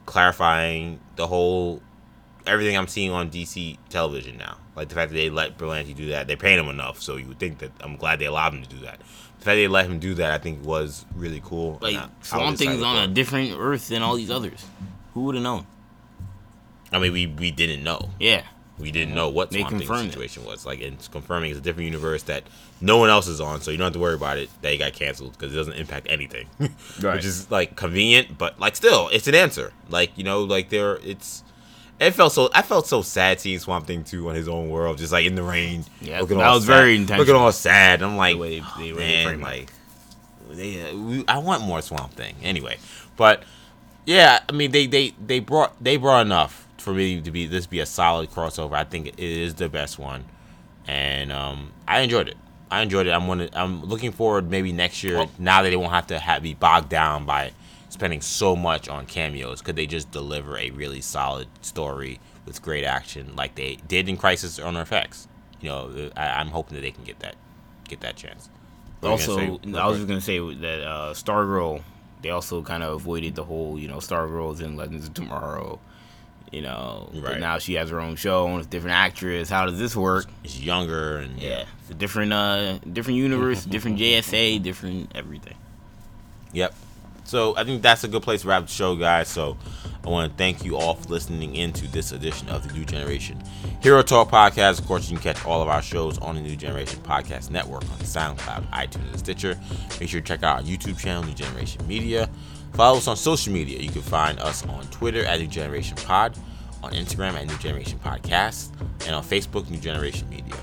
clarifying 0.07 1.01
the 1.16 1.27
whole 1.27 1.82
everything 2.47 2.77
I'm 2.77 2.89
seeing 2.89 3.12
on 3.12 3.31
DC 3.31 3.77
television 3.91 4.37
now. 4.39 4.57
Like 4.74 4.89
the 4.89 4.95
fact 4.95 5.11
that 5.11 5.16
they 5.16 5.31
let 5.31 5.59
Berlanti 5.59 5.95
do 5.95 6.07
that, 6.09 6.27
they're 6.27 6.37
paying 6.37 6.59
him 6.59 6.69
enough, 6.69 7.01
so 7.01 7.16
you 7.16 7.27
would 7.28 7.39
think 7.39 7.59
that 7.59 7.70
I'm 7.81 7.97
glad 7.97 8.19
they 8.19 8.24
allowed 8.27 8.55
him 8.55 8.62
to 8.62 8.69
do 8.69 8.78
that. 8.81 8.99
The 9.39 9.45
fact 9.45 9.57
they 9.57 9.69
let 9.69 9.87
him 9.87 9.99
do 9.99 10.15
that, 10.15 10.32
I 10.32 10.39
think, 10.39 10.65
was 10.65 11.05
really 11.15 11.41
cool. 11.45 11.78
Like 11.81 11.97
I- 11.97 12.09
Swamp 12.23 12.59
Thing's 12.59 12.82
on 12.82 12.97
a 12.97 13.07
different 13.09 13.57
Earth 13.59 13.89
than 13.89 14.03
all 14.03 14.16
these 14.16 14.31
others. 14.31 14.65
Who 15.15 15.24
would 15.24 15.35
have 15.35 15.45
known? 15.45 15.66
I 16.93 16.99
mean, 16.99 17.12
we 17.12 17.27
we 17.27 17.51
didn't 17.51 17.85
know. 17.85 18.11
Yeah, 18.19 18.43
We 18.81 18.90
didn't 18.90 19.15
know 19.15 19.28
what 19.28 19.52
Swamp 19.52 19.69
Thing's 19.70 19.82
confirmed 19.82 20.09
it. 20.09 20.12
situation 20.12 20.44
was. 20.44 20.65
Like, 20.65 20.81
it's 20.81 21.09
confirming 21.09 21.51
it's 21.51 21.59
a 21.59 21.62
different 21.62 21.86
universe 21.86 22.23
that 22.24 22.44
no 22.81 22.97
one 22.98 23.11
else 23.11 23.28
is 23.28 23.40
on, 23.40 23.61
so 23.61 23.70
you 23.70 23.77
don't 23.77 23.85
have 23.86 23.93
to 23.93 23.98
worry 23.98 24.15
about 24.15 24.39
it. 24.39 24.48
That 24.62 24.73
he 24.73 24.78
got 24.78 24.93
canceled 24.94 25.32
because 25.32 25.52
it 25.52 25.57
doesn't 25.57 25.74
impact 25.74 26.07
anything, 26.09 26.47
Right. 27.01 27.16
which 27.16 27.24
is 27.24 27.51
like 27.51 27.77
convenient, 27.77 28.39
but 28.39 28.59
like 28.59 28.77
still, 28.77 29.09
it's 29.12 29.28
an 29.28 29.35
answer. 29.35 29.73
Like 29.89 30.16
you 30.16 30.24
know, 30.24 30.43
like 30.44 30.70
there, 30.70 30.97
it's. 31.05 31.44
It 31.98 32.12
felt 32.12 32.32
so. 32.32 32.48
I 32.55 32.62
felt 32.62 32.86
so 32.86 33.02
sad 33.02 33.40
seeing 33.40 33.59
Swamp 33.59 33.86
Thing 33.86 34.05
two 34.05 34.27
on 34.31 34.35
his 34.35 34.48
own 34.48 34.70
world, 34.70 34.97
just 34.97 35.12
like 35.12 35.27
in 35.27 35.35
the 35.35 35.43
rain. 35.43 35.85
Yeah, 36.01 36.20
looking 36.23 36.39
that 36.39 36.47
all 36.47 36.55
was 36.55 36.65
sad, 36.65 36.73
very 36.73 36.97
intense. 36.97 37.19
Looking 37.19 37.35
all 37.35 37.52
sad. 37.52 38.01
I'm 38.02 38.16
like, 38.16 38.36
The 38.36 38.40
way- 38.40 38.62
they 38.78 38.93
man, 38.93 39.40
like, 39.43 39.70
they, 40.51 40.81
uh, 40.90 41.23
I 41.28 41.36
want 41.39 41.62
more 41.62 41.82
Swamp 41.82 42.12
Thing 42.15 42.36
anyway. 42.43 42.78
But 43.16 43.43
yeah, 44.07 44.40
I 44.48 44.52
mean 44.52 44.70
they 44.70 44.86
they 44.86 45.12
they 45.24 45.40
brought 45.40 45.74
they 45.85 45.98
brought 45.98 46.24
enough 46.24 46.66
for 46.81 46.93
me 46.93 47.20
to 47.20 47.31
be 47.31 47.47
this 47.47 47.66
be 47.66 47.81
a 47.81 47.86
solid 47.86 48.31
crossover. 48.31 48.74
I 48.74 48.85
think 48.85 49.09
it 49.09 49.19
is 49.19 49.55
the 49.55 49.69
best 49.69 49.98
one, 49.98 50.24
and 50.86 51.32
um, 51.32 51.73
I 51.86 52.01
enjoyed 52.01 52.28
it. 52.28 52.36
I 52.70 52.82
enjoyed 52.82 53.07
it. 53.07 53.11
I'm 53.11 53.27
one. 53.27 53.48
I'm 53.52 53.85
looking 53.85 54.12
forward 54.12 54.51
maybe 54.51 54.73
next 54.73 55.02
year. 55.02 55.27
now 55.39 55.62
that 55.62 55.70
they 55.70 55.77
won't 55.77 55.93
have 55.93 56.07
to 56.09 56.19
have, 56.19 56.43
be 56.43 56.55
bogged 56.55 56.89
down 56.89 57.27
by 57.27 57.52
spending 57.89 58.20
so 58.20 58.55
much 58.55 58.89
on 58.89 59.07
cameos, 59.07 59.61
could 59.61 59.77
they 59.77 59.86
just 59.86 60.11
deliver 60.11 60.57
a 60.57 60.70
really 60.70 61.01
solid 61.01 61.48
story 61.61 62.20
with 62.47 62.62
great 62.62 62.85
action 62.85 63.35
like 63.36 63.57
they 63.57 63.77
did 63.89 64.09
in 64.09 64.16
Crisis 64.16 64.59
on 64.59 64.77
Earth-X? 64.77 65.27
You 65.61 65.69
know, 65.69 66.11
I, 66.16 66.28
I'm 66.40 66.48
hoping 66.48 66.77
that 66.77 66.82
they 66.82 66.93
can 66.93 67.05
get 67.05 67.19
that 67.20 67.36
get 67.89 68.01
that 68.01 68.16
chance. 68.16 68.48
What 69.01 69.11
also, 69.11 69.59
gonna 69.59 69.78
I 69.78 69.86
was 69.86 69.98
just 69.98 70.09
gonna 70.09 70.20
say 70.20 70.39
that 70.39 70.82
uh, 70.86 71.12
Stargirl, 71.15 71.82
they 72.23 72.31
also 72.31 72.62
kind 72.62 72.82
of 72.82 72.94
avoided 72.94 73.35
the 73.35 73.44
whole, 73.44 73.78
you 73.78 73.89
know, 73.89 73.97
Stargirl's 73.97 74.61
in 74.61 74.77
Legends 74.77 75.07
of 75.09 75.15
Tomorrow. 75.15 75.81
You 76.51 76.62
know, 76.62 77.09
Right. 77.14 77.39
now 77.39 77.59
she 77.59 77.74
has 77.74 77.90
her 77.90 78.01
own 78.01 78.16
show 78.16 78.47
and 78.48 78.59
it's 78.59 78.66
a 78.66 78.70
different 78.70 78.97
actress. 78.97 79.48
How 79.48 79.66
does 79.66 79.78
this 79.78 79.94
work? 79.94 80.27
It's 80.43 80.60
younger 80.60 81.18
and 81.18 81.39
Yeah, 81.40 81.64
it's 81.81 81.90
a 81.90 81.94
different, 81.94 82.32
uh, 82.32 82.78
different 82.93 83.18
universe, 83.18 83.64
different 83.64 83.98
JSA, 84.01 84.60
different 84.62 85.12
everything. 85.14 85.55
Yep. 86.52 86.74
So 87.24 87.56
I 87.56 87.62
think 87.62 87.82
that's 87.82 88.02
a 88.02 88.09
good 88.09 88.22
place 88.24 88.43
to 88.43 88.48
wrap 88.48 88.62
the 88.66 88.72
show, 88.72 88.97
guys. 88.97 89.28
So 89.28 89.56
I 90.05 90.09
want 90.09 90.32
to 90.32 90.36
thank 90.36 90.64
you 90.64 90.77
all 90.77 90.94
for 90.94 91.09
listening 91.10 91.55
into 91.55 91.86
this 91.86 92.10
edition 92.10 92.48
of 92.48 92.66
the 92.66 92.74
New 92.74 92.85
Generation 92.85 93.40
Hero 93.81 94.02
Talk 94.02 94.31
Podcast. 94.31 94.81
Of 94.81 94.86
course, 94.89 95.09
you 95.09 95.16
can 95.16 95.32
catch 95.35 95.47
all 95.47 95.62
of 95.62 95.68
our 95.68 95.82
shows 95.82 96.18
on 96.18 96.35
the 96.35 96.40
New 96.40 96.56
Generation 96.56 96.98
Podcast 97.05 97.51
Network 97.51 97.82
on 97.85 97.98
SoundCloud, 97.98 98.68
iTunes, 98.72 99.10
and 99.10 99.18
Stitcher. 99.20 99.56
Make 100.01 100.09
sure 100.09 100.20
to 100.20 100.27
check 100.27 100.43
out 100.43 100.56
our 100.56 100.62
YouTube 100.64 100.98
channel, 100.98 101.22
New 101.22 101.35
Generation 101.35 101.86
Media. 101.86 102.28
Follow 102.74 102.98
us 102.98 103.09
on 103.09 103.16
social 103.16 103.52
media. 103.52 103.78
You 103.80 103.90
can 103.90 104.02
find 104.02 104.38
us 104.40 104.64
on 104.66 104.84
Twitter 104.88 105.24
at 105.24 105.40
New 105.40 105.47
Generation 105.47 105.97
Pod, 105.97 106.36
on 106.82 106.92
Instagram 106.92 107.34
at 107.34 107.47
New 107.47 107.56
Generation 107.59 107.98
Podcast, 107.98 108.70
and 109.06 109.14
on 109.14 109.22
Facebook, 109.22 109.68
New 109.70 109.78
Generation 109.78 110.28
Media. 110.28 110.55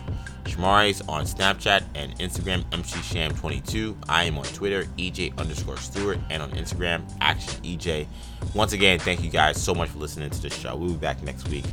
Shamari's 0.46 1.02
on 1.08 1.26
Snapchat 1.26 1.84
and 1.94 2.18
Instagram, 2.20 2.64
MCSham22. 2.72 3.96
I 4.10 4.24
am 4.24 4.38
on 4.38 4.46
Twitter, 4.46 4.86
EJ 4.98 5.38
underscore 5.38 5.78
Stewart, 5.78 6.18
and 6.30 6.42
on 6.42 6.52
Instagram, 6.52 7.04
Action 7.22 7.62
EJ. 7.64 8.08
Once 8.56 8.74
again, 8.74 8.98
thank 8.98 9.24
you 9.24 9.30
guys 9.30 9.62
so 9.62 9.76
much 9.76 9.90
for 9.90 10.00
listening 10.00 10.30
to 10.30 10.42
this 10.42 10.58
show. 10.58 10.76
We'll 10.76 10.92
be 10.92 10.98
back 10.98 11.22
next 11.22 11.48
week 11.50 11.66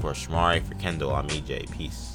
for 0.00 0.12
Shamari, 0.12 0.62
for 0.62 0.74
Kendall. 0.76 1.14
I'm 1.14 1.28
EJ. 1.28 1.70
Peace. 1.72 2.12